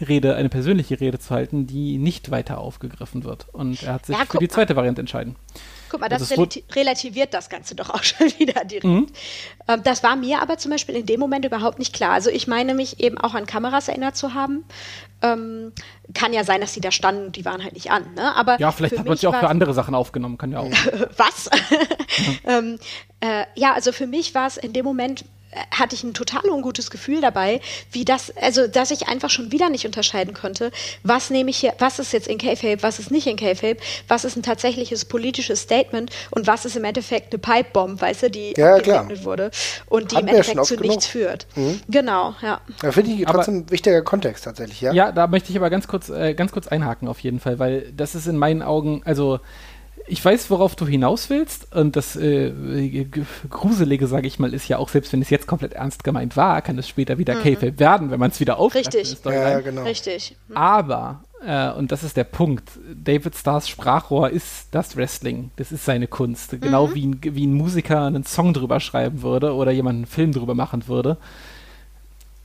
[0.00, 3.46] Rede, eine persönliche Rede zu halten, die nicht weiter aufgegriffen wird.
[3.50, 5.34] Und er hat sich ja, für die zweite Variante entscheiden.
[5.92, 6.38] Guck mal, das, das
[6.74, 8.84] relativiert das Ganze doch auch schon wieder direkt.
[8.84, 9.08] Mhm.
[9.68, 12.12] Ähm, das war mir aber zum Beispiel in dem Moment überhaupt nicht klar.
[12.12, 14.64] Also ich meine mich eben auch an Kameras erinnert zu haben.
[15.20, 15.72] Ähm,
[16.14, 18.14] kann ja sein, dass die da standen und die waren halt nicht an.
[18.14, 18.34] Ne?
[18.34, 20.70] Aber ja, vielleicht hat man sie auch für andere Sachen aufgenommen, kann ja auch.
[21.18, 21.50] Was?
[22.46, 22.78] ähm,
[23.20, 25.26] äh, ja, also für mich war es in dem Moment
[25.70, 27.60] hatte ich ein total ungutes Gefühl dabei,
[27.90, 30.70] wie das, also dass ich einfach schon wieder nicht unterscheiden konnte,
[31.02, 33.76] was nehme ich hier, was ist jetzt in K-Fape, was ist nicht in K-Fape,
[34.08, 38.30] was ist ein tatsächliches politisches Statement und was ist im Endeffekt eine Pipe-Bomb, weißt du,
[38.30, 39.50] die ja, abgesegnet wurde
[39.86, 41.46] und die Hatten im Endeffekt zu nichts führt.
[41.54, 41.80] Mhm.
[41.88, 42.60] Genau, ja.
[42.80, 44.92] Da finde ich trotzdem ein wichtiger Kontext tatsächlich, ja.
[44.92, 47.92] Ja, da möchte ich aber ganz kurz, äh, ganz kurz einhaken auf jeden Fall, weil
[47.96, 49.40] das ist in meinen Augen, also
[50.06, 51.74] ich weiß, worauf du hinaus willst.
[51.74, 52.52] Und das äh,
[53.48, 56.62] Gruselige, sage ich mal, ist ja auch, selbst wenn es jetzt komplett ernst gemeint war,
[56.62, 57.42] kann es später wieder mhm.
[57.42, 58.94] K-Fape werden, wenn man es wieder aufgreift.
[58.94, 59.18] Richtig.
[59.24, 59.82] Ja, genau.
[59.82, 60.36] Richtig.
[60.48, 60.56] Mhm.
[60.56, 65.50] Aber, äh, und das ist der Punkt, David Stars Sprachrohr ist das Wrestling.
[65.56, 66.60] Das ist seine Kunst.
[66.60, 66.94] Genau mhm.
[66.94, 70.54] wie, ein, wie ein Musiker einen Song drüber schreiben würde oder jemand einen Film drüber
[70.54, 71.18] machen würde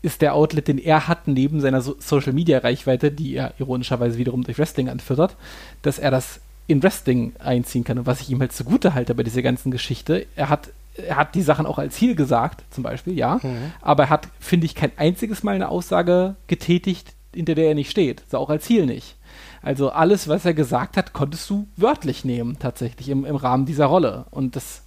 [0.03, 4.17] ist der Outlet, den er hat, neben seiner so Social Media Reichweite, die er ironischerweise
[4.17, 5.35] wiederum durch Wrestling anfüttert,
[5.81, 7.97] dass er das in Wrestling einziehen kann.
[7.97, 11.35] Und was ich ihm halt zugute halte bei dieser ganzen Geschichte, er hat, er hat
[11.35, 13.39] die Sachen auch als Heal gesagt, zum Beispiel, ja.
[13.41, 13.71] Mhm.
[13.81, 17.89] Aber er hat, finde ich, kein einziges Mal eine Aussage getätigt, hinter der er nicht
[17.89, 18.23] steht.
[18.29, 19.15] So auch als Heal nicht.
[19.61, 23.85] Also alles, was er gesagt hat, konntest du wörtlich nehmen, tatsächlich im, im Rahmen dieser
[23.85, 24.25] Rolle.
[24.29, 24.83] Und das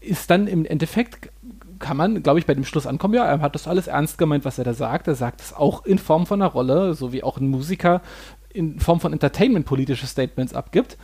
[0.00, 1.30] ist dann im Endeffekt,
[1.78, 4.44] kann man, glaube ich, bei dem Schluss ankommen, ja, er hat das alles ernst gemeint,
[4.44, 5.08] was er da sagt.
[5.08, 8.00] Er sagt es auch in Form von einer Rolle, so wie auch ein Musiker
[8.54, 10.96] in Form von Entertainment politische Statements abgibt.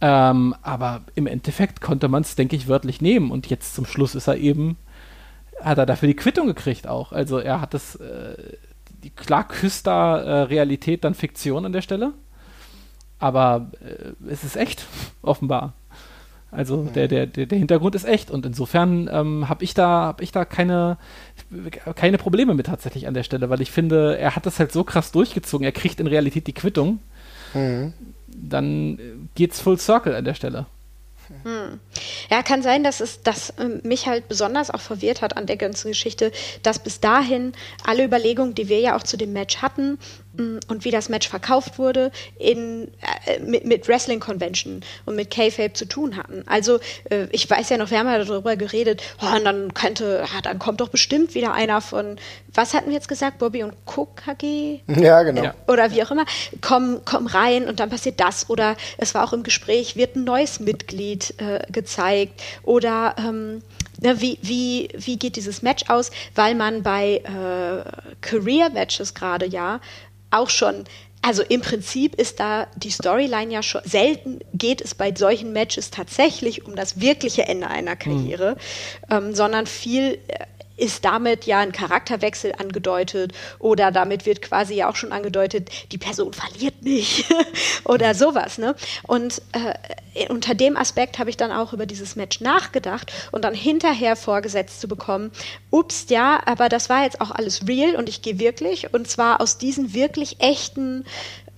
[0.00, 3.30] Ähm, aber im Endeffekt konnte man es, denke ich, wörtlich nehmen.
[3.30, 4.76] Und jetzt zum Schluss ist er eben,
[5.60, 7.12] hat er dafür die Quittung gekriegt auch.
[7.12, 8.36] Also er hat das, äh,
[9.04, 12.14] die, klar küsst da äh, Realität dann Fiktion an der Stelle.
[13.18, 14.86] Aber äh, es ist echt,
[15.22, 15.74] offenbar.
[16.52, 16.92] Also mhm.
[16.92, 20.44] der, der, der, Hintergrund ist echt und insofern ähm, habe ich da, hab ich da
[20.44, 20.98] keine,
[21.94, 24.82] keine Probleme mit tatsächlich an der Stelle, weil ich finde, er hat das halt so
[24.82, 26.98] krass durchgezogen, er kriegt in Realität die Quittung.
[27.54, 27.92] Mhm.
[28.26, 30.66] Dann geht's full circle an der Stelle.
[31.44, 31.78] Hm.
[32.28, 35.56] Ja, kann sein, dass es das äh, mich halt besonders auch verwirrt hat an der
[35.56, 36.32] ganzen Geschichte,
[36.62, 37.52] dass bis dahin
[37.84, 39.98] alle Überlegungen, die wir ja auch zu dem Match hatten,
[40.36, 42.88] und wie das Match verkauft wurde, in,
[43.26, 46.44] äh, mit, mit, Wrestling Convention und mit K-Fape zu tun hatten.
[46.46, 46.78] Also
[47.10, 50.40] äh, ich weiß ja noch, wir haben ja darüber geredet, oh, und dann könnte, ah,
[50.40, 52.16] dann kommt doch bestimmt wieder einer von,
[52.54, 54.80] was hatten wir jetzt gesagt, Bobby und Cook KG?
[54.86, 55.50] Ja, genau.
[55.66, 56.24] Oder wie auch immer,
[56.60, 58.48] komm, komm rein und dann passiert das.
[58.48, 62.40] Oder es war auch im Gespräch, wird ein neues Mitglied äh, gezeigt.
[62.62, 63.62] Oder ähm,
[64.00, 66.10] ne, wie, wie, wie geht dieses Match aus?
[66.34, 69.80] Weil man bei äh, Career-Matches gerade ja
[70.30, 70.84] auch schon
[71.22, 75.90] also im Prinzip ist da die Storyline ja schon, selten geht es bei solchen Matches
[75.90, 78.56] tatsächlich um das wirkliche Ende einer Karriere,
[79.08, 79.14] mhm.
[79.14, 80.46] ähm, sondern viel äh,
[80.80, 85.98] ist damit ja ein Charakterwechsel angedeutet oder damit wird quasi ja auch schon angedeutet, die
[85.98, 87.26] Person verliert nicht
[87.84, 88.58] oder sowas.
[88.58, 88.74] Ne?
[89.02, 93.54] Und äh, unter dem Aspekt habe ich dann auch über dieses Match nachgedacht und dann
[93.54, 95.30] hinterher vorgesetzt zu bekommen,
[95.70, 99.40] ups, ja, aber das war jetzt auch alles real und ich gehe wirklich und zwar
[99.40, 101.04] aus diesen wirklich echten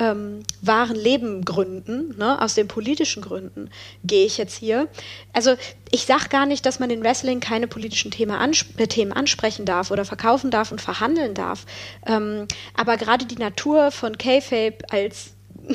[0.03, 3.70] ähm, wahren Leben gründen, ne, aus den politischen Gründen
[4.03, 4.89] gehe ich jetzt hier.
[5.33, 5.55] Also
[5.91, 9.65] ich sage gar nicht, dass man in Wrestling keine politischen Themen, ansp äh, Themen ansprechen
[9.65, 11.66] darf oder verkaufen darf und verhandeln darf.
[12.07, 15.35] Ähm, aber gerade die Natur von K-Fape als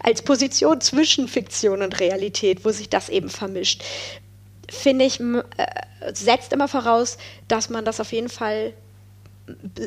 [0.00, 3.82] als Position zwischen Fiktion und Realität, wo sich das eben vermischt,
[4.68, 7.16] finde ich, äh, setzt immer voraus,
[7.48, 8.74] dass man das auf jeden Fall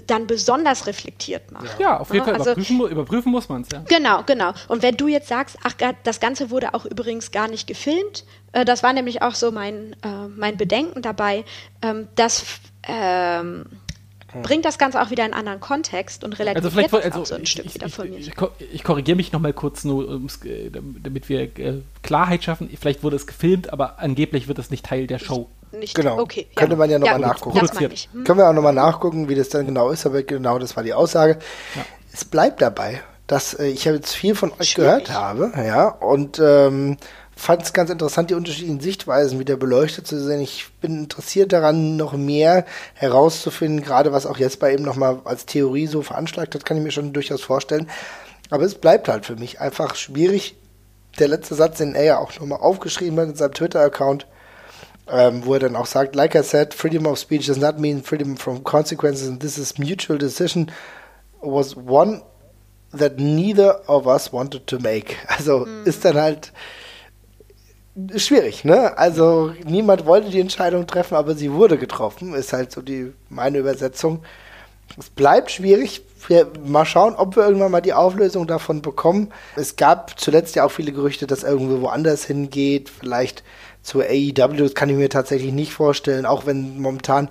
[0.08, 1.80] dann besonders reflektiert macht.
[1.80, 2.36] Ja, auf jeden Fall.
[2.36, 3.84] Also, überprüfen, überprüfen, muss man es, ja.
[3.88, 4.54] Genau, genau.
[4.68, 5.74] Und wenn du jetzt sagst, ach,
[6.04, 9.96] das Ganze wurde auch übrigens gar nicht gefilmt, äh, das war nämlich auch so mein,
[10.04, 11.46] äh, mein Bedenken dabei,
[11.82, 12.44] ähm, dass
[12.84, 13.66] ähm,
[14.42, 17.26] bringt das Ganze auch wieder in einen anderen Kontext und relativiert also vielleicht, also, auch
[17.26, 18.18] so ein ich, Stück ich, wieder von mir.
[18.18, 18.32] Ich,
[18.72, 20.20] ich korrigiere mich nochmal kurz, nur
[21.02, 22.70] damit wir äh, Klarheit schaffen.
[22.80, 25.50] Vielleicht wurde es gefilmt, aber angeblich wird es nicht Teil der Show.
[25.74, 26.20] Nicht, genau.
[26.20, 26.78] Okay, Könnte ja.
[26.78, 27.58] man ja nochmal ja, nachgucken.
[27.58, 28.10] Produziert.
[28.12, 28.24] Hm.
[28.24, 30.94] Können wir auch nochmal nachgucken, wie das dann genau ist, aber genau das war die
[30.94, 31.40] Aussage.
[31.76, 31.86] Ja.
[32.14, 35.06] Es bleibt dabei, dass äh, ich jetzt viel von euch Schwierig.
[35.06, 36.98] gehört habe, ja, und ähm,
[37.36, 40.42] fand es ganz interessant, die unterschiedlichen Sichtweisen wieder beleuchtet zu sehen.
[40.42, 45.46] Ich bin interessiert daran, noch mehr herauszufinden, gerade was auch jetzt bei eben nochmal als
[45.46, 47.90] Theorie so veranschlagt hat, kann ich mir schon durchaus vorstellen.
[48.50, 50.56] Aber es bleibt halt für mich einfach schwierig.
[51.20, 54.28] Der letzte Satz, den er ja auch nochmal aufgeschrieben hat in seinem Twitter-Account,
[55.08, 58.04] ähm, wo er dann auch sagt, like I said, freedom of speech does not mean
[58.04, 60.72] freedom from consequences and this is mutual decision
[61.42, 62.22] was one
[62.94, 65.16] that neither of us wanted to make.
[65.28, 65.86] Also mhm.
[65.86, 66.52] ist dann halt
[68.16, 68.98] schwierig, ne?
[68.98, 73.60] Also niemand wollte die Entscheidung treffen, aber sie wurde getroffen, ist halt so die meine
[73.60, 74.24] Übersetzung.
[74.98, 76.02] Es bleibt schwierig.
[76.28, 79.32] Wir mal schauen, ob wir irgendwann mal die Auflösung davon bekommen.
[79.56, 83.44] Es gab zuletzt ja auch viele Gerüchte, dass irgendwo woanders hingeht, vielleicht
[83.84, 87.30] zu AEW, das kann ich mir tatsächlich nicht vorstellen, auch wenn momentan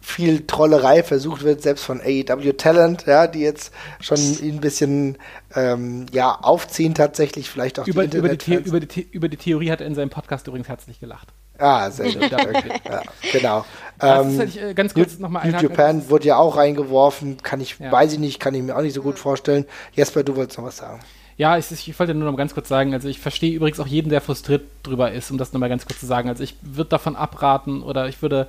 [0.00, 5.18] viel Trollerei versucht wird, selbst von AEW Talent, ja, die jetzt schon ein bisschen
[5.54, 9.70] ähm, ja, aufziehen tatsächlich, vielleicht auch über die, über die, über, die, über die Theorie
[9.70, 11.28] hat er in seinem Podcast übrigens herzlich gelacht.
[11.58, 12.30] Ah, sehr gut.
[12.30, 13.02] ja,
[13.32, 13.66] genau.
[14.00, 17.92] Ähm, halt, äh, ganz kurz nochmal New Japan wurde ja auch reingeworfen, kann ich, ja.
[17.92, 19.66] weiß ich nicht, kann ich mir auch nicht so gut vorstellen.
[19.92, 21.00] Jesper, du wolltest noch was sagen.
[21.40, 23.86] Ja, ich, ich wollte nur noch mal ganz kurz sagen, also ich verstehe übrigens auch
[23.86, 26.28] jeden, der frustriert drüber ist, um das nochmal ganz kurz zu sagen.
[26.28, 28.46] Also ich würde davon abraten oder ich würde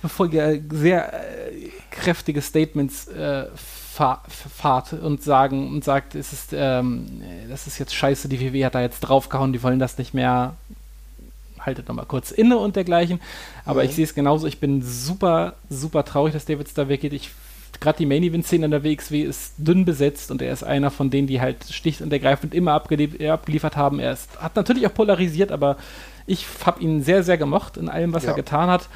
[0.00, 7.22] bevor ihr sehr äh, kräftige Statements äh, fahrt und sagen und sagt, es ist, ähm,
[7.50, 10.54] das ist jetzt scheiße, die WW hat da jetzt draufgehauen, die wollen das nicht mehr.
[11.60, 13.20] Haltet nochmal kurz inne und dergleichen.
[13.66, 13.90] Aber mhm.
[13.90, 14.46] ich sehe es genauso.
[14.46, 17.12] Ich bin super, super traurig, dass David da weggeht.
[17.12, 17.30] Ich
[17.82, 20.90] gerade die Main Event Szene in der WXW ist dünn besetzt und er ist einer
[20.90, 23.98] von denen, die halt sticht und ergreifend immer abgeliefert haben.
[23.98, 25.76] Er ist, hat natürlich auch polarisiert, aber
[26.26, 28.30] ich habe ihn sehr, sehr gemocht in allem, was ja.
[28.30, 28.88] er getan hat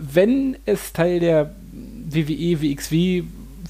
[0.00, 3.24] wenn es Teil der WWE, WXW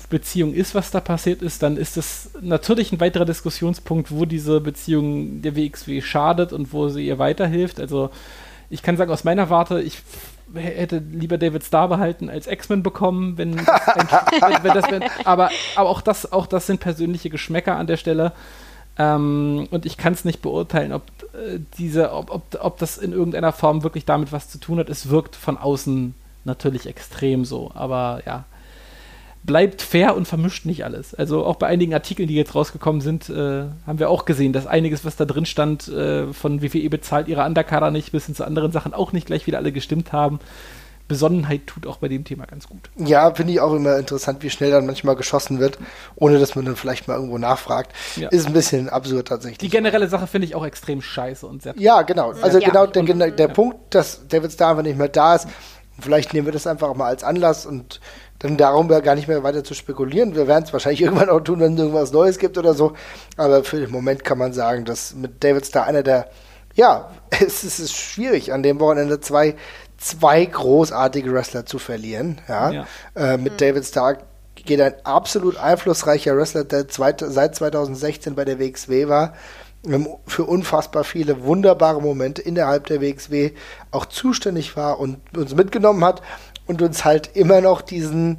[0.09, 4.61] Beziehung ist, was da passiert ist, dann ist es natürlich ein weiterer Diskussionspunkt, wo diese
[4.61, 7.79] Beziehung der WXW schadet und wo sie ihr weiterhilft.
[7.79, 8.11] Also
[8.71, 10.03] ich kann sagen, aus meiner Warte, ich
[10.55, 15.89] hätte lieber David Starr behalten als X-Men bekommen, wenn, wenn, wenn das, wenn, aber, aber
[15.89, 18.33] auch das, auch das sind persönliche Geschmäcker an der Stelle.
[18.99, 21.03] Ähm, und ich kann es nicht beurteilen, ob
[21.35, 24.91] äh, diese, ob, ob, ob das in irgendeiner Form wirklich damit was zu tun hat.
[24.91, 26.15] Es wirkt von außen
[26.45, 28.45] natürlich extrem so, aber ja.
[29.43, 31.15] Bleibt fair und vermischt nicht alles.
[31.15, 34.67] Also auch bei einigen Artikeln, die jetzt rausgekommen sind, äh, haben wir auch gesehen, dass
[34.67, 38.45] einiges, was da drin stand, äh, von WWE bezahlt ihre Underkader nicht, bis hin zu
[38.45, 40.41] anderen Sachen auch nicht gleich wieder alle gestimmt haben.
[41.11, 42.89] Besonnenheit tut auch bei dem Thema ganz gut.
[42.97, 45.77] Ja, finde ich auch immer interessant, wie schnell dann manchmal geschossen wird,
[46.15, 47.93] ohne dass man dann vielleicht mal irgendwo nachfragt.
[48.15, 48.29] Ja.
[48.29, 49.59] Ist ein bisschen absurd tatsächlich.
[49.59, 51.75] Die generelle Sache finde ich auch extrem scheiße und sehr.
[51.79, 52.31] Ja, genau.
[52.41, 52.69] Also ja.
[52.69, 55.49] genau der, der, der Punkt, dass David Starr einfach nicht mehr da ist.
[55.99, 58.01] Vielleicht nehmen wir das einfach mal als Anlass und
[58.41, 60.35] dann darum gar nicht mehr weiter zu spekulieren.
[60.35, 62.95] Wir werden es wahrscheinlich irgendwann auch tun, wenn es irgendwas Neues gibt oder so.
[63.37, 66.29] Aber für den Moment kann man sagen, dass mit David Starr einer der
[66.75, 69.57] ja, es ist schwierig, an dem Wochenende zwei
[70.01, 72.41] zwei großartige Wrestler zu verlieren.
[72.49, 72.71] Ja?
[72.71, 72.87] ja.
[73.15, 73.57] Äh, mit mhm.
[73.59, 79.35] David Stark geht ein absolut einflussreicher Wrestler, der zweit, seit 2016 bei der WXW war,
[79.87, 83.53] ähm, für unfassbar viele wunderbare Momente innerhalb der WXW
[83.91, 86.23] auch zuständig war und uns mitgenommen hat
[86.71, 88.39] und uns halt immer noch diesen,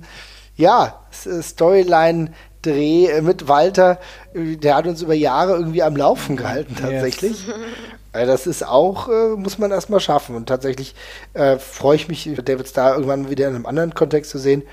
[0.55, 2.31] ja, Storyline
[2.61, 3.99] Dreh mit Walter,
[4.33, 7.47] der hat uns über Jahre irgendwie am Laufen gehalten tatsächlich.
[7.47, 7.55] Yes.
[8.13, 10.35] Äh, das ist auch, äh, muss man erstmal schaffen.
[10.35, 10.95] Und tatsächlich
[11.33, 14.63] äh, freue ich mich, David Starr irgendwann wieder in einem anderen Kontext zu sehen.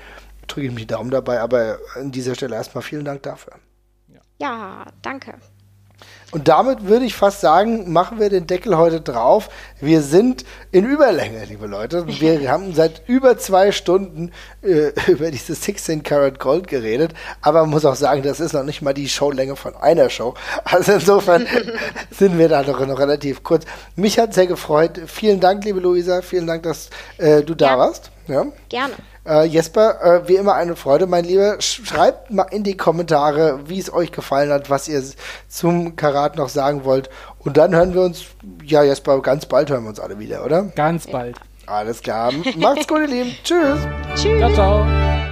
[0.47, 3.53] Drücke ich mich die Daumen dabei, aber an dieser Stelle erstmal vielen Dank dafür.
[4.41, 5.35] Ja danke.
[6.31, 9.49] Und damit würde ich fast sagen, machen wir den Deckel heute drauf.
[9.79, 12.05] Wir sind in Überlänge, liebe Leute.
[12.07, 14.31] Wir haben seit über zwei Stunden
[14.61, 17.13] äh, über dieses 16 Karat Gold geredet.
[17.41, 20.35] Aber man muss auch sagen, das ist noch nicht mal die Showlänge von einer Show.
[20.65, 21.47] Also insofern
[22.11, 23.65] sind wir da doch noch relativ kurz.
[23.95, 25.01] Mich hat sehr gefreut.
[25.07, 26.21] Vielen Dank, liebe Luisa.
[26.21, 27.77] Vielen Dank, dass äh, du da ja.
[27.79, 28.11] warst.
[28.27, 28.45] Ja.
[28.69, 28.93] Gerne.
[29.29, 31.57] Äh, Jesper, äh, wie immer eine Freude, mein Lieber.
[31.59, 35.03] Schreibt mal in die Kommentare, wie es euch gefallen hat, was ihr
[35.47, 37.09] zum Karat noch sagen wollt.
[37.37, 38.25] Und dann hören wir uns,
[38.63, 40.63] ja, Jesper, ganz bald hören wir uns alle wieder, oder?
[40.75, 41.37] Ganz bald.
[41.67, 42.33] Alles klar.
[42.57, 43.35] Macht's gut, ihr Lieben.
[43.43, 43.79] Tschüss.
[44.15, 44.39] Tschüss.
[44.39, 45.28] Ciao, ciao.